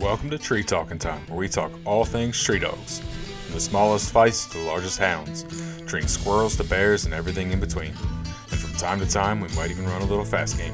Welcome 0.00 0.30
to 0.30 0.38
Tree 0.38 0.62
Talking 0.62 0.96
Time, 0.96 1.26
where 1.26 1.36
we 1.36 1.48
talk 1.48 1.72
all 1.84 2.04
things 2.04 2.40
tree 2.40 2.60
dogs, 2.60 3.00
from 3.00 3.54
the 3.54 3.60
smallest 3.60 4.14
feists 4.14 4.48
to 4.52 4.58
the 4.58 4.62
largest 4.62 4.96
hounds, 4.96 5.44
treeing 5.88 6.06
squirrels 6.06 6.56
to 6.58 6.64
bears 6.64 7.04
and 7.04 7.12
everything 7.12 7.50
in 7.50 7.58
between. 7.58 7.88
And 7.88 8.60
from 8.60 8.72
time 8.74 9.00
to 9.00 9.10
time, 9.10 9.40
we 9.40 9.48
might 9.56 9.72
even 9.72 9.86
run 9.86 10.00
a 10.00 10.04
little 10.04 10.24
fast 10.24 10.56
game. 10.56 10.72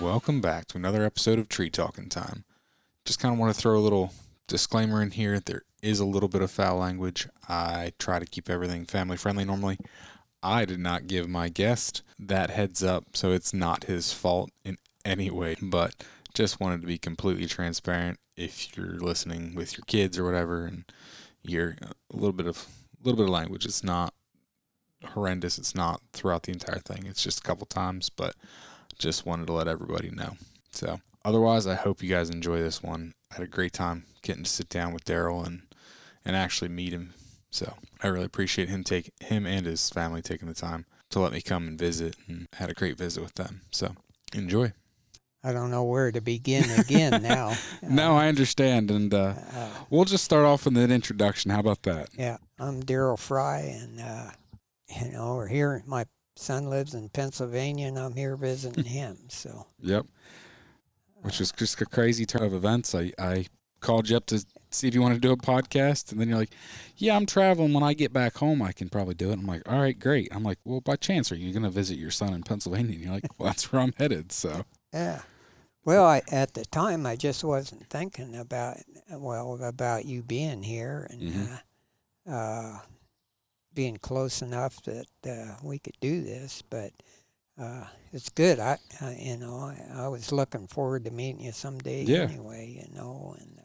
Welcome 0.00 0.40
back 0.40 0.68
to 0.68 0.76
another 0.76 1.04
episode 1.04 1.40
of 1.40 1.48
Tree 1.48 1.70
Talking 1.70 2.08
Time. 2.08 2.44
Just 3.04 3.18
kind 3.18 3.34
of 3.34 3.40
want 3.40 3.52
to 3.52 3.60
throw 3.60 3.76
a 3.76 3.80
little 3.80 4.12
disclaimer 4.46 5.02
in 5.02 5.10
here. 5.10 5.40
There 5.40 5.62
is 5.82 5.98
a 5.98 6.06
little 6.06 6.28
bit 6.28 6.40
of 6.40 6.52
foul 6.52 6.78
language. 6.78 7.28
I 7.48 7.94
try 7.98 8.20
to 8.20 8.26
keep 8.26 8.48
everything 8.48 8.84
family 8.84 9.16
friendly 9.16 9.44
normally. 9.44 9.78
I 10.40 10.64
did 10.64 10.78
not 10.78 11.08
give 11.08 11.28
my 11.28 11.48
guest 11.48 12.02
that 12.20 12.50
heads 12.50 12.82
up, 12.82 13.16
so 13.16 13.32
it's 13.32 13.54
not 13.54 13.84
his 13.84 14.12
fault 14.12 14.50
in 14.64 14.76
any 15.04 15.30
way, 15.30 15.56
but 15.60 15.94
just 16.34 16.60
wanted 16.60 16.80
to 16.82 16.86
be 16.86 16.98
completely 16.98 17.46
transparent 17.46 18.18
if 18.36 18.76
you're 18.76 18.98
listening 18.98 19.54
with 19.54 19.76
your 19.76 19.84
kids 19.86 20.18
or 20.18 20.24
whatever 20.24 20.64
and 20.64 20.84
you're 21.42 21.76
uh, 21.82 21.92
a 22.12 22.16
little 22.16 22.32
bit 22.32 22.46
of 22.46 22.66
a 22.98 23.04
little 23.04 23.16
bit 23.16 23.24
of 23.24 23.30
language. 23.30 23.64
It's 23.64 23.82
not 23.82 24.14
horrendous. 25.04 25.58
It's 25.58 25.74
not 25.74 26.02
throughout 26.12 26.44
the 26.44 26.52
entire 26.52 26.78
thing. 26.78 27.06
It's 27.06 27.22
just 27.22 27.40
a 27.40 27.42
couple 27.42 27.66
times, 27.66 28.10
but 28.10 28.34
just 28.98 29.24
wanted 29.24 29.46
to 29.46 29.54
let 29.54 29.68
everybody 29.68 30.10
know. 30.10 30.36
So, 30.70 31.00
otherwise, 31.24 31.66
I 31.66 31.74
hope 31.74 32.02
you 32.02 32.10
guys 32.10 32.28
enjoy 32.28 32.58
this 32.58 32.82
one. 32.82 33.14
I 33.30 33.36
had 33.36 33.44
a 33.44 33.48
great 33.48 33.72
time 33.72 34.04
getting 34.22 34.44
to 34.44 34.50
sit 34.50 34.68
down 34.68 34.92
with 34.92 35.04
Derril 35.04 35.42
and 35.44 35.62
and 36.24 36.36
actually 36.36 36.68
meet 36.68 36.92
him. 36.92 37.14
So, 37.50 37.74
I 38.02 38.08
really 38.08 38.26
appreciate 38.26 38.68
him 38.68 38.84
take 38.84 39.10
him 39.20 39.46
and 39.46 39.64
his 39.64 39.88
family 39.88 40.20
taking 40.20 40.48
the 40.48 40.54
time 40.54 40.84
to 41.10 41.20
let 41.20 41.32
me 41.32 41.40
come 41.42 41.66
and 41.68 41.78
visit 41.78 42.16
and 42.28 42.46
had 42.54 42.70
a 42.70 42.74
great 42.74 42.96
visit 42.96 43.22
with 43.22 43.34
them. 43.34 43.62
So, 43.70 43.94
enjoy. 44.34 44.72
I 45.42 45.52
don't 45.52 45.70
know 45.70 45.84
where 45.84 46.12
to 46.12 46.20
begin 46.20 46.70
again 46.78 47.22
now. 47.22 47.54
no, 47.82 48.14
I 48.16 48.28
understand, 48.28 48.90
and 48.90 49.12
uh, 49.12 49.34
Uh, 49.54 49.68
we'll 49.88 50.04
just 50.04 50.24
start 50.24 50.44
off 50.44 50.64
with 50.66 50.76
an 50.76 50.90
introduction. 50.90 51.50
How 51.50 51.60
about 51.60 51.82
that? 51.84 52.08
yeah, 52.16 52.36
I'm 52.58 52.80
Derril 52.80 53.16
Fry, 53.16 53.60
and 53.60 54.00
uh, 54.00 54.30
you 55.00 55.12
know 55.12 55.34
we're 55.36 55.48
here. 55.48 55.82
My 55.86 56.04
son 56.36 56.68
lives 56.68 56.94
in 56.94 57.08
Pennsylvania, 57.08 57.86
and 57.88 57.98
I'm 57.98 58.14
here 58.14 58.36
visiting 58.36 58.84
him. 58.98 59.16
So 59.28 59.66
Yep. 59.80 60.06
Which 61.22 61.38
was 61.38 61.52
just 61.52 61.80
a 61.80 61.86
crazy 61.86 62.24
turn 62.24 62.42
of 62.44 62.54
events. 62.54 62.94
I, 62.94 63.12
I 63.18 63.46
called 63.80 64.08
you 64.08 64.16
up 64.16 64.26
to 64.26 64.44
see 64.70 64.88
if 64.88 64.94
you 64.94 65.02
want 65.02 65.14
to 65.14 65.20
do 65.20 65.32
a 65.32 65.36
podcast, 65.36 66.12
and 66.12 66.20
then 66.20 66.28
you're 66.28 66.38
like, 66.38 66.52
"Yeah, 66.96 67.16
I'm 67.16 67.26
traveling. 67.26 67.72
When 67.72 67.82
I 67.82 67.94
get 67.94 68.12
back 68.12 68.36
home, 68.36 68.62
I 68.62 68.72
can 68.72 68.88
probably 68.88 69.14
do 69.14 69.30
it." 69.30 69.34
I'm 69.38 69.46
like, 69.46 69.68
"All 69.70 69.80
right, 69.80 69.98
great." 69.98 70.28
I'm 70.32 70.42
like, 70.44 70.58
"Well, 70.64 70.80
by 70.80 70.96
chance, 70.96 71.30
are 71.32 71.36
you 71.36 71.52
going 71.52 71.62
to 71.64 71.70
visit 71.70 71.98
your 71.98 72.10
son 72.10 72.32
in 72.34 72.42
Pennsylvania?" 72.42 72.94
And 72.94 73.04
you're 73.04 73.12
like, 73.12 73.26
"Well, 73.38 73.48
that's 73.48 73.72
where 73.72 73.82
I'm 73.82 73.92
headed." 73.98 74.32
So, 74.32 74.64
yeah. 74.92 75.22
Well, 75.84 76.04
I 76.04 76.22
at 76.30 76.54
the 76.54 76.64
time 76.66 77.06
I 77.06 77.16
just 77.16 77.42
wasn't 77.42 77.88
thinking 77.88 78.36
about 78.36 78.76
well 79.10 79.58
about 79.62 80.04
you 80.04 80.22
being 80.22 80.62
here 80.62 81.06
and 81.10 81.22
Mhm. 81.22 81.60
uh, 82.28 82.30
uh, 82.30 82.78
being 83.72 83.96
close 83.96 84.42
enough 84.42 84.82
that 84.82 85.06
uh, 85.26 85.56
we 85.62 85.78
could 85.78 85.96
do 86.00 86.22
this, 86.22 86.62
but. 86.62 86.92
Uh, 87.60 87.84
it's 88.14 88.30
good. 88.30 88.58
I, 88.58 88.78
I 89.02 89.18
you 89.20 89.36
know, 89.36 89.56
I, 89.58 90.04
I 90.04 90.08
was 90.08 90.32
looking 90.32 90.66
forward 90.66 91.04
to 91.04 91.10
meeting 91.10 91.42
you 91.44 91.52
someday 91.52 92.04
Yeah. 92.04 92.22
anyway, 92.22 92.80
you 92.80 92.94
know, 92.96 93.36
and 93.38 93.59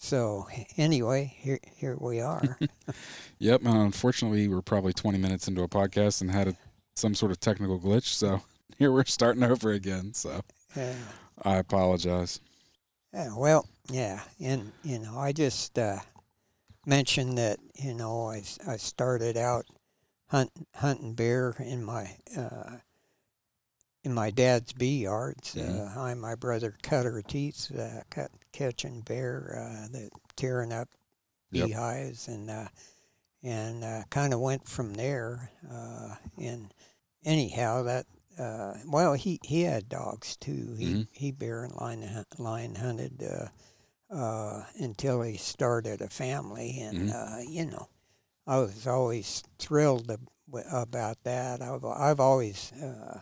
so 0.00 0.46
anyway, 0.76 1.34
here 1.38 1.58
here 1.76 1.96
we 1.98 2.20
are. 2.20 2.56
yep. 3.38 3.66
Uh, 3.66 3.70
unfortunately, 3.70 4.46
we 4.46 4.54
were 4.54 4.62
probably 4.62 4.92
20 4.92 5.18
minutes 5.18 5.48
into 5.48 5.62
a 5.62 5.68
podcast 5.68 6.20
and 6.20 6.30
had 6.30 6.48
a, 6.48 6.56
some 6.94 7.14
sort 7.14 7.32
of 7.32 7.40
technical 7.40 7.80
glitch. 7.80 8.04
So 8.04 8.42
here 8.78 8.92
we're 8.92 9.04
starting 9.04 9.42
over 9.42 9.72
again. 9.72 10.14
So 10.14 10.42
yeah. 10.76 10.94
I 11.42 11.56
apologize. 11.56 12.40
yeah, 13.12 13.36
well, 13.36 13.66
yeah, 13.90 14.20
and 14.40 14.72
you 14.84 15.00
know, 15.00 15.18
I 15.18 15.32
just 15.32 15.76
uh, 15.78 15.98
mentioned 16.86 17.36
that 17.38 17.58
you 17.74 17.92
know 17.92 18.30
I, 18.30 18.42
I 18.66 18.76
started 18.76 19.36
out 19.36 19.66
hunt, 20.28 20.52
hunting 20.76 21.14
bear 21.14 21.56
in 21.58 21.82
my 21.82 22.16
uh, 22.36 22.76
in 24.08 24.14
my 24.14 24.30
dad's 24.30 24.72
bee 24.72 25.02
yards. 25.02 25.54
Mhm. 25.54 25.82
Uh, 25.86 25.92
I 26.00 26.12
and 26.12 26.20
my 26.20 26.34
brother 26.34 26.74
cut 26.82 27.04
our 27.04 27.20
teeth, 27.20 27.70
uh, 27.78 28.02
cut, 28.10 28.30
catching 28.52 29.02
bear, 29.02 29.54
uh, 29.58 29.88
that 29.92 30.10
tearing 30.34 30.72
up 30.72 30.88
Yep. 31.52 31.68
beehives, 31.68 32.26
and 32.26 32.50
uh, 32.50 32.68
and 33.42 33.84
uh, 33.84 34.04
kind 34.10 34.32
of 34.32 34.40
went 34.40 34.66
from 34.66 34.94
there. 34.94 35.50
Uh, 35.70 36.16
and 36.38 36.72
anyhow, 37.24 37.82
that 37.82 38.06
uh, 38.38 38.74
well, 38.86 39.12
he, 39.14 39.40
he 39.42 39.62
had 39.62 39.88
dogs 39.90 40.36
too. 40.36 40.74
He 40.78 40.86
Mhm. 40.86 41.08
he 41.12 41.30
bear 41.30 41.64
and 41.64 41.74
lion 41.74 42.24
lion 42.38 42.74
hunted 42.76 43.22
uh, 43.22 43.48
uh, 44.14 44.64
until 44.76 45.22
he 45.22 45.36
started 45.36 46.00
a 46.00 46.08
family, 46.08 46.80
and 46.80 47.10
Mhm. 47.10 47.12
uh, 47.12 47.38
you 47.46 47.66
know, 47.66 47.88
I 48.46 48.58
was 48.60 48.86
always 48.86 49.42
thrilled 49.58 50.10
about 50.72 51.22
that. 51.24 51.60
I've 51.62 51.84
I've 51.84 52.20
always 52.20 52.72
uh, 52.72 53.20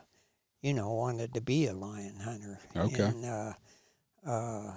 you 0.67 0.75
know 0.75 0.93
wanted 0.93 1.33
to 1.35 1.41
be 1.41 1.67
a 1.67 1.73
lion 1.73 2.17
hunter. 2.17 2.59
Okay. 2.77 3.05
And 3.05 3.25
uh, 3.25 3.53
uh, 4.27 4.73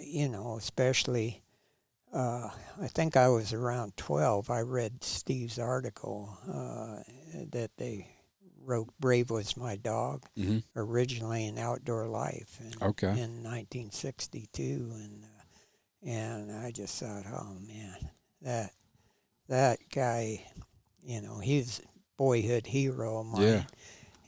you 0.00 0.28
know, 0.28 0.56
especially. 0.58 1.42
Uh, 2.14 2.48
I 2.80 2.86
think 2.86 3.16
I 3.16 3.28
was 3.28 3.52
around 3.52 3.96
12. 3.96 4.48
I 4.48 4.60
read 4.60 5.02
Steve's 5.02 5.58
article 5.58 6.38
uh, 6.48 7.02
that 7.50 7.70
they 7.76 8.08
wrote 8.64 8.88
Brave 9.00 9.28
Was 9.30 9.56
My 9.56 9.76
Dog, 9.76 10.24
hmm 10.36 10.58
originally 10.76 11.46
in 11.46 11.58
Outdoor 11.58 12.06
Life 12.06 12.58
in, 12.60 12.72
Okay. 12.80 13.08
in 13.08 13.42
1962. 13.42 14.62
And, 14.62 15.24
uh, 15.24 16.08
and 16.08 16.52
I 16.52 16.70
just 16.70 16.98
thought, 16.98 17.24
oh 17.26 17.56
man, 17.66 17.96
that, 18.42 18.70
that 19.48 19.78
guy, 19.92 20.46
you 21.02 21.20
know, 21.20 21.40
he's 21.40 21.80
a 21.80 21.88
boyhood 22.16 22.66
hero 22.66 23.18
of 23.20 23.26
mine. 23.26 23.42
Yeah. 23.42 23.62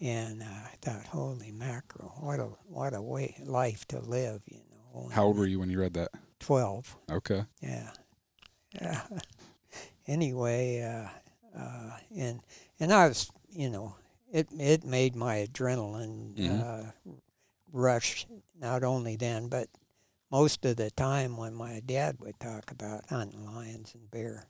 And 0.00 0.42
uh, 0.42 0.46
I 0.46 0.74
thought, 0.80 1.06
holy 1.06 1.50
mackerel, 1.50 2.14
what 2.20 2.38
a, 2.38 2.44
what 2.68 2.94
a 2.94 3.02
way, 3.02 3.34
life 3.44 3.84
to 3.88 3.98
live, 4.00 4.42
you 4.46 4.60
know. 4.70 5.08
How 5.12 5.24
old 5.24 5.36
were 5.38 5.46
you 5.46 5.58
when 5.58 5.70
you 5.70 5.80
read 5.80 5.94
that? 5.94 6.10
12. 6.40 6.96
Okay. 7.10 7.44
Yeah. 7.60 7.90
Yeah. 8.80 9.02
anyway, 10.06 10.82
uh, 10.82 11.58
uh, 11.58 11.90
and 12.16 12.40
and 12.80 12.92
I 12.92 13.08
was, 13.08 13.30
you 13.50 13.70
know, 13.70 13.94
it 14.32 14.48
it 14.52 14.84
made 14.84 15.16
my 15.16 15.46
adrenaline 15.46 16.36
Mhm. 16.36 16.60
uh, 16.62 17.12
rush. 17.72 18.26
Not 18.58 18.84
only 18.84 19.16
then, 19.16 19.48
but 19.48 19.68
most 20.30 20.64
of 20.64 20.76
the 20.76 20.90
time 20.90 21.36
when 21.36 21.54
my 21.54 21.80
dad 21.80 22.18
would 22.20 22.38
talk 22.38 22.70
about 22.70 23.08
hunting 23.08 23.46
lions 23.46 23.94
and 23.94 24.10
bear, 24.10 24.46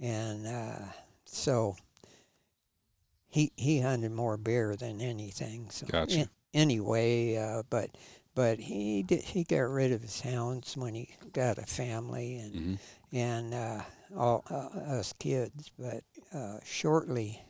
and 0.00 0.46
uh, 0.46 0.86
so 1.24 1.76
he 3.32 3.50
he 3.56 3.80
hunted 3.80 4.12
more 4.12 4.36
bear 4.36 4.76
than 4.76 5.00
anything. 5.00 5.70
So 5.70 5.86
Gotcha. 5.86 6.20
an- 6.20 6.30
anyway, 6.54 7.36
uh, 7.36 7.62
but 7.70 7.90
but 8.34 8.60
he 8.60 9.02
did, 9.02 9.22
he 9.22 9.42
got 9.44 9.68
rid 9.70 9.92
of 9.92 10.02
his 10.02 10.20
hounds 10.20 10.76
when 10.76 10.94
he 10.94 11.08
got 11.32 11.58
a 11.58 11.66
family 11.66 12.36
and 12.36 12.54
hmm 12.54 12.74
and 13.14 13.52
uh, 13.54 13.82
all 14.16 14.44
uh, 14.50 14.98
us 14.98 15.12
kids. 15.18 15.70
But 15.78 16.04
uh, 16.32 16.58
shortly, 16.64 17.42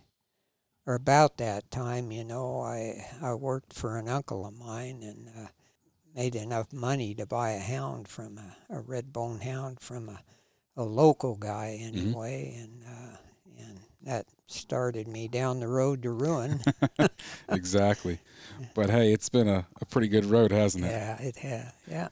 or 0.87 0.95
about 0.95 1.37
that 1.39 1.71
time, 1.71 2.13
you 2.13 2.25
know, 2.25 2.61
I 2.61 3.05
I 3.21 3.35
worked 3.35 3.73
for 3.73 3.99
an 3.99 4.09
uncle 4.09 4.47
of 4.47 4.55
mine 4.59 5.03
and 5.03 5.29
uh, 5.29 5.49
made 6.15 6.37
enough 6.37 6.73
money 6.73 7.15
to 7.17 7.27
buy 7.27 7.51
a 7.53 7.61
hound 7.61 8.09
from 8.09 8.39
a, 8.39 8.57
a 8.71 8.81
red 8.81 9.13
bone 9.13 9.41
hound 9.41 9.81
from 9.81 10.09
a, 10.09 10.23
a 10.77 10.85
local 10.85 11.37
guy 11.37 11.79
anyway, 11.81 12.55
and 12.61 12.83
uh, 12.87 13.17
and 13.59 13.81
that 14.03 14.27
started 14.53 15.09
me 15.09 15.29
down 15.29 15.61
the 15.61 15.69
road 15.69 16.03
to 16.03 16.11
ruin. 16.11 16.61
exactly. 17.51 18.21
But 18.75 18.91
hey, 18.91 19.13
it's 19.13 19.29
been 19.29 19.49
a, 19.49 19.67
a 19.81 19.87
pretty 19.87 20.09
good 20.09 20.25
road, 20.27 20.51
hasn't 20.53 20.85
it? 20.85 20.89
yeah, 20.91 21.21
it 21.21 21.37
had. 21.37 21.73
Yeah, 21.87 22.09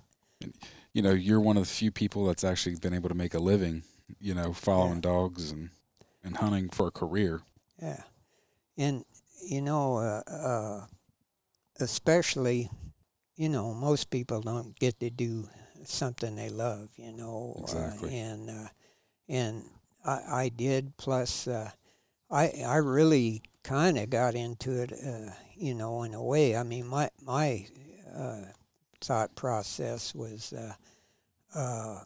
You 0.92 1.02
know, 1.02 1.12
you're 1.12 1.40
one 1.40 1.56
of 1.56 1.62
the 1.62 1.68
few 1.68 1.90
people 1.90 2.26
that's 2.26 2.44
actually 2.44 2.76
been 2.76 2.94
able 2.94 3.08
to 3.08 3.14
make 3.14 3.34
a 3.34 3.38
living, 3.38 3.82
you 4.20 4.34
know, 4.34 4.52
following 4.52 4.96
Yeah. 4.96 5.00
dogs 5.00 5.50
and, 5.50 5.70
and 6.24 6.36
hunting 6.36 6.68
for 6.70 6.88
a 6.88 6.90
career. 6.90 7.42
Yeah, 7.80 8.02
and 8.76 9.04
you 9.42 9.62
know, 9.62 9.96
uh, 9.98 10.22
uh, 10.30 10.86
especially, 11.80 12.70
you 13.36 13.48
know, 13.48 13.74
most 13.74 14.10
people 14.10 14.40
don't 14.40 14.78
get 14.78 14.98
to 15.00 15.10
do 15.10 15.48
something 15.84 16.36
they 16.36 16.50
love. 16.50 16.88
You 16.96 17.12
know, 17.12 17.56
Exactly. 17.60 18.10
uh, 18.10 18.12
and 18.12 18.50
uh, 18.50 18.68
and 19.28 19.64
I, 20.04 20.20
I 20.44 20.48
did. 20.48 20.96
Plus, 20.96 21.46
uh, 21.48 21.70
I 22.30 22.48
I 22.66 22.76
really 22.76 23.42
kind 23.62 23.98
of 23.98 24.10
got 24.10 24.34
into 24.34 24.82
it. 24.82 24.92
Uh, 24.92 25.32
you 25.56 25.74
know, 25.74 26.02
in 26.04 26.14
a 26.14 26.22
way. 26.22 26.56
I 26.56 26.62
mean, 26.62 26.86
my 26.86 27.10
my 27.22 27.66
uh, 28.14 28.44
thought 29.00 29.34
process 29.36 30.14
was. 30.14 30.52
Uh, 30.52 30.74
uh, 31.54 32.00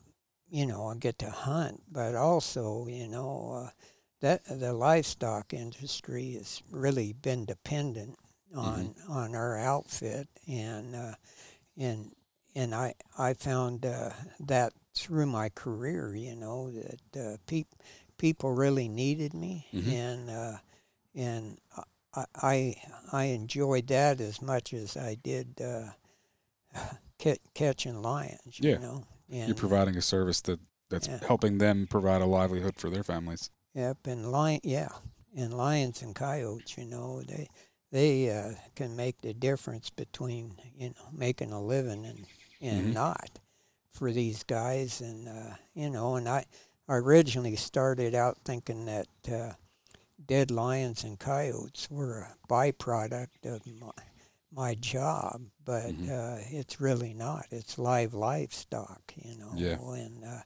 you 0.51 0.67
know, 0.67 0.87
I 0.87 0.95
get 0.95 1.19
to 1.19 1.31
hunt, 1.31 1.83
but 1.91 2.15
also, 2.15 2.87
you 2.87 3.09
know, 3.09 3.65
uh, 3.67 3.71
that 4.21 4.43
the 4.47 4.73
livestock 4.73 5.53
industry 5.53 6.33
has 6.35 6.63
really 6.71 7.13
been 7.13 7.45
dependent 7.45 8.17
on 8.55 8.95
on 9.09 9.35
our 9.35 9.59
outfit, 9.59 10.29
and 10.47 10.95
uh, 10.95 11.15
and 11.77 12.13
and 12.55 12.75
I 12.75 12.95
I 13.19 13.35
found 13.35 13.85
uh, 13.85 14.11
that 14.41 14.73
through 14.95 15.27
my 15.27 15.49
career, 15.49 16.15
you 16.15 16.37
know, 16.37 16.71
that 16.71 17.21
uh, 17.21 17.37
people 18.19 18.53
really 18.53 18.89
needed 18.89 19.35
me, 19.35 19.67
Mhm. 19.73 19.93
and 19.93 20.31
uh, 20.31 20.59
and 21.15 21.59
I, 22.15 22.25
I 22.35 22.77
I 23.13 23.25
enjoyed 23.25 23.87
that 23.89 24.21
as 24.21 24.41
much 24.43 24.73
as 24.73 24.97
I 24.97 25.15
did 25.17 25.61
uh, 25.61 25.91
ca- 27.19 27.39
catching 27.55 28.03
lions. 28.03 28.59
Yeah. 28.59 28.75
You 28.75 28.79
know, 28.81 29.05
and, 29.31 29.49
You're 29.49 29.57
providing 29.57 29.97
a 29.97 30.03
service 30.03 30.41
that 30.43 30.61
that's 30.91 31.09
Yeah. 31.09 31.21
helping 31.27 31.59
them 31.59 31.87
provide 31.87 32.23
a 32.23 32.27
livelihood 32.27 32.77
for 32.77 32.91
their 32.91 33.03
families. 33.05 33.51
Yep, 33.75 34.07
and 34.07 34.31
lion, 34.31 34.61
yeah, 34.63 34.89
and 35.35 35.53
lions 35.55 36.03
and 36.03 36.15
coyotes, 36.15 36.77
you 36.79 36.85
know, 36.85 37.23
they 37.23 37.49
they 37.91 38.31
uh, 38.31 38.55
can 38.75 38.97
make 38.97 39.21
the 39.23 39.35
difference 39.35 39.91
between 39.91 40.57
you 40.77 40.91
know 40.91 41.09
making 41.13 41.53
a 41.53 41.61
living 41.61 42.05
and 42.07 42.27
and 42.61 42.89
Mhm. 42.89 42.95
not 42.95 43.41
for 43.91 44.13
these 44.13 44.43
guys, 44.45 45.01
and 45.01 45.29
uh, 45.29 45.57
you 45.75 45.91
know, 45.91 46.17
and 46.17 46.29
I 46.29 46.45
I 46.89 46.95
originally 46.97 47.57
started 47.57 48.15
out 48.15 48.39
thinking 48.45 48.85
that 48.87 49.09
uh, 49.31 49.53
dead 50.25 50.51
lions 50.51 51.05
and 51.05 51.19
coyotes 51.19 51.91
were 51.91 52.21
a 52.21 52.37
byproduct 52.49 53.45
of 53.47 53.67
my 53.67 53.91
my 54.53 54.75
job, 54.77 55.43
but 55.65 55.93
Mhm. 55.95 56.09
uh, 56.11 56.39
it's 56.51 56.81
really 56.81 57.13
not. 57.13 57.47
It's 57.51 57.77
live 57.79 58.15
livestock, 58.15 59.13
you 59.17 59.37
know, 59.37 59.51
Yeah. 59.57 59.79
and 59.95 60.25
uh, 60.25 60.43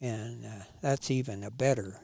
and 0.00 0.44
uh, 0.46 0.64
that's 0.80 1.10
even 1.10 1.44
a 1.44 1.50
better 1.50 2.00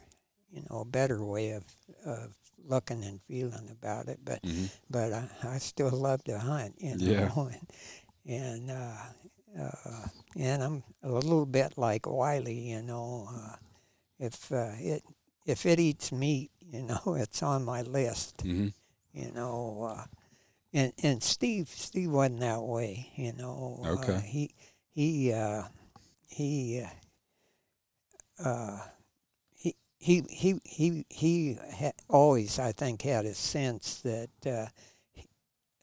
you 0.52 0.62
know, 0.68 0.80
a 0.80 0.84
better 0.84 1.24
way 1.24 1.50
of, 1.52 1.64
of 2.04 2.34
looking 2.64 3.04
and 3.04 3.20
feeling 3.22 3.68
about 3.70 4.08
it. 4.08 4.20
But 4.24 4.44
hmm 4.44 4.66
but 4.90 5.12
I, 5.12 5.28
I 5.44 5.58
still 5.58 5.90
love 5.90 6.22
to 6.24 6.38
hunt, 6.38 6.74
you 6.78 6.96
know, 6.96 7.48
Yeah. 7.48 7.48
and 8.26 8.70
and, 8.70 8.70
uh, 8.70 9.60
uh, 9.60 10.06
and 10.36 10.62
I'm 10.62 10.82
a 11.02 11.10
little 11.10 11.46
bit 11.46 11.76
like 11.78 12.06
Wiley, 12.06 12.58
you 12.70 12.82
know. 12.82 13.28
If 14.20 14.52
uh, 14.52 14.72
it 14.78 15.04
if 15.46 15.66
it 15.66 15.80
eats 15.80 16.12
meat, 16.12 16.52
you 16.72 16.82
know, 16.84 17.16
it's 17.18 17.42
on 17.42 17.64
my 17.64 17.82
list, 17.82 18.42
hmm 18.42 18.68
you 19.14 19.32
know. 19.32 19.94
Uh, 19.96 20.04
and 20.72 20.92
and 21.02 21.22
Steve 21.22 21.68
Steve 21.68 22.10
wasn't 22.10 22.40
that 22.40 22.62
way, 22.62 23.10
you 23.16 23.32
know. 23.32 23.80
Okay. 23.84 24.14
Uh, 24.14 24.20
he 24.20 24.50
he 24.94 25.32
uh, 25.32 25.64
he. 26.28 26.84
Uh, 28.40 28.48
uh, 28.48 28.80
he 29.54 29.74
he 29.98 30.24
he 30.30 30.60
he 30.64 31.06
he 31.10 31.58
ha- 31.74 31.92
always 32.08 32.58
I 32.58 32.72
think 32.72 33.02
had 33.02 33.26
a 33.26 33.34
sense 33.34 34.00
that 34.02 34.30
uh, 34.46 34.66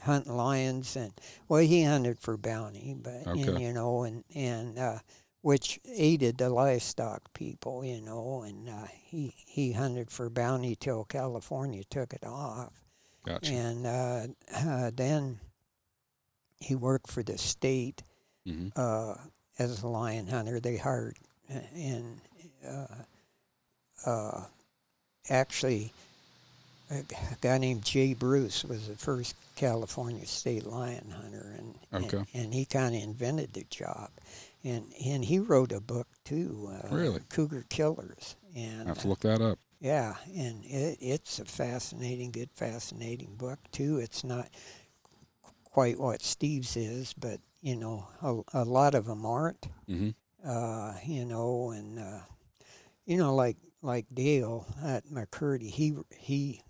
hunting 0.02 0.36
lions 0.36 0.96
and 0.96 1.14
well 1.48 1.62
he 1.62 1.84
hunted 1.84 2.20
for 2.20 2.38
bounty 2.38 2.96
but 2.96 3.28
and, 3.28 3.60
you 3.60 3.74
know 3.74 4.04
and 4.04 4.24
and 4.36 4.80
uh, 4.80 5.00
which 5.48 5.80
aided 5.86 6.38
the 6.38 6.50
livestock 6.50 7.22
people 7.34 7.86
you 7.86 8.02
know 8.02 8.44
and 8.46 8.68
uh, 8.68 8.86
he 8.92 9.34
he 9.46 9.72
hunted 9.72 10.12
for 10.12 10.30
bounty 10.30 10.76
till 10.76 11.06
California 11.06 11.84
took 11.90 12.12
it 12.14 12.26
off 12.26 12.74
Gotcha. 13.26 13.54
and 13.54 13.88
uh, 13.88 14.28
uh, 14.54 14.92
then 14.94 15.40
he 16.60 16.76
worked 16.76 17.10
for 17.10 17.24
the 17.24 17.38
state 17.38 18.04
hmm 18.46 18.68
uh, 18.76 19.16
as 19.60 19.82
a 19.84 19.88
lion 19.88 20.28
hunter. 20.28 20.60
They 20.60 20.78
hired 20.78 21.16
uh, 21.50 21.60
and 21.74 22.22
uh, 22.68 22.88
uh, 24.06 24.42
actually 25.30 25.94
a 26.90 27.04
guy 27.42 27.58
named 27.58 27.84
Jay 27.84 28.14
Bruce 28.14 28.64
was 28.64 28.88
the 28.88 28.96
first 28.96 29.36
California 29.56 30.26
state 30.26 30.66
lion 30.66 31.14
hunter, 31.22 31.56
and 31.58 31.76
Okay. 31.94 32.18
and, 32.18 32.28
and 32.34 32.54
he 32.54 32.66
kind 32.66 32.96
of 32.96 33.02
invented 33.02 33.54
the 33.54 33.66
job, 33.70 34.10
and 34.64 34.94
and 35.06 35.26
he 35.26 35.40
wrote 35.40 35.72
a 35.72 35.80
book 35.82 36.08
too. 36.24 36.70
Uh, 36.72 36.94
Really? 36.96 37.22
Cougar 37.30 37.66
Killers, 37.70 38.36
And 38.56 38.86
I 38.86 38.90
have 38.90 39.00
to 39.00 39.08
uh, 39.08 39.10
look 39.10 39.20
that 39.22 39.42
up. 39.42 39.60
yeah, 39.80 40.16
and 40.36 40.64
it, 40.66 40.98
it's 41.02 41.40
a 41.40 41.46
fascinating, 41.46 42.32
good, 42.32 42.50
fascinating 42.56 43.36
book 43.36 43.60
too. 43.72 43.98
It's 44.00 44.24
not 44.24 44.50
quite 45.66 46.00
what 46.00 46.22
Steve's 46.22 46.76
is, 46.76 47.14
but 47.14 47.40
you 47.62 47.76
know, 47.76 48.08
a, 48.22 48.62
a 48.62 48.64
lot 48.66 48.96
of 48.96 49.06
them 49.06 49.26
aren't. 49.26 49.68
hmm 49.88 50.10
Uh, 50.46 50.94
you 51.06 51.26
know, 51.26 51.72
and 51.72 52.00
uh, 52.00 52.22
you 53.06 53.18
know, 53.18 53.36
like 53.36 53.58
like 53.82 54.06
Dale 54.14 54.66
at 54.84 55.06
McCurdy, 55.08 55.70
he 55.70 55.94
he 56.18 56.62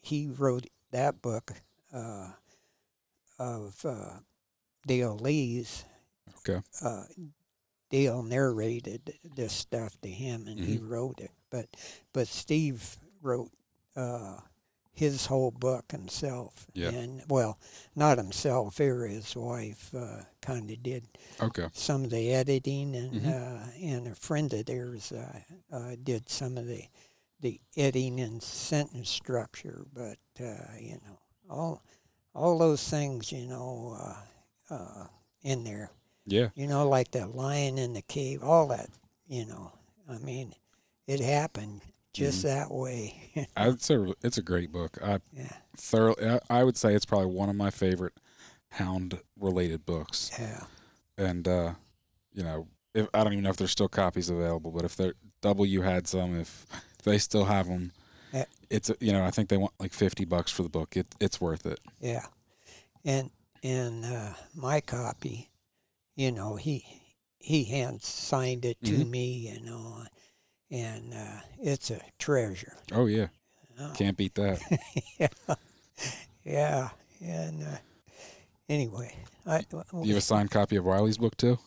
he 0.00 0.28
wrote 0.28 0.66
that 0.90 1.22
book 1.22 1.52
uh, 1.92 2.32
of 3.38 3.84
uh, 3.84 4.18
Dale 4.86 5.16
Lee's. 5.16 5.84
Okay. 6.48 6.60
Uh, 6.82 7.04
Dale 7.90 8.22
narrated 8.22 9.14
this 9.36 9.52
stuff 9.52 10.00
to 10.00 10.08
him, 10.08 10.46
and 10.48 10.64
he 10.64 10.78
wrote 10.78 11.20
it. 11.20 11.30
But 11.50 11.68
but 12.12 12.26
Steve 12.26 12.96
wrote 13.20 13.50
uh, 13.96 14.38
his 14.94 15.26
whole 15.26 15.50
book 15.50 15.92
himself. 15.92 16.66
Yeah. 16.74 16.88
And 16.90 17.22
well, 17.28 17.58
not 17.94 18.16
himself. 18.18 18.80
Or 18.80 19.06
his 19.06 19.36
wife 19.36 19.94
uh, 19.94 20.22
kind 20.40 20.70
of 20.70 20.82
did 20.82 21.06
Okay. 21.40 21.66
some 21.74 22.04
of 22.04 22.10
the 22.10 22.32
editing, 22.32 22.94
and 22.96 23.12
Mhm. 23.22 23.28
uh, 23.28 23.70
and 23.78 24.08
a 24.08 24.14
friend 24.14 24.52
of 24.54 24.64
theirs 24.64 25.12
uh, 25.12 25.40
uh, 25.70 25.96
did 26.02 26.30
some 26.30 26.56
of 26.56 26.66
the 26.66 26.84
the 27.40 27.60
editing 27.76 28.20
and 28.20 28.42
sentence 28.42 29.10
structure. 29.10 29.84
But 29.92 30.18
uh, 30.40 30.76
you 30.80 30.98
know, 31.06 31.18
all 31.50 31.82
all 32.34 32.56
those 32.58 32.88
things, 32.88 33.30
you 33.32 33.46
know, 33.46 33.96
uh, 34.70 34.74
uh, 34.74 35.06
in 35.42 35.64
there. 35.64 35.90
Yeah. 36.26 36.48
You 36.54 36.66
know, 36.66 36.88
like 36.88 37.10
the 37.10 37.26
lion 37.26 37.78
in 37.78 37.92
the 37.94 38.02
cave, 38.02 38.42
all 38.42 38.68
that. 38.68 38.88
You 39.28 39.46
know, 39.46 39.72
I 40.08 40.18
mean, 40.18 40.54
it 41.06 41.20
happened 41.20 41.80
just 42.12 42.40
Mhm. 42.40 42.42
that 42.42 42.70
way. 42.70 43.14
It's 43.56 43.90
a 43.90 44.14
it's 44.22 44.38
a 44.38 44.42
great 44.42 44.70
book. 44.70 44.98
I 45.02 45.20
yeah, 45.32 45.52
thoroughly 45.76 46.28
I, 46.28 46.40
I 46.50 46.64
would 46.64 46.76
say 46.76 46.94
it's 46.94 47.06
probably 47.06 47.26
one 47.34 47.48
of 47.48 47.56
my 47.56 47.70
favorite 47.70 48.12
hound 48.70 49.20
related 49.38 49.84
books. 49.86 50.30
yeah, 50.38 50.64
And 51.18 51.46
uh, 51.48 51.74
you 52.34 52.42
know, 52.42 52.68
if 52.94 53.08
I 53.14 53.24
don't 53.24 53.32
even 53.32 53.44
know 53.44 53.50
if 53.50 53.56
there's 53.56 53.70
still 53.70 53.88
copies 53.88 54.28
available, 54.30 54.70
but 54.70 54.84
if 54.84 54.96
they're 54.96 55.14
W 55.40 55.80
had 55.80 56.06
some, 56.06 56.38
if 56.38 56.66
they 57.04 57.18
still 57.18 57.46
have 57.46 57.66
them, 57.68 57.92
Yeah. 58.32 58.44
it's 58.70 58.90
you 59.00 59.12
know 59.12 59.24
I 59.24 59.30
think 59.30 59.48
they 59.48 59.56
want 59.56 59.72
like 59.80 59.92
fifty 59.94 60.24
bucks 60.26 60.52
for 60.52 60.62
the 60.62 60.68
book. 60.68 60.96
It 60.96 61.06
it's 61.20 61.40
worth 61.40 61.64
it. 61.66 61.80
yeah. 62.00 62.26
And 63.04 63.30
and 63.62 64.04
uh, 64.04 64.34
my 64.54 64.80
copy, 64.80 65.48
you 66.22 66.30
know, 66.32 66.56
he 66.56 66.84
he 67.38 67.64
hand 67.64 68.02
signed 68.02 68.64
it 68.64 68.82
to 68.84 68.92
Mhm. 68.98 69.10
me, 69.10 69.50
you 69.50 69.60
know, 69.60 70.04
and 70.70 71.12
uh, 71.14 71.40
it's 71.60 71.90
a 71.90 72.00
treasure. 72.18 72.76
Oh 72.92 73.06
yeah, 73.06 73.28
Oh, 73.80 73.92
can't 73.94 74.16
beat 74.16 74.34
that. 74.36 74.60
yeah, 75.18 75.54
yeah. 76.44 76.90
And 77.20 77.62
uh, 77.62 77.76
anyway, 78.68 79.14
I 79.46 79.64
you 80.02 80.08
have 80.14 80.18
a 80.18 80.20
signed 80.20 80.50
copy 80.50 80.76
of 80.76 80.84
Wiley's 80.84 81.18
book 81.18 81.36
too? 81.36 81.58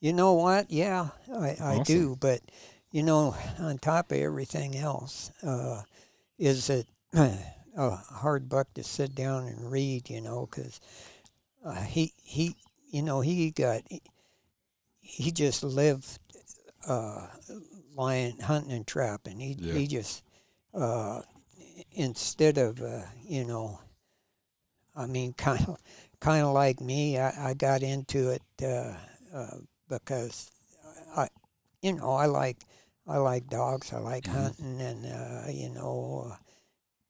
You 0.00 0.12
know 0.12 0.34
what? 0.34 0.70
Yeah, 0.70 1.08
I, 1.32 1.56
I 1.60 1.78
Awesome. 1.78 1.82
do. 1.84 2.16
But 2.20 2.40
you 2.90 3.02
know, 3.02 3.34
on 3.58 3.78
top 3.78 4.12
of 4.12 4.18
everything 4.18 4.76
else, 4.76 5.30
uh, 5.42 5.82
is 6.38 6.70
it 6.70 6.86
a 7.14 7.90
hard 7.96 8.48
book 8.48 8.72
to 8.74 8.84
sit 8.84 9.14
down 9.14 9.44
and 9.46 9.70
read? 9.70 10.10
You 10.10 10.20
know, 10.20 10.46
because 10.50 10.80
uh, 11.64 11.82
he 11.82 12.12
he 12.22 12.56
you 12.94 13.02
know 13.02 13.20
he 13.20 13.50
got 13.50 13.82
he 15.00 15.30
just 15.32 15.62
lived 15.64 16.18
uh, 16.86 17.26
lion 17.96 18.38
hunting 18.40 18.72
and 18.72 18.86
trapping. 18.86 19.38
He 19.40 19.56
Yeah. 19.58 19.74
he 19.74 19.86
just 19.86 20.22
uh, 20.72 21.22
instead 21.92 22.58
of 22.58 22.80
uh, 22.80 23.02
you 23.26 23.44
know, 23.44 23.80
I 24.94 25.06
mean, 25.06 25.32
kind 25.46 25.66
of 25.68 25.78
kind 26.20 26.44
of 26.44 26.54
like 26.54 26.80
me. 26.80 27.18
I, 27.18 27.50
I 27.50 27.54
got 27.54 27.82
into 27.82 28.30
it 28.30 28.42
uh, 28.62 28.94
uh, 29.34 29.56
because 29.88 30.50
I, 31.16 31.28
you 31.82 31.92
know, 31.94 32.12
I 32.12 32.26
like 32.26 32.58
I 33.06 33.18
like 33.18 33.48
dogs. 33.48 33.92
I 33.92 33.98
like 33.98 34.24
Mhm. 34.24 34.32
hunting, 34.32 34.80
and 34.80 35.06
uh, 35.06 35.50
you 35.50 35.70
know, 35.70 36.30
uh, 36.32 36.36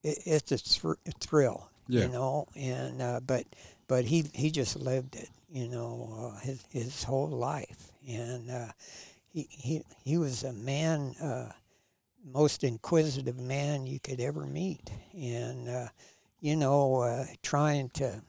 it, 0.02 0.18
it's 0.26 0.52
a, 0.52 0.58
thr- 0.58 1.02
thrill. 1.20 1.68
Yeah. 1.88 2.04
You 2.04 2.08
know, 2.08 2.48
and 2.56 3.02
uh, 3.02 3.20
but 3.20 3.44
but 3.86 4.04
he 4.06 4.24
he 4.34 4.50
just 4.50 4.76
lived 4.76 5.16
it. 5.16 5.28
You 5.54 5.68
know, 5.68 6.32
uh, 6.34 6.40
his 6.40 6.64
his 6.72 7.04
whole 7.04 7.28
life, 7.28 7.92
and 8.08 8.50
uh, 8.50 8.72
he 9.32 9.46
he 9.48 9.82
he 10.04 10.18
was 10.18 10.42
a 10.42 10.52
man. 10.52 11.14
Uh, 11.22 11.52
most 12.24 12.64
inquisitive 12.64 13.38
man 13.38 13.86
you 13.86 14.00
could 14.00 14.20
ever 14.20 14.46
meet, 14.46 14.90
and 15.14 15.68
uh, 15.68 15.88
you 16.40 16.56
know, 16.56 17.02
uh, 17.02 17.26
trying 17.42 17.88
to 17.90 18.20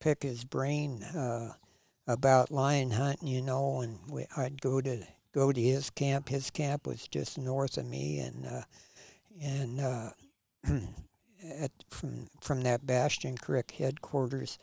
pick 0.00 0.22
his 0.22 0.44
brain 0.44 1.02
uh, 1.02 1.54
about 2.06 2.50
lion 2.50 2.90
hunting. 2.90 3.28
You 3.28 3.40
know, 3.40 3.80
and 3.80 3.98
we, 4.10 4.26
I'd 4.36 4.60
go 4.60 4.82
to 4.82 5.02
go 5.32 5.52
to 5.52 5.60
his 5.62 5.88
camp. 5.88 6.28
His 6.28 6.50
camp 6.50 6.86
was 6.86 7.08
just 7.08 7.38
north 7.38 7.78
of 7.78 7.86
me, 7.86 8.18
and 8.18 8.64
and 9.40 9.80
at 11.58 11.72
from 11.88 12.28
from 12.42 12.62
that 12.64 12.86
Bastion 12.86 13.38
Creek 13.38 13.70
headquarters, 13.70 14.58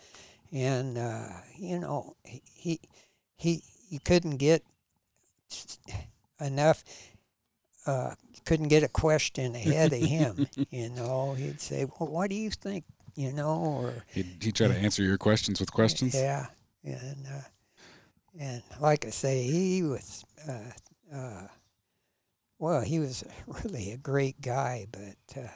and 0.53 0.97
uh, 0.97 1.27
you 1.57 1.79
know 1.79 2.15
he 2.23 2.79
he 3.35 3.63
he 3.89 3.99
couldn't 3.99 4.37
get 4.37 4.63
enough. 6.39 6.83
Uh, 7.85 8.13
couldn't 8.45 8.69
get 8.69 8.83
a 8.83 8.87
question 8.87 9.55
ahead 9.55 9.91
of 9.91 9.99
him. 9.99 10.47
you 10.69 10.89
know, 10.89 11.33
he'd 11.33 11.59
say, 11.59 11.85
"Well, 11.85 12.09
what 12.09 12.29
do 12.29 12.35
you 12.35 12.49
think?" 12.49 12.85
You 13.15 13.31
know, 13.33 13.55
or 13.59 14.05
He 14.13 14.23
he 14.41 14.51
try 14.51 14.67
to 14.67 14.75
answer 14.75 15.03
your 15.03 15.17
questions 15.17 15.59
with 15.59 15.71
questions. 15.71 16.15
yeah, 16.15 16.47
and 16.83 17.27
uh, 17.27 17.41
and 18.39 18.63
like 18.79 19.05
I 19.05 19.09
say, 19.09 19.43
he 19.43 19.83
was 19.83 20.23
uh, 20.47 21.15
uh, 21.15 21.47
well, 22.59 22.81
he 22.81 22.99
was 22.99 23.23
really 23.63 23.91
a 23.91 23.97
great 23.97 24.39
guy, 24.41 24.87
but 24.91 25.37
uh, 25.43 25.47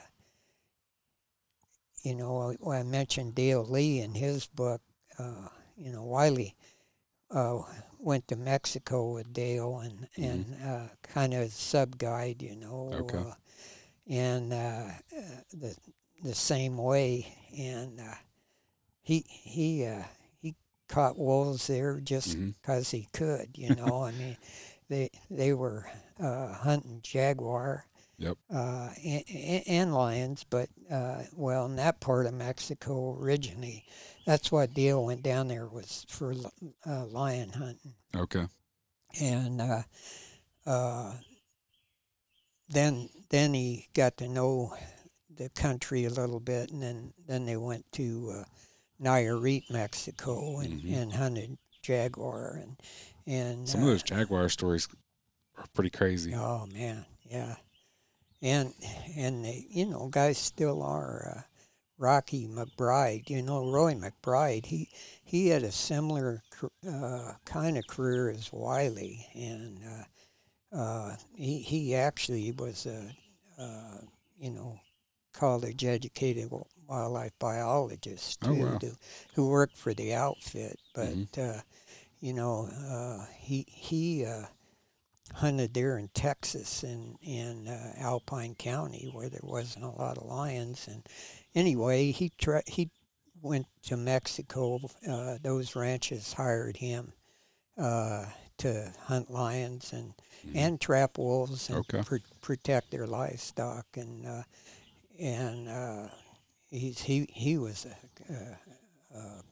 you 2.02 2.14
know, 2.14 2.54
I 2.70 2.82
mentioned 2.82 3.34
Dale 3.34 3.64
Lee 3.64 4.00
in 4.00 4.14
his 4.14 4.46
book. 4.46 4.80
Uh, 5.18 5.48
you 5.76 5.92
know, 5.92 6.04
Wiley 6.04 6.54
uh, 7.30 7.60
went 7.98 8.28
to 8.28 8.36
Mexico 8.36 9.14
with 9.14 9.32
Dale 9.32 9.78
and 9.80 10.08
and 10.16 10.56
uh, 10.64 10.88
kind 11.02 11.34
of 11.34 11.52
sub 11.52 11.98
guide, 11.98 12.42
you 12.42 12.56
know, 12.56 13.14
Okay. 13.14 13.26
uh, 13.30 13.34
and 14.08 14.52
uh, 14.52 14.88
uh, 15.16 15.40
the 15.52 15.76
the 16.22 16.34
same 16.34 16.76
way, 16.78 17.34
and 17.56 18.00
uh, 18.00 18.14
he 19.02 19.24
he 19.28 19.86
uh, 19.86 20.04
he 20.40 20.54
caught 20.88 21.18
wolves 21.18 21.66
there 21.68 22.00
just 22.00 22.38
because 22.60 22.90
he 22.90 23.08
could, 23.12 23.50
you 23.56 23.72
know. 23.72 24.02
I 24.04 24.12
mean, 24.12 24.36
they 24.88 25.10
they 25.30 25.52
were 25.54 25.90
uh, 26.20 26.54
hunting 26.54 27.00
jaguar. 27.02 27.86
Yep. 28.18 28.36
Uh, 28.52 28.90
and, 29.04 29.62
and 29.66 29.94
lions, 29.94 30.44
but 30.48 30.68
uh, 30.90 31.22
well, 31.34 31.66
in 31.66 31.76
that 31.76 32.00
part 32.00 32.26
of 32.26 32.34
Mexico 32.34 33.16
originally, 33.20 33.84
that's 34.26 34.50
why 34.50 34.66
Dale 34.66 35.04
went 35.04 35.22
down 35.22 35.48
there 35.48 35.66
was 35.66 36.04
for 36.08 36.34
uh, 36.86 37.06
lion 37.06 37.50
hunting 37.50 37.94
Okay. 38.16 38.46
and 39.20 39.60
uh, 39.60 39.82
uh, 40.66 41.14
then 42.68 43.08
then 43.30 43.54
he 43.54 43.88
got 43.94 44.16
to 44.18 44.28
know 44.28 44.74
the 45.36 45.48
country 45.50 46.04
a 46.04 46.10
little 46.10 46.40
bit, 46.40 46.70
and 46.70 46.82
then 46.82 47.12
then 47.26 47.46
they 47.46 47.56
went 47.56 47.90
to 47.92 48.34
uh, 48.40 48.44
Nayarit, 49.00 49.70
Mexico, 49.70 50.58
and, 50.58 50.82
Mhm. 50.82 50.92
and 50.96 51.12
hunted 51.12 51.58
jaguar 51.82 52.58
and 52.62 52.76
and 53.26 53.68
Some 53.68 53.82
of 53.82 53.86
those 53.86 54.02
jaguar 54.02 54.48
stories 54.48 54.88
are 55.56 55.66
pretty 55.74 55.90
crazy. 55.90 56.34
Oh 56.34 56.66
man, 56.66 57.06
yeah, 57.24 57.56
and 58.42 58.72
and 59.16 59.46
you 59.46 59.86
know 59.86 60.08
guys 60.08 60.38
still 60.38 60.82
are. 60.82 61.34
Uh, 61.38 61.42
Rocky 62.00 62.46
McBride, 62.48 63.28
you 63.28 63.42
know 63.42 63.70
Roy 63.70 63.94
McBride. 63.94 64.66
He 64.66 64.88
he 65.24 65.48
had 65.48 65.62
a 65.64 65.72
similar 65.72 66.42
uh, 66.88 67.32
kind 67.44 67.76
of 67.76 67.86
career 67.86 68.30
as 68.30 68.52
Wiley, 68.52 69.26
and 69.34 69.80
uh, 70.72 70.76
uh, 70.76 71.16
he 71.34 71.58
he 71.60 71.94
actually 71.94 72.52
was 72.52 72.86
a 72.86 73.14
uh, 73.60 73.98
you 74.38 74.50
know 74.50 74.78
college 75.32 75.84
educated 75.84 76.50
wildlife 76.88 77.32
biologist 77.38 78.40
Oh, 78.42 78.48
too, 78.48 78.54
wow. 78.54 78.78
to- 78.78 78.96
who 79.34 79.48
worked 79.48 79.76
for 79.76 79.94
the 79.94 80.14
outfit, 80.14 80.78
but 80.94 81.08
Mhm. 81.16 81.38
uh, 81.38 81.60
you 82.20 82.32
know 82.34 82.68
uh, 82.90 83.26
he 83.38 83.64
he. 83.68 84.24
Hunted 85.34 85.74
there 85.74 85.98
in 85.98 86.08
Texas 86.08 86.82
in 86.82 87.16
in 87.22 87.68
uh, 87.68 87.92
Alpine 87.98 88.54
County 88.54 89.10
where 89.12 89.28
there 89.28 89.40
wasn't 89.44 89.84
a 89.84 89.88
lot 89.90 90.18
of 90.18 90.24
lions. 90.26 90.88
And 90.88 91.06
anyway, 91.54 92.10
he 92.12 92.30
tra- 92.38 92.62
he 92.66 92.90
went 93.40 93.66
to 93.82 93.96
Mexico. 93.96 94.80
Uh, 95.08 95.38
those 95.42 95.76
ranches 95.76 96.32
hired 96.32 96.78
him 96.78 97.12
uh, 97.76 98.24
to 98.58 98.92
hunt 99.04 99.30
lions 99.30 99.92
and 99.92 100.14
Mhm. 100.46 100.56
and 100.56 100.80
trap 100.80 101.18
wolves 101.18 101.68
and 101.68 101.78
Okay. 101.78 102.02
pr- 102.02 102.16
protect 102.40 102.90
their 102.90 103.06
livestock. 103.06 103.86
And 103.96 104.26
uh, 104.26 104.42
and 105.18 105.68
uh, 105.68 106.08
he's 106.70 107.00
he 107.00 107.28
he 107.32 107.58
was 107.58 107.86
a, 107.86 108.32
a, 108.34 109.18
a 109.18 109.42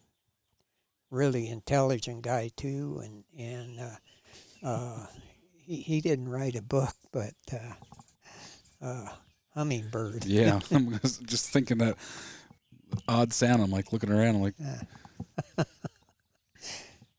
really 1.11 1.49
intelligent 1.49 2.23
guy 2.23 2.50
too, 2.56 3.00
and 3.04 3.25
and. 3.38 3.78
Uh, 3.80 3.97
uh, 4.62 5.06
he, 5.66 5.76
he 5.82 6.00
didn't 6.00 6.28
write 6.28 6.54
a 6.56 6.62
book, 6.62 6.94
but 7.12 7.35
uh, 7.52 7.75
uh, 8.85 9.08
Hummingbird. 9.54 10.25
Yeah, 10.25 10.61
I'm 10.73 10.99
just 11.25 11.50
thinking 11.50 11.78
that 11.78 11.96
odd 13.08 13.32
sound. 13.32 13.62
I'm 13.62 13.70
like 13.70 13.92
looking 13.92 14.11
around. 14.12 14.37
I'm 14.37 14.42
like, 14.42 14.54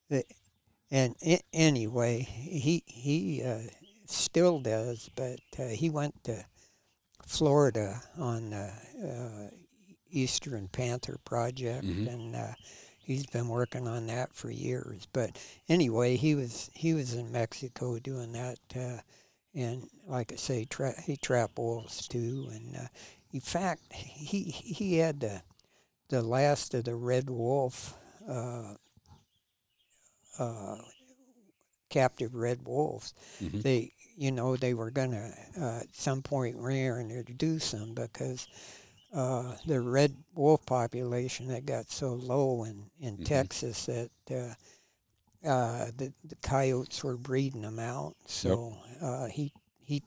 And 0.90 1.16
I- 1.26 1.42
anyway, 1.52 2.22
he 2.22 2.82
he 2.86 3.44
uh, 3.44 3.60
still 4.06 4.60
does, 4.62 5.10
but 5.16 5.40
uh, 5.60 5.68
he 5.68 5.90
went 5.90 6.24
to 6.24 6.46
Florida 7.26 8.02
on 8.18 8.52
the 8.52 8.72
uh, 9.06 9.50
Eastern 10.10 10.70
Panther 10.70 11.18
Project, 11.26 11.84
Mhm. 11.84 12.08
and 12.08 12.36
uh, 12.38 12.54
he's 13.08 13.26
been 13.28 13.50
working 13.50 13.88
on 13.88 14.08
that 14.08 14.34
for 14.36 14.52
years. 14.52 15.08
But 15.14 15.40
anyway, 15.70 16.18
he 16.18 16.36
was 16.36 16.70
he 16.76 16.94
was 16.94 17.14
in 17.16 17.32
Mexico 17.32 18.00
doing 18.00 18.34
that, 18.34 18.60
uh, 18.76 19.02
and 19.56 19.90
like 20.08 20.34
I 20.34 20.38
say, 20.38 20.66
tra- 20.66 21.02
he 21.02 21.18
trapped 21.18 21.58
wolves 21.58 22.08
too. 22.08 22.50
And 22.54 22.76
uh, 22.78 22.88
in 23.34 23.42
fact, 23.42 23.82
he 23.94 24.44
he 24.44 24.98
had 25.00 25.22
the 25.22 25.42
the 26.10 26.22
last 26.22 26.74
of 26.76 26.86
the 26.86 26.96
red 26.96 27.30
wolf. 27.30 27.96
Uh, 28.28 28.76
uh, 30.40 30.78
captive 31.90 32.34
red 32.36 32.66
wolves. 32.66 33.14
Mhm. 33.42 33.62
They, 33.64 33.94
you 34.18 34.32
know, 34.32 34.56
they 34.58 34.74
were 34.74 34.92
gonna 34.92 35.34
uh, 35.60 35.80
at 35.82 35.96
some 35.96 36.22
point 36.22 36.58
reintroduce 36.58 37.72
them 37.72 37.94
because 37.94 38.48
uh, 39.14 39.56
the 39.66 39.80
red 39.82 40.16
wolf 40.36 40.66
population 40.66 41.50
had 41.50 41.66
got 41.66 41.90
so 41.90 42.14
low 42.14 42.64
in 42.64 42.90
in 43.00 43.18
Mhm. 43.18 43.26
Texas 43.26 43.86
that. 43.86 44.10
Uh, 44.30 44.54
uh, 45.46 45.92
the, 45.96 46.12
the 46.26 46.36
coyotes 46.42 47.04
were 47.04 47.16
breeding 47.16 47.62
them 47.62 47.78
out, 47.80 48.16
so 48.26 48.76
uh, 49.00 49.28
he 49.28 49.54
he 49.80 50.02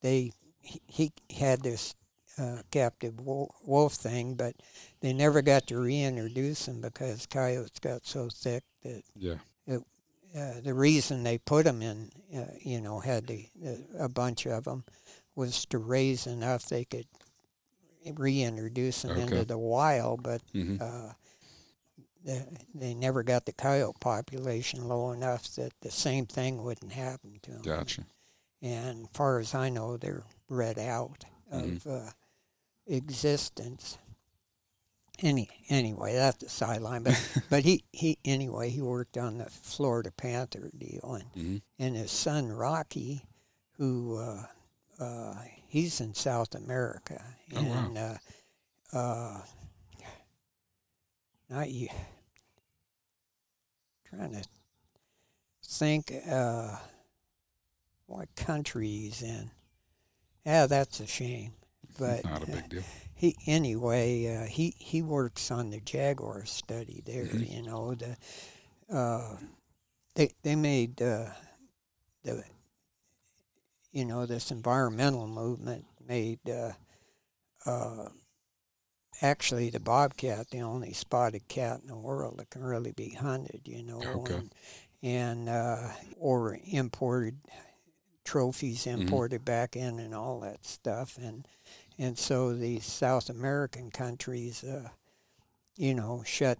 they 0.00 0.32
he, 0.60 0.80
he 0.88 1.12
had 1.36 1.62
this 1.62 1.94
uh, 2.38 2.62
captive 2.70 3.20
wolf, 3.20 3.54
wolf 3.64 3.92
thing, 3.92 4.34
but 4.34 4.56
they 5.00 5.12
never 5.12 5.42
got 5.42 5.66
to 5.66 5.78
reintroduce 5.78 6.66
them 6.66 6.80
because 6.80 7.26
coyotes 7.26 7.78
got 7.78 8.04
so 8.06 8.28
thick 8.28 8.64
that 8.82 9.02
yeah, 9.14 9.36
uh, 9.68 10.60
the 10.62 10.74
reason 10.74 11.22
they 11.22 11.38
put 11.38 11.64
them 11.64 11.80
in, 11.80 12.10
uh, 12.34 12.46
you 12.60 12.80
know, 12.80 12.98
had 12.98 13.26
the, 13.26 13.46
uh, 13.64 14.04
a 14.04 14.08
bunch 14.08 14.46
of 14.46 14.64
them, 14.64 14.82
was 15.36 15.64
to 15.66 15.78
raise 15.78 16.26
enough 16.26 16.64
they 16.66 16.84
could 16.84 17.06
reintroduce 18.12 19.02
them 19.02 19.12
Okay. 19.12 19.22
into 19.22 19.44
the 19.44 19.58
wild, 19.58 20.22
but 20.22 20.42
hmm 20.52 20.76
uh, 20.80 21.12
the, 22.24 22.46
they 22.74 22.94
never 22.94 23.22
got 23.22 23.44
the 23.44 23.52
coyote 23.52 23.98
population 24.00 24.88
low 24.88 25.10
enough 25.12 25.46
that 25.56 25.72
the 25.80 25.90
same 25.90 26.26
thing 26.26 26.62
wouldn't 26.62 26.92
happen 26.92 27.38
to 27.42 27.50
them. 27.52 27.62
gotcha. 27.62 28.04
And 28.62 29.08
far 29.12 29.38
as 29.40 29.54
I 29.54 29.68
know, 29.68 29.96
they're 29.98 30.24
bred 30.48 30.78
out 30.78 31.24
of 31.50 31.86
uh, 31.86 32.10
existence. 32.86 33.98
Any 35.20 35.48
anyway, 35.68 36.14
that's 36.14 36.38
the 36.38 36.48
sideline. 36.48 37.02
But 37.02 37.20
but 37.50 37.64
he, 37.64 37.84
he 37.92 38.18
anyway 38.24 38.70
he 38.70 38.80
worked 38.82 39.16
on 39.16 39.38
the 39.38 39.44
Florida 39.44 40.10
Panther 40.10 40.70
deal, 40.76 41.14
and, 41.20 41.24
hmm 41.34 41.56
and 41.78 41.94
his 41.96 42.10
son 42.10 42.50
Rocky, 42.50 43.24
who 43.76 44.16
uh, 44.16 44.46
uh, 44.98 45.34
he's 45.74 46.00
in 46.00 46.14
South 46.14 46.54
America, 46.54 47.22
Oh, 47.56 47.64
wow. 47.64 47.92
and 47.92 47.98
uh, 47.98 48.16
uh, 48.92 49.40
not 51.48 51.70
you. 51.70 51.88
Trying 54.04 54.32
to 54.32 54.44
think 55.64 56.12
uh, 56.30 56.76
what 58.06 58.34
country 58.36 58.88
he's 58.88 59.22
in. 59.22 59.50
Yeah, 60.44 60.66
that's 60.66 61.00
a 61.00 61.06
shame. 61.06 61.52
But 61.98 62.24
Not 62.24 62.42
a 62.42 62.46
uh, 62.48 62.56
big 62.56 62.68
deal. 62.68 62.84
he 63.14 63.36
anyway 63.46 64.26
uh, 64.36 64.46
he 64.46 64.74
he 64.78 65.02
works 65.02 65.50
on 65.50 65.70
the 65.70 65.80
jaguar 65.80 66.44
study 66.46 67.02
there 67.06 67.26
Mhm. 67.26 67.46
you 67.46 67.62
know 67.62 67.94
the 67.94 68.16
uh, 68.94 69.36
they 70.14 70.30
they 70.42 70.56
made 70.56 71.00
uh, 71.02 71.30
the 72.24 72.44
you 73.94 74.04
know 74.04 74.26
this 74.26 74.52
environmental 74.52 75.28
movement 75.28 75.86
made 76.06 76.40
uh, 76.50 76.72
uh, 77.66 78.08
actually 79.22 79.70
the 79.70 79.80
bobcat 79.80 80.50
the 80.50 80.60
only 80.60 80.92
spotted 80.92 81.46
cat 81.48 81.80
in 81.82 81.88
the 81.88 81.96
world 81.96 82.36
that 82.38 82.50
can 82.50 82.62
really 82.62 82.92
be 82.92 83.10
hunted 83.10 83.62
you 83.64 83.82
know 83.82 84.26
Okay. 84.26 84.34
and, 84.36 84.54
and 85.02 85.48
uh, 85.48 85.88
or 86.16 86.58
imported 86.64 87.38
trophies 88.24 88.86
Mhm. 88.86 88.94
imported 88.94 89.44
back 89.44 89.76
in 89.76 89.98
and 89.98 90.14
all 90.14 90.40
that 90.40 90.64
stuff 90.66 91.18
and 91.18 91.46
and 91.98 92.18
so 92.18 92.54
these 92.54 92.84
South 92.86 93.28
American 93.30 93.90
countries, 93.90 94.64
uh, 94.64 94.88
you 95.76 95.94
know, 95.94 96.22
shut 96.26 96.58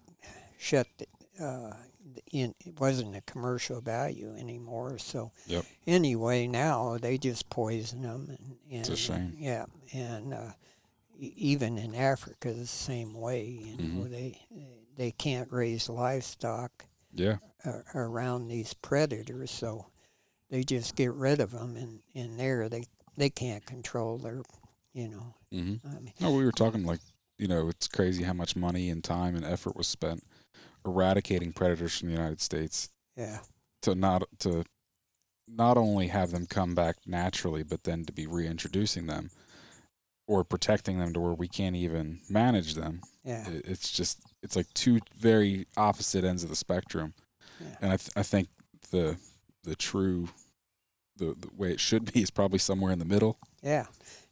shut 0.59 0.87
uh. 1.41 1.73
It 2.33 2.55
wasn't 2.79 3.17
a 3.17 3.21
commercial 3.23 3.81
value 3.81 4.35
anymore. 4.37 4.99
So 4.99 5.33
Yep. 5.47 5.65
anyway, 5.87 6.47
now 6.47 6.99
they 6.99 7.19
just 7.19 7.49
poison 7.51 8.03
them, 8.03 8.27
and, 8.31 8.57
and 8.71 8.81
It's 8.81 8.89
a 8.91 8.97
shame. 8.97 9.35
yeah, 9.39 9.67
and 9.93 10.35
uh, 10.35 10.53
even 11.19 11.79
in 11.79 11.95
Africa, 11.95 12.53
the 12.53 12.67
same 12.67 13.15
way. 13.15 13.45
You 13.47 13.77
know, 13.77 14.05
Mhm. 14.05 14.11
they 14.11 14.41
they 14.97 15.11
can't 15.11 15.51
raise 15.51 15.89
livestock 15.89 16.87
Yeah. 17.13 17.39
a- 17.65 17.83
around 17.95 18.47
these 18.49 18.75
predators, 18.75 19.51
so 19.51 19.87
they 20.51 20.63
just 20.63 20.95
get 20.95 21.13
rid 21.13 21.41
of 21.41 21.51
them, 21.51 21.77
and 21.77 22.03
in 22.15 22.37
there 22.37 22.69
they 22.69 22.85
they 23.17 23.31
can't 23.31 23.65
control 23.65 24.19
their, 24.19 24.43
you 24.93 25.09
know. 25.09 25.35
hmm 25.53 25.75
I 25.85 26.01
mean, 26.01 26.13
No, 26.21 26.33
we 26.33 26.45
were 26.45 26.51
talking 26.53 26.85
like, 26.85 27.01
you 27.39 27.47
know, 27.47 27.69
it's 27.69 27.87
crazy 27.87 28.25
how 28.25 28.33
much 28.33 28.57
money 28.57 28.91
and 28.91 29.05
time 29.05 29.37
and 29.37 29.45
effort 29.45 29.77
was 29.77 29.87
spent 29.87 30.25
eradicating 30.85 31.53
predators 31.53 31.99
from 31.99 32.09
the 32.09 32.15
United 32.15 32.41
States 32.41 32.91
yeah, 33.17 33.39
to 33.83 33.95
not 33.95 34.23
to 34.41 34.65
not 35.47 35.77
only 35.77 36.09
have 36.09 36.31
them 36.31 36.47
come 36.47 36.75
back 36.75 36.97
naturally, 37.07 37.63
but 37.63 37.85
then 37.85 38.05
to 38.05 38.13
be 38.13 38.27
reintroducing 38.27 39.07
them 39.07 39.31
or 40.27 40.43
protecting 40.43 40.99
them 40.99 41.13
to 41.13 41.21
where 41.21 41.35
we 41.35 41.47
can't 41.49 41.77
even 41.77 42.21
manage 42.31 42.75
them. 42.75 43.03
yeah, 43.25 43.47
It- 43.49 43.67
It's 43.67 43.91
just 43.91 44.21
it's 44.43 44.57
like 44.57 44.73
two 44.75 45.01
very 45.17 45.67
opposite 45.77 46.25
ends 46.25 46.43
of 46.43 46.49
the 46.51 46.57
spectrum, 46.57 47.15
Yeah. 47.61 47.77
and 47.81 47.93
I 47.93 47.97
th- 47.97 48.11
I 48.17 48.23
think 48.23 48.49
the 48.91 49.17
the 49.63 49.77
true 49.77 50.29
the, 51.17 51.35
the 51.39 51.49
way 51.57 51.71
it 51.73 51.79
should 51.81 52.13
be 52.13 52.23
is 52.23 52.31
probably 52.31 52.59
somewhere 52.59 52.93
in 52.93 52.99
the 52.99 53.05
middle. 53.05 53.39
yeah, 53.63 53.87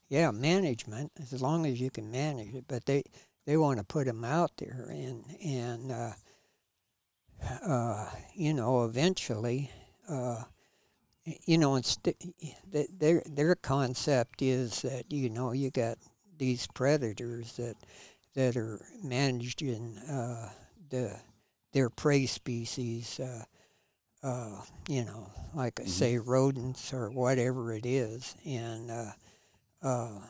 yeah. 0.09 0.31
Management, 0.33 1.13
as 1.33 1.41
long 1.41 1.65
as 1.67 1.81
you 1.81 1.91
can 1.91 2.11
manage 2.11 2.55
it, 2.55 2.65
but 2.67 2.85
they 2.87 3.05
they 3.47 3.57
want 3.57 3.79
to 3.79 3.85
put 3.85 4.07
them 4.07 4.25
out 4.25 4.51
there, 4.57 4.87
and 4.91 5.25
and 5.45 5.93
uh, 5.93 6.13
uh, 7.67 8.09
you 8.35 8.55
know, 8.55 8.85
eventually, 8.85 9.71
uh, 10.09 10.45
you 11.47 11.59
know, 11.59 11.77
inst- 11.77 12.09
their 12.73 13.23
their 13.27 13.55
concept 13.55 14.43
is 14.43 14.83
that 14.83 15.11
you 15.11 15.29
know 15.31 15.53
you 15.53 15.71
got 15.71 15.99
these 16.39 16.67
predators 16.75 17.57
that 17.57 17.77
that 18.35 18.57
are 18.57 18.81
managed 19.03 19.63
in 19.63 19.99
uh, 19.99 20.51
the 20.91 21.17
their 21.73 21.91
prey 21.91 22.27
species. 22.27 23.21
Uh, 23.21 23.45
uh, 24.23 24.63
you 24.89 25.05
know, 25.05 25.31
like 25.55 25.81
I 25.81 25.85
Mhm. 25.85 25.89
say, 25.89 26.19
rodents 26.19 26.93
or 26.93 27.11
whatever 27.11 27.73
it 27.73 27.87
is, 27.87 28.37
and 28.45 28.91
uh, 28.91 29.13
uh, 29.83 30.21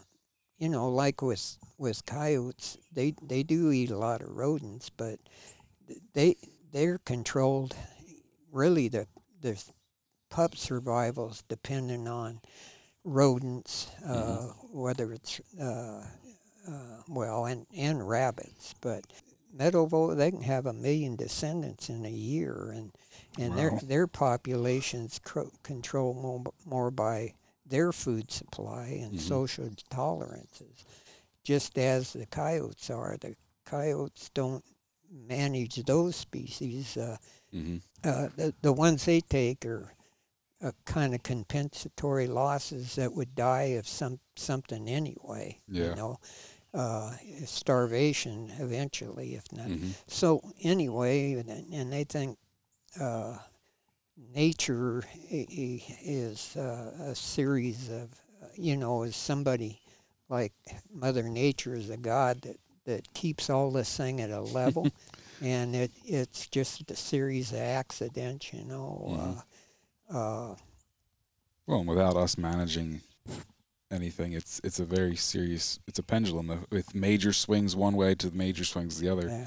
you 0.59 0.69
know, 0.69 0.89
like 0.91 1.23
with 1.23 1.57
with 1.79 2.05
coyotes, 2.07 2.79
they 2.93 3.15
they 3.23 3.43
do 3.43 3.71
eat 3.73 3.91
a 3.91 3.99
lot 3.99 4.23
of 4.23 4.31
rodents, 4.37 4.91
but 4.91 5.19
they 6.15 6.37
they're 6.73 6.99
controlled. 6.99 7.75
Really, 8.51 8.89
the 8.89 9.07
the 9.41 9.63
pup 10.31 10.57
survival's 10.57 11.43
dependent 11.49 12.09
on 12.09 12.41
rodents, 13.05 13.91
uh, 14.07 14.49
whether 14.73 15.13
it's 15.13 15.41
uh, 15.61 16.05
uh, 16.69 17.03
well, 17.09 17.47
and 17.47 17.67
and 17.77 18.07
rabbits, 18.09 18.75
but. 18.81 19.05
Meadow 19.55 19.85
vole, 19.85 20.15
they 20.15 20.31
can 20.31 20.41
have 20.41 20.65
a 20.65 20.73
million 20.73 21.15
descendants 21.15 21.91
in 21.91 22.07
a 22.07 22.11
year, 22.11 22.71
and 22.75 22.91
and 23.39 23.55
their 23.55 23.71
Wow. 23.73 23.81
their 23.83 24.07
populations 24.07 25.19
cro- 25.23 25.53
control 25.63 26.15
more, 26.15 26.43
more 26.65 26.91
by 26.91 27.35
their 27.67 27.93
food 27.93 28.31
supply 28.31 28.87
and 28.87 29.13
Mhm. 29.17 29.21
social 29.21 29.69
tolerances, 29.91 30.87
just 31.45 31.79
as 31.79 32.15
the 32.15 32.25
coyotes 32.25 32.89
are. 32.89 33.19
The 33.21 33.37
coyotes 33.67 34.31
don't 34.33 34.65
manage 35.13 35.77
those 35.85 36.17
species. 36.17 36.97
Uh, 36.97 37.17
hmm 37.53 37.77
uh, 38.05 38.29
the 38.37 38.55
the 38.63 38.73
ones 38.73 39.05
they 39.05 39.21
take 39.21 39.65
are 39.65 39.93
uh, 40.63 40.73
kind 40.85 41.15
of 41.15 41.23
compensatory 41.23 42.27
losses 42.27 42.97
that 42.97 43.13
would 43.13 43.35
die 43.35 43.75
of 43.79 43.87
some 43.87 44.19
something 44.37 44.89
anyway. 44.89 45.61
Yeah. 45.69 45.91
You 45.91 45.95
know, 45.95 46.21
uh, 46.75 47.13
starvation 47.45 48.51
eventually, 48.59 49.35
if 49.35 49.45
not. 49.53 49.67
hmm 49.67 49.91
So 50.07 50.41
anyway, 50.63 51.35
and, 51.35 51.49
and 51.73 51.93
they 51.93 52.05
think 52.05 52.39
uh, 53.01 53.39
nature 54.35 55.05
is 55.31 56.57
uh, 56.57 56.93
a 57.01 57.15
series 57.15 57.91
of, 57.91 58.09
you 58.55 58.77
know, 58.77 59.03
is 59.03 59.17
somebody 59.17 59.81
like 60.29 60.53
Mother 60.93 61.23
Nature 61.25 61.75
is 61.75 61.91
a 61.91 61.97
god 61.97 62.43
that, 62.43 62.57
that 62.85 63.13
keeps 63.15 63.49
all 63.51 63.71
this 63.71 63.97
thing 63.97 64.21
at 64.21 64.31
a 64.31 64.41
level, 64.41 64.89
and 65.43 65.75
it 65.75 65.91
it's 66.05 66.47
just 66.49 66.91
a 66.91 66.97
series 66.97 67.53
of 67.53 67.59
accidents, 67.59 68.53
you 68.53 68.65
know. 68.65 69.43
Uh, 70.11 70.17
uh, 70.17 70.55
Well, 71.67 71.81
and 71.81 71.89
without 71.89 72.17
us 72.17 72.37
managing 72.37 73.01
anything, 73.91 74.33
it's 74.33 74.61
it's 74.65 74.81
a 74.81 74.85
very 74.85 75.17
serious. 75.17 75.79
It's 75.87 75.99
a 75.99 76.03
pendulum 76.03 76.67
with 76.71 76.95
major 76.95 77.33
swings 77.33 77.77
one 77.77 77.95
way 77.97 78.15
to 78.17 78.31
major 78.35 78.65
swings 78.65 78.99
the 78.99 79.09
other. 79.09 79.29
Yeah. 79.29 79.47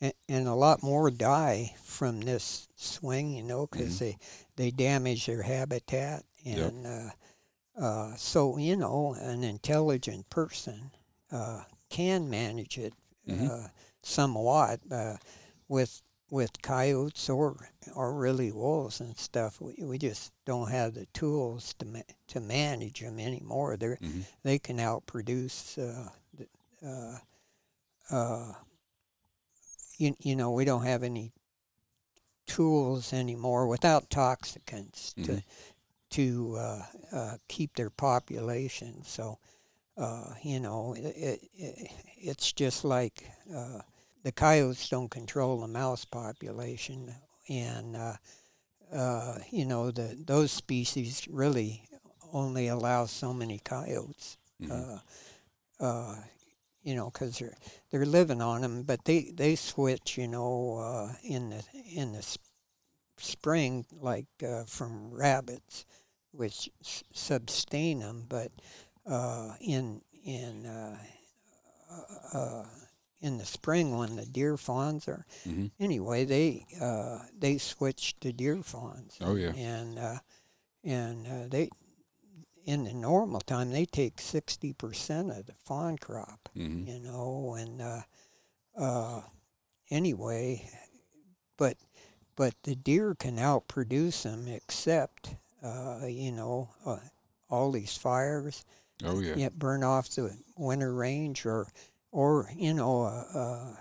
And, 0.00 0.12
and 0.28 0.48
a 0.48 0.54
lot 0.54 0.82
more 0.82 1.10
die 1.12 1.74
from 1.84 2.20
this 2.22 2.68
swing, 2.74 3.32
you 3.36 3.44
know, 3.44 3.68
because 3.68 3.94
Mhm. 3.96 3.98
they, 4.00 4.18
they 4.56 4.70
damage 4.72 5.26
their 5.26 5.42
habitat. 5.42 6.24
Yep. 6.42 6.72
And 6.72 6.86
uh, 6.86 7.10
uh, 7.80 8.16
so, 8.16 8.56
you 8.58 8.74
know, 8.76 9.14
an 9.20 9.44
intelligent 9.44 10.28
person 10.28 10.90
uh, 11.30 11.62
can 11.96 12.28
manage 12.30 12.78
it 12.78 12.94
Mhm. 13.28 13.48
uh, 13.50 13.68
somewhat 14.02 14.80
uh, 14.90 15.16
with 15.68 16.02
with 16.30 16.62
coyotes 16.62 17.28
or 17.28 17.68
or 17.94 18.14
really 18.14 18.50
wolves 18.50 19.00
and 19.00 19.16
stuff. 19.18 19.60
We, 19.60 19.74
we 19.84 19.98
just 19.98 20.32
don't 20.46 20.70
have 20.70 20.94
the 20.94 21.06
tools 21.12 21.74
to 21.78 21.84
ma- 21.86 22.12
to 22.28 22.40
manage 22.40 23.00
them 23.00 23.18
anymore. 23.18 23.76
They're 23.76 23.98
hmm 24.00 24.22
they 24.42 24.58
can 24.58 24.78
outproduce. 24.78 25.78
Uh, 25.78 26.08
uh, 26.86 27.18
uh, 28.10 28.54
you, 29.98 30.16
you 30.18 30.34
know, 30.34 30.50
we 30.50 30.64
don't 30.64 30.84
have 30.86 31.02
any 31.04 31.32
tools 32.46 33.12
anymore 33.12 33.66
without 33.66 34.10
toxicants 34.10 35.14
to 35.24 35.32
Mhm. 35.32 35.44
to 36.10 36.56
uh, 36.58 36.86
uh, 37.12 37.36
keep 37.48 37.74
their 37.76 37.88
population. 37.90 39.02
So, 39.04 39.38
uh, 39.96 40.34
you 40.42 40.60
know, 40.60 40.94
it, 40.96 41.04
it, 41.04 41.40
it, 41.54 41.90
it's 42.16 42.52
just 42.52 42.84
like 42.84 43.24
uh, 43.54 43.80
the 44.22 44.32
coyotes 44.32 44.88
don't 44.88 45.10
control 45.10 45.60
the 45.60 45.68
mouse 45.68 46.04
population, 46.04 47.14
and 47.48 47.96
uh, 47.96 48.14
uh, 48.94 49.38
you 49.50 49.64
know, 49.64 49.90
the 49.90 50.16
those 50.26 50.52
species 50.52 51.26
really 51.30 51.88
only 52.32 52.68
allow 52.68 53.06
so 53.06 53.32
many 53.32 53.58
coyotes 53.58 54.36
hmm 54.60 54.70
uh, 54.70 54.98
uh, 55.80 56.16
you 56.82 56.94
know, 56.94 57.10
because 57.10 57.38
they're 57.38 57.56
they're 57.90 58.06
living 58.06 58.40
on 58.42 58.62
them, 58.62 58.82
but 58.82 59.04
they 59.04 59.30
they 59.34 59.56
switch, 59.56 60.18
you 60.18 60.28
know, 60.28 60.78
uh, 60.78 61.12
in 61.24 61.50
the 61.50 61.62
in 61.94 62.12
the 62.12 62.18
s- 62.18 62.38
spring, 63.18 63.84
like 63.92 64.26
uh, 64.46 64.64
from 64.64 65.10
rabbits, 65.12 65.84
which 66.32 66.70
s- 66.84 67.04
sustain 67.12 68.00
them, 68.00 68.26
but 68.28 68.52
uh, 69.06 69.54
in 69.60 70.00
in 70.24 70.66
uh, 70.66 70.98
uh, 71.90 72.38
uh, 72.38 72.64
in 73.20 73.38
the 73.38 73.44
spring 73.44 73.96
when 73.96 74.16
the 74.16 74.26
deer 74.26 74.56
fawns 74.56 75.08
are 75.08 75.26
hmm 75.44 75.66
anyway, 75.80 76.24
they 76.24 76.66
uh, 76.80 77.18
they 77.38 77.58
switch 77.58 78.18
to 78.20 78.32
deer 78.32 78.62
fawns. 78.62 79.18
Oh 79.20 79.34
yeah. 79.34 79.52
and 79.52 79.98
uh, 79.98 80.18
and 80.84 81.26
uh, 81.26 81.48
they 81.48 81.68
in 82.64 82.84
the 82.84 82.94
normal 82.94 83.40
time 83.40 83.70
they 83.70 83.84
take 83.84 84.20
sixty 84.20 84.72
percent 84.72 85.30
of 85.30 85.46
the 85.46 85.54
fawn 85.64 85.98
crop, 85.98 86.48
hmm 86.54 86.84
you 86.86 87.00
know, 87.00 87.56
and 87.58 87.82
uh, 87.82 88.02
uh, 88.78 89.20
anyway, 89.90 90.68
but 91.56 91.76
but 92.36 92.54
the 92.62 92.74
deer 92.74 93.14
can 93.14 93.36
outproduce 93.36 94.22
them, 94.22 94.46
except 94.48 95.34
uh, 95.62 96.06
you 96.06 96.32
know 96.32 96.70
uh, 96.86 96.98
all 97.50 97.72
these 97.72 97.96
fires 97.96 98.64
Oh 99.04 99.20
yeah. 99.20 99.36
yet 99.36 99.58
burn 99.58 99.82
off 99.82 100.08
the 100.10 100.36
winter 100.56 100.92
range 100.94 101.44
or 101.46 101.68
or 102.12 102.50
you 102.56 102.74
know 102.74 103.02
a, 103.02 103.26
a 103.34 103.78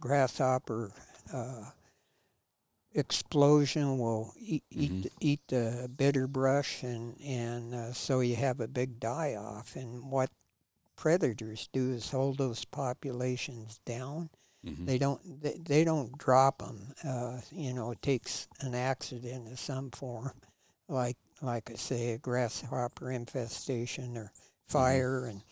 grasshopper 0.00 0.92
uh, 1.32 1.64
explosion 2.92 3.98
will 3.98 4.32
eat 4.38 4.64
eat, 4.70 4.90
Mhm. 4.90 5.02
the- 5.04 5.10
eat 5.20 5.40
the 5.48 5.90
bitter 5.96 6.26
brush 6.26 6.82
and 6.82 7.20
and 7.20 7.74
uh, 7.74 7.92
so 7.92 8.20
you 8.20 8.34
have 8.36 8.58
a 8.60 8.66
big 8.68 8.98
die 8.98 9.34
off 9.36 9.76
and 9.76 10.10
what 10.10 10.30
predators 10.96 11.68
do 11.72 11.92
is 11.92 12.10
hold 12.10 12.38
those 12.38 12.64
populations 12.64 13.78
down 13.84 14.28
hmm 14.64 14.84
they 14.84 14.98
don't 14.98 15.40
they, 15.40 15.56
they 15.64 15.84
don't 15.84 16.18
drop 16.18 16.58
them 16.58 16.92
uh, 17.04 17.40
you 17.52 17.72
know 17.72 17.92
it 17.92 18.02
takes 18.02 18.48
an 18.60 18.74
accident 18.74 19.50
of 19.50 19.58
some 19.58 19.90
form 19.92 20.32
like 20.88 21.16
like 21.42 21.70
I 21.70 21.74
say 21.76 22.12
a 22.12 22.18
grasshopper 22.18 23.10
infestation 23.12 24.16
or 24.18 24.32
fire 24.70 25.26
and 25.26 25.42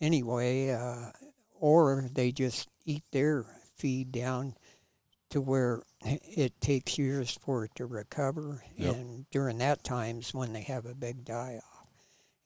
anyway, 0.00 0.70
uh, 0.70 1.10
or 1.60 2.08
they 2.12 2.30
just 2.32 2.68
eat 2.84 3.02
their 3.12 3.44
feed 3.76 4.12
down 4.12 4.54
to 5.30 5.40
where 5.40 5.82
it 6.04 6.58
takes 6.60 6.98
years 6.98 7.36
for 7.40 7.64
it 7.64 7.74
to 7.74 7.86
recover, 7.86 8.62
Yep. 8.76 8.94
and 8.96 9.30
during 9.30 9.58
that 9.58 9.84
time's 9.84 10.32
when 10.32 10.52
they 10.52 10.62
have 10.62 10.86
a 10.86 10.94
big 10.94 11.24
die 11.24 11.56
off. 11.62 11.86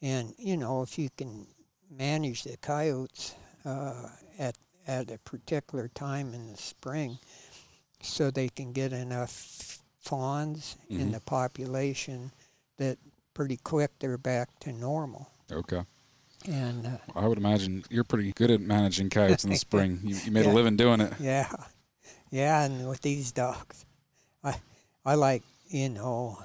And 0.00 0.34
you 0.38 0.56
know, 0.56 0.82
if 0.82 0.98
you 0.98 1.08
can 1.16 1.46
manage 1.90 2.42
the 2.44 2.56
coyotes 2.56 3.34
uh, 3.64 4.08
at 4.38 4.56
at 4.86 5.10
a 5.12 5.18
particular 5.18 5.86
time 5.88 6.34
in 6.34 6.50
the 6.50 6.56
spring, 6.56 7.18
so 8.02 8.30
they 8.32 8.48
can 8.48 8.72
get 8.72 8.92
enough 8.92 9.78
fawns 10.00 10.76
in 10.88 11.10
Mhm. 11.10 11.12
the 11.12 11.20
population 11.20 12.32
that 12.78 12.98
pretty 13.32 13.56
quick 13.58 13.92
they're 14.00 14.18
back 14.18 14.58
to 14.58 14.72
normal. 14.72 15.28
Okay. 15.52 15.84
And 16.48 16.86
uh, 16.86 16.90
I 17.14 17.26
would 17.28 17.38
imagine 17.38 17.84
you're 17.90 18.04
pretty 18.04 18.32
good 18.32 18.50
at 18.50 18.60
managing 18.60 19.10
coyotes 19.10 19.44
in 19.44 19.50
the 19.50 19.56
spring. 19.56 20.00
You, 20.02 20.16
you 20.24 20.30
made 20.32 20.44
Yeah. 20.46 20.52
a 20.52 20.54
living 20.54 20.76
doing 20.76 21.00
it. 21.00 21.12
yeah, 21.20 21.50
yeah, 22.30 22.64
and 22.64 22.88
with 22.88 23.00
these 23.02 23.32
dogs, 23.32 23.84
I 24.42 24.54
I 25.04 25.14
like 25.14 25.42
you 25.68 25.88
know 25.88 26.38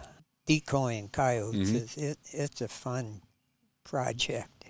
decoying 0.46 1.10
coyotes. 1.10 1.72
Mhm. 1.72 1.76
Is 1.76 1.98
it 1.98 2.18
it's 2.32 2.62
a 2.62 2.68
fun 2.68 3.22
project, 3.84 4.66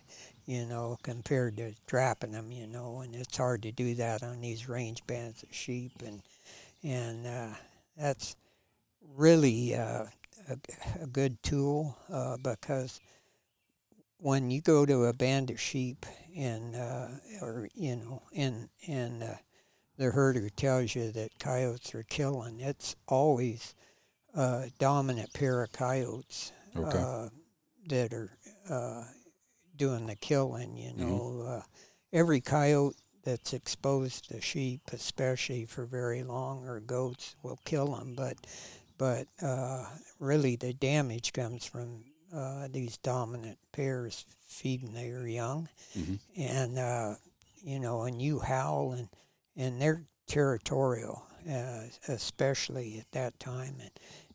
you 0.45 0.65
know, 0.65 0.97
compared 1.03 1.57
to 1.57 1.73
trapping 1.87 2.31
them. 2.31 2.51
You 2.51 2.67
know, 2.67 3.01
and 3.01 3.15
it's 3.15 3.35
hard 3.37 3.63
to 3.63 3.71
do 3.71 3.95
that 3.95 4.23
on 4.23 4.41
these 4.41 4.69
range 4.69 5.05
bands 5.07 5.43
of 5.43 5.53
sheep, 5.53 5.91
and 6.05 6.21
and 6.83 7.27
uh, 7.27 7.55
that's 7.97 8.35
really 9.15 9.75
uh, 9.75 10.05
a, 10.49 10.57
a 11.01 11.07
good 11.07 11.41
tool 11.43 11.97
uh, 12.11 12.37
because 12.37 12.99
when 14.19 14.49
you 14.49 14.61
go 14.61 14.85
to 14.85 15.05
a 15.05 15.13
band 15.13 15.49
of 15.51 15.59
sheep 15.59 16.05
and 16.35 16.75
uh, 16.75 17.07
or 17.41 17.69
you 17.73 17.95
know 17.95 18.21
and 18.35 18.69
and 18.87 19.23
uh, 19.23 19.35
the 19.97 20.11
herder 20.11 20.49
tells 20.49 20.95
you 20.95 21.11
that 21.11 21.39
coyotes 21.39 21.93
are 21.95 22.03
killing, 22.03 22.59
it's 22.59 22.95
always 23.07 23.75
a 24.35 24.69
dominant 24.79 25.33
pair 25.33 25.63
of 25.63 25.71
coyotes 25.71 26.51
Okay. 26.75 26.99
uh, 26.99 27.29
that 27.87 28.13
are 28.13 28.37
uh, 28.69 29.03
doing 29.75 30.05
the 30.07 30.15
killing. 30.15 30.77
You 30.77 30.93
Mhm. 30.93 30.97
know, 31.07 31.41
uh, 31.47 31.61
every 32.13 32.41
coyote 32.41 32.95
that's 33.23 33.53
exposed 33.53 34.29
to 34.29 34.41
sheep, 34.41 34.81
especially 34.93 35.65
for 35.65 35.85
very 35.85 36.23
long, 36.23 36.65
or 36.67 36.79
goats, 36.79 37.35
will 37.43 37.59
kill 37.65 37.95
them. 37.95 38.15
But 38.15 38.37
but 38.97 39.27
uh, 39.41 39.85
really, 40.19 40.55
the 40.55 40.73
damage 40.73 41.33
comes 41.33 41.65
from 41.65 42.03
uh, 42.33 42.67
these 42.69 42.97
dominant 42.97 43.57
pairs 43.71 44.25
feeding 44.47 44.93
their 44.93 45.27
young, 45.27 45.69
Mhm. 45.95 46.19
and 46.35 46.77
uh, 46.79 47.15
you 47.63 47.79
know, 47.79 48.03
and 48.03 48.21
you 48.21 48.39
howl, 48.39 48.91
and 48.93 49.09
and 49.55 49.81
they're 49.81 50.03
territorial, 50.27 51.23
uh, 51.49 51.83
especially 52.07 52.99
at 52.99 53.11
that 53.11 53.39
time. 53.39 53.77
And 53.81 53.91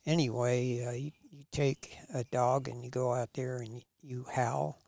anyway, 0.06 0.84
uh, 0.84 0.90
you, 0.92 1.12
you 1.30 1.44
take 1.52 1.96
a 2.12 2.24
dog 2.24 2.68
and 2.68 2.82
you 2.82 2.90
go 2.90 3.12
out 3.12 3.32
there 3.34 3.58
and 3.58 3.74
you, 3.74 3.82
you 4.02 4.26
howl, 4.32 4.78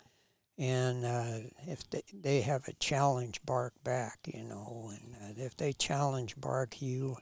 and 0.58 1.04
uh, 1.04 1.38
if 1.66 1.88
they, 1.90 2.02
they 2.12 2.40
have 2.40 2.66
a 2.68 2.72
challenge 2.74 3.40
bark 3.44 3.74
back, 3.84 4.18
you 4.26 4.42
know, 4.44 4.90
and 4.92 5.14
uh, 5.38 5.44
if 5.44 5.56
they 5.56 5.72
challenge 5.72 6.34
bark 6.40 6.80
you, 6.82 7.16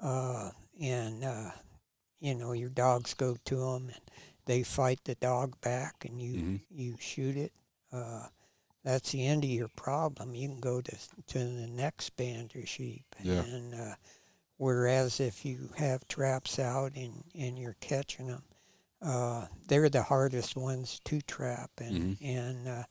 uh, 0.00 0.50
and 0.80 1.24
uh, 1.24 1.50
you 2.20 2.34
know 2.34 2.52
your 2.52 2.70
dogs 2.70 3.14
go 3.14 3.36
to 3.44 3.56
them 3.56 3.88
and 3.88 4.00
they 4.46 4.62
fight 4.62 5.00
the 5.04 5.14
dog 5.16 5.60
back, 5.60 6.04
and 6.04 6.20
you 6.20 6.34
Mhm. 6.42 6.60
you 6.70 6.96
shoot 6.98 7.36
it. 7.36 7.52
Uh, 7.92 8.28
that's 8.84 9.12
the 9.12 9.26
end 9.26 9.44
of 9.44 9.50
your 9.50 9.68
problem. 9.68 10.34
You 10.34 10.48
can 10.48 10.60
go 10.60 10.80
to 10.80 10.96
to 11.28 11.38
the 11.38 11.66
next 11.68 12.16
band 12.16 12.54
of 12.56 12.68
sheep, 12.68 13.14
Yeah. 13.22 13.42
and 13.44 13.74
uh, 13.74 13.96
whereas 14.58 15.20
if 15.20 15.44
you 15.44 15.70
have 15.76 16.06
traps 16.08 16.58
out 16.58 16.96
and 16.96 17.24
and 17.34 17.58
you're 17.58 17.76
catching 17.80 18.28
them, 18.28 18.44
uh, 19.02 19.48
they're 19.66 19.88
the 19.90 20.04
hardest 20.04 20.56
ones 20.56 21.00
to 21.04 21.20
trap, 21.22 21.70
and 21.78 22.16
and 22.20 22.68
uh, 22.68 22.84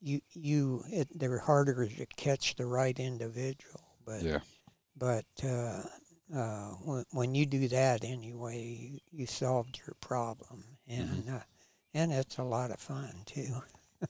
you 0.00 0.20
you 0.32 0.84
it, 0.88 1.08
they're 1.18 1.38
harder 1.38 1.86
to 1.88 2.06
catch 2.06 2.56
the 2.56 2.66
right 2.66 2.98
individual. 2.98 3.80
But 4.04 4.22
Yeah. 4.22 4.40
but 4.96 5.26
uh, 5.44 5.82
uh, 6.34 6.70
when, 6.84 7.04
when 7.12 7.34
you 7.34 7.46
do 7.46 7.68
that 7.68 8.04
anyway, 8.04 8.62
you, 8.62 8.98
you 9.12 9.26
solved 9.26 9.78
your 9.86 9.94
problem, 10.00 10.75
and 10.88 11.28
uh, 11.30 11.40
and 11.94 12.12
it's 12.12 12.38
a 12.38 12.42
lot 12.44 12.70
of 12.70 12.78
fun 12.80 13.12
too. 13.26 13.62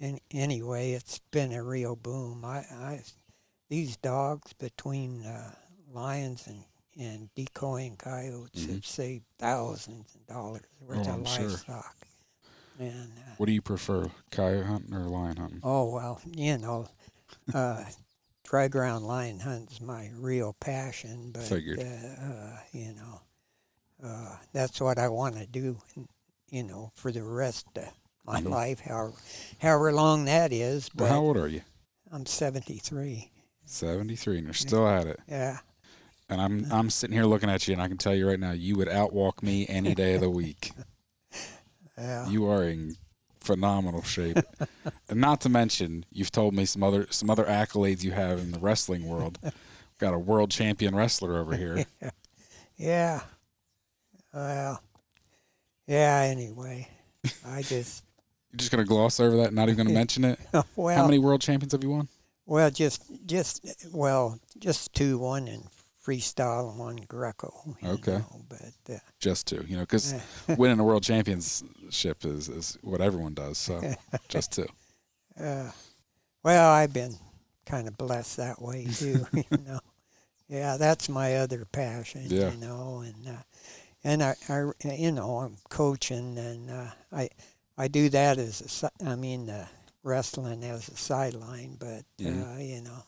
and 0.00 0.20
anyway, 0.30 0.92
it's 0.92 1.18
been 1.30 1.52
a 1.52 1.62
real 1.62 1.96
boom. 1.96 2.44
I, 2.44 2.58
I 2.58 3.02
these 3.68 3.96
dogs 3.96 4.52
between 4.54 5.24
uh, 5.24 5.54
lions 5.92 6.46
and 6.46 6.64
and 6.98 7.30
decoying 7.34 7.96
coyotes 7.96 8.66
Mhm. 8.66 8.74
have 8.74 8.86
saved 8.86 9.24
thousands 9.38 10.14
of 10.14 10.26
dollars 10.26 10.62
worth 10.80 10.98
Oh, 10.98 11.02
of 11.02 11.08
I'm 11.20 11.24
sure. 11.24 11.46
livestock. 11.46 11.96
And 12.78 13.12
uh, 13.18 13.34
What 13.36 13.46
do 13.46 13.52
you 13.52 13.62
prefer, 13.62 14.10
coyote 14.30 14.66
hunting 14.66 14.94
or 14.94 15.04
lion 15.08 15.36
hunting? 15.36 15.60
Oh 15.62 15.90
well, 15.94 16.20
you 16.26 16.58
know, 16.58 16.88
uh, 17.54 17.84
dry 18.44 18.68
ground 18.68 19.06
lion 19.06 19.38
hunting's 19.40 19.80
my 19.80 20.10
real 20.14 20.54
passion, 20.60 21.30
but 21.32 21.42
Figured. 21.44 21.78
Uh, 21.80 22.22
uh, 22.22 22.58
you 22.72 22.92
know, 22.94 23.20
uh, 24.02 24.36
that's 24.52 24.80
what 24.80 24.98
I 24.98 25.08
want 25.08 25.36
to 25.36 25.46
do. 25.46 25.76
You 26.50 26.64
know, 26.64 26.90
for 26.96 27.12
the 27.12 27.22
rest 27.22 27.66
of 27.76 27.84
my 28.24 28.40
Mhm. 28.40 28.50
life, 28.50 28.80
however, 28.80 29.12
however 29.60 29.92
long 29.92 30.24
that 30.24 30.52
is. 30.52 30.88
But 30.88 31.04
Well, 31.04 31.12
how 31.12 31.20
old 31.20 31.36
are 31.36 31.46
you? 31.48 31.62
I'm 32.10 32.26
73. 32.26 33.30
73, 33.64 34.38
and 34.38 34.46
you're 34.46 34.54
still 34.54 34.86
at 34.88 35.06
it. 35.06 35.20
Yeah, 35.28 35.58
And 36.28 36.40
I'm 36.40 36.66
I'm 36.72 36.90
sitting 36.90 37.14
here 37.14 37.24
looking 37.24 37.48
at 37.50 37.66
you, 37.68 37.72
and 37.74 37.80
I 37.82 37.86
can 37.88 37.98
tell 37.98 38.14
you 38.14 38.26
right 38.28 38.38
now, 38.40 38.50
you 38.50 38.74
would 38.76 38.88
outwalk 38.88 39.42
me 39.44 39.66
any 39.68 39.94
day 39.94 40.14
of 40.14 40.20
the 40.22 40.30
week. 40.30 40.72
yeah. 41.98 42.28
You 42.28 42.48
are 42.48 42.64
in 42.64 42.96
phenomenal 43.40 44.02
shape, 44.02 44.38
and 45.08 45.20
not 45.20 45.40
to 45.42 45.48
mention, 45.48 46.04
you've 46.10 46.32
told 46.32 46.52
me 46.54 46.64
some 46.64 46.82
other 46.82 47.06
some 47.10 47.30
other 47.30 47.44
accolades 47.44 48.02
you 48.02 48.10
have 48.12 48.38
in 48.40 48.50
the 48.52 48.58
wrestling 48.58 49.06
world. 49.08 49.38
Got 49.98 50.14
a 50.14 50.18
world 50.18 50.50
champion 50.50 50.96
wrestler 50.96 51.38
over 51.38 51.56
here. 51.56 51.84
yeah. 52.76 53.22
Well, 54.32 54.82
yeah. 55.86 56.22
Anyway, 56.26 56.88
I 57.46 57.62
just 57.62 58.04
You're 58.52 58.58
just 58.58 58.70
gonna 58.70 58.84
gloss 58.84 59.20
over 59.20 59.36
that, 59.38 59.52
not 59.52 59.68
even 59.68 59.84
gonna 59.86 59.94
mention 59.94 60.24
it. 60.24 60.38
well. 60.76 60.96
How 60.96 61.04
many 61.04 61.18
world 61.18 61.40
champions 61.40 61.72
have 61.72 61.82
you 61.82 61.90
won? 61.90 62.08
Well, 62.46 62.70
just 62.70 63.04
just 63.26 63.86
well, 63.92 64.38
just 64.58 64.92
two, 64.92 65.18
one 65.18 65.46
in 65.46 65.62
freestyle 66.04 66.70
and 66.70 66.78
one 66.78 66.96
Greco. 67.06 67.76
Okay. 67.84 68.12
know, 68.18 68.42
but 68.48 68.94
uh, 68.94 68.98
Just 69.20 69.46
two, 69.46 69.64
you 69.68 69.76
know, 69.76 69.82
because 69.82 70.14
winning 70.56 70.80
a 70.80 70.84
world 70.84 71.02
championship 71.02 72.24
is, 72.24 72.48
is 72.48 72.78
what 72.82 73.00
everyone 73.00 73.34
does. 73.34 73.58
So 73.58 73.80
just 74.28 74.52
two. 74.52 74.66
uh, 75.38 75.70
well, 76.42 76.70
I've 76.72 76.92
been 76.92 77.14
kind 77.66 77.86
of 77.86 77.96
blessed 77.98 78.38
that 78.38 78.60
way 78.60 78.86
too. 78.92 79.26
you 79.32 79.44
know, 79.64 79.78
yeah, 80.48 80.76
that's 80.76 81.08
my 81.08 81.36
other 81.36 81.64
passion. 81.66 82.22
Yeah. 82.26 82.50
You 82.50 82.56
know, 82.56 83.04
and 83.04 83.28
uh, 83.28 83.42
and 84.04 84.22
I, 84.22 84.34
I, 84.48 84.70
you 84.94 85.12
know, 85.12 85.38
I'm 85.38 85.56
coaching, 85.68 86.38
and 86.38 86.70
uh, 86.70 86.90
I 87.12 87.28
I 87.78 87.88
do 87.88 88.08
that 88.10 88.38
as 88.38 88.84
a 88.84 89.06
I 89.10 89.16
mean, 89.16 89.50
uh, 89.50 89.66
wrestling 90.02 90.64
as 90.64 90.88
a 90.88 90.96
sideline, 90.96 91.76
but 91.78 92.04
Mhm. 92.18 92.46
uh, 92.56 92.58
you 92.58 92.82
know, 92.82 93.04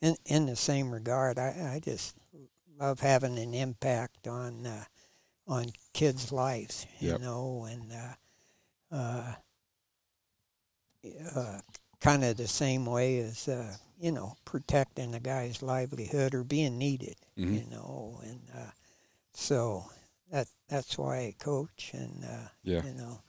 in 0.00 0.16
in 0.26 0.46
the 0.46 0.56
same 0.56 0.90
regard, 0.90 1.38
I, 1.38 1.74
I 1.76 1.80
just 1.84 2.16
love 2.78 3.00
having 3.00 3.38
an 3.38 3.54
impact 3.54 4.26
on 4.28 4.66
uh, 4.66 4.84
on 5.46 5.66
kids' 5.92 6.32
lives, 6.32 6.86
you 7.00 7.08
Yep. 7.08 7.20
know, 7.20 7.66
and 7.70 7.92
uh, 7.92 8.14
uh, 8.94 9.34
uh, 11.34 11.60
kind 12.00 12.24
of 12.24 12.36
the 12.36 12.48
same 12.48 12.86
way 12.86 13.18
as 13.18 13.48
uh, 13.48 13.76
you 14.00 14.12
know 14.12 14.34
protecting 14.44 15.14
a 15.14 15.20
guy's 15.20 15.62
livelihood 15.62 16.34
or 16.34 16.44
being 16.44 16.78
needed, 16.78 17.16
Mhm. 17.36 17.60
you 17.60 17.64
know, 17.70 18.20
and 18.24 18.40
uh, 18.54 18.70
so 19.32 19.86
that's 20.74 20.98
why 20.98 21.18
I 21.18 21.34
coach, 21.38 21.90
and 21.94 22.24
uh, 22.24 22.48
Yeah. 22.62 22.82
you 22.84 22.94
know, 22.94 23.20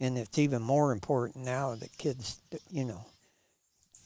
and 0.00 0.16
it's 0.18 0.38
even 0.38 0.62
more 0.62 0.92
important 0.92 1.44
now 1.44 1.74
that 1.74 1.96
kids, 1.98 2.40
you 2.70 2.84
know, 2.84 3.04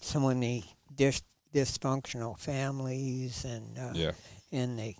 so 0.01 0.21
many 0.21 0.65
dis- 0.95 1.23
dysfunctional 1.55 2.39
families, 2.39 3.45
and 3.45 3.79
uh, 3.79 3.93
Yeah. 3.95 4.13
and 4.53 4.79
they, 4.79 4.97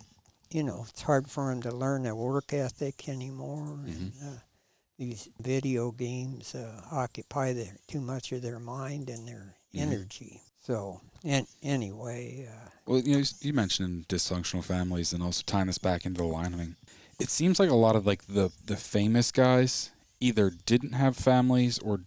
you 0.49 0.63
know, 0.63 0.85
it's 0.87 1.01
hard 1.01 1.29
for 1.29 1.49
them 1.49 1.61
to 1.63 1.71
learn 1.71 2.05
a 2.05 2.15
work 2.15 2.53
ethic 2.53 3.09
anymore. 3.09 3.79
And, 3.85 4.13
uh, 4.23 4.39
these 4.97 5.29
video 5.39 5.91
games 5.91 6.53
uh, 6.53 6.79
occupy 6.91 7.53
their, 7.53 7.75
too 7.87 8.01
much 8.01 8.31
of 8.31 8.43
their 8.43 8.59
mind 8.59 9.09
and 9.09 9.27
their 9.27 9.55
Mhm. 9.73 9.81
energy. 9.81 10.41
So, 10.61 11.01
and 11.23 11.47
anyway, 11.63 12.47
uh, 12.47 12.69
Well, 12.85 12.99
you 12.99 13.17
know, 13.17 13.23
you 13.41 13.53
mentioned 13.53 14.07
dysfunctional 14.07 14.63
families, 14.63 15.11
and 15.13 15.23
also 15.23 15.41
tying 15.45 15.67
this 15.67 15.77
back 15.79 16.05
into 16.05 16.19
the 16.19 16.27
line 16.27 16.51
hunting. 16.51 16.75
It 17.21 17.29
seems 17.29 17.59
like 17.59 17.69
a 17.69 17.75
lot 17.75 17.95
of 17.95 18.05
like 18.05 18.25
the 18.27 18.51
the 18.65 18.75
famous 18.77 19.31
guys 19.31 19.91
either 20.19 20.51
didn't 20.65 20.93
have 20.93 21.15
families 21.15 21.79
or 21.79 22.01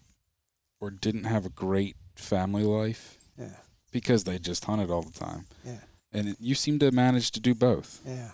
or 0.81 0.91
didn't 0.91 1.25
have 1.25 1.47
a 1.47 1.51
great 1.51 1.97
family 2.17 2.65
life 2.65 3.17
Yeah. 3.39 3.57
because 3.93 4.25
they 4.25 4.39
just 4.39 4.65
hunted 4.65 4.91
all 4.91 5.03
the 5.03 5.19
time. 5.19 5.47
Yeah. 5.65 5.81
And 6.13 6.29
it, 6.29 6.37
you 6.41 6.55
seem 6.55 6.79
to 6.81 6.91
manage 6.91 7.31
to 7.33 7.41
do 7.41 7.55
both. 7.55 8.01
Yeah. 8.07 8.33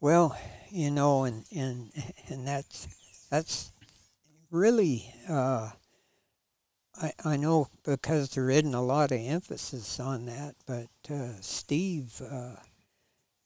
Well, 0.00 0.36
you 0.70 0.90
know, 0.90 1.24
and 1.24 1.44
and 1.54 1.90
and 2.28 2.46
that's 2.46 2.88
that's 3.30 3.72
really 4.50 5.12
uh, 5.28 5.70
I 6.96 7.12
I 7.24 7.36
know 7.36 7.68
because 7.84 8.30
there 8.30 8.50
isn't 8.50 8.74
a 8.74 8.80
lot 8.82 9.12
of 9.12 9.18
emphasis 9.20 10.00
on 10.00 10.26
that, 10.26 10.54
but 10.66 10.88
uh, 11.12 11.34
Steve, 11.40 12.20
uh, 12.30 12.56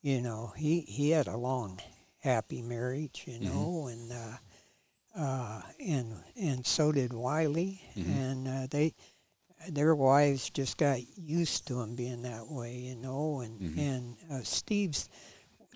you 0.03 0.21
know, 0.21 0.53
he 0.57 0.81
he 0.83 1.11
had 1.11 1.27
a 1.27 1.37
long, 1.37 1.81
happy 2.25 2.63
marriage, 2.63 3.25
you 3.27 3.39
Mhm. 3.39 3.43
know, 3.45 3.87
and. 3.89 4.13
Uh, 4.13 4.37
uh, 5.17 5.63
and 5.79 6.13
and 6.37 6.67
so 6.67 6.91
did 6.91 7.13
Wiley, 7.13 7.81
Mhm. 7.97 8.07
and 8.11 8.49
uh, 8.49 8.67
they 8.69 8.93
their 9.69 9.95
wives 9.95 10.51
just 10.51 10.77
got 10.77 10.99
used 11.17 11.69
to 11.69 11.81
him 11.81 11.95
being 11.95 12.23
that 12.23 12.49
way, 12.51 12.77
you 12.77 12.97
know, 12.97 13.39
and 13.41 13.61
Mhm. 13.61 13.79
and 13.79 14.17
uh, 14.29 14.43
Steve's 14.43 15.09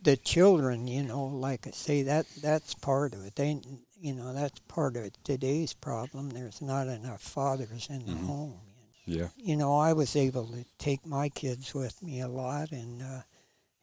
the 0.02 0.16
children, 0.16 0.88
you 0.88 1.04
know, 1.04 1.24
like 1.26 1.68
I 1.68 1.70
say, 1.70 2.02
that 2.02 2.26
that's 2.42 2.74
part 2.74 3.14
of 3.14 3.24
it. 3.24 3.36
They, 3.36 3.60
you 4.00 4.14
know, 4.14 4.32
that's 4.32 4.58
part 4.68 4.96
of 4.96 5.12
today's 5.22 5.72
problem. 5.74 6.30
There's 6.30 6.60
not 6.60 6.88
enough 6.88 7.22
fathers 7.22 7.88
in 7.90 8.04
the 8.06 8.12
Mhm. 8.12 8.26
home. 8.26 8.60
Yeah. 9.06 9.28
You 9.36 9.56
know, 9.56 9.76
I 9.78 9.92
was 9.92 10.16
able 10.16 10.46
to 10.48 10.64
take 10.78 11.06
my 11.06 11.28
kids 11.28 11.74
with 11.74 12.02
me 12.02 12.20
a 12.20 12.28
lot, 12.28 12.72
and 12.72 13.02
uh, 13.02 13.22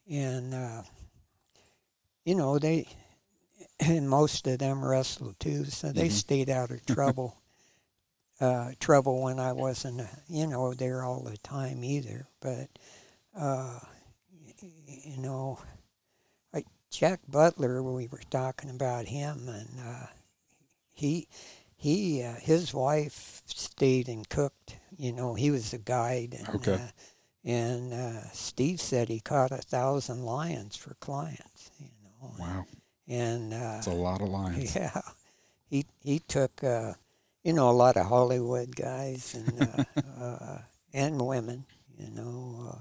and 0.09 0.53
uh, 0.53 0.83
you 2.25 2.35
know 2.35 2.59
they 2.59 2.87
and 3.79 4.09
most 4.09 4.47
of 4.47 4.59
them 4.59 4.83
wrestled 4.83 5.39
too, 5.39 5.65
so 5.65 5.91
they 5.91 6.09
Mhm. 6.09 6.11
stayed 6.11 6.49
out 6.49 6.71
of 6.71 6.85
trouble. 6.85 7.41
uh, 8.41 8.71
trouble 8.79 9.21
when 9.23 9.39
I 9.39 9.53
wasn't, 9.53 10.01
uh, 10.01 10.07
you 10.27 10.47
know, 10.47 10.73
there 10.73 11.03
all 11.03 11.21
the 11.21 11.37
time 11.37 11.83
either. 11.83 12.27
But 12.41 12.69
uh, 13.37 13.79
you 14.61 15.17
know, 15.17 15.59
like 16.53 16.67
Jack 16.91 17.21
Butler, 17.27 17.83
we 17.83 18.07
were 18.07 18.21
talking 18.29 18.69
about 18.69 19.07
him, 19.07 19.47
and 19.49 19.79
uh, 19.79 20.07
he 20.93 21.27
he 21.75 22.23
uh, 22.23 22.35
his 22.35 22.73
wife 22.73 23.43
stayed 23.47 24.09
and 24.09 24.27
cooked. 24.29 24.77
You 24.97 25.13
know, 25.13 25.33
he 25.35 25.51
was 25.51 25.73
a 25.73 25.77
guide, 25.79 26.35
and 26.37 26.55
Okay. 26.55 26.73
uh, 26.73 26.87
and 27.43 27.93
uh, 27.93 28.21
Steve 28.33 28.81
said 28.81 29.09
he 29.09 29.19
caught 29.19 29.51
a 29.51 29.57
thousand 29.57 30.23
lions 30.25 30.75
for 30.75 30.95
clients. 30.95 31.71
You 31.79 31.87
Wow. 32.39 32.65
and 33.07 33.53
uh, 33.53 33.75
It's 33.79 33.87
a 33.87 33.91
lot 33.91 34.21
of 34.21 34.29
lines. 34.29 34.75
yeah, 34.75 35.01
he 35.69 35.85
he 36.03 36.19
took 36.19 36.63
uh, 36.63 36.93
you 37.43 37.53
know 37.53 37.69
a 37.69 37.77
lot 37.83 37.97
of 37.97 38.05
Hollywood 38.07 38.75
guys 38.75 39.33
and 39.35 39.61
uh, 39.61 39.83
uh, 40.23 40.61
and 40.93 41.21
women, 41.21 41.65
you 41.97 42.09
know, 42.11 42.79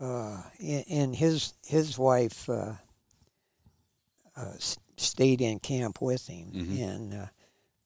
uh, 0.00 0.04
uh, 0.04 0.42
and, 0.88 1.14
his 1.16 1.54
his 1.66 1.98
wife 1.98 2.48
uh, 2.48 2.72
uh, 4.36 4.52
stayed 4.96 5.40
in 5.40 5.58
camp 5.58 6.00
with 6.00 6.26
him, 6.26 6.52
Mhm. 6.52 6.82
and 6.88 7.14
uh, 7.14 7.26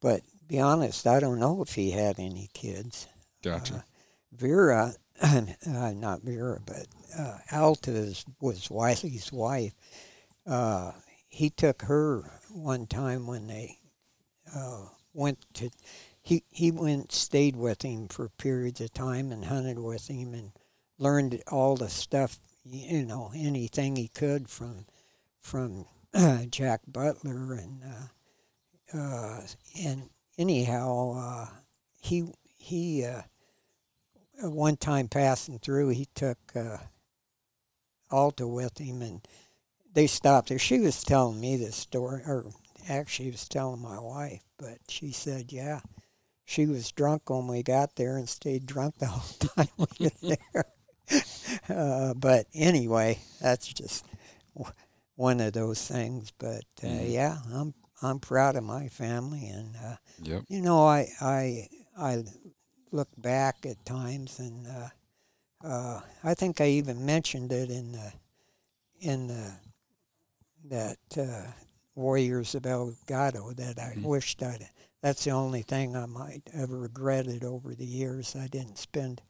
but 0.01 0.23
be 0.49 0.59
honest, 0.61 1.07
I 1.07 1.21
don't 1.21 1.39
know 1.39 1.63
if 1.63 1.75
he 1.75 1.91
had 1.93 2.19
any 2.19 2.49
kids. 2.53 3.07
Gotcha. 3.43 3.75
Uh, 3.77 3.81
Vera, 4.33 4.95
uh, 5.23 5.93
not 5.95 6.23
Vera, 6.23 6.61
but 6.65 6.87
uh, 7.17 7.39
Alta 7.53 8.13
was 8.41 8.71
Wiley's 8.71 9.31
wife. 9.33 9.75
Uh, 10.51 10.93
he 11.29 11.49
took 11.49 11.83
her 11.83 12.25
one 12.53 12.87
time 12.87 13.27
when 13.27 13.47
they 13.47 13.79
uh, 14.55 14.87
went 15.15 15.39
to. 15.55 15.71
He 16.23 16.43
he 16.51 16.71
went 16.71 17.13
stayed 17.13 17.57
with 17.57 17.83
him 17.83 18.09
for 18.09 18.29
periods 18.29 18.81
of 18.81 18.93
time 18.93 19.33
and 19.33 19.45
hunted 19.45 19.79
with 19.79 20.09
him 20.09 20.35
and 20.35 20.53
learned 20.99 21.43
all 21.51 21.77
the 21.77 21.89
stuff 21.89 22.37
you 22.65 23.05
know 23.05 23.33
anything 23.35 23.97
he 23.97 24.09
could 24.09 24.49
from 24.49 24.87
from 25.41 25.87
Jack 26.51 26.81
Butler 26.87 27.55
and 27.55 27.83
uh, 27.85 28.99
uh, 28.99 29.41
and 29.79 30.11
anyhow 30.37 31.15
uh, 31.17 31.47
he 32.01 32.33
he 32.59 33.05
uh, 33.05 33.23
uh, 34.43 34.51
one 34.51 34.77
time 34.77 35.09
passing 35.09 35.59
through 35.59 35.91
he 35.91 36.07
took 36.15 36.39
uh, 36.55 36.79
Alta 38.11 38.47
with 38.47 38.79
him 38.79 39.03
and 39.03 39.21
they 39.95 40.07
stopped 40.07 40.49
there. 40.49 40.59
She 40.59 40.79
was 40.81 41.03
telling 41.03 41.41
me 41.41 41.57
this 41.57 41.77
story, 41.77 42.23
or 42.27 42.47
actually, 42.89 43.27
she 43.27 43.31
was 43.31 43.49
telling 43.49 43.81
my 43.83 43.99
wife, 44.01 44.43
but 44.59 44.79
she 44.89 45.13
said, 45.13 45.53
yeah, 45.53 45.81
she 46.45 46.67
was 46.67 46.93
drunk 46.93 47.31
when 47.31 47.47
we 47.47 47.63
got 47.63 47.97
there 47.97 48.17
and 48.17 48.29
stayed 48.29 48.67
drunk 48.67 48.99
the 48.99 49.07
whole 49.09 49.49
time 49.57 49.69
we 49.79 49.87
were 50.01 50.37
there. 50.55 50.67
Uh, 51.69 52.15
but 52.15 52.47
anyway, 52.55 53.19
that's 53.41 53.67
just 53.73 54.05
w- 54.57 54.73
one 55.17 55.41
of 55.41 55.53
those 55.53 55.87
things. 55.87 56.33
But 56.39 56.65
uh, 56.83 56.87
Mhm. 56.89 57.11
yeah, 57.11 57.39
I'm 57.53 57.75
I'm 58.03 58.19
proud 58.21 58.57
of 58.57 58.65
my 58.65 58.89
family, 58.89 59.47
and 59.49 59.77
uh, 59.77 59.97
Yep. 60.23 60.45
you 60.49 60.61
know, 60.63 60.87
I 60.87 61.09
I 61.21 61.69
I 61.99 62.25
look 62.93 63.09
back 63.17 63.67
at 63.67 63.85
times, 63.85 64.39
and 64.39 64.67
uh, 64.67 64.89
uh, 65.67 66.01
I 66.25 66.35
think 66.35 66.61
I 66.61 66.67
even 66.69 67.05
mentioned 67.05 67.53
it 67.53 67.71
in 67.71 67.93
the 67.93 68.13
in 69.01 69.29
the 69.29 69.53
that 70.69 70.99
uh, 71.17 71.51
Warriors 71.95 72.55
of 72.55 72.67
El 72.67 72.95
Gato 73.07 73.53
that 73.53 73.79
I 73.79 73.95
Mhm. 73.97 74.05
wished 74.05 74.43
I'd. 74.43 74.69
That's 75.03 75.25
the 75.25 75.31
only 75.31 75.63
thing 75.63 75.97
I 75.97 76.07
might 76.07 76.43
have 76.55 76.71
regretted 76.71 77.45
over 77.45 77.75
the 77.75 77.87
years. 77.87 78.37
I 78.37 78.47
didn't 78.49 78.79
spend 78.79 79.23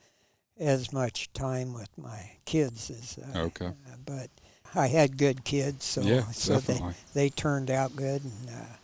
as 0.58 0.92
much 0.92 1.32
time 1.32 1.72
with 1.72 1.96
my 1.98 2.32
kids 2.44 2.90
as. 2.90 3.18
Uh, 3.18 3.38
Okay. 3.38 3.66
uh, 3.66 3.96
but 4.04 4.30
I 4.74 4.88
had 4.88 5.16
good 5.18 5.44
kids, 5.44 5.84
so 5.84 6.02
yeah, 6.02 6.30
so 6.32 6.54
they 6.54 6.74
definitely. 6.74 6.94
they 7.14 7.28
turned 7.30 7.70
out 7.70 7.96
good, 7.96 8.22
and 8.24 8.50
uh, 8.50 8.76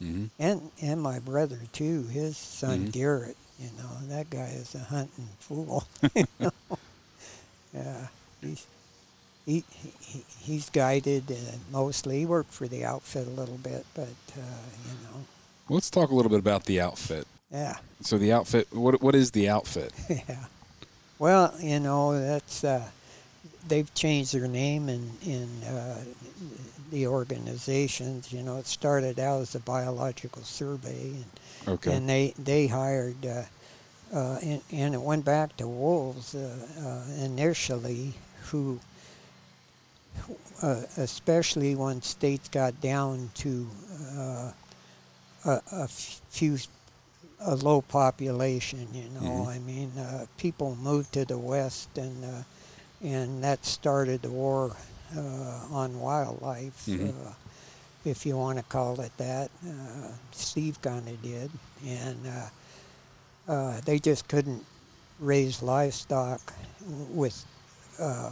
hmm 0.00 0.24
and 0.38 0.70
and 0.80 1.00
my 1.02 1.18
brother 1.18 1.60
too. 1.72 2.04
His 2.04 2.36
son 2.36 2.86
Mhm. 2.86 2.92
Garrett, 2.92 3.36
you 3.58 3.70
know, 3.78 3.90
that 4.08 4.30
guy 4.30 4.50
is 4.56 4.74
a 4.74 4.78
hunting 4.80 5.28
fool. 5.40 5.84
you 6.14 6.24
know? 6.40 6.50
Yeah, 7.74 8.08
he's 8.40 8.66
he, 9.52 9.64
he 10.00 10.24
he's 10.38 10.70
guided 10.70 11.30
uh, 11.30 11.34
mostly. 11.72 12.20
He 12.20 12.26
worked 12.26 12.52
for 12.52 12.68
the 12.68 12.84
outfit 12.84 13.26
a 13.26 13.30
little 13.30 13.58
bit, 13.58 13.84
but 13.94 14.08
uh, 14.36 14.62
you 14.84 14.94
know, 15.04 15.24
Let's 15.68 15.90
talk 15.90 16.10
a 16.10 16.14
little 16.14 16.30
bit 16.30 16.38
about 16.40 16.64
the 16.64 16.80
outfit. 16.80 17.26
yeah, 17.52 17.76
So 18.02 18.18
the 18.18 18.32
outfit. 18.32 18.68
What 18.72 19.00
what 19.02 19.14
is 19.14 19.30
the 19.32 19.48
outfit? 19.48 19.92
yeah. 20.10 20.44
Well, 21.18 21.54
you 21.60 21.80
know, 21.80 22.18
that's 22.20 22.62
uh, 22.64 22.84
they've 23.66 23.92
changed 23.94 24.32
their 24.34 24.48
name 24.48 24.88
in 24.88 25.10
in 25.26 25.48
uh, 25.64 26.04
the 26.90 27.06
organizations. 27.06 28.32
You 28.32 28.42
know, 28.42 28.56
it 28.58 28.66
started 28.66 29.18
out 29.18 29.40
as 29.42 29.54
a 29.54 29.60
biological 29.60 30.42
survey, 30.42 31.10
and 31.20 31.24
Okay. 31.66 31.92
and 31.94 32.08
they 32.08 32.34
they 32.38 32.66
hired 32.66 33.24
uh, 33.26 33.42
uh, 34.14 34.38
and, 34.42 34.60
and 34.72 34.94
it 34.94 35.02
went 35.02 35.24
back 35.24 35.56
to 35.58 35.66
wolves 35.68 36.34
uh, 36.34 36.56
uh, 36.80 37.24
initially 37.24 38.14
who 38.50 38.78
uh, 40.62 40.82
especially 40.96 41.74
when 41.74 42.02
states 42.02 42.48
got 42.48 42.80
down 42.80 43.30
to 43.34 43.68
uh, 44.16 44.52
a, 45.44 45.60
a 45.72 45.88
few 45.88 46.58
a 47.40 47.54
low 47.54 47.80
population 47.80 48.88
you 48.92 49.08
know 49.10 49.46
Mhm. 49.46 49.48
i 49.48 49.58
mean 49.60 49.92
uh, 49.98 50.26
people 50.38 50.76
moved 50.76 51.12
to 51.12 51.24
the 51.24 51.38
west 51.38 51.88
and 51.96 52.24
uh, 52.24 52.42
and 53.02 53.42
that 53.44 53.64
started 53.64 54.22
the 54.22 54.30
war 54.30 54.74
uh, 55.16 55.60
on 55.70 56.00
wildlife 56.00 56.86
Mhm. 56.88 57.10
uh, 57.10 57.32
if 58.04 58.26
you 58.26 58.36
want 58.36 58.58
to 58.58 58.64
call 58.64 59.00
it 59.00 59.12
that. 59.18 59.50
Uh, 59.66 60.10
Steve 60.32 60.80
kind 60.82 61.06
of 61.08 61.20
did, 61.22 61.50
and 61.86 62.18
uh, 62.26 63.52
uh, 63.52 63.80
they 63.84 63.98
just 63.98 64.28
couldn't 64.28 64.64
raise 65.20 65.62
livestock 65.62 66.40
with, 67.10 67.44
uh, 68.00 68.30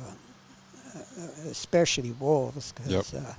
especially 1.51 2.13
wolves, 2.13 2.73
because 2.73 3.15
uh, 3.15 3.35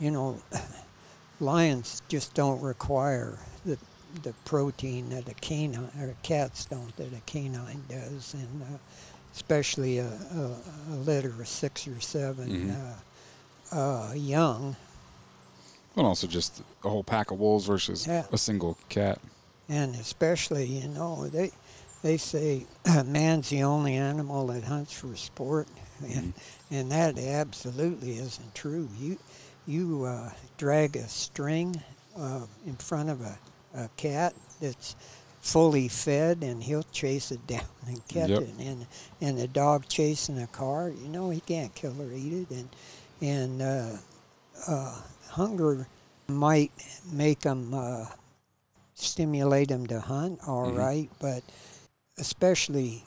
you 0.00 0.10
know, 0.10 0.40
lions 1.40 2.02
just 2.08 2.34
don't 2.34 2.60
require 2.62 3.38
the 3.64 3.78
the 4.22 4.32
protein 4.44 5.08
that 5.10 5.26
a 5.28 5.34
canine 5.34 5.88
or 6.00 6.14
cats 6.22 6.66
don't 6.66 6.94
that 6.96 7.12
a 7.12 7.20
canine 7.26 7.82
does, 7.88 8.34
and 8.34 8.62
uh, 8.62 8.78
especially 9.34 9.98
a, 9.98 10.06
a, 10.06 10.56
a 10.92 10.96
litter 10.96 11.30
of 11.40 11.48
six 11.48 11.88
or 11.88 11.98
7 12.00 12.48
Mhm. 12.48 12.76
uh, 13.72 13.74
uh, 13.74 14.12
young 14.14 14.76
And 15.96 16.06
also 16.06 16.26
just 16.26 16.62
a 16.84 16.88
whole 16.90 17.02
pack 17.04 17.30
of 17.30 17.38
wolves 17.38 17.64
versus 17.66 18.06
Yeah. 18.06 18.24
a 18.30 18.36
single 18.38 18.76
cat. 18.90 19.18
and 19.68 19.94
especially 19.94 20.66
you 20.66 20.88
know 20.88 21.26
they 21.28 21.50
they 22.02 22.18
say 22.18 22.66
man's 23.06 23.48
the 23.48 23.62
only 23.62 23.94
animal 23.94 24.46
that 24.48 24.64
hunts 24.64 24.92
for 24.92 25.16
sport 25.16 25.68
and, 26.04 26.32
and 26.70 26.90
that 26.90 27.18
absolutely 27.18 28.16
isn't 28.18 28.54
true 28.54 28.88
you 28.98 29.18
you 29.66 30.04
uh, 30.04 30.30
drag 30.56 30.96
a 30.96 31.08
string 31.08 31.82
uh, 32.18 32.46
in 32.66 32.74
front 32.76 33.08
of 33.10 33.20
a, 33.20 33.38
a 33.74 33.88
cat 33.96 34.34
that's 34.60 34.96
fully 35.40 35.88
fed, 35.88 36.42
and 36.42 36.62
he'll 36.64 36.84
chase 36.92 37.30
it 37.30 37.46
down 37.46 37.64
and 37.86 38.06
catch 38.08 38.38
Yep. 38.38 38.40
it. 38.40 38.54
And 38.58 38.86
and 39.20 39.38
a 39.38 39.46
dog 39.46 39.86
chasing 39.88 40.38
a 40.38 40.46
car, 40.46 40.90
you 40.90 41.08
know, 41.08 41.30
he 41.30 41.40
can't 41.40 41.74
kill 41.74 42.00
or 42.00 42.12
eat 42.12 42.32
it. 42.32 42.50
And 42.50 42.68
and 43.20 43.62
uh, 43.62 43.96
uh, 44.68 45.00
hunger 45.30 45.86
might 46.28 46.72
make 47.12 47.40
them 47.40 47.72
uh, 47.74 48.06
stimulate 48.94 49.68
them 49.68 49.86
to 49.88 50.00
hunt, 50.00 50.40
all 50.46 50.66
Mhm. 50.66 50.72
right, 50.72 51.10
but 51.20 51.42
especially 52.18 53.04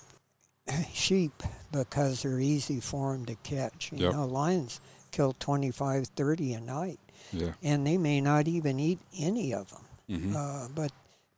sheep 0.93 1.31
because 1.71 2.21
they're 2.23 2.39
easy 2.39 2.79
for 2.79 3.13
them 3.13 3.25
to 3.25 3.35
catch. 3.35 3.91
You 3.91 4.05
Yep. 4.05 4.13
know, 4.13 4.25
lions 4.25 4.79
kill 5.11 5.33
25, 5.39 6.07
30 6.07 6.53
a 6.53 6.61
night, 6.61 6.99
Yeah. 7.31 7.53
and 7.63 7.85
they 7.85 7.97
may 7.97 8.21
not 8.21 8.47
even 8.47 8.79
eat 8.79 8.99
any 9.17 9.53
of 9.53 9.69
them. 9.69 9.85
hmm 10.21 10.35
Uh, 10.35 10.67
but 10.73 10.91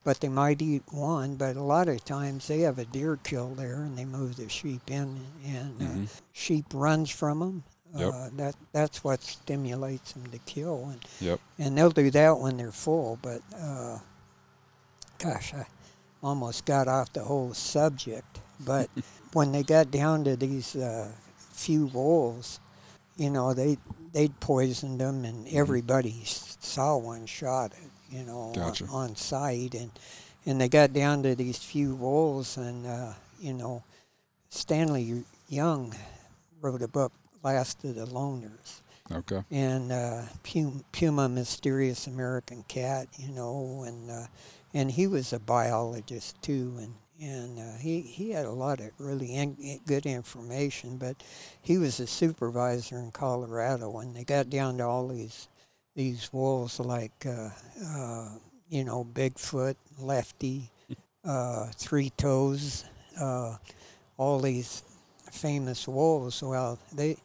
but 0.04 0.20
they 0.20 0.28
might 0.28 0.62
eat 0.62 0.82
one. 0.90 1.34
But 1.36 1.56
a 1.56 1.62
lot 1.62 1.88
of 1.88 2.02
times 2.04 2.46
they 2.46 2.60
have 2.60 2.78
a 2.78 2.84
deer 2.86 3.18
kill 3.22 3.54
there, 3.54 3.82
and 3.82 3.98
they 3.98 4.04
move 4.06 4.36
the 4.36 4.48
sheep 4.48 4.90
in, 4.90 5.20
and 5.44 5.82
uh, 5.82 5.84
hmm 5.84 6.04
sheep 6.32 6.66
runs 6.72 7.10
from 7.10 7.40
them. 7.40 7.64
Yep. 7.96 8.12
Uh, 8.14 8.28
that 8.36 8.54
that's 8.72 9.02
what 9.04 9.22
stimulates 9.22 10.12
them 10.12 10.26
to 10.30 10.38
kill, 10.40 10.88
and 10.90 11.00
Yep. 11.20 11.40
and 11.58 11.76
they'll 11.76 11.90
do 11.90 12.10
that 12.10 12.38
when 12.38 12.56
they're 12.56 12.72
full. 12.72 13.18
But 13.22 13.42
uh, 13.56 13.98
gosh, 15.18 15.54
I 15.54 15.66
almost 16.22 16.64
got 16.64 16.88
off 16.88 17.12
the 17.12 17.24
whole 17.24 17.52
subject. 17.54 18.40
But 18.60 18.90
when 19.32 19.52
they 19.52 19.62
got 19.62 19.90
down 19.90 20.24
to 20.24 20.36
these 20.36 20.76
uh, 20.76 21.10
few 21.36 21.86
wolves, 21.86 22.60
you 23.16 23.30
know, 23.30 23.54
they 23.54 23.78
they'd 24.12 24.38
poisoned 24.40 25.00
them, 25.00 25.24
and 25.24 25.46
everybody 25.48 26.22
saw 26.24 26.96
one 26.96 27.26
shot 27.26 27.72
it, 27.72 28.16
you 28.16 28.24
know, 28.24 28.52
Gotcha. 28.54 28.84
on, 28.84 29.10
on 29.10 29.16
sight, 29.16 29.74
and 29.74 29.90
and 30.46 30.60
they 30.60 30.68
got 30.68 30.92
down 30.92 31.22
to 31.24 31.34
these 31.34 31.58
few 31.58 31.94
wolves, 31.94 32.56
and 32.56 32.86
uh, 32.86 33.12
you 33.40 33.52
know, 33.52 33.82
Stanley 34.50 35.24
Young 35.48 35.94
wrote 36.60 36.82
a 36.82 36.88
book, 36.88 37.12
Last 37.42 37.84
of 37.84 37.94
the 37.94 38.06
Loners 38.06 38.80
Okay. 39.10 39.42
and 39.50 39.90
uh, 39.92 40.22
Puma, 40.42 40.80
Puma 40.92 41.28
Mysterious 41.28 42.06
American 42.06 42.64
Cat, 42.68 43.08
you 43.16 43.28
know, 43.28 43.84
and 43.86 44.10
uh, 44.10 44.26
and 44.74 44.90
he 44.90 45.06
was 45.06 45.32
a 45.32 45.38
biologist 45.38 46.40
too, 46.42 46.74
and 46.78 46.94
and 47.20 47.58
uh, 47.58 47.78
he 47.78 48.00
he 48.02 48.30
had 48.30 48.46
a 48.46 48.50
lot 48.52 48.80
of 48.80 48.90
really 48.98 49.34
in, 49.34 49.80
good 49.86 50.06
information, 50.06 50.96
but 50.98 51.16
he 51.62 51.78
was 51.78 52.00
a 52.00 52.06
supervisor 52.06 52.98
in 52.98 53.10
Colorado 53.12 53.90
when 53.90 54.14
they 54.14 54.24
got 54.24 54.50
down 54.50 54.78
to 54.78 54.84
all 54.84 55.08
these 55.08 55.48
these 55.96 56.32
wolves 56.32 56.80
like 56.80 57.26
uh, 57.26 57.50
uh, 57.86 58.28
you 58.68 58.84
know 58.84 59.04
Bigfoot, 59.04 59.76
Lefty, 60.00 60.70
uh, 61.24 61.66
Three 61.76 62.10
Toes, 62.10 62.84
uh, 63.20 63.56
all 64.16 64.40
these 64.40 64.82
famous 65.30 65.88
wolves. 65.88 66.42
Well, 66.42 66.78
they 66.92 67.16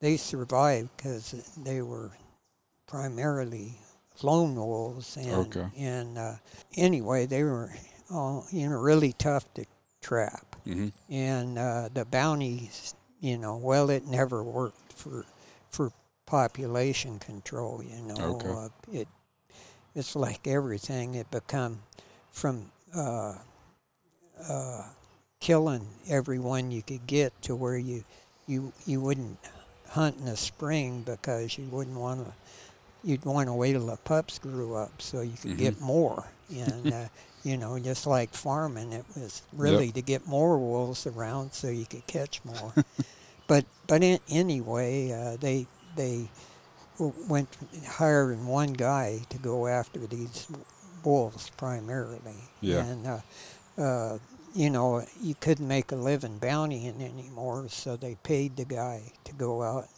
they 0.00 0.16
survived 0.16 0.90
because 0.96 1.32
they 1.62 1.82
were 1.82 2.10
primarily 2.86 3.74
lone 4.22 4.54
wolves, 4.56 5.16
and 5.16 5.56
Okay. 5.56 5.66
and 5.76 6.18
uh, 6.18 6.34
anyway, 6.76 7.26
they 7.26 7.42
were 7.44 7.70
uh, 8.12 8.42
you 8.52 8.68
know 8.68 8.78
really 8.78 9.12
tough 9.12 9.52
to 9.54 9.64
trap, 10.02 10.56
hmm 10.64 10.88
and 11.10 11.58
uh, 11.58 11.88
the 11.92 12.04
bounties, 12.04 12.94
you 13.20 13.38
know, 13.38 13.56
well, 13.56 13.90
it 13.90 14.06
never 14.06 14.42
worked 14.42 14.92
for 14.92 15.24
for 15.70 15.92
population 16.26 17.18
control. 17.18 17.82
You 17.82 18.02
know, 18.02 18.42
Okay. 18.42 18.56
uh, 18.66 18.68
it 18.92 19.08
it's 19.94 20.16
like 20.16 20.46
everything. 20.46 21.14
It 21.14 21.30
become 21.30 21.80
from 22.32 22.70
uh, 22.94 23.34
uh, 24.48 24.84
killing 25.40 25.86
everyone 26.08 26.70
you 26.70 26.82
could 26.82 27.06
get 27.06 27.32
to 27.42 27.54
where 27.54 27.76
you 27.78 28.04
you 28.46 28.72
you 28.86 29.00
wouldn't 29.00 29.38
hunt 29.88 30.16
in 30.18 30.24
the 30.26 30.36
spring 30.36 31.02
because 31.02 31.58
you 31.58 31.64
wouldn't 31.70 31.96
want 31.98 32.24
to. 32.26 32.32
You'd 33.04 33.24
want 33.24 33.48
to 33.48 33.54
wait 33.54 33.72
till 33.72 33.86
the 33.86 33.96
pups 33.96 34.38
grew 34.38 34.74
up 34.74 35.02
so 35.02 35.20
you 35.20 35.36
could 35.40 35.56
get 35.56 35.80
more. 35.80 36.24
And 36.54 36.92
uh, 36.94 37.08
you 37.44 37.56
know, 37.56 37.78
just 37.78 38.06
like 38.06 38.32
farming, 38.34 38.92
it 38.92 39.04
was 39.16 39.42
really 39.52 39.90
to 39.92 40.02
get 40.02 40.26
more 40.26 40.58
wolves 40.58 41.06
around 41.06 41.52
so 41.52 41.68
you 41.68 41.86
could 41.86 42.06
catch 42.06 42.44
more. 42.44 42.72
but 43.48 43.64
but 43.86 44.02
in, 44.02 44.18
anyway, 44.30 45.10
uh, 45.12 45.36
they 45.40 45.66
they 45.96 46.28
went 47.28 47.48
hiring 47.86 48.46
one 48.46 48.72
guy 48.72 49.20
to 49.30 49.38
go 49.38 49.66
after 49.66 50.00
these 50.06 50.46
wolves 51.04 51.50
primarily. 51.56 52.34
Yeah. 52.60 52.84
And 52.84 53.06
uh, 53.06 53.20
uh, 53.78 54.18
you 54.54 54.70
know, 54.70 55.04
you 55.20 55.34
couldn't 55.34 55.66
make 55.66 55.92
a 55.92 55.96
living 55.96 56.38
bountying 56.38 57.02
anymore, 57.02 57.66
so 57.68 57.96
they 57.96 58.16
paid 58.22 58.56
the 58.56 58.64
guy 58.64 59.12
to 59.24 59.32
go 59.32 59.62
out 59.62 59.88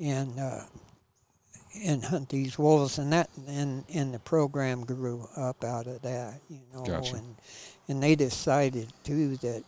and 0.00 0.38
uh, 0.38 0.60
and 1.74 2.04
hunt 2.04 2.28
these 2.28 2.58
wolves, 2.58 2.98
and 2.98 3.12
that 3.12 3.30
and 3.46 3.84
and 3.92 4.14
the 4.14 4.18
program 4.18 4.84
grew 4.84 5.26
up 5.36 5.64
out 5.64 5.86
of 5.86 6.02
that, 6.02 6.40
you 6.48 6.60
know, 6.74 6.84
Gotcha. 6.84 7.16
and 7.16 7.36
and 7.88 8.02
they 8.02 8.14
decided 8.14 8.92
too 9.04 9.36
that, 9.38 9.64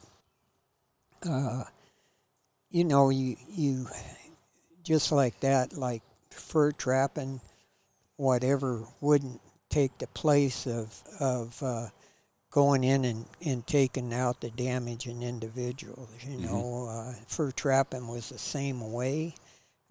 uh, 1.26 1.64
you 2.70 2.84
know, 2.84 3.10
you 3.10 3.36
you 3.48 3.86
just 4.82 5.12
like 5.12 5.38
that, 5.40 5.72
like 5.74 6.02
fur 6.30 6.72
trapping, 6.72 7.40
whatever 8.16 8.84
wouldn't 9.00 9.40
take 9.70 9.96
the 9.98 10.06
place 10.08 10.66
of 10.66 11.02
of 11.20 11.62
uh, 11.62 11.88
going 12.50 12.84
in 12.84 13.04
and, 13.04 13.26
and 13.44 13.66
taking 13.66 14.12
out 14.14 14.40
the 14.40 14.50
damaging 14.50 15.22
individuals. 15.22 16.08
You 16.26 16.38
Mhm. 16.38 16.40
know, 16.40 16.86
uh, 16.88 17.14
fur 17.26 17.50
trapping 17.52 18.08
was 18.08 18.28
the 18.28 18.38
same 18.38 18.92
way. 18.92 19.34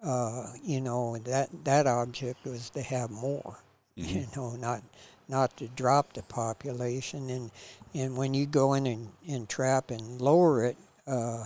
Uh, 0.04 0.52
you 0.62 0.80
know, 0.80 1.16
that 1.18 1.48
that 1.64 1.86
object 1.86 2.44
was 2.44 2.70
to 2.70 2.82
have 2.82 3.10
more. 3.10 3.56
Mhm. 3.98 4.08
You 4.14 4.26
know, 4.36 4.56
not 4.56 4.82
not 5.28 5.56
to 5.58 5.68
drop 5.68 6.12
the 6.12 6.22
population. 6.24 7.30
And 7.30 7.50
and 7.94 8.16
when 8.16 8.34
you 8.34 8.44
go 8.46 8.74
in 8.74 8.86
and, 8.86 9.08
and 9.28 9.48
trap 9.48 9.90
and 9.90 10.20
lower 10.20 10.64
it 10.64 10.76
uh, 11.06 11.44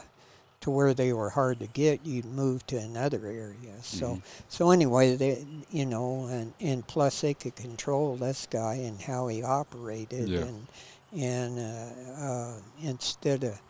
to 0.63 0.71
where 0.71 0.95
they 0.95 1.13
were 1.13 1.31
hard 1.31 1.61
to 1.61 1.67
get, 1.69 2.05
you'd 2.05 2.25
move 2.25 2.67
to 2.69 2.77
another 2.79 3.27
area. 3.27 3.77
So 3.83 4.15
Mhm. 4.17 4.23
so 4.49 4.71
anyway, 4.71 5.15
they 5.17 5.47
you 5.71 5.87
know, 5.87 6.27
and, 6.27 6.53
and 6.61 6.87
plus 6.87 7.21
they 7.21 7.35
could 7.35 7.55
control 7.55 8.17
this 8.17 8.47
guy 8.51 8.75
and 8.77 9.01
how 9.01 9.29
he 9.29 9.43
operated, 9.43 10.29
Yeah. 10.29 10.45
and 10.49 10.67
and 11.13 11.59
uh, 11.59 12.23
uh, 12.25 12.55
instead 12.83 13.45
of 13.45 13.61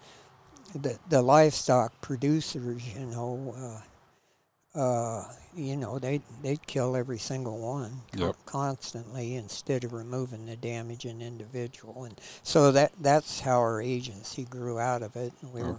the 0.75 0.99
the 1.11 1.21
livestock 1.21 1.93
producers, 2.01 2.83
you 2.95 3.07
know. 3.07 3.55
Uh, 4.79 5.25
you 5.57 5.77
know, 5.77 5.99
they 5.99 6.21
they'd 6.43 6.65
kill 6.67 6.95
every 6.95 7.19
single 7.19 7.59
one 7.59 7.91
Yep. 8.17 8.37
constantly 8.47 9.35
instead 9.35 9.83
of 9.83 9.93
removing 9.93 10.47
the 10.47 10.55
damaging 10.57 11.21
individual, 11.21 12.05
and 12.05 12.21
so 12.45 12.71
that 12.73 12.93
that's 13.01 13.41
how 13.41 13.59
our 13.59 13.83
agency 13.83 14.45
grew 14.45 14.79
out 14.79 15.03
of 15.03 15.17
it. 15.17 15.33
And 15.43 15.53
we 15.53 15.63
were 15.63 15.75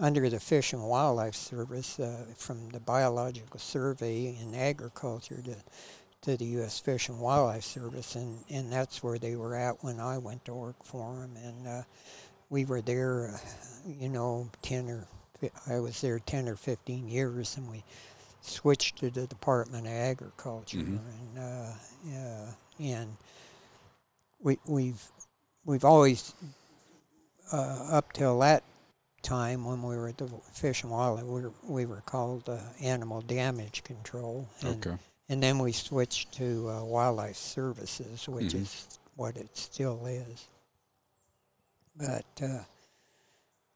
under 0.00 0.28
the 0.28 0.40
Fish 0.40 0.72
and 0.72 0.82
Wildlife 0.82 1.36
Service 1.36 2.00
uh, 2.00 2.24
from 2.36 2.70
the 2.70 2.80
Biological 2.80 3.60
Survey 3.60 4.36
and 4.40 4.56
Agriculture 4.56 5.40
to 5.44 5.54
to 6.22 6.36
the 6.36 6.44
U.S. 6.58 6.78
Fish 6.80 7.08
and 7.08 7.18
Wildlife 7.20 7.64
Service, 7.64 8.14
and, 8.16 8.40
and 8.50 8.70
that's 8.72 9.02
where 9.02 9.18
they 9.18 9.36
were 9.36 9.54
at 9.54 9.82
when 9.84 10.00
I 10.00 10.18
went 10.18 10.44
to 10.46 10.54
work 10.54 10.76
for 10.84 11.14
them, 11.14 11.36
and 11.42 11.66
uh, 11.68 11.82
we 12.50 12.64
were 12.64 12.82
there, 12.82 13.28
uh, 13.34 13.38
you 13.88 14.08
know, 14.08 14.50
ten 14.60 14.88
or 14.88 15.06
I 15.68 15.78
was 15.78 16.00
there 16.00 16.18
ten 16.18 16.48
or 16.48 16.56
fifteen 16.56 17.08
years, 17.08 17.56
and 17.56 17.70
we 17.70 17.84
switched 18.50 18.98
to 18.98 19.10
the 19.10 19.26
Department 19.26 19.86
of 19.86 19.92
Agriculture, 19.92 20.78
Mhm. 20.78 20.98
and 20.98 21.38
uh, 21.38 21.72
yeah, 22.04 22.52
and 22.78 23.16
we 24.40 24.58
we've 24.66 25.02
we've 25.64 25.84
always 25.84 26.34
uh, 27.52 27.86
up 27.90 28.12
till 28.12 28.38
that 28.40 28.62
time 29.22 29.64
when 29.64 29.82
we 29.82 29.96
were 29.96 30.08
at 30.08 30.16
the 30.18 30.28
Fish 30.52 30.82
and 30.82 30.90
Wildlife, 30.92 31.24
we 31.24 31.42
were, 31.42 31.52
we 31.68 31.84
were 31.86 32.00
called 32.06 32.48
uh, 32.48 32.58
Animal 32.80 33.20
Damage 33.22 33.82
Control, 33.84 34.48
and, 34.62 34.86
Okay. 34.86 34.96
and 35.28 35.42
then 35.42 35.58
we 35.58 35.72
switched 35.72 36.32
to 36.34 36.68
uh, 36.70 36.84
Wildlife 36.84 37.36
Services, 37.36 38.28
which 38.28 38.54
Mhm. 38.54 38.62
is 38.62 38.98
what 39.16 39.36
it 39.36 39.56
still 39.56 40.06
is. 40.06 40.46
But 41.96 42.24
uh, 42.42 42.64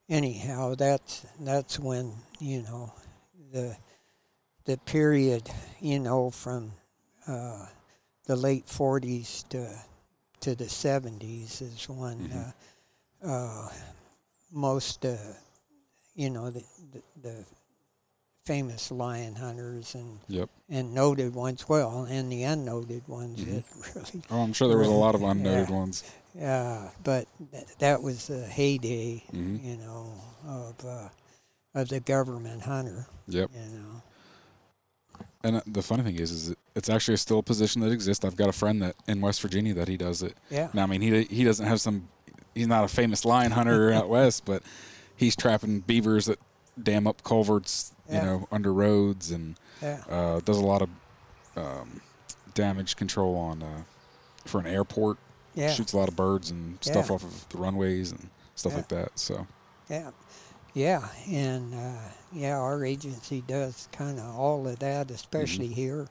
anyhow, 0.09 0.75
that's 0.77 1.27
that's 1.41 1.79
when 1.79 2.13
you 2.41 2.63
know 2.63 2.93
the 3.53 3.77
the 4.65 4.77
period 4.79 5.51
you 5.81 5.99
know 6.01 6.31
from 6.31 6.73
uh, 7.27 7.67
the 8.27 8.37
late 8.37 8.67
'40s 8.67 9.45
to 9.51 9.69
to 10.41 10.55
the 10.55 10.65
'70s 10.69 11.61
is 11.63 11.89
when 11.89 12.29
Mhm. 12.29 12.55
uh, 13.25 13.27
uh, 13.29 13.69
most 14.51 15.05
uh, 15.05 15.17
you 16.15 16.31
know 16.31 16.51
the, 16.51 16.65
the 16.93 17.03
the 17.23 17.45
famous 18.45 18.91
lion 18.91 19.35
hunters 19.35 19.95
and 19.95 20.19
Yep. 20.29 20.51
and 20.69 20.93
noted 20.95 21.35
ones 21.35 21.67
well 21.69 22.05
and 22.05 22.31
the 22.31 22.43
unnoted 22.45 23.07
ones 23.09 23.41
Mhm. 23.41 23.47
that 23.55 23.65
really 23.95 24.23
Oh, 24.31 24.43
I'm 24.43 24.53
sure 24.53 24.69
there 24.69 24.77
was 24.79 24.89
a 24.89 24.93
lot 24.93 25.15
of 25.15 25.23
Yeah. 25.23 25.31
unnoted 25.31 25.71
ones. 25.71 26.05
uh, 26.41 26.91
but 27.03 27.27
th- 27.53 27.67
that 27.79 28.03
was 28.03 28.27
the 28.27 28.45
heyday, 28.47 29.23
Mhm. 29.33 29.63
you 29.65 29.77
know, 29.77 30.13
of 30.47 30.85
uh, 30.85 31.09
of 31.75 31.89
the 31.89 32.01
government 32.01 32.63
hunter. 32.63 33.07
Yep. 33.29 33.51
You 33.55 33.79
know. 33.79 34.03
And 35.45 35.63
the 35.67 35.83
funny 35.83 36.03
thing 36.03 36.17
is, 36.17 36.31
is 36.33 36.55
it's 36.75 36.89
actually 36.89 37.19
still 37.19 37.39
a 37.39 37.43
position 37.43 37.83
that 37.83 37.93
exists. 37.93 38.25
I've 38.25 38.35
got 38.37 38.49
a 38.49 38.53
friend 38.53 38.81
that 38.83 38.97
in 39.07 39.21
West 39.21 39.41
Virginia 39.43 39.75
that 39.75 39.87
he 39.89 39.97
does 39.97 40.23
it. 40.23 40.35
Yeah. 40.51 40.69
Now, 40.73 40.85
I 40.85 40.87
mean, 40.87 41.03
he 41.03 41.25
he 41.25 41.45
doesn't 41.45 41.67
have 41.67 41.81
some. 41.81 42.09
He's 42.55 42.67
not 42.67 42.83
a 42.85 42.89
famous 42.89 43.25
lion 43.25 43.53
hunter 43.53 43.93
out 43.99 44.09
west, 44.09 44.45
but 44.45 44.63
he's 45.17 45.37
trapping 45.37 45.81
beavers 45.81 46.27
that 46.27 46.39
dam 46.83 47.07
up 47.07 47.23
culverts, 47.23 47.93
you 48.11 48.17
know, 48.19 48.49
under 48.51 48.73
roads, 48.73 49.31
and 49.31 49.57
Yeah. 49.83 50.03
uh, 50.09 50.41
does 50.41 50.57
a 50.59 50.65
lot 50.65 50.83
of 50.83 50.89
um, 51.57 52.01
damage 52.55 52.97
control 52.97 53.37
on 53.37 53.63
uh, 53.63 53.83
for 54.47 54.61
an 54.61 54.67
airport. 54.67 55.19
Yeah. 55.55 55.71
Shoots 55.73 55.93
a 55.93 55.99
lot 55.99 56.09
of 56.09 56.17
birds 56.17 56.51
and 56.51 56.79
stuff 56.83 57.09
Yeah. 57.11 57.15
off 57.15 57.23
of 57.25 57.49
the 57.51 57.59
runways 57.59 58.11
and 58.13 58.29
stuff 58.57 58.73
Yeah. 58.73 58.77
like 58.79 58.89
that. 58.89 59.19
So 59.19 59.47
Yeah, 59.89 60.11
yeah, 60.75 61.09
and 61.31 61.75
uh, 61.75 62.09
yeah, 62.33 62.59
our 62.59 62.85
agency 62.85 63.43
does 63.47 63.89
kind 63.93 64.19
of 64.19 64.37
all 64.37 64.67
of 64.69 64.81
that, 64.81 65.11
especially 65.11 65.69
here, 65.69 66.09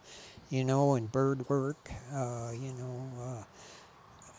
you 0.50 0.64
know, 0.66 0.96
in 0.96 1.08
bird 1.08 1.48
work. 1.50 1.90
Uh, 2.14 2.52
you 2.54 2.74
know, 2.74 3.12
uh, 3.22 3.44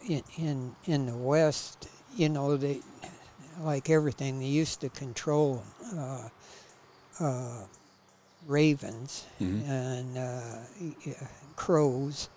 in 0.08 0.22
in 0.36 0.76
in 0.84 1.06
the 1.06 1.16
West, 1.16 1.88
you 2.16 2.28
know, 2.28 2.56
they 2.56 2.80
like 3.60 3.90
everything 3.90 4.40
they 4.40 4.46
used 4.46 4.80
to 4.80 4.90
control 4.90 5.64
uh, 5.96 6.28
uh, 7.20 7.64
ravens 8.46 9.24
Mhm. 9.40 9.62
and 9.68 10.18
uh, 10.18 10.58
crows, 11.56 12.28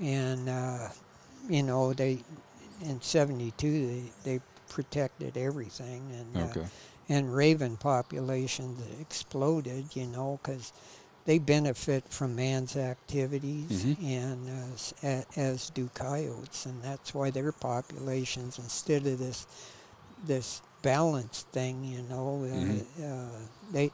and 0.00 0.48
uh, 0.48 0.88
you 1.48 1.62
know 1.62 1.92
they 1.92 2.20
in 2.82 3.00
'72 3.00 4.12
they 4.24 4.32
they 4.38 4.40
protected 4.68 5.36
everything 5.36 6.02
and 6.12 6.36
uh, 6.36 6.46
okay, 6.46 6.66
and 7.12 7.34
raven 7.34 7.76
populations 7.76 8.80
exploded, 9.00 9.84
you 9.94 10.06
know, 10.06 10.38
because 10.42 10.72
they 11.24 11.38
benefit 11.38 12.04
from 12.08 12.34
man's 12.34 12.76
activities, 12.76 13.84
Mhm. 13.84 13.96
and 14.02 14.38
as, 14.72 14.94
a- 15.02 15.26
as 15.38 15.70
do 15.70 15.88
coyotes, 15.94 16.66
and 16.66 16.82
that's 16.82 17.14
why 17.14 17.30
their 17.30 17.52
populations, 17.52 18.58
instead 18.58 19.06
of 19.06 19.18
this 19.18 19.46
this 20.24 20.62
balanced 20.82 21.46
thing, 21.48 21.84
you 21.84 22.02
know, 22.02 22.44
uh, 22.44 22.56
Mhm. 22.56 22.84
uh, 23.04 23.38
they 23.72 23.90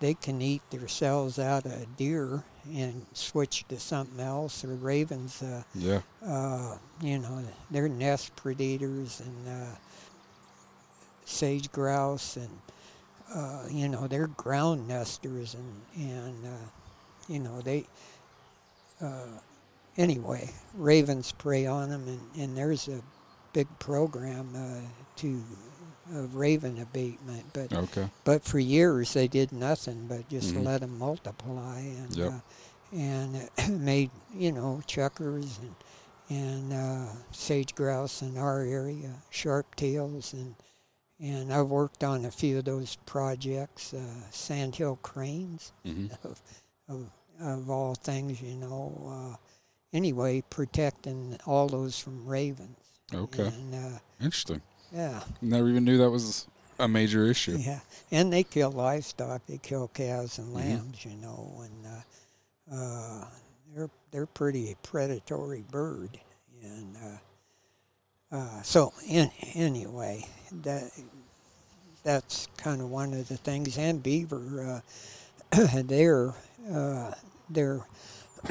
they 0.00 0.14
can 0.14 0.40
eat 0.40 0.62
themselves 0.70 1.38
out 1.38 1.66
of 1.66 1.96
deer 1.98 2.42
and 2.72 3.04
switch 3.12 3.64
to 3.68 3.78
something 3.78 4.18
else. 4.20 4.64
Or 4.64 4.74
ravens, 4.74 5.42
uh, 5.42 5.62
yeah, 5.74 6.00
uh, 6.24 6.76
you 7.02 7.18
know, 7.18 7.44
they're 7.70 7.88
nest 7.88 8.34
predators 8.36 9.20
and 9.20 9.48
uh, 9.48 9.76
sage 11.30 11.70
grouse 11.72 12.36
and 12.36 12.50
uh, 13.34 13.62
you 13.70 13.88
know 13.88 14.06
they're 14.08 14.26
ground 14.26 14.86
nesters 14.88 15.54
and 15.54 15.82
and 15.96 16.44
uh, 16.46 16.66
you 17.28 17.38
know 17.38 17.60
they 17.60 17.86
uh, 19.00 19.26
anyway 19.96 20.50
ravens 20.74 21.32
prey 21.32 21.66
on 21.66 21.88
them 21.90 22.06
and, 22.08 22.42
and 22.42 22.56
there's 22.56 22.88
a 22.88 23.00
big 23.52 23.66
program 23.78 24.48
uh, 24.56 24.80
to 25.16 25.42
of 26.14 26.34
raven 26.34 26.78
abatement 26.80 27.44
but 27.52 27.72
okay, 27.72 28.08
but 28.24 28.42
for 28.42 28.58
years 28.58 29.12
they 29.12 29.28
did 29.28 29.52
nothing 29.52 30.06
but 30.08 30.28
just 30.28 30.54
Mhm. 30.54 30.64
let 30.64 30.80
them 30.80 30.98
multiply 30.98 31.78
and 31.78 32.16
Yep. 32.16 32.32
uh, 32.32 32.40
and 32.96 33.48
made 33.80 34.10
you 34.34 34.50
know 34.52 34.82
chukars 34.86 35.58
and 35.60 35.74
and 36.28 36.72
uh, 36.72 37.06
sage 37.32 37.74
grouse 37.74 38.22
in 38.22 38.36
our 38.38 38.60
area, 38.62 39.14
sharp 39.30 39.74
tails 39.74 40.32
and 40.32 40.54
and 41.20 41.52
I've 41.52 41.68
worked 41.68 42.02
on 42.04 42.24
a 42.24 42.30
few 42.30 42.58
of 42.58 42.64
those 42.64 42.96
projects, 43.06 43.92
uh, 43.94 44.00
sandhill 44.30 44.96
cranes 45.02 45.72
hmm 45.84 46.06
of, 46.24 46.40
of 46.88 47.10
of 47.40 47.70
all 47.70 47.94
things, 47.94 48.42
you 48.42 48.54
know. 48.56 48.92
Uh, 49.32 49.36
anyway, 49.94 50.42
protecting 50.50 51.38
all 51.46 51.68
those 51.68 51.98
from 51.98 52.26
ravens. 52.26 52.76
okay, 53.14 53.48
And 53.48 53.74
uh, 53.74 53.98
interesting. 54.20 54.60
yeah. 54.92 55.20
Never 55.40 55.68
even 55.68 55.84
knew 55.84 55.96
that 55.98 56.10
was 56.10 56.46
a 56.78 56.86
major 56.86 57.24
issue. 57.26 57.56
Yeah, 57.58 57.80
and 58.10 58.30
they 58.32 58.42
kill 58.42 58.70
livestock. 58.72 59.46
They 59.46 59.58
kill 59.58 59.88
calves 59.88 60.38
and 60.38 60.48
Mhm. 60.48 60.54
lambs, 60.54 61.04
you 61.04 61.16
know, 61.16 61.62
and 61.64 61.86
uh, 61.86 62.74
uh, 62.76 63.24
they're 63.74 63.90
they're 64.10 64.26
pretty 64.26 64.76
predatory 64.82 65.64
bird, 65.70 66.18
and 66.62 66.96
uh, 68.32 68.36
uh, 68.36 68.62
so 68.62 68.92
in, 69.08 69.30
anyway, 69.54 70.26
that 70.62 70.90
that's 72.02 72.48
kind 72.56 72.80
of 72.80 72.90
one 72.90 73.12
of 73.12 73.28
the 73.28 73.36
things. 73.36 73.76
And 73.78 74.02
beaver, 74.02 74.82
uh, 75.52 75.66
they're 75.84 76.34
uh, 76.72 77.12
they're 77.48 77.80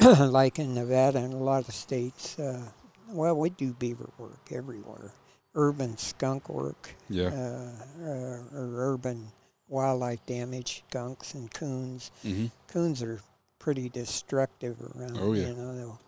like 0.18 0.58
in 0.58 0.74
Nevada 0.74 1.18
and 1.18 1.32
a 1.32 1.36
lot 1.36 1.68
of 1.68 1.74
states. 1.74 2.38
Uh, 2.38 2.62
well, 3.08 3.36
we 3.36 3.50
do 3.50 3.72
beaver 3.72 4.08
work 4.18 4.38
everywhere. 4.52 5.12
Urban 5.56 5.98
skunk 5.98 6.48
work 6.48 6.94
Yeah, 7.08 7.26
uh, 7.28 7.70
or, 8.04 8.44
or 8.54 8.92
urban 8.92 9.26
wildlife 9.68 10.24
damage, 10.26 10.84
skunks 10.88 11.34
and 11.34 11.52
coons. 11.52 12.10
hmm 12.22 12.46
Coons 12.68 13.02
are 13.02 13.20
pretty 13.58 13.88
destructive 13.88 14.76
around. 14.80 15.18
Oh, 15.20 15.32
yeah. 15.32 15.48
You 15.48 15.54
know, 15.54 15.74
they'll 15.76 16.00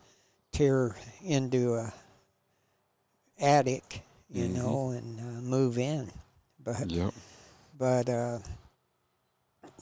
tear 0.53 0.95
into 1.25 1.75
a 1.75 1.93
attic, 3.43 4.03
you 4.31 4.49
Mhm. 4.49 4.55
know, 4.55 4.91
and 4.91 5.21
uh, 5.21 5.43
move 5.43 5.79
in. 5.79 6.11
But 6.65 6.93
yep, 6.93 7.15
but 7.79 8.09
uh, 8.09 8.41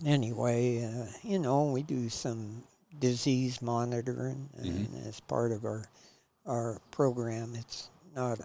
anyway, 0.05 0.85
uh, 0.85 1.07
you 1.23 1.39
know, 1.39 1.65
we 1.71 1.83
do 1.83 2.09
some 2.11 2.65
disease 2.99 3.63
monitoring 3.63 4.49
and 4.59 4.89
Mhm. 4.89 5.07
as 5.07 5.21
part 5.21 5.53
of 5.53 5.65
our 5.65 5.85
our 6.47 6.81
program. 6.91 7.55
It's 7.57 7.91
not 8.15 8.41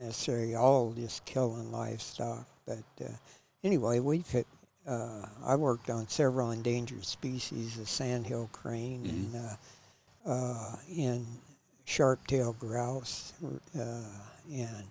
necessarily 0.00 0.54
all 0.54 0.92
just 0.92 1.24
killing 1.24 1.72
livestock, 1.72 2.46
but 2.66 2.84
uh, 3.04 3.08
anyway, 3.64 4.00
we've 4.00 4.28
hit, 4.28 4.46
uh, 4.86 5.26
I 5.44 5.56
worked 5.56 5.90
on 5.90 6.08
several 6.08 6.52
endangered 6.52 7.04
species 7.04 7.78
of 7.78 7.88
sandhill 7.88 8.48
crane 8.52 9.04
Mhm. 9.04 9.28
and 9.34 9.36
uh, 9.36 9.56
uh, 10.30 10.76
and 10.96 11.26
sharp-tailed 11.84 12.58
grouse 12.58 13.32
uh, 13.78 14.02
and 14.52 14.84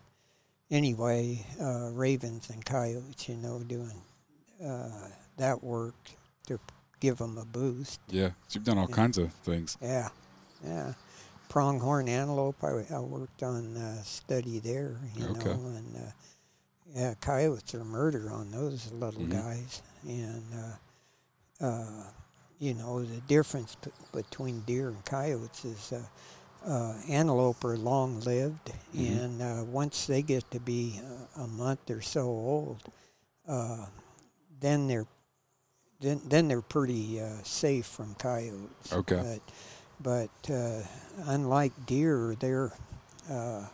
anyway, 0.72 1.46
uh, 1.62 1.90
ravens 1.94 2.50
and 2.50 2.64
coyotes, 2.66 3.28
you 3.30 3.36
know, 3.38 3.60
doing 3.60 4.02
uh, 4.64 5.08
that 5.38 5.64
work 5.64 5.96
to 6.48 6.60
give 7.00 7.18
them 7.18 7.38
a 7.38 7.46
boost. 7.46 8.00
yeah. 8.10 8.30
So 8.48 8.58
you've 8.58 8.64
done 8.64 8.78
all 8.78 8.88
Yeah. 8.88 8.96
kinds 8.96 9.18
of 9.18 9.32
things. 9.34 9.78
Yeah, 9.82 10.10
yeah. 10.64 10.94
Pronghorn 11.50 12.08
antelope, 12.10 12.64
I, 12.64 12.86
I 12.94 13.00
worked 13.00 13.44
on 13.44 13.76
a 13.78 14.04
study 14.04 14.60
there, 14.60 14.98
you 15.16 15.26
Okay. 15.28 15.52
know, 15.52 15.66
and 15.68 15.96
uh, 15.96 16.12
yeah, 16.96 17.14
coyotes 17.22 17.76
are 17.76 17.84
murder 17.86 18.32
on 18.32 18.52
those 18.52 18.92
little 18.92 19.22
Mhm. 19.24 19.30
guys, 19.32 19.82
and 20.08 20.44
uh, 21.62 21.66
uh, 21.66 22.04
you 22.60 22.74
know 22.74 23.04
the 23.04 23.22
difference 23.22 23.76
p- 23.76 23.92
between 24.12 24.62
deer 24.62 24.90
and 24.90 25.06
coyotes 25.06 25.64
is 25.66 25.94
uh, 26.66 26.70
uh, 26.70 26.94
antelope 27.10 27.64
are 27.66 27.78
long 27.78 28.20
lived, 28.22 28.72
Mhm. 28.94 29.24
and 29.24 29.42
uh, 29.42 29.64
once 29.66 30.06
they 30.06 30.22
get 30.22 30.50
to 30.52 30.60
be 30.60 31.00
a, 31.38 31.42
a 31.42 31.48
month 31.48 31.90
or 31.90 32.02
so 32.02 32.22
old, 32.24 32.80
uh, 33.48 33.86
then 34.60 34.88
they're 34.88 35.08
then 36.00 36.22
then 36.26 36.48
they're 36.48 36.62
pretty 36.62 37.20
uh, 37.22 37.42
safe 37.44 37.86
from 37.86 38.16
coyotes. 38.16 38.92
Okay. 38.92 39.40
But 40.02 40.30
but 40.44 40.54
uh, 40.54 40.82
unlike 41.28 41.72
deer, 41.86 42.36
they're 42.40 42.72
uh, 43.30 43.66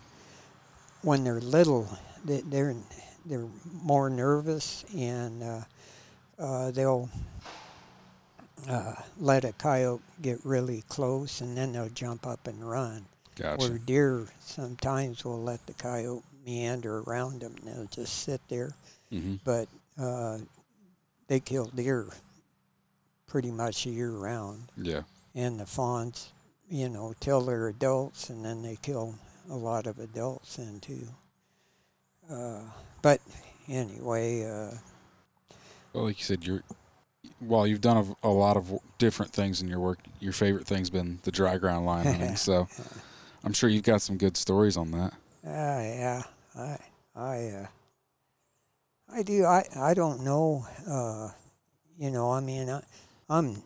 when 1.02 1.24
they're 1.24 1.42
little, 1.42 1.88
they, 2.26 2.42
they're 2.42 2.76
they're 3.26 3.48
more 3.84 4.10
nervous 4.10 4.86
and 4.96 5.44
uh, 5.44 5.62
uh, 6.40 6.72
they'll 6.72 7.10
uh, 8.68 8.96
let 9.20 9.46
a 9.46 9.54
coyote 9.54 10.02
get 10.22 10.40
really 10.44 10.84
close 10.90 11.42
and 11.42 11.56
then 11.58 11.72
they'll 11.74 11.90
jump 11.90 12.26
up 12.28 12.48
and 12.48 12.68
run. 12.68 13.06
Gotcha. 13.36 13.58
Where 13.70 13.78
deer 13.78 14.28
sometimes 14.42 15.24
will 15.24 15.42
let 15.42 15.66
the 15.66 15.74
coyote 15.74 16.24
meander 16.46 17.00
around 17.00 17.42
them 17.42 17.56
and 17.58 17.68
they'll 17.76 17.86
just 17.86 18.24
sit 18.24 18.42
there. 18.50 18.74
hmm 19.12 19.36
But 19.46 19.68
uh, 19.98 20.40
they 21.28 21.40
kill 21.40 21.66
deer 21.68 22.08
pretty 23.28 23.52
much 23.52 23.86
year 23.86 24.12
round 24.12 24.64
Yeah. 24.76 25.04
and 25.36 25.60
the 25.60 25.66
fawns, 25.66 26.32
you 26.70 26.90
know, 26.90 27.14
till 27.20 27.42
they're 27.42 27.68
adults, 27.68 28.30
and 28.30 28.44
then 28.44 28.62
they 28.64 28.76
kill 28.82 29.16
a 29.50 29.56
lot 29.56 29.86
of 29.88 30.00
adults 30.00 30.56
then 30.56 30.80
too. 30.80 31.08
Uh, 32.30 32.62
but 33.02 33.22
anyway, 33.68 34.44
uh, 34.46 34.72
Well, 35.94 36.06
like 36.06 36.18
you 36.20 36.26
said, 36.26 36.44
you're 36.44 36.64
while 37.40 37.66
you've 37.66 37.82
done 37.82 38.16
a, 38.24 38.28
a 38.28 38.30
lot 38.30 38.58
of 38.58 38.80
different 38.98 39.32
things 39.32 39.62
in 39.62 39.68
your 39.68 39.80
work, 39.80 40.00
your 40.20 40.34
favorite 40.34 40.68
thing's 40.68 40.90
been 40.90 41.20
the 41.24 41.32
dry 41.32 41.58
ground 41.58 41.86
lion 41.86 42.06
hunting. 42.06 42.36
so 42.36 42.68
I'm 43.44 43.54
sure 43.54 43.70
you've 43.70 43.84
got 43.84 44.02
some 44.02 44.18
good 44.18 44.38
stories 44.38 44.78
on 44.78 44.92
that. 44.92 45.14
Ah, 45.46 45.80
yeah, 45.82 46.24
I, 46.58 46.78
I, 47.16 47.48
uh, 47.50 47.68
I 49.12 49.24
do. 49.24 49.46
I, 49.46 49.66
I 49.76 49.94
don't 49.94 50.24
know. 50.24 50.66
Uh, 50.88 51.30
you 51.98 52.12
know, 52.12 52.32
I 52.32 52.42
mean, 52.42 52.70
I, 52.70 52.82
I'm 53.30 53.62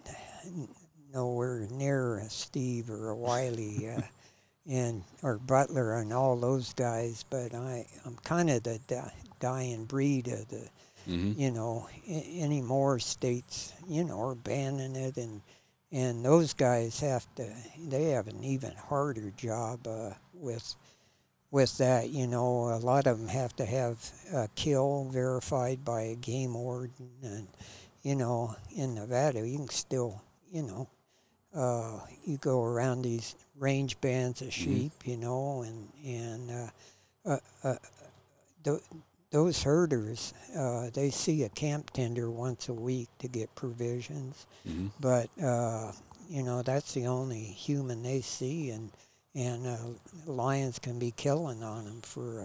nowhere 1.14 1.68
near 1.72 2.18
a 2.18 2.30
Steve 2.30 2.90
or 2.90 3.10
a 3.10 3.16
Wiley, 3.16 3.90
uh, 3.90 4.02
and 4.70 5.04
or 5.22 5.40
Butler 5.40 6.00
and 6.00 6.14
all 6.14 6.38
those 6.38 6.74
guys, 6.74 7.26
but 7.30 7.54
I, 7.54 7.88
I'm 8.06 8.16
kind 8.18 8.50
of 8.50 8.64
the 8.64 8.80
di- 8.88 9.14
dying 9.40 9.86
breed 9.86 10.28
of 10.28 10.48
the. 10.50 10.70
Mm-hmm. 11.08 11.34
You 11.40 11.52
know, 11.52 11.88
a- 12.08 12.38
any 12.42 12.62
more 12.62 13.00
states, 13.00 13.74
you 13.88 14.04
know, 14.04 14.20
are 14.22 14.36
banning 14.36 14.96
it, 14.96 15.18
and 15.18 15.42
and 15.92 16.26
those 16.26 16.54
guys 16.54 17.00
have 17.02 17.26
to. 17.36 17.48
They 17.80 18.10
have 18.12 18.28
an 18.28 18.44
even 18.44 18.74
harder 18.74 19.32
job 19.38 19.88
uh, 19.88 20.12
with 20.34 20.76
with 21.52 21.78
that. 21.78 22.10
You 22.10 22.28
know, 22.28 22.70
a 22.70 22.78
lot 22.80 23.08
of 23.08 23.20
them 23.20 23.28
have 23.30 23.56
to 23.58 23.66
have 23.66 23.98
a 24.34 24.48
kill 24.56 25.06
verified 25.12 25.84
by 25.86 26.02
a 26.04 26.16
game 26.16 26.54
warden, 26.54 27.10
and 27.24 27.48
you 28.04 28.16
know, 28.16 28.56
in 28.76 28.96
Nevada, 28.96 29.48
you 29.48 29.58
can 29.58 29.70
still, 29.70 30.22
you 30.52 30.64
know, 30.64 30.88
uh, 31.56 32.00
you 32.26 32.38
go 32.38 32.64
around 32.64 33.02
these 33.02 33.36
range 33.58 34.00
bands 34.02 34.42
of 34.42 34.54
sheep, 34.54 34.94
you 35.06 35.18
know, 35.18 35.64
and 35.64 35.90
and 36.06 36.52
uh, 36.52 37.30
uh, 37.30 37.38
uh, 37.64 37.76
th- 38.64 38.82
those 39.34 39.64
herders, 39.64 40.34
uh, 40.58 40.92
they 40.94 41.12
see 41.12 41.44
a 41.44 41.50
camp 41.50 41.92
tender 41.92 42.32
once 42.32 42.70
a 42.70 42.74
week 42.76 43.10
to 43.20 43.30
get 43.30 43.56
provisions, 43.56 44.48
Mm-hmm. 44.68 44.88
but 45.00 45.30
uh, 45.44 45.94
you 46.30 46.44
know 46.44 46.64
that's 46.64 46.94
the 46.94 47.08
only 47.08 47.42
human 47.44 48.04
they 48.04 48.22
see, 48.22 48.72
and 48.72 48.92
and 49.36 49.68
uh, 49.68 49.78
lions 50.28 50.80
can 50.80 51.00
be 51.00 51.12
killing 51.12 51.64
on 51.64 51.86
them 51.86 52.02
for 52.02 52.42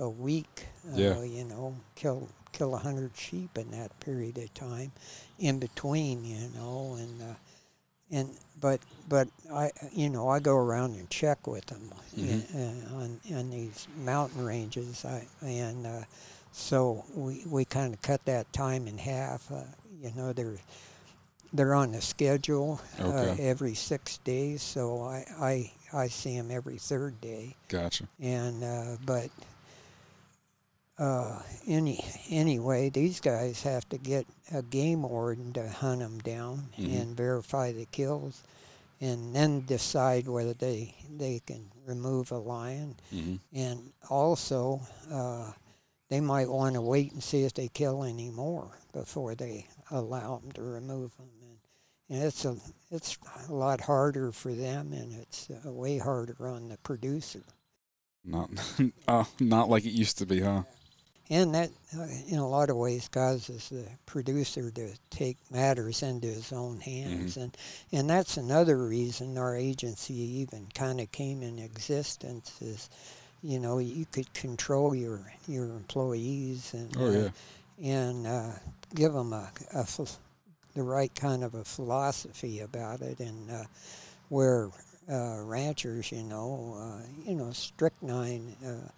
a, 0.00 0.04
a 0.04 0.10
week. 0.10 0.66
Uh, 0.94 0.98
Yeah. 0.98 1.22
you 1.22 1.44
know, 1.44 1.76
kill 1.96 2.28
kill 2.52 2.74
a 2.74 2.78
hundred 2.78 3.16
sheep 3.16 3.58
in 3.58 3.70
that 3.72 3.98
period 4.00 4.38
of 4.38 4.52
time, 4.54 4.92
in 5.38 5.60
between, 5.60 6.24
you 6.24 6.50
know, 6.56 6.96
and 7.00 7.22
uh, 7.22 7.34
and 8.12 8.30
but 8.60 8.80
but 9.08 9.28
I 9.52 9.70
you 9.92 10.08
know 10.10 10.28
I 10.28 10.38
go 10.38 10.54
around 10.54 10.94
and 10.94 11.08
check 11.10 11.46
with 11.46 11.66
them 11.66 11.90
Mhm. 12.16 12.44
uh, 12.54 12.94
on 12.96 13.20
on 13.34 13.50
these 13.50 13.88
mountain 14.04 14.44
ranges. 14.44 15.04
I 15.04 15.26
and 15.42 15.86
uh, 15.86 16.04
so 16.52 17.04
we 17.14 17.42
we 17.46 17.64
kind 17.64 17.94
of 17.94 18.02
cut 18.02 18.24
that 18.26 18.52
time 18.52 18.86
in 18.86 18.98
half. 18.98 19.50
Uh, 19.50 19.64
you 20.00 20.12
know 20.14 20.32
they're 20.32 20.58
they're 21.52 21.74
on 21.74 21.92
the 21.92 22.00
schedule 22.00 22.80
uh, 23.00 23.04
Okay. 23.08 23.42
every 23.48 23.74
six 23.74 24.18
days, 24.18 24.62
so 24.62 25.02
I 25.02 25.24
I 25.40 25.72
I 25.92 26.08
see 26.08 26.36
them 26.36 26.50
every 26.50 26.78
third 26.78 27.20
day 27.20 27.56
Gotcha. 27.68 28.04
and 28.20 28.62
uh, 28.62 28.96
but 29.04 29.30
uh, 31.02 31.42
any 31.66 32.04
anyway, 32.30 32.88
these 32.88 33.20
guys 33.20 33.62
have 33.62 33.88
to 33.88 33.98
get 33.98 34.26
a 34.52 34.62
game 34.62 35.02
warden 35.02 35.52
to 35.54 35.68
hunt 35.68 36.00
them 36.00 36.18
down 36.20 36.68
Mhm. 36.78 37.00
and 37.00 37.16
verify 37.16 37.72
the 37.72 37.86
kills, 37.86 38.42
and 39.00 39.34
then 39.34 39.64
decide 39.66 40.28
whether 40.28 40.54
they 40.54 40.94
they 41.18 41.40
can 41.44 41.70
remove 41.86 42.30
a 42.30 42.38
lion. 42.38 42.94
Mm-hmm. 43.12 43.36
And 43.52 43.92
also, 44.08 44.80
uh, 45.10 45.52
they 46.08 46.20
might 46.20 46.48
want 46.48 46.74
to 46.74 46.80
wait 46.80 47.12
and 47.12 47.22
see 47.22 47.42
if 47.44 47.54
they 47.54 47.68
kill 47.68 48.04
any 48.04 48.30
more 48.30 48.78
before 48.92 49.34
they 49.34 49.66
allow 49.90 50.38
them 50.38 50.52
to 50.52 50.62
remove 50.62 51.16
them. 51.16 51.30
And, 51.40 51.58
and 52.10 52.22
it's 52.28 52.44
a 52.44 52.56
it's 52.90 53.18
a 53.48 53.52
lot 53.52 53.80
harder 53.80 54.30
for 54.30 54.52
them, 54.54 54.92
and 54.92 55.12
it's 55.14 55.48
uh, 55.50 55.72
way 55.72 55.98
harder 55.98 56.46
on 56.46 56.68
the 56.68 56.76
producer. 56.78 57.42
Not, 58.24 58.50
uh, 59.08 59.24
not 59.40 59.68
like 59.68 59.84
it 59.84 59.90
used 59.92 60.18
to 60.18 60.26
be, 60.26 60.40
huh? 60.40 60.62
And 61.32 61.54
that, 61.54 61.70
uh, 61.98 62.06
in 62.28 62.38
a 62.38 62.46
lot 62.46 62.68
of 62.68 62.76
ways, 62.76 63.08
causes 63.08 63.70
the 63.70 63.86
producer 64.04 64.70
to 64.70 64.90
take 65.08 65.38
matters 65.50 66.02
into 66.02 66.26
his 66.26 66.52
own 66.52 66.78
hands, 66.80 67.38
and 67.38 67.56
and 67.90 68.10
that's 68.10 68.36
another 68.36 68.76
reason 68.76 69.38
our 69.38 69.56
agency 69.56 70.12
even 70.14 70.68
kind 70.74 71.00
of 71.00 71.10
came 71.10 71.42
in 71.42 71.58
existence. 71.58 72.60
Is, 72.60 72.90
you 73.42 73.58
know, 73.58 73.78
you 73.78 74.04
could 74.12 74.32
control 74.34 74.94
your 74.94 75.32
your 75.48 75.64
employees 75.64 76.74
and 76.74 76.94
Oh, 76.98 77.26
uh, 77.26 77.30
and 77.82 78.26
uh, 78.26 78.50
give 78.94 79.14
them 79.14 79.32
a, 79.32 79.50
a 79.72 79.84
ph- 79.84 80.10
the 80.74 80.82
right 80.82 81.14
kind 81.14 81.42
of 81.44 81.54
a 81.54 81.64
philosophy 81.64 82.60
about 82.60 83.00
it, 83.00 83.20
and 83.20 83.50
uh, 83.50 83.64
where 84.28 84.68
uh, 85.10 85.40
ranchers, 85.44 86.12
you 86.12 86.24
know, 86.24 86.76
uh, 86.78 87.06
you 87.24 87.34
know, 87.34 87.52
strychnine 87.52 88.54
uh, 88.66 88.88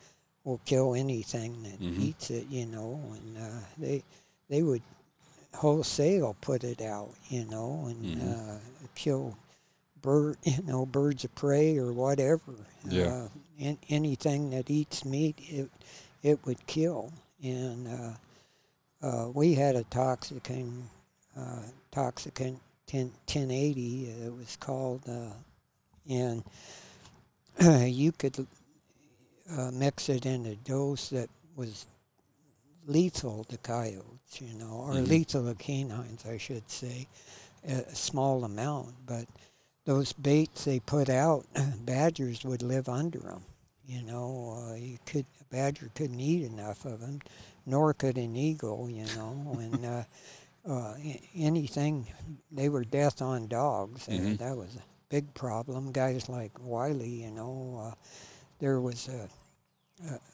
will 0.45 0.61
kill 0.64 0.95
anything 0.95 1.62
that 1.64 1.80
Mhm. 1.80 2.01
eats 2.03 2.30
it, 2.30 2.47
you 2.49 2.66
know, 2.66 3.01
and 3.14 3.38
uh, 3.38 3.61
they 3.78 4.03
they 4.49 4.62
would 4.62 4.82
wholesale 5.55 6.36
put 6.40 6.64
it 6.64 6.80
out, 6.82 7.14
you 7.28 7.45
know, 7.47 7.86
and 7.86 8.16
Mhm. 8.16 8.38
uh, 8.38 8.59
kill 8.95 9.36
bird, 10.03 10.36
you 10.45 10.62
know, 10.64 10.86
birds 10.86 11.24
of 11.24 11.34
prey 11.34 11.78
or 11.78 11.92
whatever. 11.92 12.55
Yeah. 12.84 13.24
Uh, 13.24 13.28
an 13.61 13.78
anything 13.88 14.51
that 14.51 14.70
eats 14.70 15.05
meat, 15.05 15.38
it 15.49 15.70
it 16.22 16.45
would 16.47 16.66
kill, 16.66 17.12
and 17.42 17.88
uh, 17.88 18.14
uh, 19.07 19.28
we 19.30 19.55
had 19.55 19.76
a 19.76 19.84
toxicant, 19.84 20.82
uh, 21.36 21.62
toxicant 21.92 22.59
10, 22.86 23.12
1080, 23.26 24.07
it 24.11 24.32
was 24.34 24.57
called, 24.57 25.03
uh, 25.09 25.32
and 26.09 26.42
you 27.92 28.12
could 28.12 28.47
uh, 29.51 29.70
mix 29.72 30.09
it 30.09 30.26
in 30.26 30.47
a 30.47 30.57
dose 30.57 31.11
that 31.11 31.30
was 31.57 31.86
lethal 32.86 33.45
to 33.45 33.57
coyotes, 33.59 34.40
you 34.40 34.55
know, 34.55 34.84
or 34.86 34.95
Mhm. 34.95 35.09
lethal 35.09 35.47
to 35.47 35.55
canines, 35.55 36.24
I 36.26 36.38
should 36.38 36.70
say, 36.70 37.09
a 37.64 37.95
small 37.95 38.45
amount. 38.45 39.07
But 39.07 39.26
those 39.84 40.12
baits 40.12 40.64
they 40.64 40.80
put 40.80 41.09
out, 41.09 41.47
badgers 41.84 42.45
would 42.45 42.62
live 42.62 42.88
under 42.88 43.18
them. 43.18 43.45
You 43.86 44.03
know, 44.03 44.68
uh, 44.70 44.74
you 44.74 44.99
could 45.07 45.26
a 45.40 45.45
badger 45.45 45.90
couldn't 45.95 46.20
eat 46.20 46.45
enough 46.45 46.84
of 46.84 47.01
them, 47.01 47.20
nor 47.66 47.92
could 47.95 48.16
an 48.18 48.36
eagle. 48.36 48.88
You 48.90 49.07
know, 49.16 49.59
and 49.61 49.84
uh, 49.86 50.05
uh, 50.66 50.95
anything 51.34 52.07
they 52.51 52.68
were 52.68 52.84
death 52.84 53.20
on 53.22 53.47
dogs. 53.49 54.09
and 54.09 54.36
Mhm. 54.36 54.38
that 54.38 54.57
was 54.57 54.76
a 54.76 54.82
big 55.11 55.32
problem. 55.34 55.92
Guys 55.92 56.28
like 56.28 56.53
Wiley, 56.61 57.24
you 57.24 57.30
know, 57.30 57.92
uh, 57.92 57.95
there 58.59 58.80
was 58.80 59.09
a, 59.09 59.28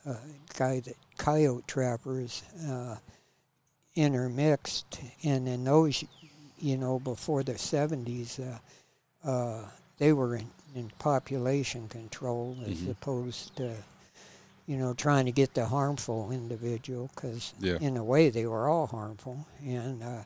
a, 0.06 0.10
a 0.10 0.18
guy 0.56 0.80
that 0.80 0.96
coyote 1.18 1.66
trappers 1.66 2.42
uh, 2.68 2.96
intermixed, 3.96 5.00
and 5.24 5.48
in 5.48 5.64
those, 5.64 6.04
you 6.58 6.76
know, 6.76 6.98
before 6.98 7.42
the 7.42 7.58
seventies, 7.58 8.38
uh, 8.38 8.58
uh, 9.28 9.64
they 9.98 10.12
were 10.12 10.36
in, 10.36 10.46
in 10.74 10.90
population 10.98 11.88
control 11.88 12.56
as 12.66 12.78
Mhm. 12.78 12.90
opposed 12.92 13.56
to, 13.56 13.74
you 14.66 14.76
know, 14.76 14.94
trying 14.94 15.26
to 15.26 15.32
get 15.32 15.54
the 15.54 15.66
harmful 15.66 16.30
individual 16.30 17.10
because 17.14 17.52
Yeah. 17.60 17.78
in 17.80 17.96
a 17.96 18.04
way 18.04 18.30
they 18.30 18.46
were 18.46 18.68
all 18.68 18.86
harmful, 18.86 19.46
and 19.64 20.02
uh, 20.02 20.22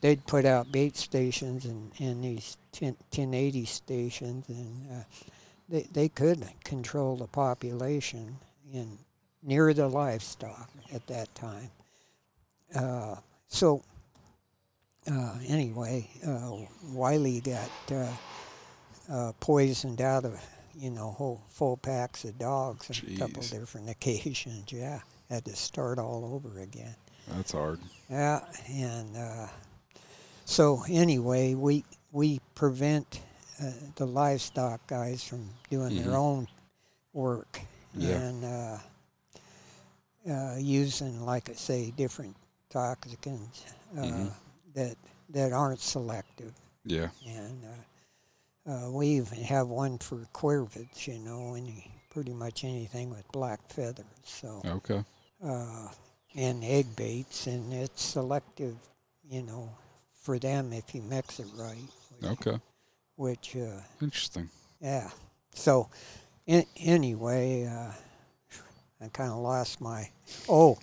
they'd 0.00 0.24
put 0.26 0.44
out 0.44 0.70
bait 0.72 0.96
stations 0.96 1.64
and, 1.64 1.92
and 1.98 2.22
these 2.24 2.56
10, 2.72 2.96
1080 3.10 3.64
stations, 3.66 4.48
and 4.48 4.90
uh, 4.92 5.04
they, 5.72 5.88
they 5.90 6.08
could 6.08 6.46
control 6.64 7.16
the 7.16 7.26
population 7.26 8.36
in 8.72 8.98
near 9.42 9.72
the 9.72 9.88
livestock 9.88 10.70
at 10.94 11.04
that 11.06 11.34
time. 11.34 11.70
Uh, 12.74 13.16
so 13.48 13.82
uh, 15.10 15.34
anyway, 15.48 16.08
uh, 16.26 16.56
Wiley 16.92 17.40
got 17.40 17.70
uh, 17.90 18.12
uh, 19.10 19.32
poisoned 19.40 20.02
out 20.02 20.24
of 20.26 20.40
you 20.74 20.90
know 20.90 21.10
whole 21.10 21.42
full 21.48 21.78
packs 21.78 22.24
of 22.24 22.38
dogs 22.38 22.90
on 22.90 23.14
a 23.14 23.18
couple 23.18 23.42
different 23.42 23.88
occasions. 23.96 24.70
Yeah, 24.70 25.00
had 25.30 25.46
to 25.46 25.56
start 25.56 25.98
all 25.98 26.34
over 26.34 26.60
again. 26.60 26.94
That's 27.28 27.52
hard. 27.52 27.80
Yeah, 28.10 28.40
and 28.68 29.16
uh, 29.16 29.46
so 30.44 30.84
anyway, 30.88 31.54
we 31.54 31.84
we 32.12 32.40
prevent 32.54 33.22
uh, 33.62 33.70
the 33.96 34.06
livestock 34.06 34.86
guys 34.86 35.22
from 35.24 35.48
doing 35.70 35.90
Mhm. 35.92 36.04
their 36.04 36.16
own 36.16 36.48
work 37.12 37.60
Yeah. 37.94 38.16
and 38.16 38.44
uh, 38.44 38.78
uh, 40.28 40.56
using, 40.58 41.24
like 41.24 41.50
I 41.50 41.54
say, 41.54 41.90
different 41.90 42.36
toxicants 42.70 43.62
uh, 43.96 44.02
Mhm. 44.02 44.34
that 44.74 44.96
that 45.30 45.52
aren't 45.52 45.80
selective. 45.80 46.52
Yeah. 46.84 47.10
And 47.26 47.64
uh, 47.64 48.70
uh, 48.70 48.90
we 48.90 49.08
even 49.08 49.42
have 49.42 49.68
one 49.68 49.98
for 49.98 50.18
corvids, 50.32 51.06
you 51.06 51.18
know, 51.18 51.54
any 51.54 51.90
pretty 52.10 52.32
much 52.34 52.64
anything 52.64 53.10
with 53.10 53.26
black 53.32 53.60
feathers. 53.70 54.06
So 54.24 54.60
Okay. 54.64 55.04
uh, 55.42 55.88
and 56.34 56.62
egg 56.64 56.94
baits, 56.96 57.46
and 57.46 57.72
it's 57.72 58.02
selective, 58.02 58.76
you 59.24 59.42
know, 59.42 59.68
for 60.12 60.38
them 60.38 60.72
if 60.72 60.94
you 60.94 61.02
mix 61.02 61.40
it 61.40 61.48
right. 61.56 61.88
Okay. 62.24 62.60
Which 63.22 63.54
uh, 63.54 63.80
Interesting. 64.00 64.50
yeah. 64.80 65.08
So, 65.54 65.88
in, 66.44 66.64
anyway, 66.76 67.66
uh, 67.66 67.92
I 69.00 69.08
kind 69.12 69.30
of 69.30 69.38
lost 69.38 69.80
my. 69.80 70.10
Oh, 70.48 70.76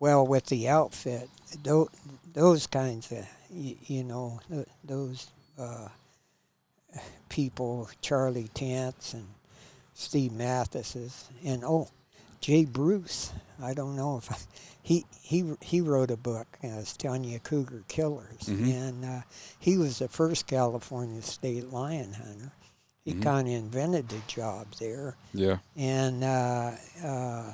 well, 0.00 0.26
with 0.26 0.46
the 0.46 0.66
outfit, 0.68 1.28
those, 1.62 1.88
those 2.32 2.66
kinds 2.66 3.12
of, 3.12 3.26
you, 3.50 3.76
you 3.86 4.02
know, 4.02 4.40
those 4.82 5.26
uh, 5.58 5.88
people, 7.28 7.90
Charlie 8.00 8.48
Tance 8.54 9.12
and 9.12 9.26
Steve 9.92 10.32
Mathis's, 10.32 11.28
and 11.44 11.62
oh, 11.64 11.88
Jay 12.44 12.66
Bruce. 12.66 13.32
I 13.58 13.72
don't 13.72 13.96
know 13.96 14.18
if 14.18 14.30
I, 14.30 14.36
he 14.82 15.06
he 15.22 15.54
he 15.62 15.80
wrote 15.80 16.10
a 16.10 16.16
book, 16.18 16.46
uh, 16.62 16.66
it's 16.80 16.94
telling 16.94 17.24
you 17.24 17.38
Cougar 17.38 17.84
Killers, 17.88 18.42
Mhm. 18.42 18.70
and 18.70 19.04
uh, 19.06 19.22
he 19.58 19.78
was 19.78 19.98
the 19.98 20.08
first 20.08 20.46
California 20.46 21.22
state 21.22 21.72
lion 21.72 22.12
hunter. 22.12 22.52
He 23.06 23.14
Mhm. 23.14 23.22
kind 23.22 23.48
of 23.48 23.54
invented 23.54 24.10
the 24.10 24.20
job 24.26 24.66
there, 24.78 25.16
Yeah. 25.32 25.56
and 25.74 26.22
uh, 26.22 26.72
uh, 27.02 27.52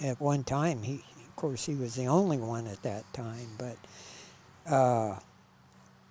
at 0.00 0.18
one 0.18 0.44
time, 0.44 0.82
he 0.82 1.04
of 1.28 1.36
course 1.36 1.66
he 1.66 1.74
was 1.74 1.94
the 1.94 2.06
only 2.06 2.38
one 2.38 2.66
at 2.68 2.82
that 2.84 3.04
time, 3.12 3.50
but 3.58 3.76
uh, 4.72 5.18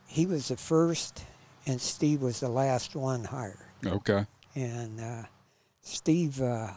he 0.05 0.27
was 0.27 0.49
the 0.49 0.57
first, 0.57 1.23
and 1.65 1.81
Steve 1.81 2.21
was 2.21 2.39
the 2.39 2.49
last 2.49 2.95
one 2.95 3.23
hired 3.23 3.57
Okay. 3.83 4.27
and 4.53 4.99
uh, 5.01 5.23
Steve, 5.81 6.39
uh, 6.39 6.73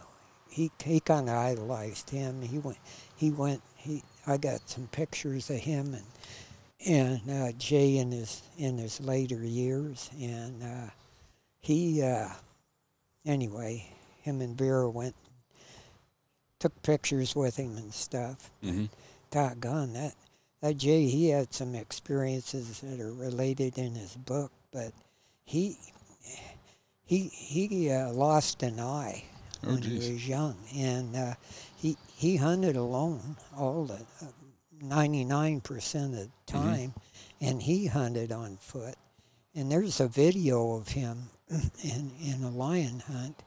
he 0.53 0.71
he 0.85 1.01
kind 1.01 1.29
of 1.31 1.35
idolized 1.35 2.11
him. 2.11 2.43
He 2.43 2.59
went, 2.59 2.79
he 3.17 3.31
went. 3.31 3.63
He 3.77 4.03
I 4.27 4.37
got 4.37 4.69
some 4.69 4.87
pictures 4.89 5.49
of 5.49 5.57
him 5.57 5.95
and 5.95 6.05
and 6.87 7.31
uh, 7.31 7.53
Jay 7.59 7.97
in 7.97 8.13
his 8.13 8.43
in 8.59 8.77
his 8.77 9.01
later 9.01 9.43
years, 9.43 10.11
and 10.21 10.63
uh, 10.63 10.91
he 11.61 12.03
uh, 12.03 12.29
anyway, 13.25 13.89
him 14.21 14.43
and 14.43 14.57
Vera 14.57 14.91
went, 14.91 15.15
took 16.59 16.81
pictures 16.83 17.35
with 17.35 17.57
him 17.57 17.77
and 17.77 17.93
stuff. 17.95 18.51
hmm 18.63 18.87
Doggone 19.31 19.95
that 19.95 20.15
that 20.61 20.77
Jay, 20.77 21.07
he 21.07 21.31
had 21.31 21.55
some 21.55 21.75
experiences 21.75 22.81
that 22.81 23.01
are 23.01 23.15
related 23.15 23.79
in 23.79 23.95
his 23.95 24.17
book, 24.17 24.53
but 24.71 24.93
he 25.47 25.79
he 27.07 27.29
he 27.29 27.91
uh, 27.91 28.13
lost 28.13 28.63
an 28.63 28.79
eye 28.79 29.25
Oh, 29.65 29.73
when 29.75 29.83
he 29.83 29.93
was 29.93 30.29
young, 30.29 30.57
and 30.75 31.17
uh, 31.17 31.35
he 31.77 31.97
he 32.15 32.37
hunted 32.37 32.77
alone 32.77 33.37
all 33.57 33.85
the 33.85 34.01
ninety 34.81 35.25
nine 35.25 35.61
percent 35.61 36.15
of 36.15 36.21
the 36.21 36.31
Mm-hmm. 36.53 36.75
time, 36.75 36.95
and 37.41 37.63
he 37.63 37.87
hunted 37.87 38.33
on 38.33 38.57
foot. 38.59 38.97
And 39.55 39.71
there's 39.71 40.01
a 40.01 40.09
video 40.09 40.73
of 40.75 40.89
him 40.89 41.31
in 41.83 42.11
in 42.21 42.43
a 42.45 42.51
lion 42.51 43.01
hunt 43.07 43.43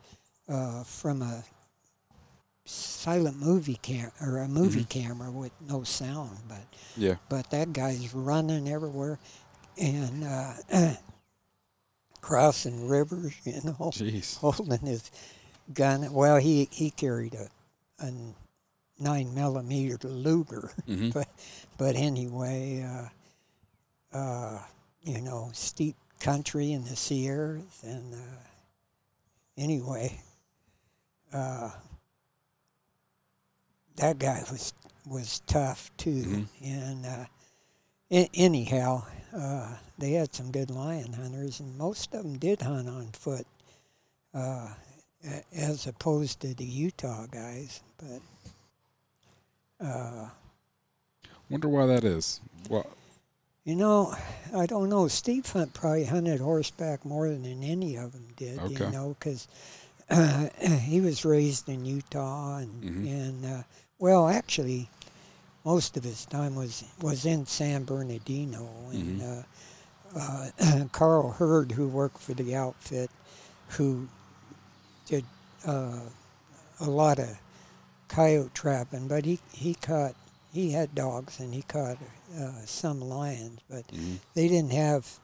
uh, 0.49 0.83
from 0.83 1.21
a 1.21 1.43
silent 2.65 3.39
movie 3.39 3.79
cam 3.81 4.11
or 4.21 4.39
a 4.39 4.47
movie 4.47 4.81
Mm-hmm. 4.81 4.89
camera 4.89 5.31
with 5.31 5.51
no 5.61 5.83
sound, 5.83 6.37
but 6.47 6.63
Yeah. 6.95 7.15
but 7.29 7.49
that 7.51 7.73
guy's 7.73 8.13
running 8.13 8.69
everywhere 8.69 9.19
and 9.77 10.23
uh, 10.23 10.53
crossing 12.21 12.87
rivers, 12.87 13.33
you 13.45 13.61
know, 13.63 13.91
Jeez. 13.91 14.37
holding 14.39 14.79
his 14.85 15.11
gun. 15.73 16.11
Well, 16.13 16.37
he 16.37 16.67
he 16.71 16.91
carried 16.91 17.33
a 17.35 17.49
a 17.99 18.11
nine 18.99 19.33
millimeter 19.33 20.07
Luger, 20.07 20.71
hmm 20.85 21.09
but 21.13 21.27
but 21.77 21.95
anyway, 21.95 22.83
uh, 22.83 24.17
uh, 24.17 24.59
you 25.03 25.21
know, 25.21 25.49
steep 25.53 25.95
country 26.19 26.71
in 26.71 26.83
the 26.85 26.95
Sierras, 26.95 27.81
and 27.83 28.13
uh, 28.13 28.39
anyway, 29.57 30.19
uh, 31.33 31.71
that 33.97 34.19
guy 34.19 34.43
was 34.51 34.73
was 35.05 35.39
tough 35.47 35.91
too, 35.97 36.23
Mhm. 36.23 36.47
and 36.61 37.05
uh, 37.05 37.25
a- 38.11 38.29
anyhow, 38.33 39.03
uh, 39.33 39.77
they 39.97 40.13
had 40.13 40.33
some 40.35 40.51
good 40.51 40.71
lion 40.71 41.13
hunters, 41.13 41.59
and 41.59 41.77
most 41.77 42.13
of 42.13 42.23
them 42.23 42.37
did 42.39 42.61
hunt 42.61 42.89
on 42.89 43.07
foot, 43.13 43.47
uh, 44.33 44.73
as 45.55 45.87
opposed 45.87 46.39
to 46.41 46.53
the 46.53 46.65
Utah 46.65 47.25
guys, 47.27 47.81
but. 47.97 48.21
Uh, 49.85 50.29
Wonder 51.49 51.67
why 51.67 51.85
that 51.85 52.03
is. 52.03 52.39
Well, 52.69 52.87
You 53.65 53.75
know, 53.75 54.15
I 54.55 54.65
don't 54.65 54.89
know. 54.89 55.07
Steve 55.07 55.47
Hunt 55.51 55.73
probably 55.73 56.05
hunted 56.05 56.39
horseback 56.39 57.03
more 57.05 57.27
than 57.29 57.63
any 57.63 57.95
of 57.97 58.13
them 58.13 58.27
did. 58.35 58.59
Okay. 58.59 58.85
You 58.85 58.91
know, 58.91 59.15
because 59.19 59.47
uh, 60.09 60.47
he 60.81 61.01
was 61.01 61.25
raised 61.25 61.67
in 61.67 61.85
Utah, 61.85 62.57
and 62.57 62.83
Mhm. 62.83 63.07
and 63.07 63.45
uh, 63.45 63.63
well, 63.99 64.27
actually, 64.27 64.89
most 65.63 65.97
of 65.97 66.03
his 66.03 66.25
time 66.25 66.55
was 66.55 66.83
was 67.01 67.25
in 67.25 67.45
San 67.45 67.83
Bernardino, 67.85 68.67
and 68.91 69.21
uh, 69.21 69.43
uh, 70.15 70.85
Carl 70.91 71.31
Hurd, 71.31 71.71
who 71.73 71.87
worked 71.87 72.19
for 72.19 72.33
the 72.33 72.55
outfit, 72.55 73.09
who 73.69 74.07
did 75.05 75.25
uh, 75.65 75.99
a 76.79 76.89
lot 76.89 77.19
of 77.19 77.37
coyote 78.07 78.53
trapping, 78.53 79.07
but 79.07 79.25
he 79.25 79.39
he 79.51 79.73
caught 79.75 80.15
he 80.51 80.71
had 80.71 80.95
dogs 80.95 81.39
and 81.39 81.53
he 81.53 81.61
caught 81.63 81.97
uh, 82.39 82.51
some 82.65 83.01
lions, 83.01 83.59
but 83.69 83.85
mhm. 83.91 84.19
they 84.33 84.47
didn't 84.47 84.71
have. 84.73 85.19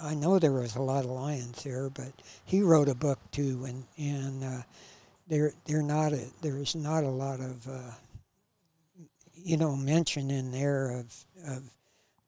I 0.00 0.14
know 0.14 0.38
there 0.38 0.52
was 0.52 0.74
a 0.76 0.82
lot 0.82 1.04
of 1.04 1.10
lions 1.10 1.62
there, 1.64 1.90
but 1.90 2.12
he 2.44 2.62
wrote 2.62 2.88
a 2.88 2.94
book 2.94 3.18
too, 3.30 3.64
and 3.66 3.84
and 3.98 4.44
uh, 4.44 4.62
there 5.28 5.52
there 5.66 5.82
not 5.82 6.12
a 6.12 6.26
there's 6.40 6.74
not 6.74 7.04
a 7.04 7.08
lot 7.08 7.40
of 7.40 7.68
uh, 7.68 7.92
you 9.34 9.56
know 9.56 9.76
mention 9.76 10.30
in 10.30 10.50
there 10.52 10.90
of 10.90 11.24
of 11.48 11.62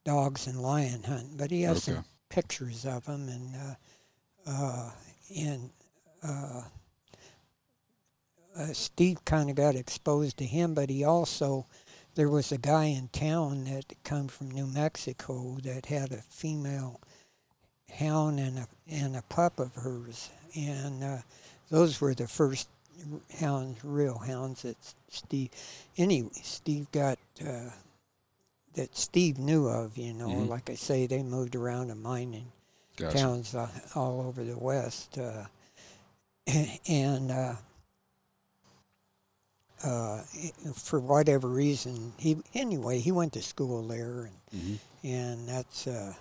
dogs 0.04 0.46
and 0.46 0.60
lion 0.60 1.02
hunting, 1.02 1.36
but 1.36 1.50
he 1.50 1.62
has 1.62 1.78
Okay. 1.78 1.94
some 1.96 2.04
pictures 2.28 2.84
of 2.84 3.06
them 3.06 3.28
and 3.28 3.54
uh, 3.56 3.74
uh, 4.50 4.90
and 5.36 5.70
uh, 8.56 8.72
Steve 8.72 9.24
kind 9.24 9.50
of 9.50 9.56
got 9.56 9.74
exposed 9.74 10.36
to 10.38 10.44
him, 10.44 10.74
but 10.74 10.90
he 10.90 11.04
also 11.04 11.66
there 12.14 12.28
was 12.28 12.52
a 12.52 12.58
guy 12.58 12.84
in 12.84 13.08
town 13.08 13.64
that 13.64 13.92
come 14.04 14.28
from 14.28 14.50
New 14.50 14.66
Mexico 14.66 15.58
that 15.64 15.86
had 15.86 16.12
a 16.12 16.22
female 16.22 17.00
hound 17.92 18.38
and 18.38 18.58
a 18.58 18.68
and 18.88 19.16
a 19.16 19.22
pup 19.22 19.58
of 19.58 19.74
hers, 19.74 20.30
and 20.54 21.02
uh, 21.02 21.18
those 21.70 22.00
were 22.00 22.14
the 22.14 22.28
first 22.28 22.68
hounds, 23.40 23.84
real 23.84 24.18
hounds 24.18 24.62
that 24.62 24.76
Steve. 25.08 25.50
Anyway, 25.96 26.30
Steve 26.42 26.90
got. 26.92 27.18
Uh, 27.44 27.70
that 28.74 28.96
Steve 28.96 29.38
knew 29.38 29.68
of, 29.68 29.96
you 29.96 30.12
know, 30.12 30.30
Mhm. 30.30 30.48
like 30.48 30.68
I 30.68 30.74
say, 30.74 31.06
they 31.06 31.22
moved 31.22 31.54
around 31.54 31.88
to 31.88 31.94
mining 31.94 32.50
Gotcha. 32.96 33.18
towns 33.18 33.54
uh, 33.54 33.68
all 33.94 34.20
over 34.20 34.42
the 34.42 34.58
West, 34.58 35.16
uh, 35.16 35.46
and 36.88 37.30
uh, 37.30 37.54
uh, 39.82 40.20
for 40.74 41.00
whatever 41.00 41.48
reason, 41.48 42.12
he 42.18 42.36
anyway 42.54 42.98
he 43.00 43.12
went 43.12 43.32
to 43.34 43.42
school 43.42 43.82
there, 43.86 44.28
and 44.52 44.62
hmm 44.62 44.74
and 45.02 45.48
that's 45.48 45.86
uh, 45.86 46.14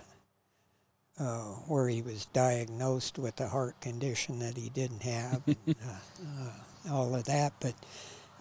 uh, 1.18 1.42
where 1.68 1.88
he 1.88 2.02
was 2.02 2.26
diagnosed 2.26 3.18
with 3.18 3.40
a 3.40 3.48
heart 3.48 3.80
condition 3.80 4.40
that 4.40 4.56
he 4.56 4.68
didn't 4.68 5.02
have, 5.02 5.42
and, 5.46 5.56
uh, 5.86 6.42
uh, 6.90 6.92
all 6.92 7.14
of 7.14 7.24
that. 7.24 7.52
But 7.60 7.74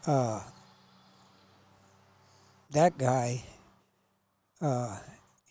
uh, 0.05 0.41
that 2.72 2.97
guy 2.97 3.43
uh, 4.61 4.97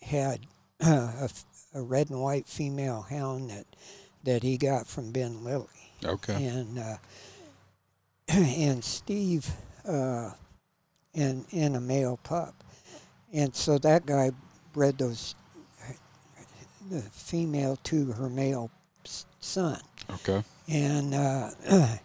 had 0.01 0.41
a, 0.79 1.29
red 1.75 2.09
and 2.09 2.21
white 2.21 2.47
female 2.47 3.01
hound 3.09 3.49
that 3.49 3.65
that 4.23 4.43
he 4.43 4.57
got 4.57 4.87
from 4.87 5.11
Ben 5.11 5.43
Lilly 5.43 5.67
Okay. 6.05 6.45
and 6.45 6.77
uh, 6.79 6.97
and 8.57 8.83
Steve 8.83 9.49
uh, 9.87 10.31
and 11.13 11.45
and 11.51 11.75
a 11.75 11.81
male 11.81 12.19
pup, 12.23 12.55
and 13.33 13.55
so 13.55 13.77
that 13.79 14.05
guy 14.05 14.31
bred 14.73 14.97
those 14.97 15.35
the 16.89 17.01
female 17.01 17.77
to 17.83 18.11
her 18.13 18.29
male 18.29 18.69
son, 19.39 19.79
Okay. 20.09 20.43
and 20.67 21.13
uh, 21.13 21.49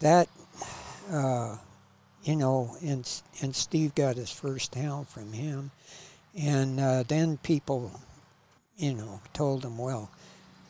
that 0.00 0.28
uh, 1.10 1.56
you 2.24 2.36
know, 2.36 2.76
and 2.82 3.08
and 3.40 3.54
Steve 3.54 3.94
got 3.94 4.16
his 4.16 4.30
first 4.30 4.74
hound 4.74 5.08
from 5.08 5.32
him, 5.32 5.70
and 6.36 6.80
uh, 6.80 7.04
then 7.04 7.38
people, 7.38 7.92
you 8.76 8.94
know, 8.94 9.20
told 9.32 9.64
him, 9.64 9.78
well, 9.78 10.10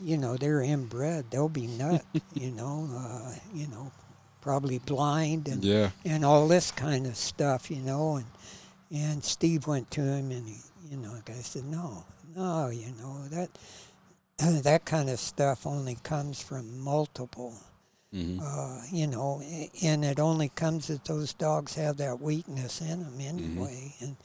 you 0.01 0.19
know, 0.19 0.37
they're 0.37 0.63
inbred, 0.63 1.31
they'll 1.31 1.49
be 1.49 1.67
nut, 1.67 2.05
you 2.35 2.51
know, 2.51 2.89
uh, 2.95 3.33
you 3.55 3.67
know, 3.69 3.91
probably 4.47 4.79
blind 4.79 5.49
and 5.49 5.65
Yeah. 5.65 5.91
and 6.05 6.25
all 6.25 6.47
this 6.47 6.71
kind 6.71 7.05
of 7.07 7.17
stuff, 7.17 7.69
you 7.69 7.83
know, 7.83 8.17
and 8.17 8.27
and 8.93 9.25
Steve 9.25 9.67
went 9.67 9.91
to 9.91 10.01
him 10.03 10.31
and 10.31 10.47
he, 10.47 10.59
you 10.89 10.97
know, 10.97 11.13
the 11.17 11.23
guy 11.23 11.41
said, 11.43 11.65
no, 11.65 12.05
no, 12.37 12.69
you 12.69 12.93
know 13.03 13.27
that 13.29 13.51
that 14.63 14.85
kind 14.85 15.11
of 15.11 15.19
stuff 15.19 15.67
only 15.67 15.97
comes 16.03 16.41
from 16.43 16.79
multiple 16.79 17.55
hmm 18.13 18.39
uh, 18.41 18.83
you 18.93 19.07
know, 19.07 19.43
and 19.83 20.05
it 20.05 20.21
only 20.21 20.51
comes 20.51 20.87
that 20.89 21.05
those 21.07 21.33
dogs 21.35 21.75
have 21.75 21.97
that 21.97 22.21
weakness 22.21 22.81
in 22.83 23.03
them 23.03 23.19
anyway. 23.21 23.95
And 24.01 24.17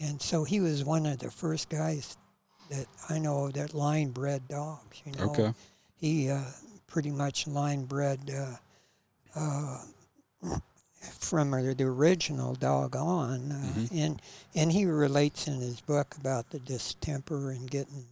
and 0.00 0.22
so 0.22 0.44
he 0.44 0.60
was 0.60 0.84
one 0.84 1.06
of 1.06 1.18
the 1.18 1.30
first 1.30 1.68
guys 1.68 2.16
that 2.70 2.86
I 3.10 3.18
know 3.18 3.50
that 3.50 3.74
line 3.74 4.10
bred 4.12 4.48
dogs. 4.48 5.02
You 5.04 5.12
know, 5.12 5.30
Okay. 5.30 5.52
he 6.00 6.30
uh, 6.30 6.40
pretty 6.86 7.10
much 7.10 7.46
line 7.48 7.84
bred 7.84 8.30
uh, 8.30 8.56
uh, 9.38 9.78
from 11.18 11.50
the 11.52 11.74
the 11.74 11.84
original 11.84 12.54
dog 12.54 12.96
on, 12.96 13.52
uh, 13.52 13.74
Mhm. 13.78 13.88
and 13.92 14.22
and 14.54 14.72
he 14.72 14.84
relates 14.84 15.46
in 15.46 15.60
his 15.60 15.80
book 15.80 16.16
about 16.16 16.50
the 16.50 16.58
distemper 16.60 17.50
and 17.50 17.70
getting 17.70 18.04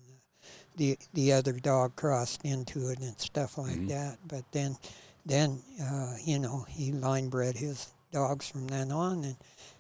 the 0.77 0.99
the 1.15 1.33
other 1.33 1.53
dog 1.55 1.97
crossed 1.97 2.45
into 2.45 2.89
it 2.89 3.01
and 3.01 3.19
stuff 3.19 3.59
like 3.59 3.77
Mhm. 3.79 3.89
that. 3.89 4.19
But 4.29 4.45
then 4.53 4.77
then 5.27 5.63
uh, 5.83 6.17
you 6.25 6.39
know 6.39 6.67
he 6.69 6.93
line 6.93 7.29
bred 7.29 7.57
his 7.57 7.89
dogs 8.13 8.49
from 8.49 8.69
then 8.69 8.93
on, 8.93 9.25
and 9.25 9.37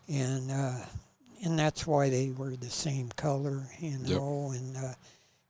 and 0.08 0.50
uh, 0.50 0.86
and 1.44 1.58
that's 1.58 1.86
why 1.86 2.10
they 2.10 2.30
were 2.30 2.56
the 2.56 2.70
same 2.70 3.10
color, 3.10 3.68
you 3.78 3.98
Yep. 3.98 4.18
know. 4.18 4.50
And 4.52 4.76
uh, 4.76 4.94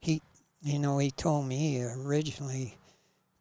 he, 0.00 0.22
you 0.62 0.78
know, 0.78 0.98
he 0.98 1.10
told 1.12 1.46
me 1.46 1.82
originally 1.82 2.76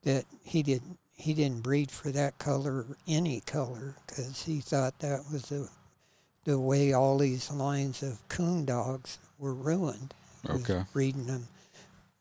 that 0.04 0.26
he 0.44 0.64
didn't 0.64 1.00
he 1.16 1.34
didn't 1.34 1.62
breed 1.64 1.90
for 1.92 2.12
that 2.12 2.38
color 2.38 2.86
or 2.90 2.98
any 3.08 3.40
color 3.42 3.96
because 4.08 4.44
he 4.44 4.60
thought 4.60 5.00
that 5.00 5.22
was 5.32 5.44
the 5.50 5.70
the 6.44 6.60
way 6.60 6.94
all 6.94 7.18
these 7.18 7.50
lines 7.52 8.04
of 8.04 8.20
coon 8.30 8.66
dogs 8.66 9.18
were 9.40 9.54
ruined. 9.54 10.14
Okay. 10.48 10.84
breeding 10.94 11.26
them 11.26 11.48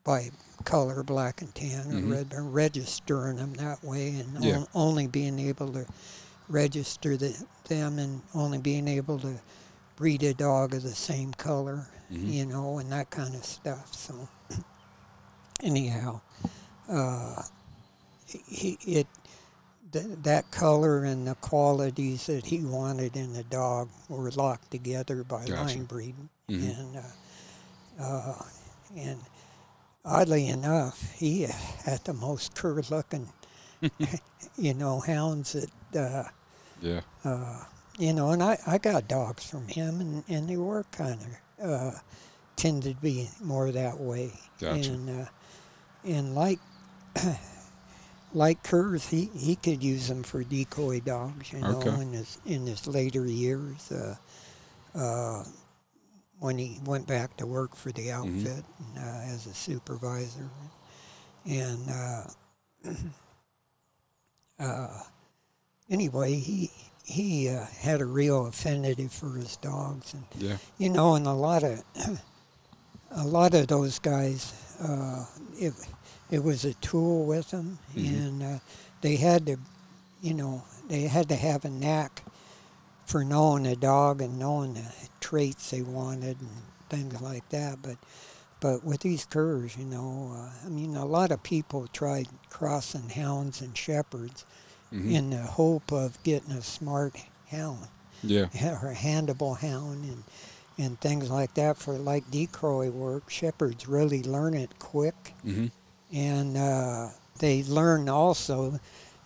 by 0.02 0.30
color, 0.64 1.02
black 1.02 1.42
and 1.42 1.54
tan, 1.54 1.90
or 1.92 2.00
Mhm. 2.00 2.10
red, 2.10 2.32
or 2.34 2.42
registering 2.42 3.36
them 3.36 3.52
that 3.54 3.84
way, 3.84 4.18
and 4.18 4.42
Yeah. 4.42 4.58
on- 4.60 4.68
only 4.74 5.06
being 5.06 5.38
able 5.38 5.70
to 5.74 5.84
register 6.48 7.18
the, 7.18 7.36
them 7.68 7.98
and 7.98 8.22
only 8.34 8.56
being 8.58 8.88
able 8.88 9.18
to 9.20 9.38
breed 9.96 10.22
a 10.22 10.32
dog 10.32 10.72
of 10.74 10.82
the 10.82 10.94
same 10.94 11.34
color, 11.34 11.86
Mhm. 12.10 12.32
you 12.32 12.46
know, 12.46 12.78
and 12.78 12.90
that 12.92 13.10
kind 13.10 13.34
of 13.34 13.44
stuff. 13.44 13.94
So, 13.94 14.26
anyhow, 15.62 16.20
uh, 16.88 17.42
he 18.46 18.78
it 18.86 19.06
th- 19.92 20.06
that 20.22 20.50
color 20.50 21.04
and 21.04 21.26
the 21.26 21.34
qualities 21.36 22.26
that 22.26 22.46
he 22.46 22.60
wanted 22.64 23.16
in 23.16 23.32
the 23.32 23.44
dog 23.44 23.88
were 24.08 24.30
locked 24.32 24.70
together 24.70 25.22
by 25.24 25.44
Gotcha. 25.46 25.54
line 25.54 25.84
breeding, 25.84 26.28
Mhm. 26.48 26.78
and 26.78 26.96
uh, 26.96 28.02
uh, 28.02 28.42
and 28.96 29.20
oddly 30.04 30.48
enough, 30.48 31.12
he 31.12 31.42
had 31.84 32.04
the 32.04 32.12
most 32.14 32.54
cur-looking, 32.54 33.28
you 34.56 34.74
know, 34.74 35.00
hounds 35.00 35.52
that. 35.52 35.70
Uh, 35.94 36.28
Yeah. 36.82 37.00
uh, 37.24 37.64
you 37.96 38.12
know, 38.12 38.30
and 38.30 38.42
I, 38.42 38.58
I 38.66 38.78
got 38.78 39.06
dogs 39.06 39.48
from 39.48 39.68
him, 39.68 40.00
and, 40.00 40.24
and 40.28 40.48
they 40.48 40.56
were 40.56 40.82
kind 40.90 41.20
of 41.60 41.64
uh, 41.70 41.98
tended 42.56 42.96
to 42.96 43.00
be 43.02 43.30
more 43.40 43.70
that 43.70 44.00
way. 44.00 44.32
Gotcha. 44.60 44.90
And 44.90 45.08
uh, 45.22 45.26
and 46.04 46.34
like 46.34 46.58
like 48.34 48.62
curs, 48.64 49.08
he, 49.08 49.26
he 49.36 49.56
could 49.56 49.82
use 49.82 50.08
them 50.08 50.24
for 50.24 50.44
decoy 50.44 51.00
dogs. 51.00 51.52
You 51.52 51.64
know, 51.64 51.80
Okay. 51.82 52.00
in 52.00 52.12
his 52.12 52.38
in 52.46 52.66
his 52.66 52.86
later 52.88 53.26
years, 53.26 53.92
uh, 53.92 54.16
uh, 54.94 55.44
when 56.40 56.58
he 56.58 56.78
went 56.84 57.06
back 57.06 57.36
to 57.38 57.46
work 57.46 57.74
for 57.76 57.92
the 57.92 58.10
Mm-hmm. 58.24 58.46
outfit 58.46 58.64
uh, 58.98 59.00
as 59.32 59.46
a 59.46 59.54
supervisor, 59.54 60.48
and. 61.46 61.90
Uh, 61.90 62.24
uh, 64.58 65.02
anyway, 65.90 66.34
he 66.34 66.70
he 67.04 67.48
uh, 67.48 67.66
had 67.80 68.00
a 68.00 68.06
real 68.06 68.46
affinity 68.46 69.08
for 69.08 69.30
his 69.36 69.56
dogs, 69.56 70.14
and 70.14 70.24
Yeah. 70.34 70.58
you 70.78 70.90
know, 70.90 71.14
and 71.14 71.26
a 71.26 71.32
lot 71.32 71.62
of 71.64 71.82
a 73.10 73.26
lot 73.26 73.54
of 73.54 73.68
those 73.68 73.98
guys, 73.98 74.52
uh, 74.80 75.24
it 76.34 76.42
was 76.42 76.64
a 76.64 76.74
tool 76.74 77.24
with 77.24 77.52
them, 77.52 77.78
Mhm. 77.94 78.26
and 78.26 78.42
uh, 78.42 78.58
they 79.02 79.14
had 79.16 79.46
to, 79.46 79.56
you 80.20 80.34
know, 80.34 80.64
they 80.88 81.02
had 81.02 81.28
to 81.28 81.36
have 81.36 81.64
a 81.64 81.70
knack 81.70 82.24
for 83.06 83.22
knowing 83.24 83.66
a 83.66 83.76
dog 83.76 84.20
and 84.20 84.36
knowing 84.36 84.74
the 84.74 84.92
traits 85.20 85.70
they 85.70 85.80
wanted 85.82 86.40
and 86.40 86.50
things 86.88 87.20
like 87.20 87.48
that. 87.50 87.80
But 87.82 87.98
but 88.58 88.82
with 88.82 89.00
these 89.00 89.26
curs, 89.26 89.76
you 89.76 89.84
know, 89.84 90.32
uh, 90.34 90.66
I 90.66 90.68
mean, 90.70 90.96
a 90.96 91.04
lot 91.04 91.30
of 91.30 91.42
people 91.42 91.86
tried 91.92 92.28
crossing 92.50 93.10
hounds 93.10 93.60
and 93.60 93.76
shepherds 93.78 94.44
Mhm. 94.90 95.10
in 95.14 95.30
the 95.30 95.42
hope 95.42 95.92
of 95.92 96.20
getting 96.24 96.50
a 96.50 96.62
smart 96.62 97.14
hound 97.48 97.86
Yeah. 98.24 98.48
or 98.82 98.90
a 98.90 98.96
handable 98.96 99.56
hound 99.58 100.04
and 100.04 100.24
and 100.76 101.00
things 101.00 101.30
like 101.30 101.54
that 101.54 101.76
for 101.76 101.96
like 101.96 102.28
decoy 102.32 102.90
work. 102.90 103.30
Shepherds 103.30 103.86
really 103.86 104.24
learn 104.24 104.54
it 104.54 104.80
quick, 104.80 105.34
hmm 105.44 105.66
and 106.14 106.56
uh, 106.56 107.08
they 107.40 107.62
learn 107.64 108.08
also 108.08 108.78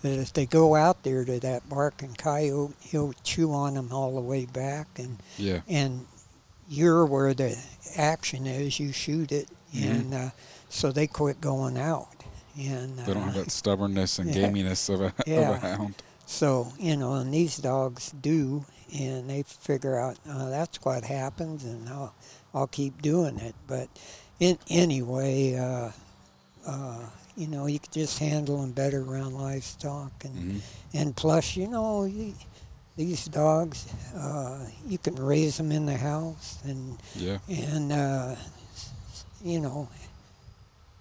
that 0.02 0.18
if 0.18 0.32
they 0.32 0.46
go 0.46 0.74
out 0.74 1.02
there 1.02 1.24
to 1.24 1.38
that 1.40 1.68
barking 1.68 2.14
coyote, 2.14 2.74
he'll 2.80 3.12
chew 3.24 3.52
on 3.52 3.74
them 3.74 3.92
all 3.92 4.14
the 4.14 4.20
way 4.20 4.46
back, 4.46 4.86
and 4.98 5.18
Yeah. 5.36 5.60
and 5.68 6.06
you're 6.68 7.04
where 7.06 7.34
the 7.34 7.56
action 7.96 8.46
is. 8.46 8.78
You 8.80 8.92
shoot 8.92 9.32
it, 9.32 9.48
Mhm. 9.74 9.90
and 9.90 10.14
uh, 10.14 10.30
so 10.68 10.92
they 10.92 11.06
quit 11.06 11.40
going 11.40 11.76
out. 11.78 12.08
And 12.58 12.98
They 12.98 13.14
don't 13.14 13.22
have 13.22 13.36
uh, 13.36 13.40
that 13.44 13.50
stubbornness 13.52 14.18
and 14.18 14.30
Yeah. 14.34 14.48
gaminess 14.48 14.88
of 14.92 15.00
a, 15.00 15.06
of 15.06 15.48
a 15.56 15.58
hound. 15.58 15.94
So, 16.26 16.72
you 16.78 16.96
know, 16.96 17.14
and 17.14 17.32
these 17.32 17.56
dogs 17.56 18.12
do, 18.20 18.64
and 18.92 19.30
they 19.30 19.42
figure 19.44 19.98
out 19.98 20.18
uh, 20.28 20.48
that's 20.50 20.78
what 20.84 21.04
happens, 21.04 21.64
and 21.64 21.88
I'll, 21.88 22.14
I'll 22.52 22.66
keep 22.66 23.00
doing 23.00 23.38
it. 23.38 23.54
But 23.66 23.88
in 24.40 24.58
anyway, 24.68 25.56
uh, 25.56 25.90
uh, 26.68 27.00
you 27.36 27.46
know, 27.48 27.66
you 27.66 27.78
can 27.80 27.92
just 27.92 28.18
handle 28.18 28.60
them 28.60 28.72
better 28.72 29.00
around 29.02 29.34
livestock, 29.34 30.12
and 30.24 30.34
hmm 30.36 30.58
and 30.94 31.14
plus, 31.16 31.56
you 31.56 31.68
know, 31.68 32.04
you, 32.04 32.34
these 32.96 33.26
dogs, 33.26 33.86
uh, 34.16 34.66
you 34.86 34.98
can 34.98 35.14
raise 35.16 35.56
them 35.58 35.70
in 35.72 35.86
the 35.86 35.96
house, 35.96 36.58
and 36.64 36.98
Yeah. 37.16 37.38
and 37.48 37.92
uh, 37.92 38.36
you 39.44 39.60
know, 39.60 39.88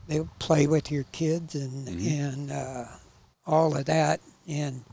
they'll 0.08 0.30
play 0.40 0.68
with 0.68 0.92
your 0.92 1.06
kids 1.12 1.56
and 1.56 1.88
Mhm. 1.88 2.22
and 2.24 2.52
uh, 2.52 2.86
all 3.46 3.76
of 3.78 3.86
that. 3.86 4.20
And 4.48 4.84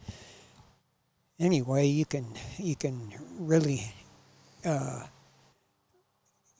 anyway, 1.39 1.87
you 1.87 2.05
can 2.05 2.27
you 2.59 2.77
can 2.77 3.12
really, 3.39 3.93
uh, 4.64 5.07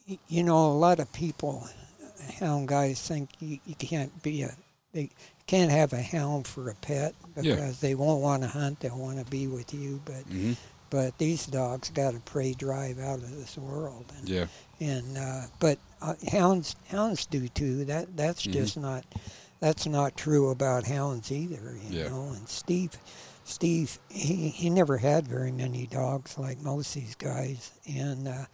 y- 0.09 0.19
you 0.29 0.43
know, 0.43 0.67
a 0.73 0.79
lot 0.79 1.01
of 1.01 1.13
people, 1.13 1.67
hound 2.33 2.69
guys 2.69 3.01
think 3.07 3.31
you, 3.41 3.59
you 3.67 3.75
can't 3.75 4.23
be 4.23 4.43
a 4.43 4.55
they 4.93 5.11
can't 5.47 5.71
have 5.73 5.93
a 5.93 6.01
hound 6.03 6.47
for 6.47 6.71
a 6.71 6.75
pet 6.77 7.15
Yeah. 7.37 7.57
because 7.57 7.81
they 7.81 7.95
won't 7.95 8.23
want 8.23 8.43
to 8.43 8.49
hunt. 8.49 8.81
They 8.81 8.91
want 8.91 9.19
to 9.19 9.31
be 9.31 9.47
with 9.49 9.75
you, 9.75 10.01
but 10.05 10.23
hmm 10.25 10.53
but 10.91 11.19
these 11.19 11.47
dogs 11.47 11.91
got 11.91 12.15
a 12.15 12.21
prey 12.21 12.53
drive 12.53 13.01
out 13.01 13.19
of 13.19 13.29
this 13.37 13.59
world. 13.59 14.05
And, 14.19 14.29
Yeah. 14.29 14.47
and 14.79 15.19
uh, 15.19 15.43
but 15.59 15.79
uh, 16.01 16.15
hounds 16.31 16.77
hounds 16.89 17.27
do 17.27 17.49
too. 17.49 17.85
That 17.87 18.17
that's 18.17 18.47
Mhm. 18.47 18.53
just 18.53 18.77
not 18.77 19.05
that's 19.59 19.87
not 19.87 20.17
true 20.17 20.51
about 20.51 20.85
hounds 20.87 21.33
either. 21.33 21.77
You 21.89 21.99
Yeah. 21.99 22.09
know. 22.11 22.29
And 22.37 22.49
Steve, 22.49 22.97
Steve, 23.45 23.99
he, 24.09 24.51
he 24.51 24.71
never 24.71 24.99
had 24.99 25.27
very 25.27 25.51
many 25.51 25.87
dogs 25.89 26.39
like 26.39 26.61
most 26.61 26.95
of 26.95 27.03
these 27.03 27.15
guys. 27.17 27.73
And 27.89 28.29
uh, 28.29 28.45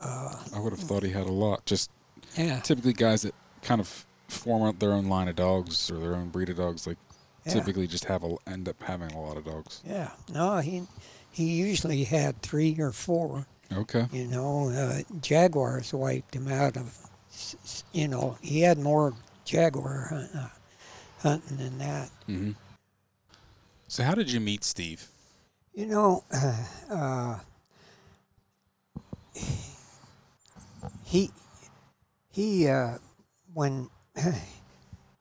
uh, 0.00 0.36
I 0.54 0.60
would 0.60 0.72
have 0.72 0.80
thought 0.80 1.02
he 1.02 1.10
had 1.10 1.26
a 1.26 1.32
lot. 1.32 1.66
Just 1.66 1.90
yeah, 2.36 2.60
typically 2.60 2.92
guys 2.92 3.22
that 3.22 3.34
kind 3.62 3.80
of 3.80 4.06
form 4.28 4.62
out 4.62 4.78
their 4.78 4.92
own 4.92 5.06
line 5.08 5.28
of 5.28 5.36
dogs 5.36 5.90
or 5.90 5.98
their 5.98 6.14
own 6.14 6.28
breed 6.28 6.48
of 6.48 6.56
dogs, 6.56 6.86
like 6.86 6.98
yeah, 7.44 7.52
typically 7.52 7.86
just 7.86 8.04
have 8.06 8.24
a, 8.24 8.36
end 8.46 8.68
up 8.68 8.82
having 8.82 9.12
a 9.12 9.20
lot 9.20 9.36
of 9.36 9.44
dogs. 9.44 9.80
yeah. 9.86 10.10
No, 10.32 10.58
he 10.58 10.82
he 11.30 11.44
usually 11.44 12.04
had 12.04 12.40
three 12.42 12.76
or 12.78 12.92
four. 12.92 13.46
Okay. 13.72 14.06
You 14.12 14.26
know, 14.26 14.70
uh, 14.70 15.02
jaguars 15.20 15.92
wiped 15.92 16.34
him 16.34 16.48
out 16.48 16.76
of. 16.76 16.96
You 17.92 18.08
know, 18.08 18.38
he 18.40 18.60
had 18.62 18.78
more 18.78 19.12
jaguar 19.44 20.06
hunt, 20.08 20.30
uh, 20.34 20.48
hunting 21.20 21.56
than 21.58 21.78
that. 21.78 22.10
hmm 22.26 22.52
So 23.88 24.04
how 24.04 24.14
did 24.14 24.30
you 24.32 24.40
meet 24.40 24.64
Steve? 24.64 25.08
You 25.74 25.86
know, 25.86 26.24
uh, 26.32 26.64
uh, 26.90 27.38
he 31.04 31.30
he 32.36 32.68
uh, 32.68 32.98
when 33.54 33.88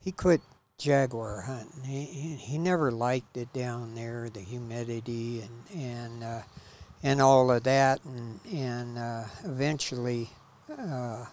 he 0.04 0.12
quit 0.12 0.42
jaguar 0.78 1.42
hunting, 1.42 1.84
he, 1.86 2.36
he 2.36 2.58
never 2.58 2.92
liked 2.92 3.38
it 3.38 3.52
down 3.54 3.96
there, 3.96 4.30
the 4.30 4.42
humidity 4.42 5.42
and 5.42 5.82
and 5.82 6.24
uh, 6.24 6.42
and 7.04 7.22
all 7.22 7.50
of 7.52 7.64
that, 7.64 8.04
and 8.06 8.40
and 8.54 8.98
uh, 8.98 9.24
eventually. 9.46 10.30
Uh, 10.78 11.26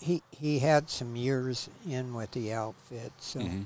he 0.00 0.22
he 0.30 0.58
had 0.60 0.88
some 0.88 1.16
years 1.16 1.68
in 1.86 2.14
with 2.14 2.30
the 2.32 2.52
outfit, 2.52 3.12
so 3.18 3.40
hmm 3.40 3.62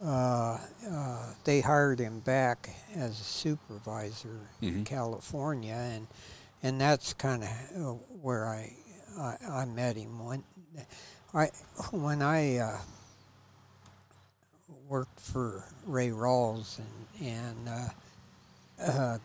uh, 0.00 0.58
uh, 0.88 1.26
they 1.42 1.60
hired 1.60 1.98
him 1.98 2.20
back 2.20 2.70
as 2.94 3.18
a 3.18 3.24
supervisor 3.24 4.38
in 4.62 4.82
Mhm. 4.82 4.86
California, 4.86 5.74
and 5.74 6.06
and 6.62 6.80
that's 6.80 7.12
kind 7.14 7.42
of 7.74 7.98
where 8.22 8.46
I, 8.46 8.72
I 9.18 9.36
I 9.48 9.64
met 9.64 9.96
him 9.96 10.24
when 10.24 10.44
I 11.34 11.50
when 11.92 12.22
I 12.22 12.56
uh, 12.58 12.78
worked 14.88 15.20
for 15.20 15.64
Ray 15.86 16.10
Rawls 16.10 16.78
and 16.78 17.28
and 17.28 17.68
uh, 17.68 17.88
uh, 18.82 19.18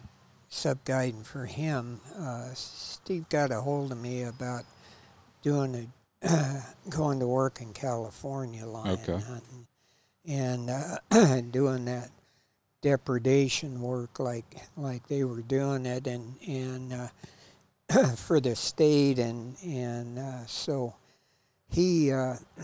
sub 0.50 0.84
guiding 0.86 1.24
for 1.24 1.46
him. 1.46 2.00
Uh, 2.18 2.50
Steve 2.54 3.28
got 3.30 3.52
a 3.52 3.62
hold 3.62 3.92
of 3.92 4.00
me 4.00 4.24
about 4.24 4.64
doing 5.42 5.92
a 6.24 6.64
going 6.90 7.20
to 7.20 7.28
work 7.28 7.62
in 7.62 7.74
California 7.74 8.66
lion 8.66 9.00
Okay. 9.04 9.24
hunting 9.28 9.68
and 10.26 10.70
uh, 10.70 11.42
doing 11.52 11.86
that 11.86 12.10
depredation 12.82 13.82
work 13.82 14.20
like 14.20 14.46
like 14.76 15.08
they 15.08 15.24
were 15.24 15.42
doing 15.42 15.86
it 15.86 16.08
and 16.08 16.36
and 16.48 16.94
uh, 16.94 17.08
for 18.18 18.40
the 18.40 18.56
state 18.56 19.20
and 19.20 19.56
and 19.64 20.20
uh, 20.20 20.46
so 20.46 20.96
he 21.70 22.12
uh, 22.12 22.36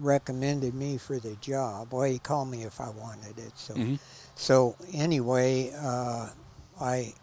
recommended 0.00 0.74
me 0.74 0.98
for 0.98 1.18
the 1.18 1.34
job. 1.36 1.92
Well, 1.92 2.04
he 2.04 2.18
called 2.18 2.50
me 2.50 2.64
if 2.64 2.80
I 2.80 2.90
wanted 2.90 3.38
it. 3.38 3.52
So 3.56 3.74
Mhm. 3.74 3.98
so 4.34 4.76
anyway, 4.92 5.72
uh, 5.76 6.30
I 6.80 7.14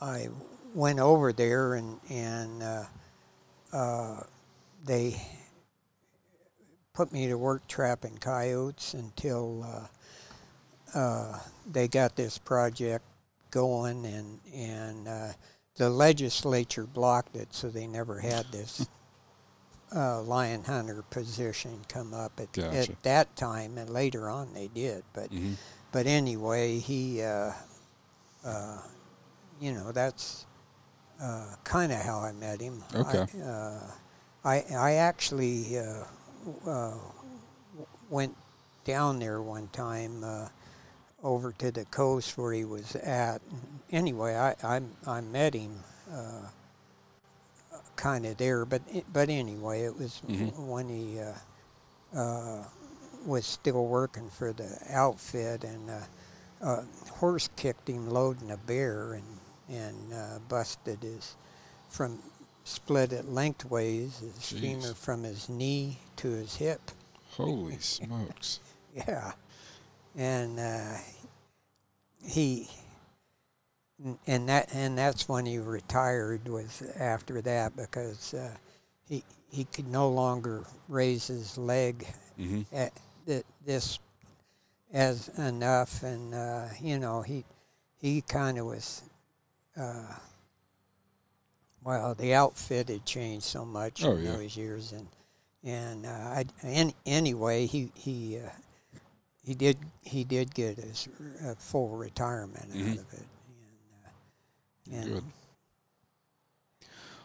I 0.00 0.28
went 0.74 0.98
over 0.98 1.32
there 1.32 1.74
and 1.74 2.00
and 2.10 2.62
uh, 2.62 2.84
uh, 3.72 4.22
they 4.84 5.20
put 6.92 7.12
me 7.12 7.26
to 7.28 7.36
work 7.36 7.66
trapping 7.68 8.18
coyotes 8.18 8.94
until 8.94 9.64
uh, 9.64 10.98
uh, 10.98 11.38
they 11.70 11.88
got 11.88 12.16
this 12.16 12.38
project 12.38 13.04
going 13.54 14.04
and 14.04 14.40
and 14.52 15.06
uh, 15.06 15.28
the 15.76 15.88
legislature 15.88 16.84
blocked 16.84 17.36
it, 17.36 17.54
so 17.54 17.68
they 17.68 17.86
never 17.86 18.18
had 18.18 18.50
this 18.50 18.88
uh, 19.94 20.20
lion 20.22 20.64
hunter 20.64 21.04
position 21.10 21.78
come 21.88 22.12
up 22.12 22.32
at, 22.40 22.52
Gotcha. 22.52 22.92
at 22.92 23.02
that 23.04 23.36
time, 23.36 23.78
and 23.78 23.88
later 23.88 24.28
on 24.28 24.52
they 24.54 24.66
did. 24.68 25.04
But 25.12 25.30
Mhm. 25.30 25.56
but 25.92 26.06
anyway, 26.08 26.78
he, 26.80 27.22
uh, 27.22 27.52
uh, 28.44 28.78
you 29.60 29.72
know, 29.72 29.92
that's 29.92 30.46
uh, 31.22 31.54
kind 31.62 31.92
of 31.92 32.00
how 32.00 32.18
I 32.18 32.32
met 32.32 32.60
him. 32.60 32.82
Okay. 32.92 33.24
I, 33.38 33.40
uh, 33.40 33.90
I, 34.44 34.64
I 34.76 34.92
actually 34.94 35.78
uh, 35.78 36.04
uh, 36.66 36.98
went 38.10 38.36
down 38.84 39.20
there 39.20 39.40
one 39.40 39.68
time 39.68 40.24
uh, 40.24 40.48
over 41.24 41.50
to 41.52 41.72
the 41.72 41.84
coast 41.86 42.38
where 42.38 42.52
he 42.52 42.64
was 42.64 42.94
at. 42.96 43.40
Anyway, 43.90 44.36
I, 44.36 44.54
I, 44.62 44.80
I 45.06 45.20
met 45.22 45.54
him. 45.54 45.80
Uh, 46.12 46.46
kind 47.96 48.26
of 48.26 48.36
there, 48.36 48.64
but 48.64 48.82
but 49.12 49.28
anyway, 49.28 49.82
it 49.82 49.96
was 49.96 50.20
Mhm. 50.28 50.66
when 50.66 50.88
he 50.88 51.18
uh, 51.20 52.18
uh, 52.18 52.64
was 53.24 53.46
still 53.46 53.86
working 53.86 54.28
for 54.30 54.52
the 54.52 54.78
outfit, 54.90 55.64
and 55.64 55.88
uh, 55.90 56.00
uh, 56.60 56.82
horse 57.12 57.48
kicked 57.56 57.88
him 57.88 58.10
loading 58.10 58.50
a 58.50 58.56
bear 58.56 59.14
and 59.14 59.38
and 59.68 60.12
uh, 60.12 60.38
busted 60.48 61.02
his 61.02 61.36
from 61.88 62.18
split 62.64 63.12
it 63.12 63.28
lengthways 63.28 64.18
his 64.18 64.32
Jeez. 64.34 64.60
femur 64.60 64.94
from 64.94 65.22
his 65.22 65.48
knee 65.48 65.98
to 66.16 66.28
his 66.30 66.56
hip. 66.56 66.90
Holy 67.36 67.78
smokes. 67.80 68.58
Yeah, 68.94 69.32
and 70.16 70.58
uh, 70.58 70.96
he 72.22 72.68
and 74.26 74.48
that 74.48 74.68
and 74.74 74.96
that's 74.98 75.28
when 75.28 75.46
he 75.46 75.58
retired. 75.58 76.48
Was 76.48 76.82
after 76.98 77.40
that 77.42 77.76
because 77.76 78.34
uh, 78.34 78.54
he 79.08 79.22
he 79.50 79.64
could 79.64 79.88
no 79.88 80.08
longer 80.08 80.64
raise 80.88 81.26
his 81.28 81.56
leg 81.58 82.06
hmm 82.36 82.62
at 82.72 82.92
th- 83.26 83.44
this 83.64 83.98
as 84.92 85.28
enough, 85.38 86.02
and 86.02 86.34
uh, 86.34 86.66
you 86.80 86.98
know 86.98 87.22
he 87.22 87.44
he 87.96 88.20
kind 88.22 88.58
of 88.58 88.66
was. 88.66 89.02
Uh, 89.76 90.14
well, 91.82 92.14
the 92.14 92.32
outfit 92.32 92.88
had 92.88 93.04
changed 93.04 93.44
so 93.44 93.64
much 93.64 94.02
Oh, 94.04 94.12
in 94.16 94.24
yeah. 94.24 94.32
those 94.36 94.56
years, 94.56 94.92
and 94.92 95.06
and 95.62 96.06
uh, 96.06 96.08
I, 96.08 96.44
an 96.62 96.92
anyway, 97.04 97.66
he 97.66 97.90
he 97.94 98.38
uh, 98.38 98.48
he 99.44 99.54
did 99.54 99.76
he 100.02 100.24
did 100.24 100.54
get 100.54 100.76
his 100.78 101.08
uh, 101.46 101.54
full 101.58 101.88
retirement 101.96 102.70
Mhm. 102.72 102.92
out 102.92 102.98
of 102.98 103.12
it, 103.12 103.26
and, 104.90 104.96
uh, 104.96 104.96
and 105.00 105.14
Good. 105.14 105.24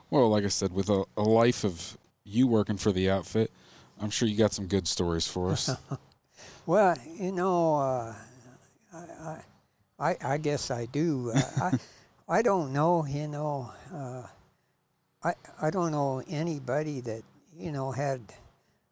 Well, 0.10 0.30
like 0.30 0.44
I 0.44 0.48
said, 0.50 0.74
with 0.74 0.90
a, 0.90 1.06
a 1.16 1.22
life 1.22 1.64
of 1.64 1.98
you 2.24 2.48
working 2.48 2.78
for 2.78 2.92
the 2.92 3.10
outfit, 3.10 3.52
I'm 4.02 4.10
sure 4.10 4.28
you 4.28 4.36
got 4.38 4.54
some 4.54 4.66
good 4.68 4.88
stories 4.88 5.28
for 5.28 5.52
us. 5.52 5.70
Well, 6.66 6.96
you 7.20 7.32
know, 7.32 7.78
uh, 7.78 8.16
I, 8.94 9.42
I, 10.00 10.18
I 10.24 10.38
guess 10.38 10.70
I 10.70 10.86
do. 10.86 11.32
Uh, 11.32 11.42
I, 11.62 11.80
I 12.38 12.42
don't 12.44 12.74
know. 12.74 13.06
You 13.08 13.28
know, 13.28 13.72
uh, 13.92 14.24
I, 15.24 15.34
I 15.60 15.70
don't 15.72 15.92
know 15.92 16.22
anybody 16.30 17.02
that 17.02 17.24
you 17.58 17.72
know 17.72 17.92
had 17.92 18.22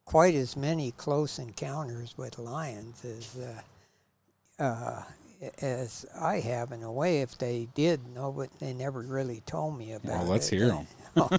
quite 0.07 0.33
as 0.35 0.55
many 0.55 0.91
close 0.91 1.37
encounters 1.37 2.17
with 2.17 2.39
lions 2.39 3.03
as 3.05 3.35
uh, 4.59 4.63
uh, 4.63 5.03
as 5.61 6.05
I 6.19 6.39
have. 6.39 6.71
In 6.71 6.81
a 6.81 6.91
way, 6.91 7.21
if 7.21 7.37
they 7.37 7.67
did 7.75 7.99
know, 8.15 8.31
but 8.31 8.49
they 8.59 8.73
never 8.73 9.01
really 9.01 9.41
told 9.45 9.77
me 9.77 9.91
about 9.91 10.23
well, 10.23 10.25
let's 10.31 10.47
it. 10.47 10.55
hear 10.55 10.67
them. 10.69 10.87
oh. 11.17 11.29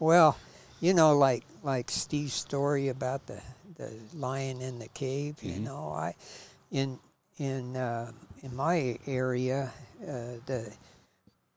Well, 0.00 0.36
you 0.80 0.94
know, 0.94 1.16
like 1.16 1.44
like 1.62 1.90
Steve's 1.90 2.32
story 2.34 2.88
about 2.88 3.26
the 3.26 3.40
the 3.76 3.92
lion 4.14 4.60
in 4.62 4.78
the 4.78 4.88
cave. 4.88 5.36
You 5.42 5.60
Mhm. 5.60 5.64
know, 5.64 5.92
I 5.92 6.14
in 6.70 6.98
in 7.38 7.76
uh, 7.76 8.10
in 8.42 8.56
my 8.56 8.98
area, 9.06 9.70
uh, 10.02 10.40
the 10.46 10.72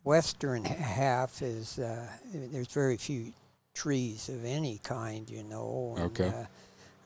western 0.04 0.66
half 1.06 1.42
is 1.42 1.80
uh, 1.80 2.08
there's 2.34 2.68
very 2.74 2.98
few 2.98 3.32
trees 3.76 4.30
of 4.30 4.44
any 4.44 4.80
kind. 4.80 5.30
You 5.30 5.44
know. 5.44 5.94
And, 5.98 6.06
Okay. 6.20 6.34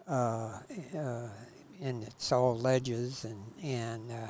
Uh, 0.07 0.11
uh, 0.11 0.59
uh, 0.97 1.29
and 1.81 2.03
it's 2.03 2.31
all 2.31 2.57
ledges 2.57 3.25
and 3.25 3.43
and 3.63 4.11
uh, 4.11 4.29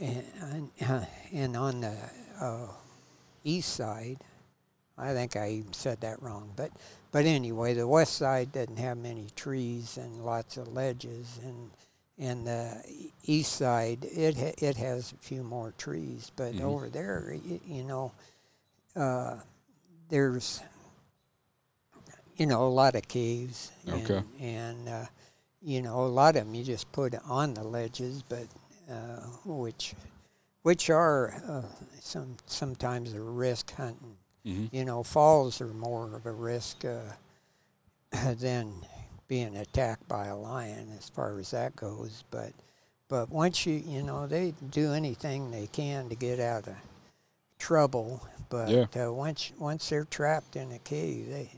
and, 0.00 0.70
and, 0.80 1.06
and 1.32 1.56
on 1.56 1.80
the 1.80 1.96
uh, 2.40 2.66
east 3.44 3.74
side, 3.74 4.18
I 4.96 5.12
think 5.12 5.36
I 5.36 5.50
even 5.50 5.72
said 5.72 6.00
that 6.00 6.22
wrong, 6.22 6.52
but 6.56 6.70
but 7.12 7.24
anyway, 7.26 7.74
the 7.74 7.86
west 7.86 8.14
side 8.14 8.52
doesn't 8.52 8.78
have 8.78 8.96
many 8.98 9.28
trees 9.36 9.96
and 9.98 10.24
lots 10.24 10.56
of 10.56 10.68
ledges, 10.72 11.38
and 11.44 11.70
and 12.18 12.46
the 12.46 12.82
east 13.24 13.52
side 13.52 14.04
it 14.04 14.36
ha- 14.36 14.54
it 14.58 14.76
has 14.76 15.12
a 15.12 15.16
few 15.16 15.42
more 15.44 15.72
trees, 15.78 16.32
but 16.34 16.54
Mhm. 16.54 16.62
over 16.62 16.88
there, 16.88 17.36
you, 17.44 17.60
you 17.66 17.84
know, 17.84 18.12
uh, 18.96 19.36
there's 20.08 20.60
you 22.38 22.46
know 22.46 22.66
a 22.66 22.68
lot 22.68 22.94
of 22.94 23.06
caves, 23.08 23.72
and, 23.86 24.10
Okay. 24.10 24.22
and 24.40 24.88
uh, 24.88 25.06
you 25.60 25.82
know 25.82 26.00
a 26.00 26.08
lot 26.08 26.36
of 26.36 26.46
them 26.46 26.54
you 26.54 26.64
just 26.64 26.90
put 26.92 27.14
on 27.28 27.54
the 27.54 27.64
ledges, 27.64 28.22
but 28.28 28.46
uh, 28.90 29.20
which 29.44 29.94
which 30.62 30.90
are 30.90 31.34
uh, 31.48 31.62
some 32.00 32.36
sometimes 32.46 33.12
a 33.14 33.20
risk 33.20 33.72
hunting 33.74 34.16
hmm 34.44 34.66
you 34.70 34.84
know, 34.84 35.02
falls 35.02 35.60
are 35.60 35.66
more 35.68 36.14
of 36.14 36.26
a 36.26 36.32
risk 36.32 36.84
uh, 36.84 37.00
than 38.34 38.72
being 39.28 39.56
attacked 39.56 40.06
by 40.08 40.26
a 40.26 40.36
lion 40.36 40.88
as 40.96 41.08
far 41.08 41.38
as 41.38 41.50
that 41.50 41.76
goes. 41.76 42.24
But 42.30 42.52
but 43.08 43.30
once 43.30 43.66
you 43.66 43.74
you 43.74 44.02
know 44.02 44.26
they 44.26 44.54
do 44.70 44.92
anything 44.92 45.50
they 45.50 45.66
can 45.66 46.08
to 46.08 46.14
get 46.14 46.40
out 46.40 46.68
of 46.68 46.76
trouble. 47.58 48.26
But 48.50 48.68
Yeah. 48.94 49.06
uh, 49.06 49.12
once 49.12 49.52
once 49.58 49.88
they're 49.88 50.04
trapped 50.04 50.56
in 50.56 50.72
a 50.72 50.78
cave, 50.78 51.28
they 51.28 51.50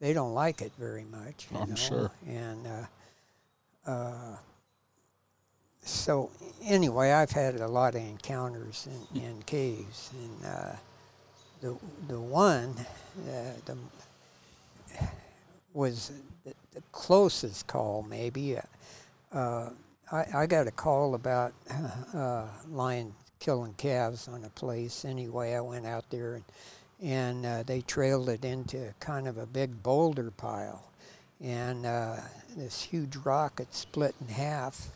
they 0.00 0.12
don't 0.12 0.34
like 0.34 0.62
it 0.62 0.72
very 0.78 1.04
much. 1.04 1.48
you 1.50 1.58
I'm 1.58 1.70
know? 1.70 1.74
sure. 1.74 2.10
And 2.26 2.66
uh, 2.66 3.90
uh, 3.90 4.36
so 5.82 6.30
anyway, 6.64 7.12
I've 7.12 7.30
had 7.30 7.56
a 7.56 7.68
lot 7.68 7.94
of 7.94 8.02
encounters 8.02 8.88
in, 9.14 9.22
in 9.22 9.42
caves, 9.42 10.10
and 10.12 10.46
uh, 10.46 10.72
the 11.60 11.76
the 12.08 12.20
one 12.20 12.74
uh, 13.28 13.52
the 13.64 13.76
was 15.72 16.12
the, 16.44 16.54
the 16.74 16.82
closest 16.92 17.66
call 17.66 18.04
maybe. 18.08 18.56
Uh, 19.32 19.70
I, 20.10 20.24
I 20.34 20.46
got 20.46 20.66
a 20.66 20.70
call 20.70 21.14
about 21.14 21.52
uh, 22.14 22.46
lion 22.70 23.14
killing 23.40 23.74
calves 23.74 24.28
on 24.28 24.44
a 24.44 24.48
place. 24.50 25.04
Anyway, 25.04 25.54
I 25.54 25.60
went 25.60 25.86
out 25.86 26.08
there 26.10 26.34
and 26.34 26.44
and 27.02 27.46
uh, 27.46 27.62
they 27.62 27.80
trailed 27.80 28.28
it 28.28 28.44
into 28.44 28.92
kind 29.00 29.28
of 29.28 29.38
a 29.38 29.46
big 29.46 29.82
boulder 29.82 30.30
pile, 30.30 30.90
and 31.40 31.86
uh, 31.86 32.16
this 32.56 32.82
huge 32.82 33.16
rock 33.16 33.58
had 33.58 33.72
split 33.72 34.14
in 34.20 34.28
half, 34.28 34.88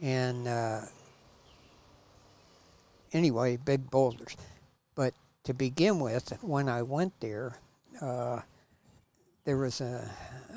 and 0.00 0.48
uh, 0.48 0.80
anyway, 3.12 3.56
big 3.56 3.90
boulders. 3.90 4.36
But 4.94 5.14
to 5.44 5.54
begin 5.54 6.00
with, 6.00 6.38
when 6.40 6.68
I 6.68 6.82
went 6.82 7.18
there, 7.20 7.58
uh, 8.00 8.40
there 9.44 9.56
was 9.56 9.80
a, 9.80 10.08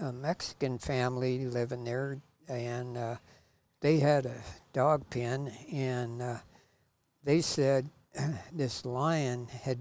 a 0.01 0.11
Mexican 0.11 0.77
family 0.77 1.45
living 1.45 1.83
there, 1.83 2.19
and 2.47 2.97
uh, 2.97 3.15
they 3.81 3.99
had 3.99 4.25
a 4.25 4.41
dog 4.71 5.09
pen, 5.09 5.51
and 5.71 6.21
uh, 6.21 6.37
they 7.23 7.41
said 7.41 7.89
this 8.53 8.85
lion 8.85 9.47
had 9.47 9.79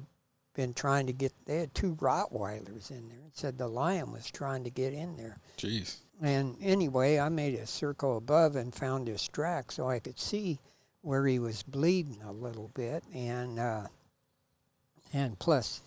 been 0.55 0.75
trying 0.75 1.07
to 1.07 1.13
get. 1.13 1.33
They 1.47 1.59
had 1.59 1.75
two 1.75 1.95
Rottweilers 1.97 2.91
in 2.91 3.09
there. 3.09 3.19
It 3.27 3.37
said 3.37 3.59
the 3.59 3.69
lion 3.69 4.13
was 4.13 4.31
trying 4.31 4.65
to 4.65 4.71
get 4.71 4.93
in 4.93 5.17
there. 5.17 5.39
Jeez. 5.59 5.97
And 6.21 6.57
anyway, 6.61 7.19
I 7.19 7.29
made 7.29 7.55
a 7.55 7.67
circle 7.67 8.17
above 8.17 8.55
and 8.57 8.75
found 8.75 9.09
his 9.09 9.27
track 9.29 9.73
so 9.73 9.89
I 9.89 9.99
could 9.99 10.21
see 10.21 10.61
where 11.01 11.27
he 11.27 11.39
was 11.39 11.63
bleeding 11.63 12.23
a 12.23 12.33
little 12.33 12.71
bit, 12.75 13.03
and 13.13 13.59
uh, 13.59 13.87
and 15.13 15.39
plus, 15.39 15.83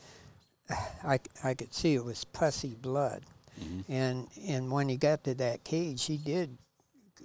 I, 1.04 1.20
I 1.44 1.54
could 1.54 1.74
see 1.74 1.96
it 1.96 2.04
was 2.04 2.24
pussy 2.26 2.76
blood. 2.82 3.24
Mhm. 3.62 3.84
And 3.88 4.28
and 4.48 4.72
when 4.72 4.90
he 4.90 4.98
got 4.98 5.24
to 5.24 5.34
that 5.36 5.64
cage, 5.64 6.06
he 6.06 6.18
did 6.18 6.58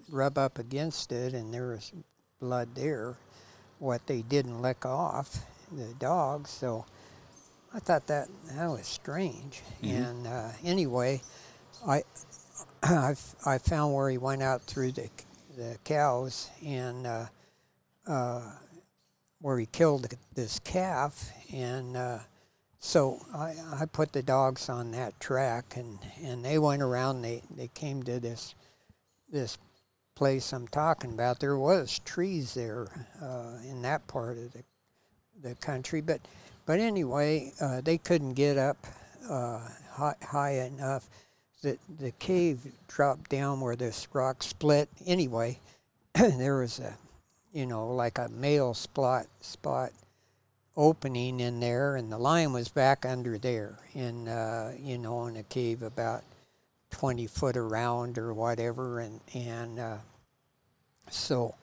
rub 0.09 0.39
up 0.39 0.59
against 0.59 1.11
it, 1.11 1.35
and 1.35 1.53
there 1.53 1.69
was 1.71 1.93
blood 2.39 2.75
there. 2.75 3.17
What 3.81 4.07
they 4.07 4.23
didn't 4.23 4.61
lick 4.61 4.85
off, 4.85 5.39
the 5.73 5.95
dog. 5.99 6.47
So 6.47 6.85
I 7.73 7.79
thought 7.79 8.07
that 8.09 8.29
that 8.53 8.67
was 8.67 8.87
strange. 8.87 9.63
Mhm. 9.83 10.09
And 10.11 10.27
uh, 10.27 10.49
anyway, 10.65 11.23
I 13.47 13.59
found 13.59 13.95
where 13.95 14.11
he 14.11 14.19
went 14.19 14.43
out 14.43 14.63
through 14.63 14.93
the 14.93 15.09
the 15.57 15.79
cows 15.85 16.49
and 16.65 17.07
uh, 17.07 17.27
uh, 18.07 18.43
where 19.41 19.59
he 19.59 19.67
killed 19.67 20.13
this 20.35 20.59
calf, 20.61 21.31
and 21.53 21.97
uh, 21.97 22.19
so 22.79 23.21
I, 23.35 23.55
I 23.75 23.87
put 23.87 24.13
the 24.13 24.23
dogs 24.23 24.69
on 24.69 24.91
that 24.93 25.19
track, 25.21 25.77
and, 25.77 25.99
and 26.23 26.45
they 26.45 26.59
went 26.59 26.83
around. 26.83 27.23
They 27.23 27.43
they 27.55 27.69
came 27.69 28.03
to 28.05 28.21
this 28.21 28.55
this 29.31 29.59
place 30.15 30.53
I'm 30.53 30.69
talking 30.69 31.13
about. 31.13 31.41
There 31.41 31.59
was 31.59 31.99
trees 32.05 32.55
there 32.55 32.89
uh, 33.23 33.59
in 33.69 33.83
that 33.83 34.07
part 34.07 34.39
of 34.39 34.53
the 34.53 34.65
the 35.43 35.55
country, 35.57 36.01
but 36.01 36.21
but 36.71 36.79
anyway, 36.79 37.53
uh, 37.61 37.81
they 37.81 37.99
couldn't 37.99 38.35
get 38.35 38.57
up 38.57 38.87
uh, 39.29 39.59
high, 39.91 40.15
high 40.23 40.53
enough. 40.53 41.11
The 41.63 41.77
the 41.99 42.13
cave 42.13 42.61
dropped 42.87 43.29
down 43.29 43.61
where 43.61 43.75
this 43.75 44.07
rock 44.13 44.45
split. 44.45 44.89
Anyway, 45.05 45.59
there 46.15 46.61
was 46.61 46.79
a 46.79 46.97
you 47.53 47.67
know 47.67 47.89
like 47.89 48.19
a 48.19 48.29
male 48.29 48.73
spot 48.75 49.27
spot 49.41 49.91
opening 50.77 51.41
in 51.41 51.59
there, 51.59 51.97
and 51.97 52.13
the 52.13 52.19
lion 52.19 52.53
was 52.53 52.69
back 52.69 53.05
under 53.05 53.37
there 53.37 53.81
in 53.93 54.29
uh, 54.29 54.73
you 54.79 54.97
know 54.97 55.27
in 55.27 55.39
a 55.39 55.43
cave 55.43 55.83
about 55.83 56.23
twenty 56.93 57.27
foot 57.27 57.57
around 57.57 58.17
or 58.17 58.33
whatever, 58.33 59.01
and 59.01 59.21
and 59.35 59.81
uh, 59.81 59.97
so 61.11 61.57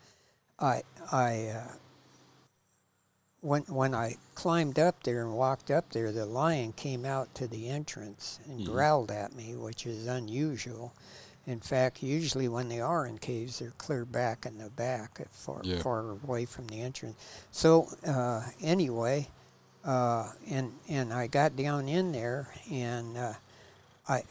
I 0.60 0.84
I. 1.14 1.64
When 3.48 3.64
when 3.70 3.96
I 3.96 4.18
climbed 4.36 4.78
up 4.78 5.04
there 5.04 5.22
and 5.22 5.34
walked 5.34 5.72
up 5.72 5.92
there, 5.92 6.12
the 6.12 6.26
lion 6.26 6.74
came 6.74 7.06
out 7.06 7.34
to 7.36 7.48
the 7.48 7.70
entrance 7.70 8.40
and 8.46 8.60
Mhm. 8.60 8.66
growled 8.66 9.10
at 9.10 9.34
me, 9.34 9.56
which 9.56 9.86
is 9.86 10.06
unusual. 10.06 10.92
In 11.46 11.62
fact, 11.62 12.04
usually 12.04 12.50
when 12.50 12.68
they 12.68 12.82
are 12.82 13.06
in 13.06 13.20
caves, 13.20 13.60
they're 13.60 13.72
clear 13.78 14.04
back 14.04 14.46
in 14.46 14.58
the 14.58 14.70
back, 14.70 15.26
far 15.32 15.62
Yeah. 15.64 15.82
far 15.82 16.10
away 16.10 16.44
from 16.44 16.68
the 16.68 16.82
entrance. 16.82 17.16
So 17.54 17.88
uh, 18.06 18.44
anyway, 18.60 19.30
uh, 19.86 20.34
and 20.50 20.74
and 20.90 21.14
I 21.14 21.28
got 21.28 21.56
down 21.56 21.88
in 21.88 22.12
there 22.12 22.50
and 22.70 23.16
uh, 23.16 23.34
I 24.10 24.26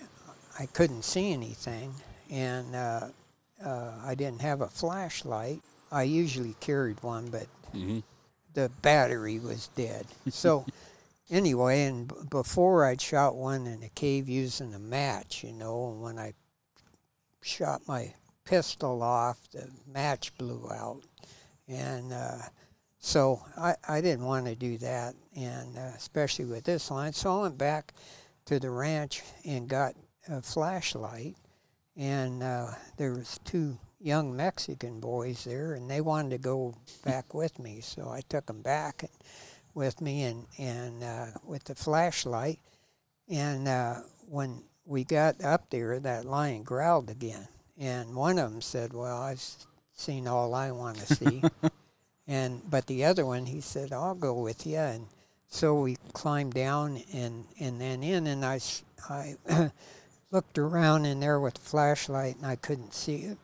I 0.58 0.66
couldn't 0.66 1.04
see 1.04 1.32
anything, 1.32 1.94
and 2.28 2.74
uh, 2.76 3.08
uh, 3.64 3.92
I 4.04 4.14
didn't 4.14 4.42
have 4.42 4.60
a 4.60 4.68
flashlight. 4.68 5.62
I 5.90 6.02
usually 6.02 6.54
carried 6.60 7.02
one, 7.02 7.30
but 7.30 7.46
hmm 7.72 8.00
the 8.56 8.70
battery 8.80 9.38
was 9.38 9.68
dead. 9.76 10.06
So 10.30 10.64
anyway, 11.30 11.82
and 11.84 12.08
b- 12.08 12.14
before 12.30 12.86
I'd 12.86 13.00
shot 13.00 13.36
one 13.36 13.66
in 13.66 13.82
a 13.82 13.90
cave 13.90 14.28
using 14.28 14.74
a 14.74 14.78
match, 14.78 15.44
you 15.44 15.52
know, 15.52 15.90
and 15.90 16.02
when 16.02 16.18
I 16.18 16.32
shot 17.42 17.82
my 17.86 18.14
pistol 18.44 19.02
off, 19.02 19.38
the 19.52 19.68
match 19.86 20.36
blew 20.38 20.68
out, 20.72 21.02
and 21.68 22.12
uh, 22.12 22.38
so 22.98 23.42
I, 23.56 23.74
I 23.86 24.00
didn't 24.00 24.24
want 24.24 24.46
to 24.46 24.56
do 24.56 24.78
that, 24.78 25.14
and 25.36 25.76
uh, 25.76 25.92
especially 25.94 26.46
with 26.46 26.64
this 26.64 26.90
line. 26.90 27.12
So 27.12 27.38
I 27.38 27.42
went 27.42 27.58
back 27.58 27.92
to 28.46 28.58
the 28.58 28.70
ranch 28.70 29.22
and 29.44 29.68
got 29.68 29.94
a 30.28 30.40
flashlight, 30.40 31.36
and 31.96 32.42
uh, 32.42 32.68
there 32.96 33.12
was 33.12 33.38
two 33.44 33.78
young 34.00 34.36
Mexican 34.36 35.00
boys 35.00 35.44
there, 35.44 35.74
and 35.74 35.90
they 35.90 36.00
wanted 36.00 36.30
to 36.30 36.38
go 36.38 36.74
back 37.04 37.34
with 37.34 37.58
me. 37.58 37.80
So 37.80 38.08
I 38.08 38.20
took 38.28 38.46
them 38.46 38.62
back 38.62 39.02
and, 39.02 39.12
with 39.74 40.00
me, 40.00 40.24
and 40.24 40.46
and 40.58 41.02
uh, 41.02 41.26
with 41.44 41.64
the 41.64 41.74
flashlight. 41.74 42.60
And 43.28 43.68
uh, 43.68 43.96
when 44.28 44.62
we 44.84 45.04
got 45.04 45.42
up 45.42 45.70
there, 45.70 45.98
that 46.00 46.24
lion 46.24 46.62
growled 46.62 47.10
again, 47.10 47.48
and 47.78 48.14
one 48.14 48.38
of 48.38 48.50
them 48.50 48.60
said, 48.60 48.92
"Well, 48.92 49.20
I've 49.20 49.42
seen 49.92 50.28
all 50.28 50.54
I 50.54 50.70
want 50.72 50.98
to 50.98 51.14
see." 51.14 51.42
and 52.26 52.62
but 52.68 52.86
the 52.86 53.04
other 53.04 53.26
one, 53.26 53.46
he 53.46 53.60
said, 53.60 53.92
"I'll 53.92 54.14
go 54.14 54.34
with 54.34 54.66
you." 54.66 54.78
And 54.78 55.06
so 55.48 55.80
we 55.80 55.96
climbed 56.12 56.54
down 56.54 57.02
and 57.12 57.44
and 57.58 57.80
then 57.80 58.02
in, 58.02 58.26
and 58.26 58.44
I 58.44 58.60
I. 59.08 59.36
looked 60.32 60.58
around 60.58 61.06
in 61.06 61.20
there 61.20 61.38
with 61.38 61.54
the 61.54 61.60
flashlight, 61.60 62.36
and 62.36 62.44
I 62.44 62.56
couldn't 62.56 62.92
see 62.92 63.18
it 63.18 63.38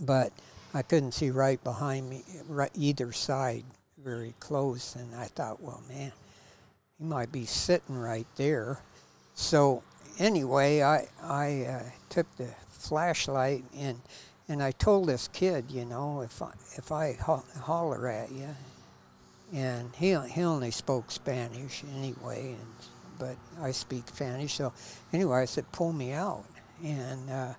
but 0.00 0.32
I 0.74 0.82
couldn't 0.82 1.12
see 1.12 1.30
right 1.30 1.62
behind 1.62 2.10
me, 2.10 2.24
right 2.48 2.70
either 2.74 3.12
side, 3.12 3.64
very 4.02 4.34
close. 4.40 4.96
And 4.96 5.14
I 5.14 5.26
thought, 5.26 5.62
well, 5.62 5.82
man, 5.88 6.12
he 6.98 7.04
might 7.04 7.32
be 7.32 7.44
sitting 7.46 7.96
right 7.98 8.26
there. 8.36 8.80
So 9.34 9.82
anyway, 10.18 10.82
I 10.82 11.08
I 11.22 11.62
uh, 11.64 11.82
took 12.08 12.26
the 12.36 12.48
flashlight 12.70 13.64
and 13.76 14.00
and 14.48 14.62
I 14.62 14.72
told 14.72 15.08
this 15.08 15.28
kid, 15.28 15.66
you 15.70 15.84
know, 15.84 16.20
if 16.22 16.42
I 16.42 16.52
if 16.76 16.92
I 16.92 17.14
ho- 17.14 17.44
holler 17.62 18.08
at 18.08 18.32
you, 18.32 18.54
and 19.52 19.90
he 19.96 20.16
he 20.28 20.42
only 20.42 20.70
spoke 20.70 21.10
Spanish 21.10 21.82
anyway, 21.96 22.56
and 22.58 22.88
but 23.18 23.36
I 23.62 23.70
speak 23.70 24.08
Spanish. 24.08 24.54
So 24.54 24.72
anyway, 25.12 25.38
I 25.42 25.44
said, 25.46 25.70
pull 25.72 25.92
me 25.92 26.12
out, 26.12 26.44
and. 26.82 27.30
Uh, 27.30 27.54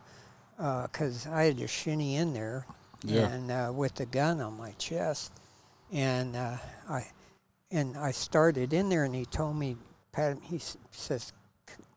because 0.58 1.28
I 1.28 1.44
had 1.44 1.58
to 1.58 1.68
shinny 1.68 2.16
in 2.16 2.34
there, 2.34 2.66
Yeah. 3.04 3.28
and 3.28 3.52
uh, 3.52 3.72
with 3.76 3.96
the 3.96 4.06
gun 4.06 4.42
on 4.42 4.58
my 4.58 4.72
chest, 4.78 5.32
and 5.92 6.36
uh, 6.36 6.58
I 6.90 7.08
and 7.72 7.98
I 7.98 8.12
started 8.12 8.74
in 8.74 8.90
there, 8.90 9.04
and 9.04 9.14
he 9.16 9.26
told 9.26 9.56
me, 9.58 9.76
pat, 10.12 10.38
he 10.44 10.58
s- 10.58 10.78
says, 10.92 11.34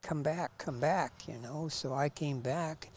"Come 0.03 0.23
back, 0.23 0.57
come 0.59 0.81
back," 0.81 1.29
you 1.29 1.39
know. 1.39 1.69
So 1.69 1.95
I 1.95 2.09
came 2.09 2.41
back, 2.41 2.91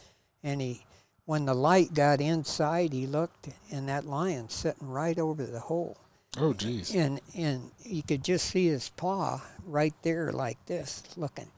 and 0.43 0.61
he, 0.61 0.85
when 1.25 1.45
the 1.45 1.53
light 1.53 1.93
got 1.93 2.21
inside, 2.21 2.93
he 2.93 3.05
looked, 3.05 3.49
and 3.71 3.87
that 3.89 4.05
lion 4.05 4.49
sitting 4.49 4.89
right 4.89 5.19
over 5.19 5.45
the 5.45 5.59
hole, 5.59 5.97
Oh, 6.37 6.53
jeez. 6.53 6.95
and 6.95 7.21
and 7.35 7.71
you 7.83 8.01
could 8.03 8.23
just 8.23 8.47
see 8.47 8.67
his 8.67 8.89
paw 8.89 9.41
right 9.65 9.93
there, 10.01 10.31
like 10.31 10.65
this, 10.65 11.03
looking, 11.15 11.51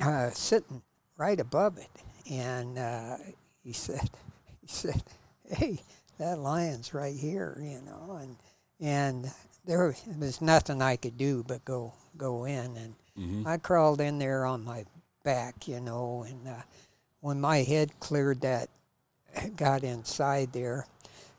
uh, 0.00 0.30
sitting 0.30 0.82
right 1.18 1.38
above 1.40 1.76
it. 1.78 1.90
And 2.30 2.78
uh, 2.78 3.16
he 3.62 3.72
said, 3.72 4.10
he 4.62 4.68
said, 4.68 5.02
"Hey, 5.48 5.80
that 6.18 6.38
lion's 6.38 6.94
right 6.94 7.16
here," 7.16 7.58
you 7.60 7.80
know, 7.82 8.18
and 8.20 8.36
and 8.80 9.32
there 9.64 9.94
was 10.18 10.40
nothing 10.40 10.82
I 10.82 10.96
could 10.96 11.16
do 11.18 11.44
but 11.46 11.64
go 11.64 11.92
go 12.16 12.44
in, 12.44 12.76
and 12.76 12.94
hmm 13.16 13.42
I 13.46 13.58
crawled 13.58 14.00
in 14.00 14.18
there 14.18 14.44
on 14.46 14.64
my 14.64 14.84
back, 15.24 15.68
you 15.68 15.80
know, 15.80 16.24
and 16.28 16.48
uh, 16.48 16.62
when 17.20 17.40
my 17.40 17.58
head 17.58 17.98
cleared 18.00 18.42
that, 18.42 18.68
got 19.56 19.84
inside 19.84 20.52
there, 20.52 20.86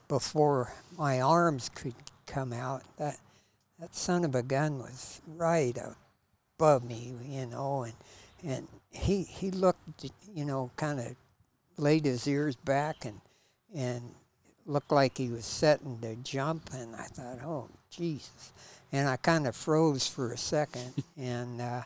before 0.08 0.74
my 0.98 1.22
arms 1.22 1.70
could 1.70 1.96
come 2.28 2.54
out, 2.54 2.84
that 2.98 3.18
that 3.80 3.96
son 3.96 4.26
of 4.26 4.36
a 4.36 4.44
gun 4.44 4.80
was 4.80 5.22
right 5.28 5.78
above 6.58 6.84
me, 6.84 7.14
you 7.26 7.46
know, 7.48 7.84
and 7.84 7.96
and 8.44 8.68
he 8.92 9.24
he 9.24 9.52
looked, 9.52 10.06
you 10.34 10.46
know, 10.46 10.72
kind 10.76 11.00
of 11.00 11.16
laid 11.78 12.06
his 12.06 12.28
ears 12.28 12.56
back 12.56 13.06
and 13.06 13.22
and 13.76 14.02
looked 14.66 14.92
like 14.92 15.18
he 15.18 15.30
was 15.30 15.46
setting 15.46 16.00
to 16.00 16.16
jump, 16.18 16.70
and 16.74 16.96
I 16.96 17.04
thought, 17.04 17.40
oh 17.44 17.70
Jesus, 17.90 18.54
and 18.92 19.08
I 19.08 19.18
kind 19.18 19.48
of 19.48 19.56
froze 19.56 20.08
for 20.08 20.32
a 20.32 20.38
second, 20.38 20.94
and 21.18 21.62
uh, 21.62 21.82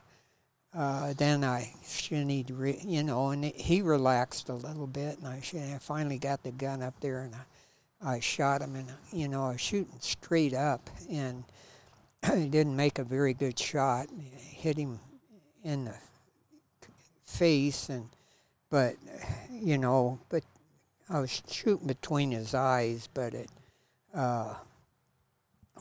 uh, 0.74 1.14
then 1.18 1.44
I 1.44 1.74
shinnied, 1.86 2.50
re- 2.52 2.82
you 2.84 3.04
know, 3.04 3.30
and 3.30 3.46
he 3.46 3.82
relaxed 3.82 4.50
a 4.50 4.54
little 4.54 4.88
bit, 4.88 5.20
and 5.20 5.28
I, 5.28 5.42
I 5.76 5.78
finally 5.80 6.18
got 6.18 6.44
the 6.44 6.52
gun 6.52 6.82
up 6.82 7.00
there, 7.02 7.22
and 7.22 7.36
I, 7.36 8.16
I 8.16 8.20
shot 8.20 8.62
him, 8.62 8.76
and 8.76 8.90
you 9.12 9.28
know, 9.28 9.46
I 9.46 9.52
was 9.54 9.62
shooting 9.62 10.00
straight 10.00 10.54
up, 10.54 10.90
and 11.10 11.44
I 12.24 12.48
didn't 12.48 12.76
make 12.76 13.00
a 13.00 13.04
very 13.04 13.34
good 13.34 13.60
shot. 13.60 14.08
hit 14.40 14.78
him 14.78 15.00
in 15.64 15.86
the 15.86 15.96
face, 17.32 17.90
and 17.90 18.10
but 18.70 18.96
you 19.52 19.78
know, 19.78 20.20
but 20.30 20.44
I 21.10 21.20
was 21.20 21.42
shooting 21.50 21.88
between 21.88 22.32
his 22.32 22.54
eyes, 22.54 23.10
but 23.14 23.34
it 23.34 23.50
uh, 24.14 24.56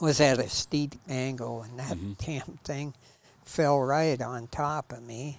was 0.01 0.21
at 0.21 0.39
a 0.39 0.49
steep 0.49 0.95
angle, 1.09 1.63
and 1.63 1.79
that 1.79 1.97
Mhm. 1.97 2.17
damn 2.25 2.59
thing 2.65 2.95
fell 3.45 3.79
right 3.81 4.21
on 4.21 4.47
top 4.49 4.93
of 4.93 5.03
me, 5.03 5.39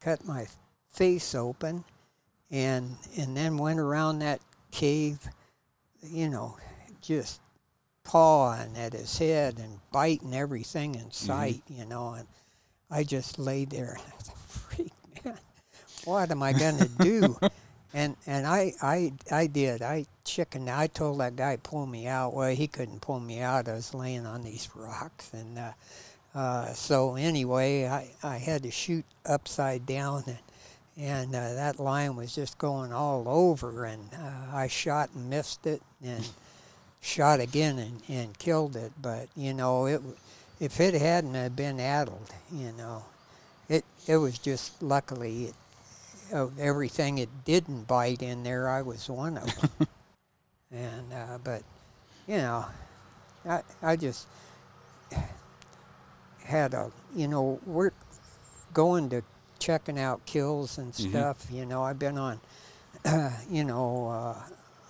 cut 0.00 0.24
my 0.24 0.46
face 0.90 1.34
open, 1.34 1.84
and 2.50 2.96
and 3.16 3.36
then 3.36 3.56
went 3.58 3.80
around 3.80 4.18
that 4.20 4.40
cave, 4.70 5.28
you 6.02 6.28
know, 6.28 6.56
just 7.00 7.40
pawing 8.04 8.76
at 8.76 8.92
his 8.92 9.18
head 9.18 9.58
and 9.58 9.78
biting 9.92 10.34
everything 10.34 10.94
in 10.96 11.10
sight, 11.12 11.62
you 11.68 11.84
know, 11.84 12.14
and 12.14 12.26
I 12.90 13.04
just 13.04 13.38
lay 13.38 13.64
there. 13.64 13.96
Freak, 13.96 14.10
man, 14.18 14.41
what 16.04 16.30
am 16.30 16.42
I 16.42 16.52
gonna 16.52 16.88
do? 17.00 17.36
and 17.94 18.16
and 18.26 18.46
I, 18.46 18.72
I 18.82 19.12
I 19.30 19.46
did. 19.46 19.82
I 19.82 20.06
chickened. 20.24 20.70
I 20.70 20.86
told 20.86 21.20
that 21.20 21.36
guy 21.36 21.56
pull 21.62 21.86
me 21.86 22.06
out. 22.06 22.34
Well, 22.34 22.54
he 22.54 22.66
couldn't 22.66 23.00
pull 23.00 23.20
me 23.20 23.40
out. 23.40 23.68
I 23.68 23.74
was 23.74 23.94
laying 23.94 24.26
on 24.26 24.42
these 24.42 24.68
rocks, 24.74 25.32
and 25.32 25.58
uh, 25.58 25.72
uh, 26.34 26.72
so 26.72 27.16
anyway, 27.16 27.86
I, 27.86 28.10
I 28.22 28.38
had 28.38 28.62
to 28.62 28.70
shoot 28.70 29.04
upside 29.26 29.86
down, 29.86 30.24
and 30.26 30.38
and 30.96 31.34
uh, 31.34 31.54
that 31.54 31.78
lion 31.78 32.16
was 32.16 32.34
just 32.34 32.58
going 32.58 32.92
all 32.92 33.28
over, 33.28 33.84
and 33.84 34.10
uh, 34.14 34.56
I 34.56 34.68
shot 34.68 35.10
and 35.14 35.28
missed 35.30 35.66
it, 35.66 35.82
and 36.04 36.24
shot 37.00 37.40
again 37.40 37.78
and, 37.78 38.02
and 38.08 38.38
killed 38.38 38.76
it. 38.76 38.92
But 39.00 39.28
you 39.36 39.52
know, 39.52 39.86
it 39.86 40.00
if 40.60 40.80
it 40.80 40.94
hadn't 40.94 41.34
have 41.34 41.56
been 41.56 41.80
addled, 41.80 42.30
you 42.50 42.72
know, 42.72 43.04
it 43.68 43.84
it 44.06 44.16
was 44.16 44.38
just 44.38 44.82
luckily 44.82 45.46
it, 45.46 45.54
of 46.32 46.58
everything 46.58 47.18
it 47.18 47.44
didn't 47.44 47.86
bite 47.86 48.22
in 48.22 48.42
there, 48.42 48.68
I 48.68 48.82
was 48.82 49.08
one 49.08 49.36
of 49.38 49.54
them. 49.78 49.86
and 50.72 51.12
uh, 51.12 51.38
but 51.42 51.62
you 52.26 52.36
know, 52.38 52.64
I 53.48 53.62
I 53.82 53.96
just 53.96 54.26
had 56.44 56.74
a 56.74 56.90
you 57.14 57.28
know 57.28 57.60
we're 57.66 57.92
going 58.72 59.10
to 59.10 59.22
checking 59.58 59.98
out 59.98 60.24
kills 60.26 60.78
and 60.78 60.92
Mhm. 60.92 61.10
stuff. 61.10 61.46
You 61.50 61.66
know, 61.66 61.82
I've 61.82 61.98
been 61.98 62.18
on. 62.18 62.40
you 63.50 63.64
know, 63.64 64.08
uh, 64.08 64.42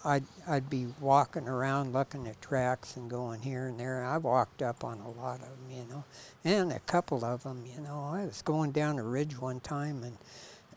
I'd 0.05 0.25
I'd 0.47 0.69
be 0.71 0.87
walking 1.01 1.47
around 1.49 1.93
looking 1.93 2.27
at 2.27 2.41
tracks 2.43 2.97
and 2.97 3.09
going 3.11 3.43
here 3.43 3.67
and 3.69 3.79
there. 3.79 4.05
I've 4.05 4.25
walked 4.25 4.63
up 4.63 4.83
on 4.85 4.99
a 5.01 5.11
lot 5.11 5.41
of 5.41 5.49
them, 5.49 5.71
you 5.71 5.85
know, 5.91 6.05
and 6.45 6.73
a 6.73 6.81
couple 6.81 7.25
of 7.25 7.43
them. 7.45 7.65
You 7.67 7.81
know, 7.83 8.11
I 8.13 8.25
was 8.25 8.43
going 8.43 8.73
down 8.73 8.99
a 8.99 9.03
ridge 9.03 9.39
one 9.41 9.61
time 9.61 10.03
and 10.05 10.17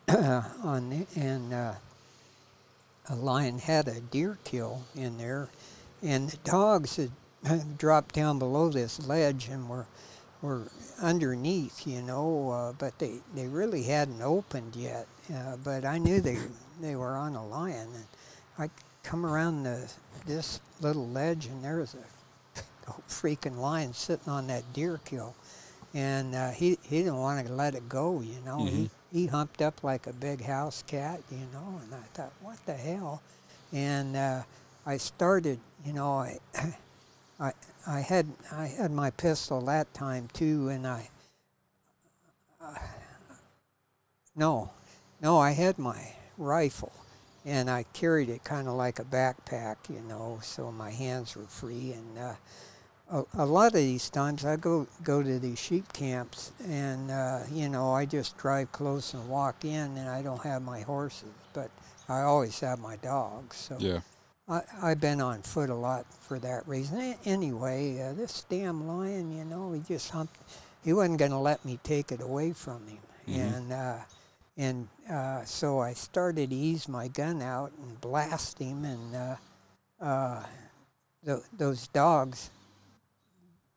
on 0.63 0.89
the, 0.89 1.07
and 1.15 1.53
uh, 1.53 1.73
a 3.09 3.15
lion 3.15 3.59
had 3.59 3.87
a 3.87 3.99
deer 3.99 4.37
kill 4.43 4.83
in 4.95 5.17
there, 5.17 5.49
and 6.03 6.29
the 6.29 6.37
dogs 6.37 6.97
had 7.43 7.77
dropped 7.77 8.15
down 8.15 8.39
below 8.39 8.69
this 8.69 9.07
ledge 9.07 9.47
and 9.47 9.69
were 9.69 9.87
were 10.41 10.63
underneath, 11.01 11.87
you 11.87 12.01
know, 12.01 12.51
uh, 12.51 12.73
but 12.73 12.97
they, 12.99 13.15
they 13.33 13.47
really 13.47 13.83
hadn't 13.83 14.21
opened 14.21 14.75
yet. 14.75 15.07
Uh, 15.33 15.57
but 15.63 15.85
I 15.85 15.97
knew 15.97 16.21
they 16.21 16.37
they 16.79 16.95
were 16.95 17.15
on 17.15 17.35
a 17.35 17.45
lion, 17.45 17.89
and 17.95 18.05
I 18.59 18.69
come 19.03 19.25
around 19.25 19.63
the 19.63 19.91
this 20.25 20.59
little 20.81 21.07
ledge, 21.07 21.47
and 21.47 21.63
there 21.63 21.77
was 21.77 21.95
a, 21.95 22.61
freaking 23.09 23.57
lion 23.57 23.93
sitting 23.93 24.31
on 24.31 24.47
that 24.47 24.71
deer 24.73 24.99
kill, 25.03 25.35
and 25.95 26.35
uh, 26.35 26.51
he 26.51 26.77
he 26.83 26.99
didn't 26.99 27.17
want 27.17 27.47
to 27.47 27.53
let 27.53 27.73
it 27.73 27.89
go, 27.89 28.21
you 28.21 28.37
know. 28.45 28.65
He 28.65 28.89
he 29.11 29.25
humped 29.27 29.61
up 29.63 29.83
like 29.83 30.05
a 30.07 30.13
big 30.13 30.43
house 30.43 30.83
cat, 30.85 31.21
you 31.31 31.47
know, 31.53 31.81
and 31.81 31.95
I 31.95 32.03
thought, 32.13 32.33
what 32.41 32.63
the 32.67 32.75
hell? 32.75 33.23
And 33.73 34.15
uh, 34.15 34.43
I 34.85 34.97
started, 34.97 35.59
you 35.85 35.93
know, 35.93 36.11
I. 36.11 36.39
I 37.39 37.51
I 37.87 37.99
had 37.99 38.27
I 38.51 38.67
had 38.67 38.91
my 38.91 39.11
pistol 39.11 39.61
that 39.63 39.93
time 39.93 40.29
too, 40.33 40.69
and 40.69 40.87
I. 40.87 41.09
Uh, 42.61 42.75
no, 44.35 44.71
no, 45.21 45.37
I 45.37 45.51
had 45.51 45.77
my 45.77 46.13
rifle, 46.37 46.93
and 47.45 47.69
I 47.69 47.83
carried 47.93 48.29
it 48.29 48.43
kind 48.43 48.67
of 48.67 48.75
like 48.75 48.99
a 48.99 49.03
backpack, 49.03 49.77
you 49.89 50.01
know, 50.07 50.39
so 50.41 50.71
my 50.71 50.91
hands 50.91 51.35
were 51.35 51.43
free. 51.43 51.93
And 51.93 52.17
uh, 52.17 52.33
a, 53.11 53.23
a 53.37 53.45
lot 53.45 53.67
of 53.67 53.73
these 53.73 54.09
times, 54.09 54.45
I 54.45 54.55
go 54.55 54.87
go 55.03 55.21
to 55.23 55.39
these 55.39 55.59
sheep 55.59 55.91
camps, 55.93 56.51
and 56.67 57.11
uh, 57.11 57.39
you 57.51 57.69
know, 57.69 57.91
I 57.93 58.05
just 58.05 58.37
drive 58.37 58.71
close 58.71 59.13
and 59.13 59.27
walk 59.29 59.63
in, 59.65 59.97
and 59.97 60.09
I 60.09 60.21
don't 60.21 60.41
have 60.43 60.61
my 60.61 60.81
horses, 60.81 61.29
but 61.53 61.69
I 62.09 62.21
always 62.21 62.59
have 62.61 62.79
my 62.79 62.95
dogs. 62.97 63.57
So. 63.57 63.77
Yeah. 63.79 63.99
I, 64.47 64.61
I've 64.83 65.01
been 65.01 65.21
on 65.21 65.41
foot 65.41 65.71
a 65.71 65.75
lot 65.75 66.05
for 66.21 66.37
that 66.37 66.67
reason. 66.67 66.99
A- 67.01 67.17
Anyway, 67.25 67.99
uh, 67.99 68.13
this 68.13 68.45
damn 68.47 68.87
lion, 68.87 69.35
you 69.35 69.43
know, 69.43 69.71
he 69.73 69.79
just 69.79 70.11
humped. 70.11 70.37
He 70.83 70.93
wasn't 70.93 71.17
going 71.17 71.31
to 71.31 71.39
let 71.39 71.65
me 71.65 71.79
take 71.83 72.11
it 72.11 72.21
away 72.21 72.53
from 72.53 72.85
him, 72.87 72.99
Mhm. 73.27 73.57
and 73.57 73.73
uh, 73.73 73.97
and 74.57 74.87
uh, 75.11 75.43
so 75.45 75.79
I 75.79 75.93
started 75.93 76.51
to 76.51 76.55
ease 76.55 76.87
my 76.87 77.07
gun 77.07 77.41
out 77.41 77.71
and 77.81 77.99
blast 78.01 78.59
him, 78.59 78.85
and 78.85 79.15
uh, 79.15 79.35
uh, 79.99 80.43
th- 81.25 81.39
those 81.57 81.87
dogs 81.87 82.51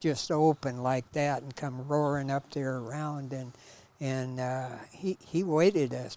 just 0.00 0.30
open 0.30 0.82
like 0.82 1.10
that 1.12 1.42
and 1.42 1.54
come 1.56 1.86
roaring 1.88 2.30
up 2.30 2.50
there 2.52 2.76
around, 2.78 3.32
and 3.32 3.52
and 4.00 4.40
uh, 4.40 4.68
he 4.92 5.18
he 5.26 5.42
waited 5.44 5.92
a 5.92 6.10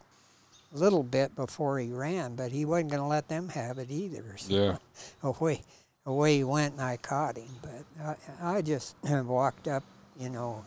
little 0.74 1.04
bit 1.04 1.36
before 1.36 1.80
he 1.80 1.92
ran, 1.92 2.36
but 2.36 2.52
he 2.52 2.66
wasn't 2.66 2.92
going 2.92 3.02
to 3.02 3.08
let 3.08 3.28
them 3.30 3.50
have 3.50 3.78
it 3.80 3.92
either. 3.92 4.36
So 4.38 4.56
Yeah. 4.56 4.78
away, 5.24 5.62
away 6.06 6.38
he 6.38 6.44
went, 6.44 6.74
and 6.74 6.82
I 6.82 6.98
caught 6.98 7.38
him. 7.38 7.50
But 7.62 8.18
I, 8.42 8.58
I 8.58 8.62
just 8.62 8.96
walked 9.04 9.68
up, 9.68 9.84
you 10.20 10.30
know, 10.30 10.66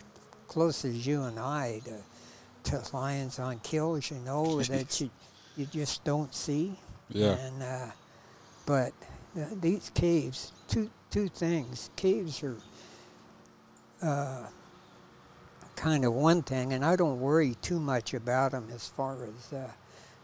close 0.49 0.85
as 0.85 1.07
you 1.07 1.23
and 1.25 1.39
I 1.39 1.81
to, 1.85 2.71
to 2.71 2.97
lions 2.97 3.39
on 3.39 3.61
kills, 3.61 4.11
you 4.11 4.19
know, 4.21 4.63
that 4.65 5.01
you 5.01 5.11
you 5.57 5.67
just 5.67 6.05
don't 6.05 6.35
see. 6.35 6.79
Yeah. 7.09 7.37
And 7.37 7.63
uh, 7.63 7.87
but 8.67 8.93
uh, 9.39 9.47
these 9.61 9.91
caves, 9.95 10.53
two 10.69 10.91
two 11.11 11.29
things. 11.29 11.91
Caves 11.97 12.43
are 12.43 12.57
uh, 14.03 14.47
kind 15.77 16.05
of 16.05 16.13
one 16.13 16.43
thing, 16.43 16.73
and 16.73 16.85
I 16.85 16.97
don't 16.97 17.21
worry 17.21 17.57
too 17.63 17.81
much 17.81 18.15
about 18.15 18.53
them 18.53 18.69
as 18.75 18.89
far 18.89 19.25
as 19.25 19.53
uh, 19.53 19.71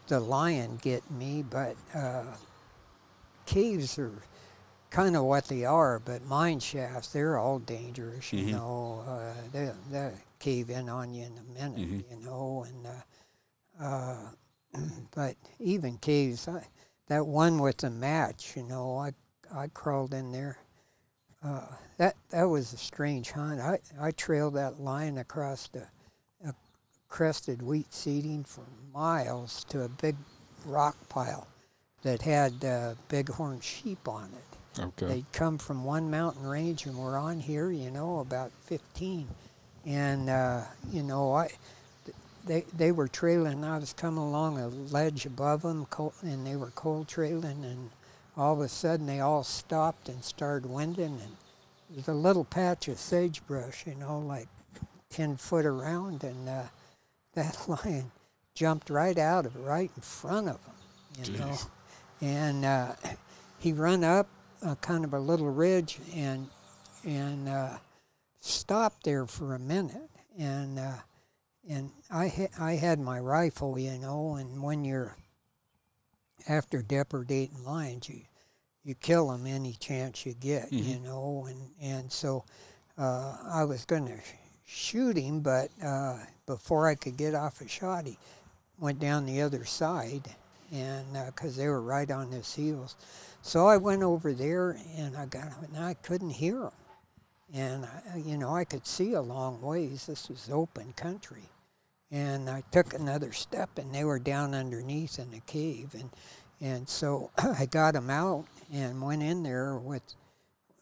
the 0.07 0.19
lion 0.19 0.79
getting 0.81 1.17
me. 1.17 1.43
But 1.49 1.75
uh, 1.95 2.23
caves 3.45 3.97
are 3.99 4.11
kind 4.89 5.15
of 5.15 5.23
what 5.23 5.45
they 5.45 5.65
are. 5.65 5.99
But 5.99 6.25
mine 6.25 6.59
shafts, 6.59 7.09
they're 7.09 7.37
all 7.37 7.59
dangerous. 7.59 8.25
Mhm. 8.31 8.45
You 8.45 8.51
know, 8.53 9.03
uh, 9.07 9.33
they 9.51 9.71
they 9.91 10.11
cave 10.39 10.69
in 10.69 10.89
on 10.89 11.13
you 11.13 11.25
in 11.25 11.37
a 11.37 11.53
minute. 11.53 11.79
Mhm. 11.79 12.03
You 12.11 12.25
know, 12.25 12.65
and 12.67 12.87
uh, 12.87 13.83
uh, 13.83 14.29
but 15.15 15.35
even 15.59 15.97
caves, 15.97 16.47
I, 16.47 16.65
that 17.07 17.25
one 17.27 17.59
with 17.59 17.77
the 17.77 17.89
match, 17.89 18.55
you 18.55 18.63
know, 18.63 18.97
I 18.97 19.11
I 19.53 19.67
crawled 19.67 20.13
in 20.13 20.31
there. 20.31 20.57
Uh, 21.43 21.65
that 21.97 22.15
that 22.29 22.43
was 22.43 22.73
a 22.73 22.77
strange 22.77 23.31
hunt. 23.31 23.59
I, 23.59 23.79
I 23.99 24.11
trailed 24.11 24.55
that 24.55 24.79
line 24.79 25.17
across 25.17 25.67
the 25.67 25.87
a 26.45 26.53
crested 27.09 27.61
wheat 27.61 27.93
seeding 27.93 28.43
for 28.43 28.63
miles 28.93 29.63
to 29.65 29.83
a 29.83 29.89
big 29.89 30.15
rock 30.65 30.95
pile 31.09 31.47
that 32.03 32.21
had 32.21 32.63
uh, 32.63 32.93
bighorn 33.09 33.59
sheep 33.59 34.07
on 34.07 34.29
it. 34.35 34.51
Okay. 34.79 35.05
They'd 35.05 35.31
come 35.33 35.57
from 35.57 35.83
one 35.83 36.09
mountain 36.09 36.45
range 36.47 36.85
and 36.85 36.97
were 36.97 37.17
on 37.17 37.39
here, 37.39 37.71
you 37.71 37.91
know, 37.91 38.19
about 38.19 38.51
15. 38.63 39.27
And, 39.85 40.29
uh, 40.29 40.61
you 40.91 41.03
know, 41.03 41.33
I, 41.33 41.49
they, 42.45 42.63
they 42.75 42.91
were 42.91 43.07
trailing. 43.07 43.63
I 43.63 43.77
was 43.77 43.93
coming 43.93 44.23
along 44.23 44.59
a 44.59 44.67
ledge 44.67 45.25
above 45.25 45.63
them, 45.63 45.85
cold, 45.87 46.13
and 46.21 46.45
they 46.47 46.55
were 46.55 46.71
cold 46.71 47.07
trailing. 47.07 47.63
And 47.65 47.89
all 48.37 48.53
of 48.53 48.61
a 48.61 48.67
sudden, 48.67 49.05
they 49.05 49.19
all 49.19 49.43
stopped 49.43 50.09
and 50.09 50.23
started 50.23 50.69
winding. 50.69 51.19
And 51.21 51.37
there's 51.89 52.07
a 52.07 52.13
little 52.13 52.45
patch 52.45 52.87
of 52.87 52.97
sagebrush, 52.97 53.85
you 53.85 53.95
know, 53.95 54.19
like 54.19 54.47
10 55.09 55.37
foot 55.37 55.65
around. 55.65 56.23
And 56.23 56.47
uh, 56.47 56.63
that 57.33 57.57
lion 57.67 58.11
jumped 58.55 58.89
right 58.89 59.17
out 59.17 59.45
of 59.45 59.55
it, 59.55 59.59
right 59.59 59.91
in 59.95 60.01
front 60.01 60.49
of 60.49 60.59
them, 60.65 61.25
you 61.25 61.39
know. 61.39 61.57
And 62.21 62.65
uh, 62.65 62.93
he 63.59 63.73
run 63.73 64.03
up 64.03 64.27
a 64.61 64.75
kind 64.75 65.03
of 65.03 65.13
a 65.13 65.19
little 65.19 65.49
ridge 65.49 65.99
and 66.13 66.47
and 67.03 67.49
uh, 67.49 67.77
stopped 68.41 69.03
there 69.03 69.25
for 69.25 69.55
a 69.55 69.59
minute 69.59 70.09
and 70.37 70.77
uh, 70.77 70.93
and 71.69 71.91
I 72.09 72.27
ha- 72.27 72.55
I 72.59 72.73
had 72.73 72.99
my 72.99 73.19
rifle, 73.19 73.77
you 73.77 73.97
know, 73.97 74.35
and 74.35 74.61
when 74.61 74.83
you're 74.83 75.15
after 76.47 76.81
depredating 76.81 77.63
lions, 77.65 78.09
you 78.09 78.21
you 78.83 78.95
kill 78.95 79.29
them 79.29 79.45
any 79.45 79.73
chance 79.73 80.25
you 80.25 80.33
get, 80.33 80.71
you 80.71 80.99
know, 80.99 81.45
and 81.49 81.59
and 81.81 82.11
so 82.11 82.43
uh, 82.97 83.37
I 83.51 83.63
was 83.63 83.85
going 83.85 84.07
to 84.07 84.19
shoot 84.65 85.17
him, 85.17 85.41
but 85.41 85.69
uh, 85.83 86.17
before 86.45 86.87
I 86.87 86.95
could 86.95 87.17
get 87.17 87.35
off 87.35 87.61
a 87.61 87.67
shot, 87.67 88.07
he 88.07 88.17
went 88.79 88.99
down 88.99 89.25
the 89.25 89.41
other 89.41 89.65
side, 89.65 90.35
and 90.71 91.05
because 91.27 91.55
they 91.55 91.67
were 91.67 91.81
right 91.81 92.09
on 92.09 92.31
his 92.31 92.53
heels, 92.55 92.95
so 93.41 93.67
I 93.67 93.77
went 93.77 94.03
over 94.03 94.33
there 94.33 94.77
and 94.97 95.15
I 95.15 95.25
got 95.25 95.53
him, 95.53 95.65
and 95.73 95.83
I 95.83 95.93
couldn't 95.95 96.31
hear 96.31 96.63
him, 96.63 96.71
and 97.53 97.85
I, 97.85 98.17
you 98.17 98.37
know 98.37 98.55
I 98.55 98.63
could 98.65 98.87
see 98.87 99.13
a 99.13 99.21
long 99.21 99.61
ways. 99.61 100.07
This 100.07 100.29
was 100.29 100.49
open 100.51 100.93
country, 100.93 101.49
and 102.11 102.49
I 102.49 102.63
took 102.71 102.93
another 102.93 103.31
step, 103.31 103.77
and 103.77 103.93
they 103.93 104.03
were 104.03 104.19
down 104.19 104.53
underneath 104.53 105.17
in 105.19 105.33
a 105.33 105.39
cave, 105.41 105.93
and 105.93 106.09
and 106.59 106.87
so 106.87 107.31
I 107.37 107.65
got 107.65 107.93
them 107.93 108.09
out 108.09 108.45
and 108.71 109.01
went 109.01 109.23
in 109.23 109.43
there 109.43 109.75
with 109.75 110.03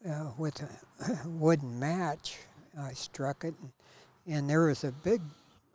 uh, 0.07 0.31
with 0.37 0.61
a 0.61 1.27
wooden 1.27 1.79
match. 1.79 2.37
I 2.79 2.93
struck 2.93 3.43
it, 3.43 3.53
and, 3.61 3.71
and 4.27 4.49
there 4.49 4.65
was 4.65 4.83
a 4.83 4.91
big 4.91 5.21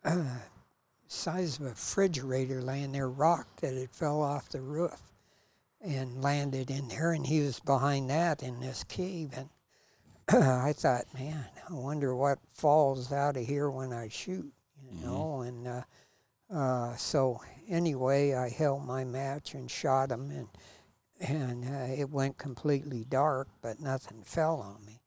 uh, 0.05 0.24
size 1.09 1.59
of 1.59 1.66
a 1.66 1.68
refrigerator 1.70 2.62
laying 2.62 2.93
there, 2.93 3.09
rocked 3.09 3.60
that 3.60 3.74
it 3.74 3.90
fell 3.93 4.22
off 4.22 4.48
the 4.48 4.60
roof 4.60 5.01
and 5.81 6.22
landed 6.22 6.70
in 6.70 6.89
there, 6.89 7.12
and 7.12 7.26
he 7.26 7.40
was 7.40 7.60
behind 7.60 8.09
that 8.10 8.43
in 8.43 8.60
this 8.60 8.85
cave. 8.85 9.31
And 9.36 9.48
I 10.28 10.72
thought, 10.72 11.05
man, 11.12 11.44
I 11.68 11.72
wonder 11.74 12.16
what 12.16 12.39
falls 12.52 13.12
out 13.12 13.36
of 13.36 13.44
here 13.47 13.70
when 13.70 13.93
I 13.93 14.09
shoot, 14.09 14.51
you 14.90 15.05
know. 15.06 15.40
And 15.40 15.66
uh, 15.69 15.82
uh, 16.51 16.97
so 16.97 17.40
anyway, 17.69 18.35
I 18.35 18.48
held 18.48 18.85
my 18.85 19.05
match 19.05 19.55
and 19.55 19.70
shot 19.70 20.11
him, 20.11 20.31
and 20.31 20.48
and 21.20 21.65
uh, 21.65 21.93
it 22.01 22.11
went 22.11 22.39
completely 22.39 23.05
dark, 23.09 23.48
but 23.62 23.81
nothing 23.81 24.23
fell 24.24 24.61
on 24.61 24.85
me. 24.85 25.01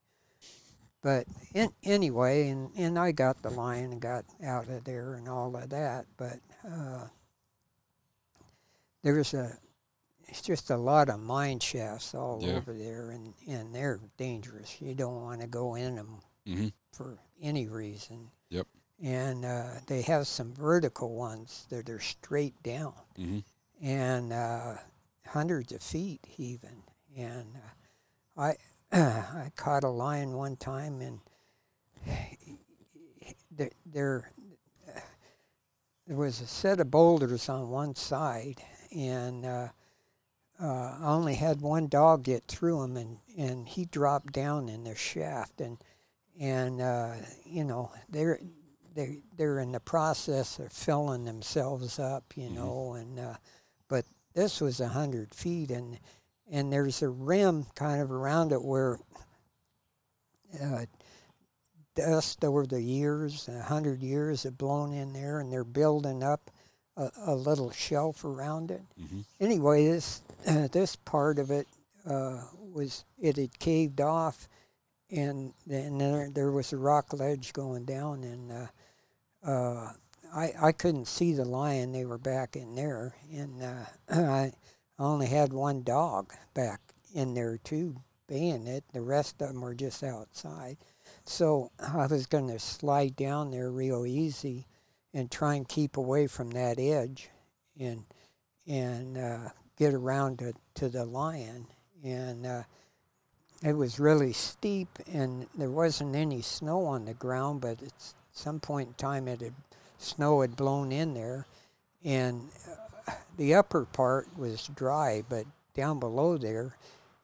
But 1.04 1.28
in, 1.54 1.70
anyway, 1.84 2.50
and, 2.50 2.72
and 2.76 2.98
I 2.98 3.12
got 3.12 3.42
the 3.44 3.50
lion 3.52 3.92
and 3.92 4.02
got 4.02 4.26
out 4.44 4.68
of 4.68 4.84
there 4.84 5.14
and 5.16 5.30
all 5.30 5.56
of 5.56 5.70
that. 5.70 6.06
But 6.18 6.40
uh, 6.68 7.06
there's 9.04 9.34
a, 9.34 9.58
it's 10.28 10.42
just 10.42 10.70
a 10.70 10.78
lot 10.78 11.10
of 11.10 11.20
mine 11.20 11.60
shafts 11.60 12.14
all 12.16 12.40
Yeah. 12.42 12.56
over 12.56 12.74
there, 12.74 13.12
and, 13.12 13.34
and 13.48 13.74
they're 13.74 14.00
dangerous. 14.18 14.82
You 14.82 14.96
don't 14.96 15.22
want 15.22 15.42
to 15.42 15.48
go 15.48 15.76
in 15.76 15.96
them 15.96 16.20
Mm-hmm. 16.48 16.68
for 16.94 17.18
any 17.42 17.68
reason. 17.68 18.30
And 19.02 19.46
uh, 19.46 19.66
they 19.88 20.02
have 20.04 20.28
some 20.28 20.54
vertical 20.54 21.16
ones 21.16 21.68
that 21.70 21.90
are 21.90 22.00
straight 22.00 22.62
down 22.64 22.94
Mm-hmm. 23.20 23.40
and 23.86 24.34
uh, 24.34 24.76
hundreds 25.28 25.72
of 25.72 25.82
feet 25.82 26.22
even. 26.38 26.84
And 27.18 27.56
uh, 28.38 28.42
I 28.42 28.56
I 28.92 29.52
caught 29.56 29.84
a 29.84 29.90
lion 29.90 30.34
one 30.34 30.56
time, 30.56 31.02
and 31.02 31.20
there 33.52 33.72
there 33.86 34.32
there 36.08 36.18
was 36.18 36.42
a 36.42 36.48
set 36.48 36.80
of 36.80 36.92
boulders 36.92 37.50
on 37.50 37.70
one 37.70 37.96
side, 37.96 38.62
and 38.96 39.46
uh, 39.46 39.68
uh, 40.62 40.98
I 41.02 41.08
only 41.08 41.36
had 41.36 41.62
one 41.62 41.88
dog 41.88 42.24
get 42.24 42.46
through 42.48 42.82
them, 42.82 42.98
and, 42.98 43.18
and 43.38 43.68
he 43.68 43.86
dropped 43.86 44.34
down 44.34 44.70
in 44.70 44.84
the 44.86 44.96
shaft, 44.96 45.60
and 45.62 45.78
and 46.40 46.82
uh, 46.82 47.14
you 47.46 47.64
know 47.64 47.92
they're 48.10 48.40
they 48.98 49.22
they're 49.38 49.60
in 49.60 49.72
the 49.72 49.80
process 49.80 50.58
of 50.60 50.72
filling 50.74 51.24
themselves 51.26 52.00
up, 52.00 52.36
you 52.36 52.50
Mhm. 52.50 52.56
know, 52.56 52.94
and 52.94 53.20
uh, 53.20 53.36
but 53.88 54.06
this 54.34 54.60
was 54.60 54.80
a 54.82 54.88
hundred 54.90 55.34
feet, 55.34 55.70
and 55.72 56.00
and 56.50 56.74
there's 56.74 57.02
a 57.02 57.10
rim 57.10 57.66
kind 57.76 58.02
of 58.02 58.12
around 58.12 58.52
it 58.52 58.62
where 58.64 59.00
uh, 60.62 60.86
dust 61.96 62.44
over 62.44 62.66
the 62.66 62.82
years, 62.82 63.48
a 63.48 63.62
hundred 63.62 64.02
years, 64.02 64.44
have 64.44 64.58
blown 64.58 64.94
in 64.94 65.14
there, 65.14 65.40
and 65.40 65.52
they're 65.52 65.64
building 65.64 66.24
up 66.24 66.50
a, 66.96 67.12
a 67.26 67.36
little 67.36 67.72
shelf 67.72 68.24
around 68.26 68.72
it. 68.72 68.82
Mm-hmm. 69.00 69.22
Anyway, 69.40 69.86
this 69.86 70.22
this 70.72 70.96
part 70.96 71.38
of 71.40 71.52
it 71.52 71.68
uh, 72.06 72.42
was 72.74 73.04
it 73.20 73.38
had 73.38 73.60
caved 73.60 74.02
off, 74.02 74.48
and 75.12 75.54
then 75.68 75.98
there, 75.98 76.30
there 76.32 76.52
was 76.52 76.74
a 76.74 76.78
rock 76.78 77.14
ledge 77.14 77.54
going 77.54 77.86
down, 77.86 78.24
and 78.24 78.52
uh, 78.52 78.68
uh, 79.46 79.92
I 80.34 80.54
I 80.62 80.72
couldn't 80.72 81.08
see 81.08 81.34
the 81.34 81.46
lion; 81.46 81.92
they 81.92 82.06
were 82.06 82.18
back 82.18 82.56
in 82.56 82.76
there, 82.76 83.16
and 83.32 83.62
uh, 83.64 83.86
I 84.10 84.52
only 85.00 85.28
had 85.28 85.54
one 85.54 85.84
dog 85.84 86.34
back 86.54 86.82
in 87.14 87.34
there 87.34 87.58
too, 87.58 87.96
being 88.28 88.68
it. 88.68 88.84
The 88.94 89.02
rest 89.02 89.42
of 89.42 89.50
them 89.50 89.62
were 89.62 89.76
just 89.76 90.04
outside. 90.04 90.78
So 91.26 91.72
I 91.80 92.08
was 92.08 92.26
going 92.26 92.48
to 92.48 92.60
slide 92.60 93.16
down 93.16 93.52
there 93.52 93.72
real 93.72 94.06
easy 94.06 94.66
and 95.14 95.30
try 95.32 95.56
and 95.56 95.68
keep 95.68 95.98
away 95.98 96.28
from 96.28 96.52
that 96.52 96.80
edge 96.80 97.30
and 97.80 98.04
and 98.68 99.18
uh, 99.18 99.50
get 99.78 99.94
around 99.94 100.40
to, 100.40 100.54
to 100.76 100.90
the 100.90 101.06
lion. 101.06 101.68
And 102.04 102.46
uh, 102.46 102.64
it 103.64 103.74
was 103.74 104.00
really 104.00 104.34
steep 104.34 104.90
and 105.12 105.48
there 105.58 105.72
wasn't 105.72 106.16
any 106.16 106.42
snow 106.42 106.86
on 106.86 107.06
the 107.06 107.14
ground, 107.14 107.62
but 107.62 107.82
at 107.82 108.14
some 108.38 108.60
point 108.60 108.88
in 108.90 108.94
time 108.96 109.28
it 109.28 109.42
had 109.42 109.54
snow 109.98 110.42
had 110.42 110.56
blown 110.56 110.92
in 110.92 111.14
there 111.14 111.46
and 112.06 112.50
uh, 113.08 113.12
the 113.38 113.54
upper 113.56 113.86
part 113.86 114.28
was 114.38 114.68
dry, 114.76 115.24
but 115.30 115.46
down 115.74 116.00
below 116.00 116.38
there, 116.38 116.76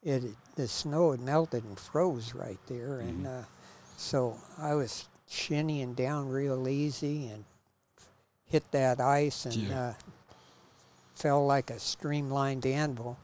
it 0.03 0.23
the 0.55 0.67
snow 0.67 1.11
had 1.11 1.19
melted 1.21 1.63
and 1.63 1.77
froze 1.79 2.33
right 2.35 2.59
there, 2.67 2.99
and 2.99 3.25
uh, 3.25 3.41
so 3.97 4.37
I 4.57 4.75
was 4.75 5.07
shinnying 5.29 5.95
down 5.95 6.29
real 6.29 6.67
easy 6.67 7.27
and 7.27 7.43
hit 8.45 8.69
that 8.71 8.99
ice 9.01 9.45
and 9.45 9.69
Yeah. 9.69 9.79
uh, 9.89 9.93
fell 11.15 11.45
like 11.45 11.69
a 11.69 11.79
streamlined 11.79 12.65
anvil 12.65 13.17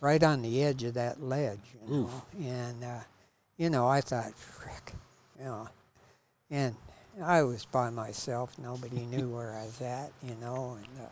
right 0.00 0.22
on 0.22 0.42
the 0.42 0.62
edge 0.62 0.82
of 0.84 0.94
that 0.94 1.22
ledge, 1.22 1.60
you 1.74 1.94
Oof. 1.94 2.10
know. 2.10 2.22
And 2.48 2.84
uh, 2.84 3.00
you 3.56 3.70
know, 3.70 3.88
I 3.88 4.00
thought, 4.00 4.34
frick, 4.34 4.92
you 5.38 5.44
know, 5.44 5.68
and 6.50 6.74
I 7.22 7.42
was 7.42 7.64
by 7.64 7.90
myself. 7.90 8.58
Nobody 8.58 9.06
knew 9.06 9.30
where 9.34 9.52
I 9.54 9.64
was 9.66 9.80
at, 9.80 10.12
you 10.22 10.34
know, 10.40 10.76
and 10.78 11.06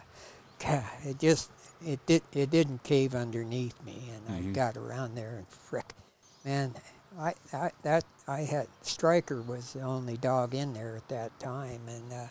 uh, 0.77 0.81
it 1.05 1.19
just 1.19 1.51
it 1.85 2.05
did 2.07 2.23
it 2.33 2.51
didn't 2.51 2.83
cave 2.83 3.15
underneath 3.15 3.83
me, 3.85 4.11
and 4.15 4.27
Mhm. 4.45 4.51
I 4.51 4.53
got 4.53 4.77
around 4.77 5.15
there 5.15 5.37
and 5.37 5.49
frick, 5.49 5.93
man, 6.45 6.75
I, 7.19 7.35
I 7.53 7.71
that 7.83 8.05
I 8.27 8.41
had 8.43 8.69
Striker 8.83 9.43
was 9.43 9.73
the 9.73 9.81
only 9.81 10.17
dog 10.17 10.55
in 10.55 10.73
there 10.73 10.97
at 10.97 11.09
that 11.09 11.39
time, 11.39 11.81
and 11.89 12.13
uh, 12.13 12.27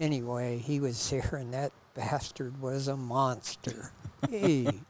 anyway, 0.00 0.58
he 0.58 0.80
was 0.80 1.08
there, 1.10 1.36
and 1.36 1.52
that 1.54 1.72
bastard 1.94 2.60
was 2.60 2.88
a 2.88 2.96
monster, 2.96 3.92
hey, 4.30 4.80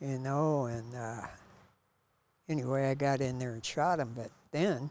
you 0.00 0.18
know, 0.18 0.66
and 0.66 0.94
uh, 0.94 1.20
anyway, 2.48 2.90
I 2.90 2.94
got 2.94 3.20
in 3.20 3.38
there 3.38 3.52
and 3.52 3.64
shot 3.64 4.00
him, 4.00 4.12
but 4.16 4.30
then 4.50 4.90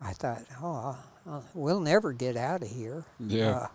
I 0.00 0.12
thought, 0.12 0.42
oh, 0.62 0.96
uh, 1.28 1.40
we'll 1.54 1.80
never 1.80 2.12
get 2.12 2.36
out 2.36 2.62
of 2.62 2.68
here. 2.68 3.04
Yeah. 3.20 3.50
Uh, 3.50 3.66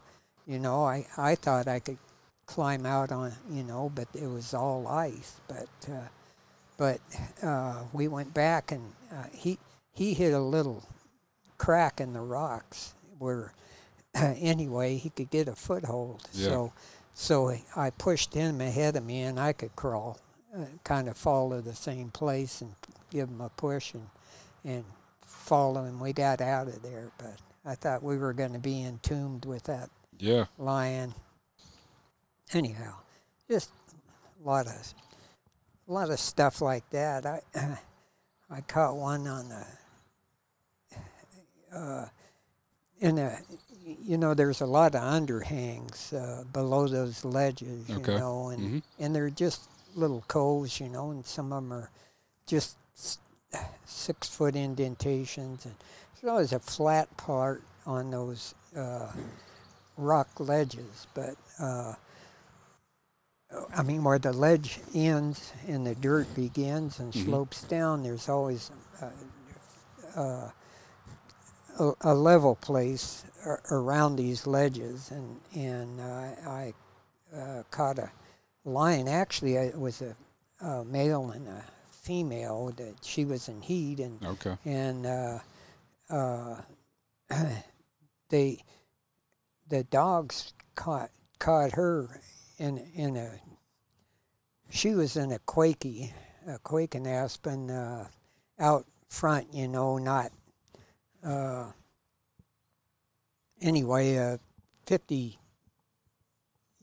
you 0.47 0.59
know, 0.59 0.83
I, 0.83 1.05
I 1.17 1.35
thought 1.35 1.67
I 1.67 1.79
could 1.79 1.97
climb 2.45 2.85
out 2.85 3.11
on, 3.11 3.33
you 3.49 3.63
know, 3.63 3.91
but 3.93 4.07
it 4.13 4.27
was 4.27 4.53
all 4.53 4.87
ice. 4.87 5.39
But 5.47 5.91
uh, 5.91 6.07
but 6.77 6.99
uh, 7.41 7.83
we 7.93 8.07
went 8.07 8.33
back 8.33 8.71
and 8.71 8.91
uh, 9.11 9.25
he 9.31 9.57
he 9.93 10.13
hit 10.13 10.33
a 10.33 10.39
little 10.39 10.83
crack 11.57 12.01
in 12.01 12.13
the 12.13 12.21
rocks 12.21 12.93
where 13.19 13.53
anyway 14.15 14.97
he 14.97 15.09
could 15.09 15.29
get 15.29 15.47
a 15.47 15.55
foothold. 15.55 16.23
Yeah. 16.33 16.49
So 16.49 16.73
so 17.13 17.55
I 17.75 17.91
pushed 17.91 18.33
him 18.33 18.59
ahead 18.59 18.95
of 18.95 19.05
me 19.05 19.21
and 19.21 19.39
I 19.39 19.53
could 19.53 19.75
crawl, 19.75 20.19
uh, 20.55 20.65
kind 20.83 21.07
of 21.07 21.15
follow 21.15 21.61
the 21.61 21.75
same 21.75 22.09
place 22.09 22.59
and 22.61 22.73
give 23.11 23.29
him 23.29 23.41
a 23.41 23.49
push 23.49 23.93
and 23.93 24.07
and 24.65 24.83
follow 25.43 25.83
him. 25.83 25.99
We 25.99 26.13
got 26.13 26.41
out 26.41 26.67
of 26.67 26.81
there, 26.81 27.11
but 27.17 27.37
I 27.65 27.75
thought 27.75 28.03
we 28.03 28.17
were 28.17 28.33
going 28.33 28.53
to 28.53 28.59
be 28.59 28.83
entombed 28.83 29.45
with 29.45 29.63
that 29.63 29.89
Yeah. 30.19 30.45
lion. 30.57 31.13
Anyhow, 32.53 32.93
just 33.49 33.69
a 34.43 34.47
lot 34.47 34.67
of 34.67 34.93
a 35.87 35.91
lot 35.93 36.09
of 36.09 36.19
stuff 36.19 36.61
like 36.61 36.89
that. 36.91 37.25
I 37.25 37.41
I 38.49 38.61
caught 38.61 38.95
one 38.95 39.27
on 39.27 39.49
the 39.49 39.65
uh, 41.77 42.05
in 42.99 43.17
a 43.17 43.37
you 43.85 44.17
know 44.17 44.33
there's 44.33 44.61
a 44.61 44.65
lot 44.65 44.95
of 44.95 45.01
underhangs 45.01 46.13
uh, 46.13 46.43
below 46.45 46.87
those 46.87 47.25
ledges, 47.25 47.89
Okay. 47.89 48.13
you 48.13 48.19
know, 48.19 48.49
and 48.49 48.75
Mhm. 48.75 48.83
and 48.99 49.15
they're 49.15 49.29
just 49.29 49.67
little 49.95 50.21
coves, 50.27 50.79
you 50.79 50.89
know, 50.89 51.11
and 51.11 51.25
some 51.25 51.51
of 51.51 51.63
them 51.63 51.73
are 51.73 51.89
just 52.45 52.77
six 53.85 54.27
foot 54.29 54.55
indentations, 54.55 55.65
and 55.65 55.75
there's 56.21 56.31
always 56.31 56.53
a 56.53 56.59
flat 56.59 57.15
part 57.17 57.63
on 57.85 58.11
those 58.11 58.53
uh, 58.75 59.11
rock 59.97 60.39
ledges, 60.39 61.07
but 61.13 61.35
uh, 61.59 61.93
I 63.75 63.83
mean, 63.83 64.03
where 64.03 64.17
the 64.19 64.33
ledge 64.33 64.79
ends 64.95 65.53
and 65.67 65.85
the 65.85 65.95
dirt 65.95 66.33
begins 66.33 66.99
and 66.99 67.13
Mhm. 67.13 67.25
slopes 67.25 67.63
down, 67.63 68.01
there's 68.03 68.27
always 68.27 68.71
uh, 69.01 70.19
uh, 70.19 70.49
a, 71.79 71.91
a 72.01 72.13
level 72.15 72.55
place 72.55 73.23
ar- 73.45 73.61
around 73.71 74.15
these 74.15 74.47
ledges, 74.47 75.11
and 75.11 75.39
and 75.55 76.01
I 76.01 76.73
uh, 77.35 77.63
caught 77.71 77.99
a 77.99 78.11
lion. 78.65 79.07
Actually, 79.07 79.55
it 79.55 79.79
was 79.79 80.01
a, 80.01 80.15
a 80.65 80.83
male 80.85 81.31
and 81.31 81.47
a 81.47 81.63
female. 82.03 82.71
That 82.77 82.95
she 83.01 83.25
was 83.25 83.47
in 83.49 83.61
heat, 83.61 83.99
and 83.99 84.23
Okay. 84.25 84.57
and 84.65 85.05
uh, 85.05 85.39
uh, 86.09 86.61
they 88.29 88.63
the 89.67 89.83
dogs 89.85 90.53
caught 90.75 91.09
caught 91.39 91.71
her 91.73 92.21
in 92.57 92.77
in 92.93 93.17
a 93.17 93.39
she 94.69 94.93
was 94.93 95.15
in 95.17 95.31
a 95.31 95.39
quakey 95.39 96.11
a 96.47 96.59
quaking 96.59 97.07
aspen 97.07 97.69
uh, 97.71 98.07
out 98.59 98.85
front 99.09 99.53
you 99.53 99.67
know 99.67 99.97
not 99.97 100.31
uh, 101.23 101.71
anyway 103.61 104.17
uh, 104.17 104.37
50 104.85 105.39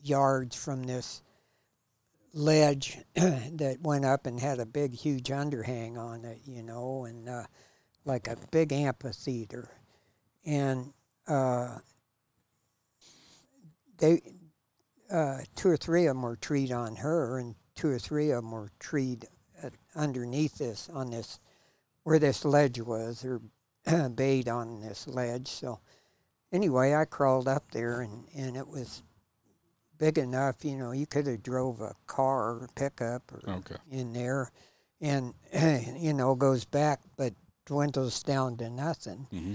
yards 0.03 0.55
from 0.55 0.83
this 0.83 1.21
ledge 2.33 2.97
that 3.15 3.77
went 3.81 4.05
up 4.05 4.25
and 4.25 4.39
had 4.39 4.59
a 4.59 4.65
big 4.65 4.93
huge 4.93 5.29
underhang 5.29 5.97
on 5.97 6.25
it 6.25 6.39
you 6.45 6.63
know 6.63 7.05
and 7.05 7.27
uh, 7.27 7.43
like 8.05 8.27
a 8.27 8.37
big 8.51 8.71
amphitheater 8.71 9.69
and 10.45 10.93
uh, 11.27 11.77
they 13.97 14.21
uh, 15.11 15.39
two 15.55 15.69
or 15.69 15.77
three 15.77 16.05
of 16.05 16.15
them 16.15 16.23
were 16.23 16.37
treed 16.37 16.71
on 16.71 16.95
her, 16.97 17.37
and 17.37 17.55
two 17.75 17.89
or 17.89 17.99
three 17.99 18.31
of 18.31 18.43
them 18.43 18.51
were 18.51 18.71
treed 18.79 19.25
at, 19.61 19.73
underneath 19.95 20.57
this 20.57 20.89
on 20.89 21.11
this 21.11 21.39
where 22.03 22.19
this 22.19 22.45
ledge 22.45 22.79
was, 22.79 23.25
or 23.25 23.41
bayed 24.15 24.47
on 24.47 24.81
this 24.81 25.07
ledge. 25.07 25.47
So 25.47 25.79
anyway, 26.51 26.95
I 26.95 27.05
crawled 27.05 27.47
up 27.47 27.71
there, 27.71 28.01
and 28.01 28.27
and 28.35 28.55
it 28.55 28.67
was 28.67 29.03
big 30.01 30.17
enough. 30.17 30.65
You 30.65 30.77
know, 30.77 30.91
you 30.91 31.05
could 31.05 31.27
have 31.27 31.43
drove 31.43 31.79
a 31.79 31.93
car 32.07 32.53
or 32.63 32.69
pickup 32.75 33.31
or 33.31 33.41
Okay. 33.59 33.77
in 33.91 34.13
there, 34.13 34.51
and 34.99 35.33
you 35.95 36.13
know 36.13 36.35
goes 36.35 36.65
back, 36.65 36.99
but 37.15 37.33
dwindles 37.67 38.23
down 38.23 38.57
to 38.57 38.69
nothing 38.69 39.27
hmm 39.29 39.53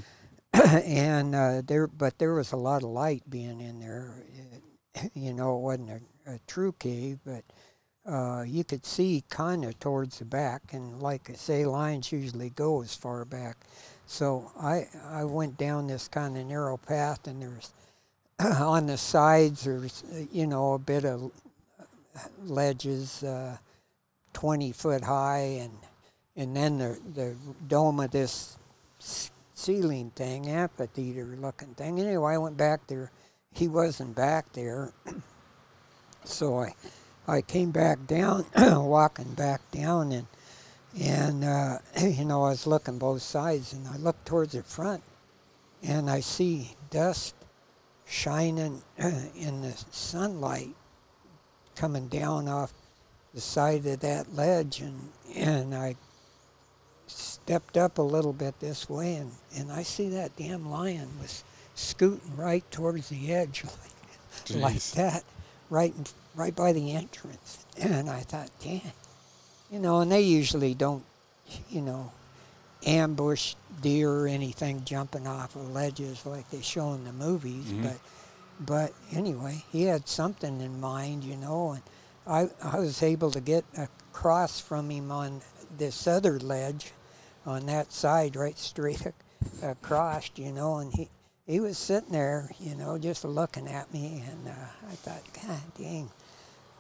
and 0.87 1.35
uh, 1.35 1.61
there, 1.67 1.87
but 1.87 2.19
there 2.19 2.33
was 2.35 2.53
a 2.53 2.57
lot 2.57 2.83
of 2.83 2.89
light 2.89 3.23
being 3.29 3.61
in 3.61 3.81
there. 3.81 4.25
It, 4.95 5.11
you 5.15 5.35
know, 5.35 5.57
it 5.57 5.61
wasn't 5.61 5.91
a, 5.91 6.35
a 6.35 6.39
true 6.47 6.73
cave, 6.79 7.19
but 7.27 7.45
uh, 8.11 8.43
you 8.47 8.65
could 8.65 8.87
see 8.87 9.23
kind 9.29 9.65
of 9.67 9.79
towards 9.81 10.19
the 10.21 10.25
back. 10.25 10.63
And 10.73 11.03
like 11.03 11.29
I 11.29 11.35
say, 11.35 11.67
lions 11.67 12.11
usually 12.13 12.51
go 12.51 12.81
as 12.83 12.95
far 12.95 13.25
back. 13.27 13.59
So 14.07 14.51
I 14.59 14.87
I 15.05 15.25
went 15.25 15.59
down 15.59 15.89
this 15.89 16.09
kind 16.09 16.39
of 16.39 16.47
narrow 16.47 16.79
path, 16.79 17.27
and 17.27 17.43
there's 17.43 17.73
on 18.41 18.87
the 18.87 18.99
sides 18.99 19.67
uh, 19.67 19.89
you 20.31 20.47
know 20.47 20.75
a 20.75 20.79
bit 20.79 21.05
of 21.05 21.33
ledges, 22.45 23.23
uh, 23.23 23.57
twenty 24.33 24.73
foot 24.73 25.03
high, 25.05 25.61
and 25.63 25.73
and 26.37 26.57
then 26.57 26.79
the 26.79 26.99
the 27.15 27.37
dome 27.67 28.01
of 28.01 28.11
this 28.11 28.59
ceiling 29.55 30.11
thing, 30.15 30.49
amphitheater 30.49 31.25
looking 31.41 31.75
thing. 31.75 31.99
Anyway, 31.99 32.35
I 32.35 32.39
went 32.39 32.57
back 32.57 32.87
there. 32.89 33.11
He 33.53 33.69
wasn't 33.69 34.15
back 34.15 34.53
there. 34.53 34.93
so 36.25 36.61
I 36.61 36.75
I 37.27 37.41
came 37.41 37.71
back 37.71 38.07
down, 38.07 38.45
walking 38.57 39.33
back 39.35 39.63
down, 39.71 40.13
and 40.13 40.27
and 41.01 41.43
uh, 41.43 41.79
you 42.01 42.27
know 42.27 42.45
I 42.45 42.51
was 42.51 42.67
looking 42.67 42.99
both 42.99 43.23
sides, 43.23 43.73
and 43.73 43.89
I 43.89 43.97
looked 43.97 44.27
towards 44.27 44.53
the 44.53 44.63
front, 44.63 45.03
and 45.83 46.11
I 46.11 46.21
see 46.21 46.77
dust 46.91 47.35
shining 48.07 48.83
in 48.99 49.63
the 49.63 49.73
sunlight 49.91 50.75
coming 51.75 52.09
down 52.09 52.49
off 52.49 52.73
the 53.35 53.41
side 53.41 53.85
of 53.87 54.01
that 54.01 54.35
ledge, 54.35 54.81
and 54.81 55.11
and 55.35 55.75
I 55.75 55.97
stepped 57.07 57.77
up 57.77 57.99
a 57.99 58.03
little 58.03 58.33
bit 58.33 58.59
this 58.61 58.89
way, 58.89 59.17
and, 59.17 59.33
and 59.57 59.71
I 59.71 59.83
see 59.83 60.09
that 60.11 60.37
damn 60.37 60.71
lion 60.71 61.09
was 61.21 61.45
scooting 61.75 62.37
right 62.37 62.69
towards 62.71 63.09
the 63.09 63.33
edge, 63.33 63.65
like, 64.51 64.63
like 64.63 64.83
that, 64.93 65.25
right 65.71 65.95
in, 65.97 66.05
right 66.35 66.55
by 66.55 66.73
the 66.73 66.93
entrance. 66.93 67.65
And 67.79 68.09
I 68.09 68.21
thought, 68.21 68.51
damn, 68.63 68.81
you 69.71 69.79
know, 69.79 70.01
and 70.01 70.11
they 70.11 70.23
usually 70.23 70.75
don't, 70.75 71.05
you 71.69 71.83
know, 71.83 72.13
ambush 72.85 73.55
deer 73.81 74.11
or 74.11 74.27
anything 74.27 74.85
jumping 74.85 75.27
off 75.27 75.55
of 75.57 75.71
ledges 75.71 76.25
like 76.27 76.49
they 76.51 76.61
show 76.63 76.93
in 76.93 77.05
the 77.05 77.13
movies, 77.13 77.67
Mhm. 77.67 77.83
but 77.83 77.99
but 78.59 78.93
anyway, 79.13 79.63
he 79.71 79.83
had 79.83 80.09
something 80.09 80.61
in 80.63 80.81
mind, 80.81 81.23
you 81.25 81.37
know, 81.37 81.73
and 81.73 81.83
I 82.27 82.49
I 82.63 82.79
was 82.79 83.03
able 83.03 83.31
to 83.33 83.41
get 83.41 83.65
across 83.77 84.61
from 84.61 84.91
him 84.91 85.11
on 85.13 85.43
this 85.77 86.07
other 86.07 86.39
ledge 86.41 86.93
on 87.45 87.67
that 87.67 87.93
side, 87.93 88.35
right 88.35 88.59
straight 88.59 89.03
ac- 89.07 89.13
across, 89.63 90.31
you 90.37 90.53
know, 90.53 90.79
and 90.79 90.93
he 90.95 91.09
he 91.47 91.61
was 91.61 91.77
sitting 91.79 92.11
there, 92.13 92.51
you 92.59 92.75
know, 92.75 92.99
just 92.99 93.25
looking 93.25 93.69
at 93.69 93.93
me, 93.93 94.25
and 94.29 94.49
uh, 94.49 94.91
I 94.91 94.95
thought, 94.97 95.23
God 95.47 95.61
dang, 95.79 96.11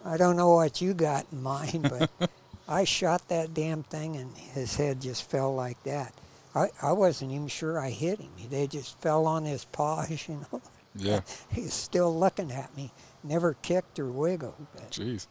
I 0.04 0.16
don't 0.16 0.36
know 0.36 0.50
what 0.54 0.80
you 0.80 0.94
got 0.94 1.26
in 1.30 1.42
mind, 1.42 1.82
but 1.90 2.10
I 2.68 2.84
shot 2.84 3.28
that 3.28 3.54
damn 3.54 3.82
thing, 3.84 4.16
and 4.16 4.36
his 4.36 4.76
head 4.76 5.00
just 5.00 5.28
fell 5.30 5.54
like 5.54 5.82
that. 5.84 6.12
I, 6.54 6.70
I 6.82 6.92
wasn't 6.92 7.32
even 7.32 7.48
sure 7.48 7.78
I 7.78 7.90
hit 7.90 8.18
him. 8.18 8.30
They 8.50 8.66
just 8.66 8.98
fell 9.00 9.26
on 9.26 9.44
his 9.44 9.64
paws, 9.66 10.10
you 10.28 10.44
know. 10.52 10.62
Yeah. 10.94 11.20
He's 11.52 11.74
still 11.74 12.16
looking 12.16 12.50
at 12.50 12.76
me, 12.76 12.90
never 13.22 13.54
kicked 13.54 13.98
or 13.98 14.06
wiggled. 14.06 14.66
But 14.74 14.90
Jeez. 14.90 15.26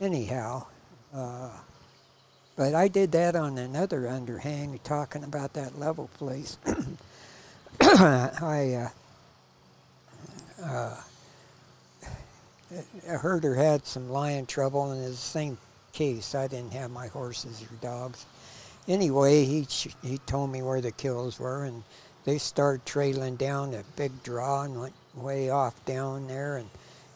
anyhow, 0.00 0.66
uh, 1.14 1.50
but 2.56 2.74
I 2.74 2.88
did 2.88 3.12
that 3.12 3.36
on 3.36 3.58
another 3.58 4.02
underhang, 4.02 4.82
talking 4.82 5.24
about 5.24 5.52
that 5.54 5.78
level 5.78 6.08
place. 6.14 6.58
I 7.80 8.90
uh, 10.60 10.64
uh, 10.64 11.00
a 13.08 13.18
herder 13.18 13.54
had 13.54 13.86
some 13.86 14.10
lion 14.10 14.46
trouble, 14.46 14.90
and 14.90 15.02
it's 15.02 15.12
the 15.12 15.16
same 15.16 15.58
case. 15.92 16.34
I 16.34 16.48
didn't 16.48 16.72
have 16.72 16.90
my 16.90 17.08
horses 17.08 17.62
or 17.62 17.74
dogs. 17.80 18.26
Anyway, 18.88 19.44
he 19.44 19.66
he 20.02 20.18
told 20.26 20.50
me 20.50 20.62
where 20.62 20.80
the 20.80 20.90
kills 20.90 21.38
were, 21.38 21.64
and 21.64 21.84
they 22.24 22.38
started 22.38 22.84
trailing 22.84 23.36
down 23.36 23.74
a 23.74 23.84
big 23.96 24.22
draw 24.22 24.62
and 24.62 24.80
went 24.80 24.94
way 25.14 25.50
off 25.50 25.84
down 25.84 26.26
there, 26.26 26.56
and 26.56 26.70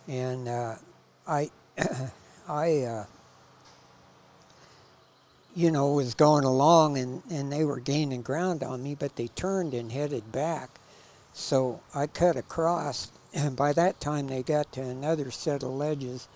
and 0.06 0.48
uh, 0.48 0.74
I 1.26 1.50
I 2.48 2.82
uh, 2.82 3.04
you 5.56 5.70
know 5.70 5.92
was 5.92 6.14
going 6.14 6.44
along, 6.44 6.98
and 6.98 7.22
and 7.30 7.52
they 7.52 7.64
were 7.64 7.80
gaining 7.80 8.22
ground 8.22 8.62
on 8.62 8.82
me, 8.82 8.94
but 8.94 9.16
they 9.16 9.28
turned 9.28 9.74
and 9.74 9.90
headed 9.90 10.30
back, 10.30 10.70
so 11.32 11.80
I 11.94 12.06
cut 12.06 12.36
across, 12.36 13.10
and 13.34 13.56
by 13.56 13.72
that 13.72 14.00
time 14.00 14.28
they 14.28 14.42
got 14.42 14.70
to 14.72 14.82
another 14.82 15.32
set 15.32 15.64
of 15.64 15.70
ledges, 15.70 16.28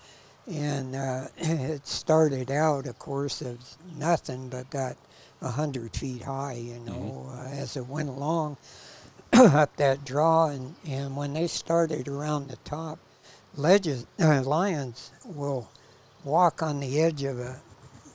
and 0.49 0.95
uh, 0.95 1.27
it 1.37 1.85
started 1.87 2.51
out, 2.51 2.85
of 2.87 2.97
course, 2.99 3.41
as 3.41 3.77
nothing, 3.97 4.49
but 4.49 4.69
got 4.69 4.95
a 5.41 5.49
hundred 5.49 5.95
feet 5.95 6.23
high, 6.23 6.53
you 6.53 6.79
know, 6.79 7.29
uh, 7.33 7.47
as 7.49 7.75
it 7.75 7.87
went 7.87 8.09
along 8.09 8.57
up 9.33 9.75
that 9.77 10.05
draw, 10.05 10.47
and 10.47 10.75
and 10.87 11.15
when 11.15 11.33
they 11.33 11.47
started 11.47 12.07
around 12.07 12.47
the 12.49 12.57
top, 12.57 12.99
ledges 13.55 14.05
uh, 14.19 14.41
lions 14.45 15.11
will 15.25 15.69
walk 16.23 16.61
on 16.61 16.79
the 16.79 17.01
edge 17.01 17.23
of 17.23 17.39
a 17.39 17.59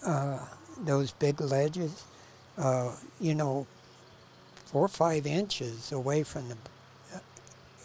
uh, 0.04 0.38
those 0.84 1.10
big 1.12 1.40
ledges, 1.40 2.04
uh, 2.58 2.92
you 3.18 3.34
know, 3.34 3.66
four 4.66 4.84
or 4.84 4.88
five 4.88 5.26
inches 5.26 5.90
away 5.90 6.22
from 6.22 6.48
the 6.50 6.56
uh, 7.14 7.18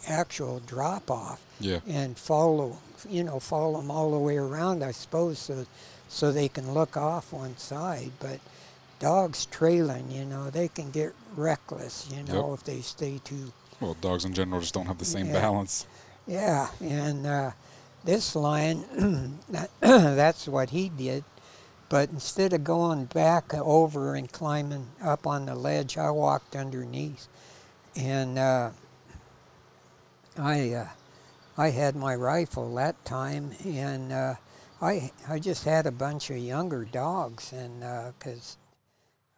actual 0.06 0.60
drop 0.60 1.10
off 1.10 1.40
Yeah. 1.58 1.80
and 1.88 2.16
follow, 2.18 2.78
you 3.08 3.24
know, 3.24 3.40
follow 3.40 3.80
them 3.80 3.90
all 3.90 4.10
the 4.12 4.18
way 4.18 4.36
around, 4.36 4.82
I 4.84 4.92
suppose, 4.92 5.38
so 5.38 5.66
so 6.08 6.30
they 6.30 6.48
can 6.48 6.72
look 6.72 6.96
off 6.96 7.32
one 7.32 7.56
side. 7.56 8.12
But 8.20 8.40
dogs 8.98 9.46
trailing, 9.46 10.10
you 10.10 10.24
know, 10.24 10.50
they 10.50 10.68
can 10.68 10.90
get 10.90 11.14
reckless, 11.36 12.08
you 12.14 12.22
know, 12.24 12.50
Yep. 12.50 12.58
if 12.60 12.64
they 12.64 12.80
stay 12.82 13.20
too. 13.24 13.52
Well, 13.80 13.94
dogs 14.00 14.24
in 14.24 14.34
general 14.34 14.60
just 14.60 14.74
don't 14.74 14.86
have 14.86 14.98
the 14.98 15.04
same 15.04 15.26
Yeah. 15.28 15.32
balance. 15.40 15.86
Yeah, 16.26 16.68
and 16.80 17.26
uh, 17.26 17.50
this 18.04 18.36
lion, 18.36 19.38
that, 19.48 19.70
that's 19.80 20.46
what 20.46 20.70
he 20.70 20.88
did. 20.88 21.24
But 21.88 22.10
instead 22.10 22.52
of 22.52 22.62
going 22.64 23.06
back 23.06 23.52
over 23.54 24.14
and 24.14 24.30
climbing 24.30 24.86
up 25.02 25.26
on 25.26 25.46
the 25.46 25.54
ledge, 25.54 25.98
I 25.98 26.10
walked 26.10 26.54
underneath, 26.56 27.26
and 27.96 28.38
uh, 28.38 28.70
I 30.38 30.72
uh, 30.72 30.88
I 31.58 31.70
had 31.70 31.96
my 31.96 32.14
rifle 32.14 32.74
that 32.76 33.04
time, 33.04 33.52
and 33.64 34.12
uh, 34.12 34.34
I 34.80 35.10
I 35.28 35.38
just 35.38 35.64
had 35.64 35.86
a 35.86 35.92
bunch 35.92 36.30
of 36.30 36.38
younger 36.38 36.84
dogs, 36.84 37.52
and 37.52 37.80
because 38.18 38.56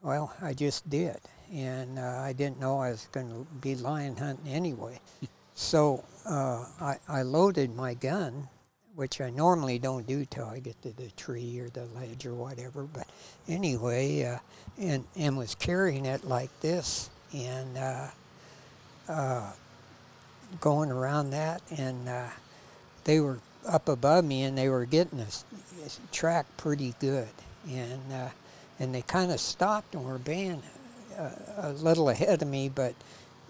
well, 0.05 0.35
I 0.43 0.53
just 0.53 0.89
did, 0.91 1.17
and 1.51 1.99
uh, 1.99 2.21
I 2.21 2.35
didn't 2.35 2.61
know 2.61 2.79
I 2.79 2.91
was 2.91 3.09
going 3.11 3.31
to 3.31 3.47
be 3.61 3.75
lion 3.75 4.17
hunting 4.17 4.53
anyway. 4.53 5.01
so 5.55 6.05
uh, 6.27 6.67
I, 6.79 6.97
I 7.09 7.23
loaded 7.23 7.75
my 7.75 7.95
gun, 7.95 8.49
which 8.95 9.23
I 9.23 9.31
normally 9.31 9.79
don't 9.79 10.07
do 10.07 10.27
till 10.27 10.45
I 10.45 10.59
get 10.59 10.81
to 10.83 10.93
the 10.93 11.11
tree 11.13 11.59
or 11.59 11.71
the 11.71 11.87
ledge 11.87 12.27
or 12.27 12.35
whatever. 12.35 12.83
But 12.83 13.09
anyway, 13.49 14.25
uh, 14.25 14.39
and 14.79 15.05
and 15.17 15.39
was 15.39 15.55
carrying 15.55 16.05
it 16.05 16.25
like 16.25 16.51
this, 16.61 17.09
and 17.33 17.79
uh, 17.79 18.09
uh, 19.09 19.53
going 20.61 20.91
around 20.91 21.31
that, 21.31 21.63
and 21.77 22.09
uh, 22.09 22.29
they 23.05 23.21
were 23.21 23.39
up 23.67 23.89
above 23.89 24.25
me, 24.25 24.43
and 24.43 24.57
they 24.57 24.69
were 24.69 24.85
getting 24.85 25.19
this 25.19 25.45
track 26.13 26.47
pretty 26.57 26.95
good, 27.01 27.29
and 27.69 28.01
and 28.79 28.95
they 28.95 29.03
kind 29.03 29.31
of 29.31 29.41
stopped 29.41 29.95
and 29.95 30.05
were 30.05 30.19
being 30.19 30.63
a, 31.17 31.33
a 31.59 31.73
little 31.73 32.09
ahead 32.09 32.43
of 32.43 32.49
me, 32.49 32.69
but 32.69 32.95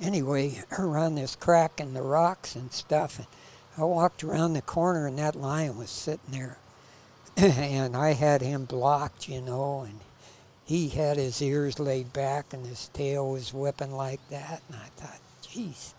anyway, 0.01 0.63
around 0.79 1.15
this 1.15 1.37
crack 1.37 1.81
in 1.81 1.95
the 1.95 2.03
rocks 2.03 2.55
and 2.55 2.73
stuff. 2.73 3.19
And 3.19 3.27
I 3.79 3.85
walked 3.85 4.23
around 4.23 4.53
the 4.53 4.63
corner, 4.63 5.07
and 5.07 5.19
that 5.19 5.37
lion 5.37 5.77
was 5.77 5.91
sitting 5.91 6.31
there, 6.31 6.59
and 7.37 7.97
I 7.97 8.13
had 8.13 8.43
him 8.43 8.65
blocked, 8.65 9.29
you 9.29 9.41
know, 9.41 9.87
and 9.89 10.01
he 10.65 10.89
had 10.89 11.17
his 11.17 11.43
ears 11.43 11.79
laid 11.79 12.13
back, 12.13 12.53
and 12.53 12.67
his 12.67 12.89
tail 12.89 13.31
was 13.31 13.53
whipping 13.53 13.93
like 13.93 14.21
that, 14.31 14.63
and 14.69 14.79
I 14.79 14.87
thought, 14.97 15.21
geez, 15.43 15.94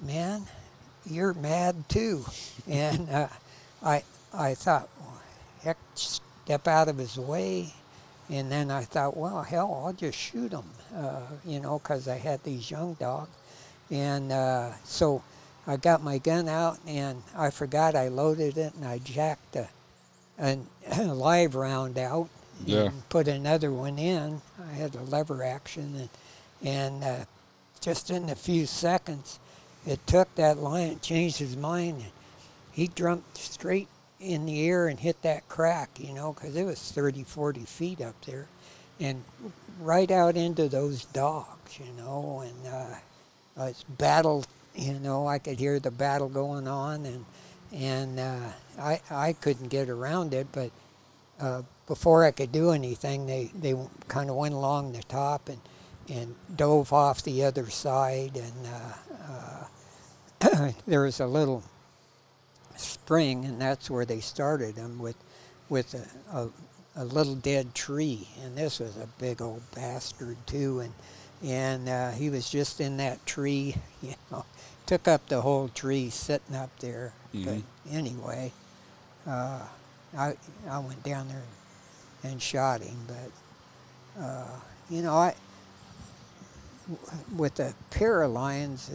man, 0.00 0.44
you're 1.06 1.34
mad 1.34 1.88
too, 1.88 2.24
and 2.68 3.08
uh, 3.10 3.28
I 3.82 4.02
I 4.32 4.54
thought, 4.54 4.88
well, 5.00 5.20
heck, 5.62 5.78
step 5.94 6.66
out 6.66 6.88
of 6.88 6.98
his 6.98 7.16
way 7.16 7.72
and 8.30 8.50
then 8.50 8.70
I 8.70 8.82
thought, 8.82 9.16
well, 9.16 9.42
hell, 9.42 9.82
I'll 9.84 9.92
just 9.92 10.16
shoot 10.16 10.52
him, 10.52 10.64
uh, 10.96 11.20
you 11.44 11.60
know, 11.60 11.78
because 11.78 12.08
I 12.08 12.16
had 12.16 12.42
these 12.42 12.70
young 12.70 12.94
dogs. 12.94 13.30
And 13.90 14.32
uh, 14.32 14.72
so 14.84 15.22
I 15.66 15.76
got 15.76 16.02
my 16.02 16.18
gun 16.18 16.48
out, 16.48 16.78
and 16.86 17.22
I 17.36 17.50
forgot 17.50 17.94
I 17.94 18.08
loaded 18.08 18.56
it, 18.56 18.74
and 18.74 18.84
I 18.86 18.98
jacked 18.98 19.56
a, 19.56 19.68
a, 20.38 20.58
a 20.98 21.14
live 21.14 21.54
round 21.54 21.98
out 21.98 22.28
yeah. 22.64 22.84
and 22.84 23.08
put 23.10 23.28
another 23.28 23.70
one 23.70 23.98
in. 23.98 24.40
I 24.70 24.72
had 24.72 24.94
a 24.94 25.02
lever 25.02 25.42
action, 25.42 25.94
and, 25.94 26.08
and 26.62 27.04
uh, 27.04 27.24
just 27.82 28.08
in 28.08 28.30
a 28.30 28.34
few 28.34 28.64
seconds, 28.64 29.38
it 29.86 30.06
took 30.06 30.34
that 30.34 30.58
lion, 30.58 31.00
changed 31.00 31.38
his 31.38 31.56
mind, 31.56 32.02
and 32.02 32.12
he 32.72 32.88
jumped 32.88 33.38
straight 33.38 33.88
in 34.20 34.46
the 34.46 34.66
air 34.66 34.88
and 34.88 34.98
hit 34.98 35.20
that 35.22 35.48
crack, 35.48 35.90
you 35.98 36.12
know, 36.12 36.32
because 36.32 36.56
it 36.56 36.64
was 36.64 36.80
30, 36.92 37.24
40 37.24 37.60
feet 37.60 38.00
up 38.00 38.20
there. 38.24 38.46
And 38.98 39.24
right 39.80 40.10
out 40.10 40.36
into 40.36 40.68
those 40.68 41.04
dogs, 41.06 41.78
you 41.78 41.92
know, 42.02 42.44
and 42.44 42.74
uh, 42.74 43.66
it's 43.66 43.82
battle, 43.84 44.44
you 44.74 44.94
know, 44.94 45.26
I 45.26 45.38
could 45.38 45.58
hear 45.58 45.78
the 45.78 45.90
battle 45.90 46.28
going 46.28 46.68
on, 46.68 47.04
and 47.06 47.24
and 47.72 48.20
uh, 48.20 48.48
I 48.78 49.00
I 49.10 49.32
couldn't 49.32 49.68
get 49.68 49.88
around 49.88 50.32
it, 50.32 50.46
but 50.52 50.70
uh, 51.40 51.62
before 51.86 52.24
I 52.24 52.30
could 52.30 52.52
do 52.52 52.70
anything, 52.70 53.26
they 53.26 53.50
they 53.54 53.74
kind 54.08 54.30
of 54.30 54.36
went 54.36 54.54
along 54.54 54.92
the 54.92 55.02
top 55.02 55.48
and 55.48 55.60
and 56.08 56.34
dove 56.54 56.92
off 56.92 57.22
the 57.22 57.44
other 57.44 57.68
side, 57.70 58.36
and 58.36 58.66
uh, 58.66 59.32
uh, 59.32 59.63
there 60.86 61.02
was 61.02 61.20
a 61.20 61.26
little 61.26 61.62
spring, 62.76 63.44
and 63.44 63.60
that's 63.60 63.90
where 63.90 64.04
they 64.04 64.20
started 64.20 64.74
them 64.74 64.98
with, 64.98 65.16
with 65.68 65.94
a, 65.94 66.38
a, 66.38 66.50
a, 66.96 67.04
little 67.04 67.34
dead 67.34 67.74
tree. 67.74 68.28
And 68.42 68.56
this 68.56 68.80
was 68.80 68.96
a 68.96 69.08
big 69.18 69.40
old 69.40 69.62
bastard 69.74 70.36
too, 70.46 70.80
and 70.80 70.92
and 71.42 71.88
uh, 71.88 72.10
he 72.12 72.30
was 72.30 72.48
just 72.48 72.80
in 72.80 72.96
that 72.96 73.24
tree, 73.26 73.76
you 74.02 74.14
know, 74.30 74.44
took 74.86 75.06
up 75.08 75.28
the 75.28 75.40
whole 75.40 75.68
tree 75.68 76.10
sitting 76.10 76.56
up 76.56 76.70
there. 76.78 77.12
Mm-hmm. 77.34 77.44
But 77.44 77.94
anyway, 77.94 78.52
uh, 79.26 79.60
I 80.16 80.34
I 80.68 80.78
went 80.78 81.02
down 81.02 81.28
there 81.28 81.42
and, 82.22 82.32
and 82.32 82.42
shot 82.42 82.80
him, 82.80 82.96
but 83.06 84.22
uh, 84.22 84.56
you 84.90 85.02
know 85.02 85.14
I 85.14 85.34
with 87.34 87.54
the 87.54 87.74
pair 87.90 88.22
of 88.22 88.32
lions, 88.32 88.90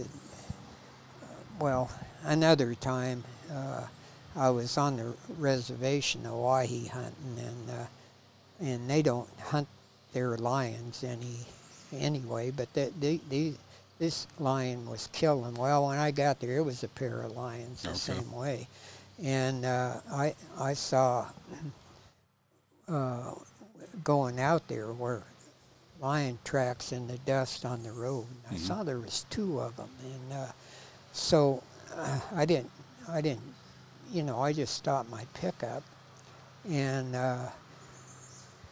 well, 1.59 1.91
another 2.23 2.75
time 2.75 3.23
uh, 3.53 3.85
I 4.35 4.49
was 4.49 4.77
on 4.77 4.97
the 4.97 5.13
reservation 5.37 6.25
of 6.25 6.33
Owyhee 6.33 6.87
hunting, 6.87 7.37
and 7.37 7.69
uh, 7.69 7.85
and 8.61 8.89
they 8.89 9.01
don't 9.01 9.29
hunt 9.41 9.67
their 10.13 10.37
lions 10.37 11.03
any 11.03 11.45
anyway. 11.93 12.51
But 12.51 12.73
the, 12.73 12.91
the, 12.99 13.19
the, 13.29 13.53
this 13.97 14.27
lion 14.39 14.89
was 14.89 15.09
killing. 15.11 15.55
Well, 15.55 15.87
when 15.87 15.97
I 15.97 16.11
got 16.11 16.39
there, 16.39 16.57
it 16.57 16.63
was 16.63 16.83
a 16.83 16.87
pair 16.87 17.21
of 17.21 17.35
lions 17.35 17.83
the 17.83 17.89
okay. 17.89 17.97
same 17.97 18.31
way, 18.31 18.67
and 19.21 19.65
uh, 19.65 19.95
I 20.11 20.35
I 20.57 20.73
saw 20.73 21.27
uh, 22.87 23.33
going 24.03 24.39
out 24.39 24.67
there 24.67 24.93
were 24.93 25.23
lion 26.01 26.39
tracks 26.45 26.91
in 26.91 27.07
the 27.07 27.17
dust 27.19 27.65
on 27.65 27.83
the 27.83 27.91
road. 27.91 28.25
Mm-hmm. 28.45 28.55
I 28.55 28.57
saw 28.57 28.83
there 28.83 28.99
was 28.99 29.25
two 29.29 29.59
of 29.59 29.75
them, 29.75 29.89
and 30.03 30.33
uh, 30.33 30.51
so 31.11 31.63
uh, 31.95 32.19
I 32.35 32.45
didn't 32.45 32.71
I 33.07 33.21
didn't, 33.21 33.55
you 34.11 34.23
know, 34.23 34.39
I 34.39 34.53
just 34.53 34.75
stopped 34.75 35.09
my 35.09 35.25
pickup, 35.33 35.83
and 36.69 37.15
uh, 37.15 37.49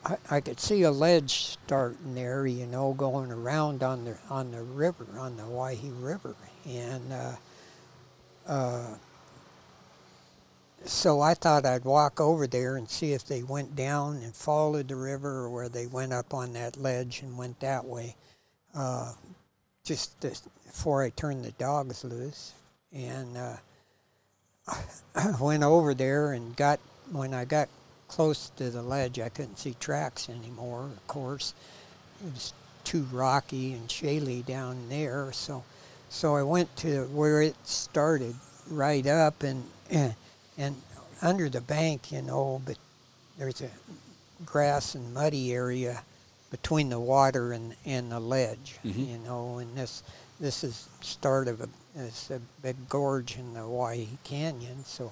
I, 0.06 0.18
I 0.30 0.42
could 0.42 0.60
see 0.60 0.84
a 0.84 0.92
ledge 0.92 1.58
starting 1.64 2.14
there, 2.14 2.46
you 2.46 2.66
know, 2.68 2.94
going 2.94 3.32
around 3.32 3.84
on 3.84 4.06
the 4.06 4.18
on 4.30 4.52
the 4.52 4.62
river, 4.62 5.08
on 5.18 5.38
the 5.38 5.44
Owyhee 5.44 5.92
River, 6.00 6.36
and 6.66 7.12
uh, 7.12 7.36
uh, 8.48 8.96
so 10.86 11.20
I 11.20 11.34
thought 11.34 11.66
I'd 11.66 11.84
walk 11.84 12.22
over 12.22 12.48
there 12.48 12.78
and 12.78 12.88
see 12.88 13.12
if 13.12 13.26
they 13.26 13.44
went 13.44 13.76
down 13.76 14.18
and 14.18 14.34
followed 14.36 14.88
the 14.88 14.96
river, 14.96 15.46
or 15.46 15.50
where 15.50 15.70
they 15.70 15.88
went 15.88 16.14
up 16.14 16.34
on 16.34 16.54
that 16.54 16.78
ledge 16.78 17.22
and 17.24 17.38
went 17.38 17.60
that 17.62 17.84
way, 17.84 18.16
uh, 18.76 19.14
just 19.88 20.20
before 20.66 21.02
I 21.02 21.10
turned 21.10 21.46
the 21.46 21.52
dogs 21.52 22.04
loose, 22.04 22.54
and 22.94 23.38
uh, 23.38 23.56
I 25.16 25.36
went 25.40 25.64
over 25.64 25.94
there 25.94 26.34
and 26.34 26.56
got 26.56 26.80
when 27.12 27.34
I 27.34 27.46
got 27.46 27.70
close 28.08 28.50
to 28.58 28.70
the 28.70 28.82
ledge, 28.82 29.20
I 29.20 29.30
couldn't 29.30 29.58
see 29.58 29.76
tracks 29.80 30.30
anymore. 30.30 30.84
Of 30.84 31.08
course, 31.08 31.54
it 32.26 32.34
was 32.34 32.54
too 32.84 33.08
rocky 33.12 33.74
and 33.74 33.88
shaly 33.88 34.46
down 34.46 34.90
there. 34.90 35.32
So, 35.32 35.64
so 36.10 36.36
I 36.36 36.44
went 36.44 36.76
to 36.78 37.06
where 37.06 37.42
it 37.42 37.56
started, 37.64 38.36
right 38.70 39.06
up 39.06 39.44
and, 39.44 39.64
and 40.58 40.76
under 41.22 41.50
the 41.50 41.62
bank, 41.62 42.12
you 42.12 42.22
know. 42.22 42.62
But 42.66 42.78
there's 43.38 43.62
a 43.62 43.70
grass 44.46 44.96
and 44.96 45.14
muddy 45.14 45.54
area 45.54 46.04
between 46.52 46.90
the 46.90 47.00
water 47.00 47.54
and 47.54 47.76
and 47.86 48.12
the 48.12 48.20
ledge, 48.20 48.76
mm-hmm. 48.86 49.04
you 49.04 49.18
know. 49.20 49.58
And 49.58 49.76
this 49.76 50.04
this 50.40 50.64
is 50.64 50.88
start 51.02 51.48
of 51.48 51.62
a 51.62 51.70
it's 51.96 52.30
a 52.30 52.40
big 52.62 52.76
gorge 52.90 53.38
in 53.38 53.54
the 53.54 53.62
Owyhee 53.62 54.18
Canyon. 54.24 54.84
So 54.86 55.12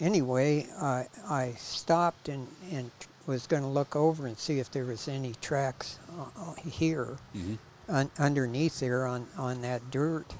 anyway, 0.00 0.66
I 0.80 1.06
I 1.28 1.52
stopped 1.58 2.28
and 2.28 2.46
and 2.72 2.90
was 3.26 3.46
going 3.46 3.62
to 3.62 3.68
look 3.68 3.96
over 3.96 4.26
and 4.26 4.38
see 4.38 4.60
if 4.60 4.70
there 4.70 4.84
was 4.84 5.08
any 5.08 5.34
tracks 5.40 5.98
uh, 6.16 6.54
here 6.54 7.16
mm-hmm. 7.36 7.54
un- 7.88 8.10
underneath 8.18 8.78
there 8.78 9.04
on 9.06 9.26
on 9.36 9.62
that 9.62 9.90
dirt 9.90 10.32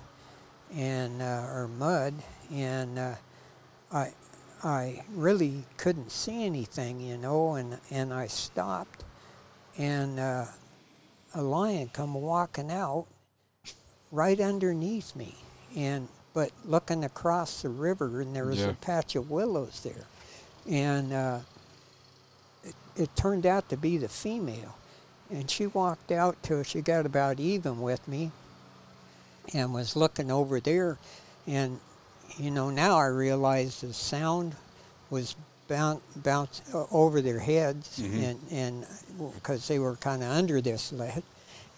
and 0.75 1.21
uh, 1.21 1.49
or 1.51 1.69
mud 1.79 2.15
and 2.53 2.99
uh, 2.99 3.15
I 3.93 4.13
I 4.63 5.05
really 5.15 5.65
couldn't 5.77 6.11
see 6.11 6.45
anything, 6.45 7.01
you 7.01 7.17
know, 7.17 7.55
and 7.55 7.79
and 7.91 8.13
I 8.13 8.27
stopped 8.27 9.05
and 9.79 10.19
uh, 10.19 10.47
a 11.35 11.43
lion 11.43 11.91
come 11.93 12.15
walking 12.15 12.71
out 12.71 13.07
right 14.11 14.41
underneath 14.41 15.15
me, 15.15 15.35
and 15.77 16.09
but 16.33 16.51
looking 16.65 17.05
across 17.05 17.63
the 17.63 17.69
river, 17.69 18.21
and 18.21 18.35
there 18.35 18.47
was 18.47 18.61
yeah. 18.61 18.69
a 18.69 18.75
patch 18.75 19.17
of 19.17 19.31
willows 19.31 19.81
there, 19.83 20.07
and 20.71 21.13
uh, 21.13 21.39
it, 22.65 22.75
it 22.97 23.17
turned 23.17 23.47
out 23.47 23.69
to 23.69 23.77
be 23.77 23.97
the 23.97 24.09
female, 24.09 24.77
and 25.31 25.51
she 25.51 25.67
walked 25.67 26.13
out 26.13 26.37
till 26.43 26.63
she 26.63 26.81
got 26.81 27.07
about 27.07 27.41
even 27.41 27.81
with 27.81 28.07
me, 28.07 28.31
and 29.55 29.73
was 29.73 29.97
looking 29.97 30.31
over 30.31 30.61
there, 30.61 30.99
and 31.47 31.81
you 32.39 32.51
know 32.51 32.71
now 32.71 32.97
I 32.97 33.07
realize 33.07 33.81
the 33.81 33.93
sound 33.93 34.57
was 35.11 35.37
bounce, 35.69 36.03
bounce 36.17 36.63
over 36.91 37.21
their 37.21 37.39
heads, 37.39 37.99
mm-hmm. 37.99 38.23
and 38.23 38.41
and 38.51 38.87
because 39.35 39.67
they 39.69 39.79
were 39.79 39.97
kind 39.97 40.23
of 40.23 40.31
under 40.31 40.61
this 40.61 40.93
lead, 40.93 41.23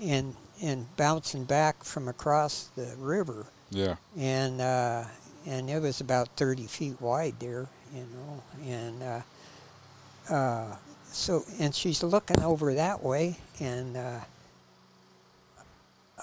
and 0.00 0.34
and 0.62 0.86
bouncing 0.96 1.44
back 1.44 1.84
from 1.84 2.08
across 2.08 2.70
the 2.76 2.94
river. 2.98 3.46
Yeah. 3.70 3.96
And 4.16 4.60
uh, 4.60 5.04
and 5.46 5.70
it 5.70 5.80
was 5.80 6.00
about 6.00 6.28
30 6.36 6.66
feet 6.66 7.00
wide 7.00 7.34
there, 7.38 7.66
you 7.94 8.06
know, 8.14 8.42
and 8.66 9.02
uh, 9.02 10.34
uh, 10.34 10.76
so 11.10 11.44
and 11.58 11.74
she's 11.74 12.02
looking 12.02 12.42
over 12.42 12.74
that 12.74 13.02
way, 13.02 13.36
and 13.60 13.96
uh, 13.96 14.20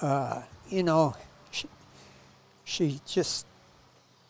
uh, 0.01 0.41
you 0.69 0.83
know, 0.83 1.15
she, 1.51 1.67
she 2.63 2.99
just 3.07 3.45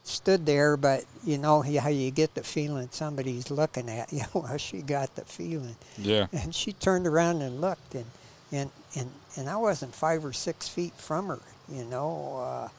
stood 0.08 0.46
there, 0.46 0.78
but 0.78 1.04
you 1.24 1.38
know 1.38 1.62
how 1.62 1.90
you 1.90 2.12
get 2.12 2.36
the 2.36 2.44
feeling 2.44 2.88
somebody's 2.92 3.50
looking 3.52 3.90
at 3.90 4.12
you. 4.14 4.22
Well, 4.34 4.58
she 4.58 4.82
got 4.82 5.16
the 5.16 5.26
feeling, 5.26 5.76
Yeah. 5.98 6.28
and 6.32 6.54
she 6.54 6.74
turned 6.74 7.08
around 7.08 7.42
and 7.42 7.60
looked, 7.62 7.96
and 7.96 8.06
and 8.52 8.70
and 8.96 9.10
and 9.36 9.50
I 9.50 9.56
wasn't 9.58 9.94
five 9.96 10.24
or 10.24 10.34
six 10.34 10.68
feet 10.70 10.94
from 10.98 11.28
her, 11.28 11.40
you 11.70 11.84
know, 11.86 12.38
uh, 12.38 12.70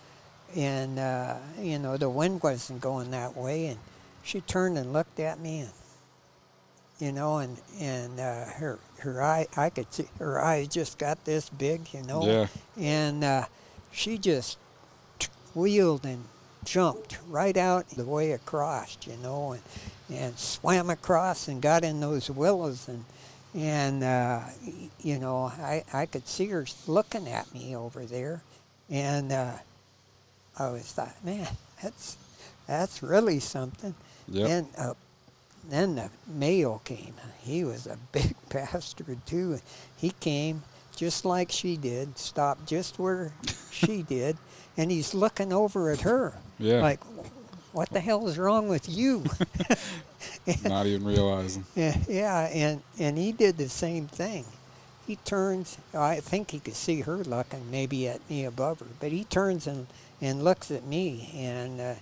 and 0.59 0.99
uh, 0.99 1.37
you 1.61 1.79
know 1.79 1.97
the 1.97 2.09
wind 2.09 2.43
wasn't 2.43 2.81
going 2.81 3.11
that 3.11 3.37
way, 3.37 3.67
and 3.67 3.79
she 4.23 4.41
turned 4.41 4.79
and 4.79 4.93
looked 4.93 5.19
at 5.21 5.41
me, 5.41 5.61
and 5.61 5.71
you 7.01 7.13
know, 7.13 7.39
and 7.39 7.59
and 7.81 8.21
uh, 8.21 8.45
her 8.45 8.79
her 9.01 9.23
eye, 9.23 9.47
I 9.57 9.69
could 9.71 9.93
see 9.93 10.09
her 10.19 10.41
eyes 10.41 10.69
just 10.69 10.97
got 10.99 11.25
this 11.25 11.49
big, 11.51 11.93
you 11.93 12.03
know, 12.05 12.25
Yeah. 12.25 12.47
and 12.79 13.23
uh, 13.25 13.47
she 13.93 14.17
just 14.17 14.57
wheeled 15.55 16.07
and 16.07 16.25
jumped 16.67 17.17
right 17.29 17.57
out 17.57 17.89
the 17.89 18.05
way 18.05 18.33
across, 18.33 18.99
you 19.07 19.17
know, 19.23 19.53
and, 19.53 19.63
and 20.19 20.39
swam 20.39 20.91
across 20.91 21.49
and 21.49 21.63
got 21.63 21.85
in 21.85 22.01
those 22.01 22.29
willows 22.29 22.89
and 22.89 23.05
and 23.55 24.05
uh, 24.05 24.41
you 25.03 25.19
know 25.19 25.45
I, 25.47 25.83
I 25.93 26.05
could 26.05 26.29
see 26.29 26.47
her 26.49 26.67
looking 26.87 27.27
at 27.27 27.53
me 27.55 27.75
over 27.75 28.05
there, 28.05 28.43
and 28.91 29.33
uh, 29.33 29.53
I 30.59 30.69
was 30.69 30.93
thought, 30.93 31.15
man, 31.25 31.49
that's 31.83 32.19
that's 32.67 33.03
really 33.03 33.41
something. 33.41 33.95
Yep. 34.29 34.51
And 34.51 34.69
uh, 34.77 34.95
then 35.71 35.95
the 35.95 36.11
male 36.27 36.83
came. 36.85 37.15
He 37.43 37.65
was 37.65 37.87
a 37.87 37.97
big 38.13 38.35
bastard 38.51 39.25
too. 39.25 39.59
He 39.97 40.11
came 40.21 40.63
just 40.95 41.25
like 41.25 41.51
she 41.51 41.77
did, 41.77 42.19
stopped 42.19 42.67
just 42.67 42.99
where 42.99 43.33
she 43.71 44.03
did, 44.09 44.37
and 44.77 44.91
he's 44.91 45.15
looking 45.15 45.53
over 45.53 45.91
at 45.91 46.03
her 46.03 46.35
Yeah. 46.59 46.81
like, 46.81 47.01
"What 47.73 47.91
the 47.91 48.01
hell 48.01 48.27
is 48.29 48.39
wrong 48.39 48.69
with 48.69 48.89
you?" 48.89 49.25
Not 50.65 50.87
even 50.87 51.05
realizing. 51.05 51.65
yeah, 51.75 51.97
yeah, 52.09 52.49
and 52.49 52.83
and 52.99 53.19
he 53.19 53.33
did 53.33 53.57
the 53.57 53.69
same 53.69 54.07
thing. 54.07 54.45
He 55.07 55.17
turns. 55.17 55.79
I 55.95 56.21
think 56.21 56.51
he 56.51 56.59
could 56.59 56.75
see 56.75 57.03
her 57.03 57.19
looking 57.19 57.71
maybe 57.71 58.09
at 58.09 58.29
me 58.29 58.45
above 58.45 58.81
her, 58.81 58.87
but 59.01 59.13
he 59.13 59.25
turns 59.25 59.67
and 59.67 59.87
and 60.21 60.43
looks 60.43 60.71
at 60.71 60.85
me, 60.85 61.31
and 61.37 61.81
uh, 61.81 61.95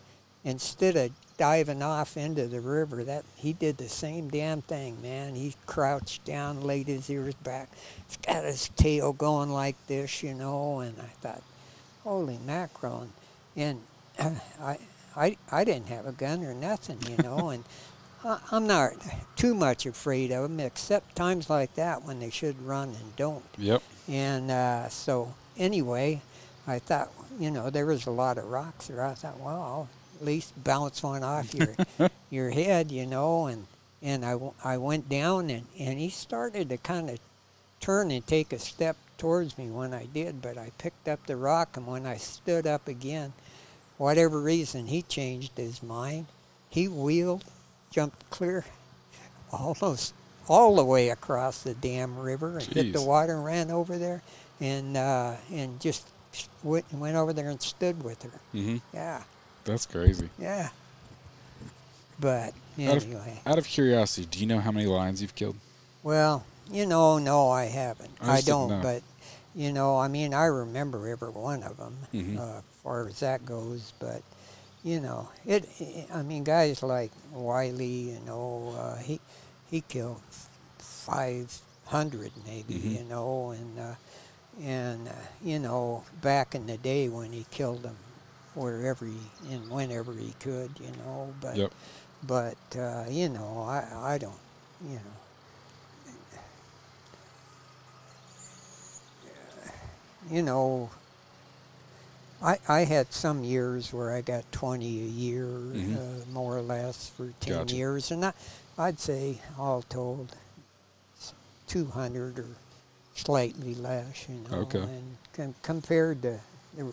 instead 0.44 0.96
of 0.96 1.10
diving 1.36 1.82
off 1.82 2.16
into 2.16 2.46
the 2.46 2.60
river, 2.60 3.02
that 3.04 3.24
he 3.34 3.52
did 3.52 3.76
the 3.76 3.88
same 3.88 4.28
damn 4.28 4.62
thing, 4.62 5.02
man. 5.02 5.34
He 5.34 5.54
crouched 5.66 6.24
down, 6.24 6.60
laid 6.60 6.86
his 6.86 7.10
ears 7.10 7.34
back, 7.34 7.68
he's 8.06 8.16
got 8.18 8.44
his 8.44 8.68
tail 8.76 9.12
going 9.12 9.50
like 9.50 9.76
this, 9.86 10.22
you 10.22 10.34
know. 10.34 10.80
And 10.80 10.94
I 11.00 11.10
thought, 11.20 11.42
holy 12.04 12.38
mackerel! 12.46 13.02
And, 13.02 13.12
and 13.56 13.80
I, 14.60 14.78
I, 15.16 15.36
I 15.50 15.64
didn't 15.64 15.88
have 15.88 16.06
a 16.06 16.12
gun 16.12 16.44
or 16.44 16.54
nothing, 16.54 16.98
you 17.08 17.16
know, 17.22 17.50
and. 17.54 17.64
I- 18.26 18.40
I'm 18.52 18.66
not 18.66 18.92
too 19.36 19.54
much 19.54 19.84
afraid 19.84 20.32
of 20.32 20.44
them, 20.44 20.58
except 20.58 21.14
times 21.14 21.50
like 21.50 21.74
that 21.74 22.04
when 22.04 22.20
they 22.20 22.30
should 22.30 22.58
run 22.62 22.88
and 22.88 23.16
don't. 23.16 23.44
Yep. 23.58 23.82
And 24.08 24.50
uh, 24.50 24.88
so, 24.88 25.34
anyway, 25.58 26.22
I 26.66 26.78
thought, 26.78 27.10
you 27.38 27.50
know, 27.50 27.68
there 27.68 27.84
was 27.84 28.06
a 28.06 28.10
lot 28.10 28.38
of 28.38 28.46
rocks 28.46 28.86
there. 28.86 29.04
I 29.04 29.12
thought, 29.12 29.38
well, 29.40 29.60
I'll 29.60 29.88
at 30.18 30.24
least 30.24 30.54
bounce 30.64 31.02
one 31.02 31.22
off 31.22 31.52
your 31.54 31.74
your 32.30 32.48
head, 32.50 32.90
you 32.90 33.04
know. 33.04 33.44
And 33.48 33.66
and 34.00 34.24
I, 34.24 34.32
w- 34.32 34.54
I 34.64 34.78
went 34.78 35.10
down, 35.10 35.50
and, 35.50 35.66
and 35.78 35.98
he 35.98 36.08
started 36.08 36.70
to 36.70 36.78
kind 36.78 37.10
of 37.10 37.18
turn 37.78 38.10
and 38.10 38.26
take 38.26 38.54
a 38.54 38.58
step 38.58 38.96
towards 39.18 39.58
me 39.58 39.66
when 39.70 39.92
I 39.92 40.06
did, 40.06 40.40
but 40.40 40.56
I 40.56 40.70
picked 40.78 41.08
up 41.08 41.26
the 41.26 41.36
rock, 41.36 41.76
and 41.76 41.86
when 41.86 42.06
I 42.06 42.16
stood 42.16 42.66
up 42.66 42.88
again, 42.88 43.34
whatever 43.98 44.40
reason, 44.40 44.86
he 44.86 45.02
changed 45.02 45.56
his 45.56 45.82
mind. 45.82 46.26
He 46.70 46.88
wheeled, 46.88 47.44
jumped 47.90 48.28
clear, 48.30 48.64
almost 49.52 50.14
all 50.48 50.76
the 50.76 50.84
way 50.84 51.08
across 51.08 51.62
the 51.62 51.74
damn 51.74 52.18
river 52.18 52.58
and 52.58 52.66
hit 52.66 52.92
the 52.92 53.00
water 53.02 53.34
and 53.34 53.44
ran 53.44 53.70
over 53.70 53.96
there, 53.98 54.22
and 54.60 54.96
uh, 54.96 55.34
and 55.52 55.80
just 55.80 56.06
went, 56.62 56.84
went 56.92 57.16
over 57.16 57.32
there 57.32 57.48
and 57.50 57.62
stood 57.62 58.02
with 58.02 58.22
her. 58.24 58.40
hmm 58.52 58.76
Yeah, 58.92 59.22
That's 59.64 59.86
crazy. 59.86 60.28
yeah. 60.38 60.68
But 62.20 62.54
Out 62.80 62.96
of- 62.98 63.04
anyway, 63.06 63.40
Out 63.46 63.58
of 63.58 63.66
curiosity, 63.66 64.26
do 64.30 64.38
you 64.38 64.46
know 64.46 64.60
how 64.60 64.70
many 64.70 64.86
lions 64.86 65.20
you've 65.22 65.34
killed? 65.34 65.56
well, 66.02 66.44
you 66.70 66.86
know, 66.86 67.18
no, 67.18 67.50
I 67.50 67.64
haven't. 67.66 68.10
I 68.22 68.36
I, 68.36 68.40
don't. 68.40 68.80
But 68.82 69.02
you 69.54 69.70
know, 69.72 69.98
I 69.98 70.08
mean, 70.08 70.32
I 70.32 70.44
remember 70.46 71.06
every 71.08 71.28
one 71.30 71.62
of 71.62 71.76
them, 71.76 71.96
Mhm. 72.14 72.38
uh, 72.38 72.62
far 72.84 73.08
as 73.08 73.20
that 73.20 73.46
goes. 73.46 73.94
But 74.00 74.22
you 74.84 75.00
know, 75.00 75.30
it. 75.46 75.68
i 75.80 76.06
I 76.20 76.22
mean, 76.22 76.44
guys 76.44 76.82
like 76.84 77.12
Wiley, 77.32 78.12
you 78.14 78.20
know, 78.26 78.74
uh, 78.78 78.98
he 78.98 79.20
he 79.70 79.82
killed 79.82 80.22
five 80.78 81.52
hundred 81.86 82.32
maybe, 82.46 82.74
Mhm. 82.74 82.98
you 82.98 83.04
know, 83.04 83.50
and 83.52 83.78
uh, 83.80 83.94
and 84.62 85.08
uh, 85.08 85.12
you 85.42 85.58
know, 85.60 86.04
back 86.22 86.54
in 86.54 86.66
the 86.66 86.78
day 86.78 87.08
when 87.08 87.32
he 87.32 87.46
killed 87.50 87.82
them 87.84 87.96
wherever 88.54 89.06
he 89.06 89.32
and 89.50 89.70
whenever 89.70 90.14
he 90.14 90.34
could, 90.40 90.70
you 90.80 90.92
know, 90.98 91.34
but 91.40 91.56
Yep. 91.56 91.72
but 92.26 92.58
uh, 92.78 93.06
you 93.10 93.28
know, 93.30 93.64
I 93.68 94.14
I 94.14 94.18
don't, 94.18 94.40
you 94.84 94.96
know. 94.96 95.18
You 100.30 100.42
know, 100.42 100.90
I 102.44 102.58
I 102.68 102.80
had 102.84 103.12
some 103.12 103.42
years 103.42 103.92
where 103.92 104.12
I 104.12 104.20
got 104.20 104.44
twenty 104.52 105.00
a 105.02 105.08
year, 105.08 105.46
Mhm. 105.46 105.96
uh, 105.96 106.26
more 106.30 106.56
or 106.56 106.62
less, 106.62 107.08
for 107.08 107.32
ten 107.40 107.54
Gotcha. 107.58 107.74
years, 107.74 108.10
and 108.10 108.26
I, 108.26 108.32
I'd 108.78 109.00
say 109.00 109.38
all 109.58 109.82
told, 109.82 110.36
two 111.66 111.86
hundred 111.86 112.38
or 112.38 112.46
slightly 113.14 113.74
less, 113.74 114.28
you 114.28 114.36
know. 114.50 114.58
Okay. 114.58 114.80
And 114.82 115.16
com- 115.32 115.54
compared 115.62 116.22
to 116.22 116.38
the 116.76 116.92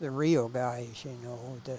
the 0.00 0.10
real 0.10 0.48
guys, 0.48 1.04
you 1.04 1.16
know, 1.24 1.38
that 1.64 1.78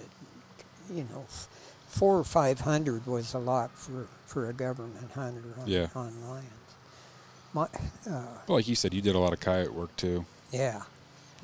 you 0.90 1.04
know, 1.12 1.22
f- 1.28 1.48
four 1.88 2.18
or 2.18 2.24
five 2.24 2.60
hundred 2.60 3.06
was 3.06 3.32
a 3.34 3.38
lot 3.38 3.70
for, 3.78 4.06
for 4.26 4.48
a 4.48 4.52
government 4.52 5.10
hunter 5.14 5.42
on, 5.60 5.66
Yeah. 5.68 5.86
on 5.94 6.12
lions. 6.28 6.50
My, 7.54 7.62
uh, 8.10 8.26
Well, 8.48 8.56
like 8.58 8.66
you 8.68 8.74
said, 8.74 8.92
you 8.92 9.00
did 9.00 9.14
a 9.14 9.18
lot 9.18 9.32
of 9.32 9.40
coyote 9.40 9.70
work 9.70 9.94
too. 9.96 10.24
yeah, 10.50 10.82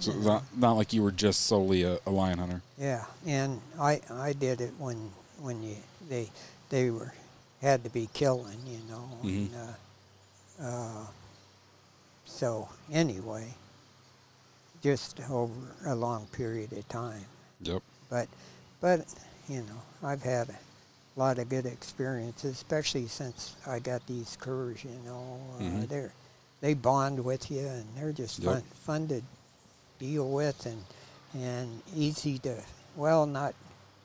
So 0.00 0.12
Yeah. 0.12 0.24
not, 0.24 0.44
not 0.56 0.72
like 0.72 0.92
you 0.92 1.02
were 1.02 1.12
just 1.12 1.46
solely 1.46 1.82
a, 1.82 1.98
a 2.06 2.10
lion 2.10 2.38
hunter. 2.38 2.62
yeah, 2.78 3.04
and 3.26 3.60
I 3.78 4.00
I 4.10 4.32
did 4.32 4.60
it 4.60 4.72
when 4.78 5.10
when 5.38 5.62
you 5.62 5.76
they 6.08 6.30
they 6.70 6.90
were 6.90 7.12
had 7.60 7.84
to 7.84 7.90
be 7.90 8.08
killing, 8.14 8.58
you 8.66 8.80
know, 8.88 9.08
Mhm. 9.22 9.28
and 9.28 9.54
uh, 9.54 10.64
uh, 10.66 11.06
so 12.24 12.68
anyway, 12.90 13.54
just 14.82 15.20
over 15.30 15.52
a 15.84 15.94
long 15.94 16.26
period 16.28 16.72
of 16.72 16.88
time. 16.88 17.24
Yep. 17.60 17.82
But, 18.08 18.28
but 18.80 19.06
you 19.48 19.60
know, 19.62 19.82
I've 20.02 20.22
had 20.22 20.48
a 20.48 20.58
lot 21.20 21.38
of 21.38 21.48
good 21.50 21.66
experiences, 21.66 22.52
especially 22.52 23.06
since 23.08 23.56
I 23.66 23.78
got 23.78 24.06
these 24.06 24.36
curs. 24.40 24.82
You 24.84 24.98
know, 25.04 25.40
uh, 25.58 25.62
Mhm. 25.62 25.88
they're 25.88 26.12
they 26.62 26.74
bond 26.74 27.24
with 27.24 27.50
you, 27.50 27.66
and 27.66 27.84
they're 27.96 28.12
just 28.12 28.38
Yep. 28.38 28.52
fun 28.52 28.62
fun 28.84 29.08
to 29.08 29.22
deal 30.00 30.28
with, 30.28 30.66
and 30.66 30.82
and 31.34 31.82
easy 31.94 32.38
to 32.40 32.56
well, 32.96 33.26
not 33.26 33.54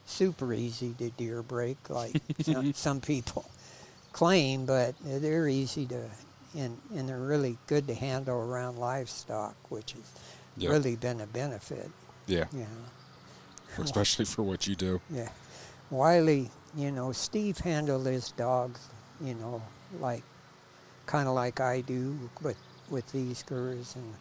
super 0.06 0.54
easy 0.54 0.94
to 1.00 1.10
deer 1.12 1.42
break 1.42 1.78
like 1.90 2.22
some, 2.42 2.74
some 2.74 3.02
people 3.02 3.46
claim, 4.14 4.66
but 4.68 4.94
they're 5.04 5.48
easy 5.48 5.86
to. 5.88 6.00
And, 6.58 6.78
and 6.96 7.10
they're 7.10 7.18
really 7.20 7.58
good 7.68 7.86
to 7.88 7.94
handle 7.94 8.38
around 8.38 8.78
livestock, 8.78 9.56
which 9.70 9.92
has 9.92 10.04
Yep. 10.58 10.72
really 10.72 10.96
been 10.96 11.20
a 11.20 11.26
benefit. 11.28 11.90
Yeah. 12.28 12.46
You 12.54 12.60
know. 12.60 13.84
Especially 13.84 14.24
for 14.24 14.44
what 14.44 14.66
you 14.66 14.74
do. 14.74 15.02
Yeah. 15.12 15.28
Wiley, 15.90 16.50
you 16.78 16.92
know, 16.92 17.12
Steve 17.12 17.58
handled 17.58 18.06
his 18.06 18.32
dogs, 18.32 18.80
you 19.22 19.34
know, 19.34 19.62
like 20.00 20.24
kind 21.08 21.28
of 21.28 21.36
like 21.36 21.60
I 21.60 21.82
do 21.82 22.18
with 22.42 22.56
with 22.90 23.12
these 23.12 23.44
curs 23.44 23.96
and 23.98 24.14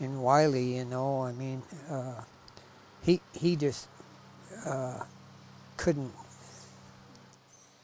and 0.00 0.22
Wiley, 0.22 0.76
you 0.78 0.84
know, 0.84 1.22
I 1.22 1.32
mean, 1.32 1.62
uh, 1.90 2.22
he 3.02 3.20
he 3.32 3.56
just 3.56 3.88
uh, 4.66 5.04
couldn't. 5.76 6.12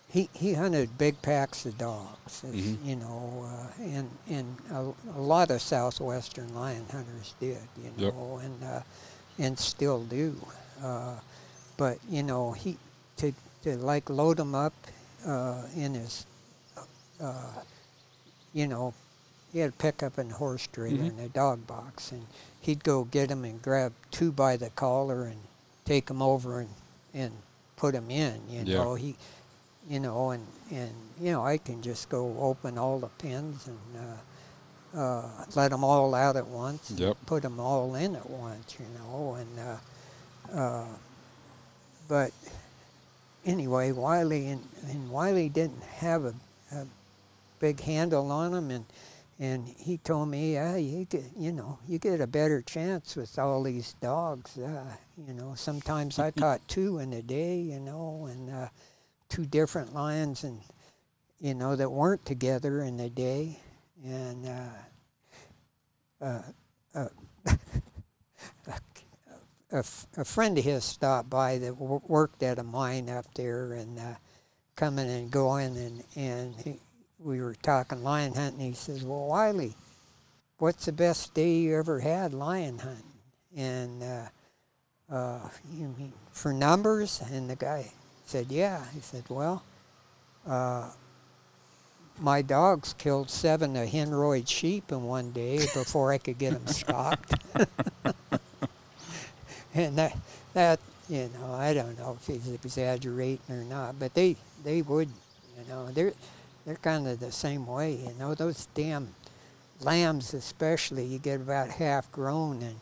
He, 0.08 0.30
he 0.32 0.54
hunted 0.54 0.96
big 0.96 1.20
packs 1.22 1.66
of 1.66 1.76
dogs, 1.76 2.42
Mhm. 2.46 2.78
you 2.84 2.96
know, 2.96 3.44
uh, 3.50 3.82
and 3.82 4.10
and 4.28 4.56
a, 4.70 4.94
a 5.18 5.20
lot 5.20 5.50
of 5.50 5.60
southwestern 5.60 6.54
lion 6.54 6.86
hunters 6.90 7.34
did, 7.40 7.58
you 7.76 7.90
Yep. 7.98 8.14
know, 8.14 8.38
and 8.42 8.62
uh, 8.62 8.80
and 9.38 9.58
still 9.58 10.04
do. 10.04 10.36
Uh, 10.82 11.14
but 11.76 11.98
you 12.08 12.22
know 12.22 12.52
he 12.52 12.78
to 13.16 13.32
to 13.62 13.76
like 13.78 14.08
load 14.08 14.38
him 14.38 14.54
up 14.54 14.74
uh, 15.26 15.62
in 15.74 15.94
his, 15.94 16.26
uh, 17.20 17.62
you 18.52 18.68
know, 18.68 18.94
he 19.54 19.60
had 19.60 19.70
a 19.70 19.72
pickup 19.72 20.18
and 20.18 20.32
horse 20.32 20.66
trailer 20.66 21.04
Mhm. 21.04 21.08
and 21.10 21.20
a 21.20 21.28
dog 21.28 21.64
box, 21.66 22.10
and 22.10 22.26
he'd 22.60 22.82
go 22.82 23.04
get 23.04 23.30
him 23.30 23.44
and 23.44 23.62
grab 23.62 23.92
two 24.10 24.32
by 24.32 24.56
the 24.56 24.68
collar 24.70 25.24
and 25.24 25.40
take 25.86 26.10
him 26.10 26.20
over 26.20 26.58
and 26.60 26.70
and 27.14 27.32
put 27.76 27.94
him 27.94 28.10
in. 28.10 28.40
You 28.50 28.62
Yeah. 28.64 28.78
know, 28.82 28.94
he, 28.96 29.16
you 29.88 30.00
know, 30.00 30.30
and 30.30 30.44
and 30.72 30.92
you 31.20 31.30
know, 31.30 31.44
I 31.46 31.58
can 31.58 31.80
just 31.82 32.08
go 32.08 32.36
open 32.40 32.76
all 32.76 32.98
the 32.98 33.08
pins 33.08 33.66
and. 33.68 33.78
Uh, 33.96 34.16
uh, 34.96 35.44
let 35.56 35.72
them 35.72 35.82
all 35.82 36.14
out 36.14 36.36
at 36.36 36.46
once. 36.46 36.90
and 36.90 37.00
Yep. 37.00 37.16
Put 37.26 37.42
them 37.42 37.58
all 37.58 37.96
in 37.96 38.14
at 38.14 38.30
once, 38.30 38.76
you 38.78 38.86
know, 38.96 39.34
and 39.34 39.58
uh, 39.58 40.56
uh, 40.56 40.86
but 42.06 42.32
anyway, 43.44 43.90
Wiley 43.90 44.46
and, 44.48 44.62
and 44.88 45.10
Wiley 45.10 45.48
didn't 45.48 45.82
have 45.82 46.24
a, 46.24 46.34
a 46.70 46.86
big 47.58 47.80
handle 47.80 48.30
on 48.30 48.54
him, 48.54 48.70
and 48.70 48.84
and 49.38 49.66
he 49.66 49.98
told 49.98 50.28
me, 50.28 50.54
yeah, 50.54 50.76
you 50.76 51.04
get, 51.06 51.24
you 51.36 51.52
know, 51.52 51.78
you 51.88 51.98
get 51.98 52.20
a 52.20 52.26
better 52.26 52.62
chance 52.62 53.16
with 53.16 53.38
all 53.38 53.62
these 53.62 53.94
dogs. 54.00 54.58
Uh, 54.58 54.84
you 55.26 55.34
know, 55.34 55.54
sometimes 55.56 56.18
I 56.18 56.30
caught 56.30 56.66
two 56.68 56.98
in 57.00 57.12
a 57.12 57.22
day, 57.22 57.58
you 57.58 57.80
know, 57.80 58.28
and 58.30 58.50
uh, 58.50 58.68
two 59.28 59.46
different 59.46 59.94
lions, 59.94 60.44
and 60.44 60.60
you 61.40 61.54
know 61.54 61.76
that 61.76 61.90
weren't 61.90 62.24
together 62.26 62.82
in 62.82 63.00
a 63.00 63.10
day, 63.10 63.58
and. 64.04 64.46
Uh, 64.46 64.68
uh, 66.20 66.42
uh, 66.94 67.08
a, 68.66 68.72
a 69.72 69.78
f- 69.78 70.06
a 70.16 70.24
friend 70.24 70.58
of 70.58 70.64
his 70.64 70.84
stopped 70.84 71.30
by 71.30 71.58
that 71.58 71.78
w- 71.78 72.00
worked 72.06 72.42
at 72.42 72.58
a 72.58 72.62
mine 72.62 73.10
up 73.10 73.26
there 73.34 73.72
and 73.74 73.98
uh, 73.98 74.14
coming 74.76 75.08
and 75.10 75.30
going 75.30 75.76
and 75.76 76.04
and 76.16 76.54
he, 76.56 76.76
we 77.24 77.40
were 77.40 77.54
talking 77.62 78.04
lion 78.04 78.34
hunting. 78.34 78.60
He 78.60 78.74
says, 78.74 79.02
"Well, 79.02 79.26
Wiley, 79.26 79.74
what's 80.58 80.84
the 80.84 80.92
best 80.92 81.34
day 81.34 81.56
you 81.56 81.76
ever 81.76 82.00
had 82.00 82.34
lion 82.34 82.78
hunting?" 82.78 83.04
And 83.56 84.02
uh, 84.02 84.28
uh, 85.10 85.48
you 85.72 85.94
mean 85.98 86.12
for 86.32 86.52
numbers? 86.52 87.22
And 87.32 87.48
the 87.48 87.56
guy 87.56 87.90
said, 88.26 88.46
"Yeah." 88.50 88.84
He 88.94 89.00
said, 89.00 89.24
"Well." 89.28 89.64
Uh, 90.46 90.90
my 92.20 92.42
dogs 92.42 92.94
killed 92.96 93.28
seven 93.30 93.76
of 93.76 93.88
Henroyd 93.88 94.48
sheep 94.48 94.92
in 94.92 95.02
one 95.02 95.32
day 95.32 95.58
before 95.58 96.12
I 96.12 96.18
could 96.18 96.38
get 96.38 96.52
them 96.52 96.66
stopped. 96.68 97.34
and 99.74 99.98
that, 99.98 100.16
that, 100.52 100.78
you 101.08 101.28
know, 101.34 101.52
I 101.52 101.74
don't 101.74 101.98
know 101.98 102.16
if 102.20 102.26
he's 102.26 102.48
exaggerating 102.52 103.40
or 103.48 103.64
not, 103.64 103.98
but 103.98 104.14
they, 104.14 104.36
they 104.62 104.82
would, 104.82 105.08
you 105.08 105.68
know, 105.68 105.90
they're, 105.90 106.12
they're 106.64 106.76
kind 106.76 107.06
of 107.06 107.20
the 107.20 107.32
same 107.32 107.66
way, 107.66 107.92
you 107.94 108.12
know, 108.18 108.34
those 108.34 108.66
damn 108.74 109.14
lambs 109.80 110.32
especially, 110.34 111.04
you 111.04 111.18
get 111.18 111.40
about 111.40 111.68
half 111.68 112.10
grown 112.12 112.62
and 112.62 112.76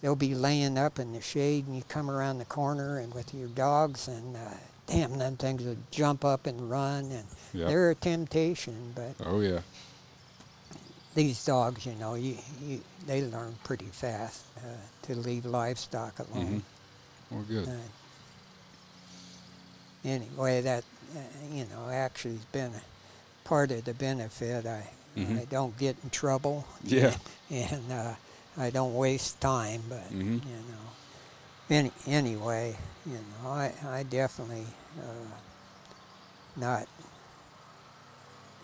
they'll 0.00 0.16
be 0.16 0.34
laying 0.34 0.76
up 0.76 0.98
in 0.98 1.12
the 1.12 1.20
shade 1.20 1.66
and 1.66 1.76
you 1.76 1.82
come 1.88 2.10
around 2.10 2.38
the 2.38 2.44
corner 2.44 2.98
and 2.98 3.14
with 3.14 3.32
your 3.32 3.48
dogs 3.48 4.08
and, 4.08 4.36
uh, 4.36 4.40
damn, 4.86 5.16
them 5.18 5.36
things 5.36 5.62
would 5.64 5.90
jump 5.90 6.24
up 6.24 6.46
and 6.46 6.68
run 6.70 7.04
and 7.10 7.24
Yep. 7.54 7.68
they're 7.68 7.90
a 7.90 7.94
temptation, 7.94 8.92
but 8.94 9.14
Oh 9.26 9.40
yeah. 9.40 9.60
these 11.14 11.44
dogs, 11.44 11.86
you 11.86 11.94
know, 11.94 12.14
you, 12.14 12.36
you 12.62 12.80
they 13.06 13.22
learn 13.22 13.54
pretty 13.64 13.86
fast 13.86 14.44
uh, 14.58 14.60
to 15.02 15.14
leave 15.14 15.44
livestock 15.44 16.18
alone. 16.18 16.62
Well, 17.30 17.42
good. 17.48 17.68
Uh, 17.68 17.72
anyway, 20.04 20.60
that 20.62 20.84
uh, 21.16 21.20
you 21.50 21.64
know 21.66 21.88
actually 21.90 22.34
has 22.34 22.44
been 22.46 22.72
a 22.72 22.82
part 23.52 23.70
of 23.70 23.84
the 23.84 23.92
benefit. 23.92 24.64
I 24.64 24.88
Mhm. 25.14 25.42
I 25.42 25.44
don't 25.44 25.76
get 25.76 25.94
in 26.02 26.08
trouble. 26.08 26.64
Yeah. 26.82 27.14
and 27.50 27.92
uh, 27.92 28.14
I 28.56 28.70
don't 28.70 28.94
waste 28.94 29.42
time. 29.42 29.82
But 29.90 30.08
Mhm. 30.10 30.42
you 30.42 30.56
know, 30.70 30.86
any 31.68 31.92
anyway, 32.06 32.78
you 33.04 33.18
know, 33.28 33.50
I 33.50 33.74
I 33.84 34.04
definitely 34.04 34.68
uh, 34.98 35.36
not 36.56 36.88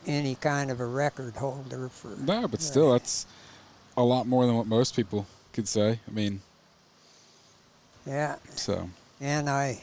any 0.06 0.34
kind 0.36 0.70
of 0.70 0.80
a 0.80 0.86
record 0.86 1.36
holder 1.36 1.90
for 1.90 2.16
No, 2.16 2.48
but 2.48 2.62
still, 2.62 2.92
that's 2.92 3.26
a 3.94 4.02
lot 4.02 4.26
more 4.26 4.46
than 4.46 4.56
what 4.56 4.66
most 4.66 4.96
people 4.96 5.26
could 5.52 5.68
say. 5.68 6.00
I 6.08 6.10
mean, 6.10 6.40
yeah. 8.06 8.36
so 8.56 8.88
And 9.20 9.50
I, 9.50 9.82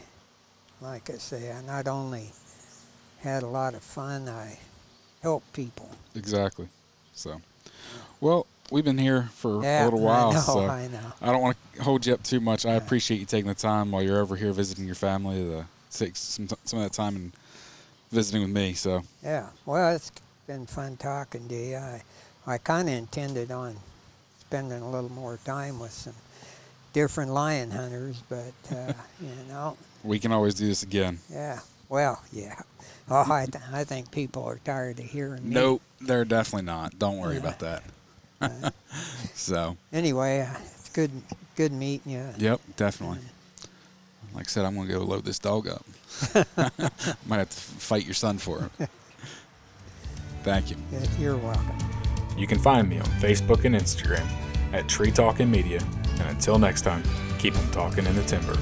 like 0.81 1.11
I 1.11 1.17
say, 1.19 1.51
I 1.51 1.61
not 1.61 1.87
only 1.87 2.33
had 3.19 3.43
a 3.43 3.47
lot 3.47 3.75
of 3.75 3.83
fun, 3.83 4.27
I 4.27 4.57
helped 5.25 5.51
people. 5.53 5.89
exactly. 6.15 6.67
So, 7.15 7.41
well, 8.21 8.45
we've 8.71 8.85
been 8.85 8.97
here 8.99 9.23
for 9.33 9.63
yeah, 9.63 9.83
a 9.83 9.85
little 9.85 10.01
while, 10.01 10.29
I 10.29 10.33
know, 10.33 10.39
so 10.41 10.59
I 10.65 10.87
know. 10.87 11.13
I 11.21 11.31
don't 11.31 11.41
want 11.41 11.57
to 11.75 11.83
hold 11.83 12.05
you 12.05 12.13
up 12.13 12.21
too 12.23 12.39
much. 12.39 12.65
I 12.65 12.73
appreciate 12.73 13.19
you 13.19 13.25
taking 13.25 13.47
the 13.47 13.55
time 13.55 13.91
while 13.91 14.03
you're 14.03 14.19
over 14.19 14.35
here 14.35 14.53
visiting 14.53 14.85
your 14.85 14.95
family 14.95 15.37
to 15.37 15.65
take 15.89 16.15
some 16.15 16.47
some 16.63 16.79
of 16.79 16.85
that 16.85 16.93
time 16.93 17.15
and 17.15 17.31
visiting 18.11 18.41
with 18.43 18.51
me. 18.51 18.73
So, 18.73 19.01
Yeah, 19.23 19.47
well, 19.65 19.95
it's 19.95 20.11
been 20.45 20.67
fun 20.67 20.97
talking 20.97 21.47
to 21.47 21.55
you. 21.55 21.77
I, 21.77 22.03
I 22.45 22.57
kind 22.59 22.87
of 22.87 22.93
intended 22.93 23.49
on 23.51 23.75
spending 24.41 24.81
a 24.81 24.89
little 24.91 25.11
more 25.11 25.39
time 25.43 25.79
with 25.79 25.91
some 25.91 26.13
different 26.93 27.31
lion 27.31 27.71
hunters, 27.71 28.21
but, 28.29 28.53
uh, 28.71 28.93
you 29.21 29.31
know, 29.49 29.75
we 30.03 30.19
can 30.19 30.31
always 30.31 30.53
do 30.53 30.67
this 30.67 30.83
again. 30.83 31.17
yeah. 31.31 31.59
Well, 31.95 32.21
yeah. 32.33 32.59
Oh, 33.09 33.31
I, 33.31 33.45
th- 33.45 33.63
I 33.71 33.85
think 33.85 34.11
people 34.11 34.43
are 34.43 34.59
tired 34.65 34.99
of 34.99 35.05
hearing 35.05 35.47
me. 35.47 35.55
Nope, 35.55 35.81
they're 36.01 36.25
definitely 36.25 36.65
not. 36.65 36.99
Don't 36.99 37.19
worry 37.19 37.35
Yeah. 37.35 37.39
about 37.39 37.59
that. 37.59 37.83
Uh, 38.41 38.69
So, 39.33 39.77
anyway, 39.93 40.41
uh, 40.41 40.57
it's 40.75 40.89
good 40.89 41.09
good 41.55 41.71
meeting 41.71 42.11
you. 42.11 42.25
yep, 42.37 42.59
definitely. 42.75 43.19
Like 44.33 44.47
I 44.47 44.49
said, 44.49 44.65
I'm 44.65 44.75
gonna 44.75 44.91
go 44.91 44.99
load 45.03 45.23
this 45.23 45.39
dog 45.39 45.69
up. 45.69 45.85
I 46.57 46.69
might 47.27 47.37
have 47.37 47.49
to 47.49 47.55
fight 47.57 48.03
your 48.03 48.13
son 48.13 48.39
for 48.39 48.69
it. 48.79 48.89
Thank 50.43 50.69
you. 50.69 50.75
Yeah, 50.91 50.99
You're 51.17 51.37
welcome. 51.37 51.77
You 52.37 52.45
can 52.47 52.59
find 52.59 52.89
me 52.89 52.99
on 52.99 53.05
Facebook 53.21 53.63
and 53.63 53.73
Instagram 53.73 54.27
at 54.73 54.89
Tree 54.89 55.11
Talkin' 55.11 55.49
Media. 55.49 55.79
And 56.19 56.29
until 56.29 56.59
next 56.59 56.81
time, 56.81 57.03
keep 57.39 57.55
'em 57.55 57.71
talking 57.71 58.05
in 58.05 58.15
the 58.15 58.23
timber. 58.23 58.57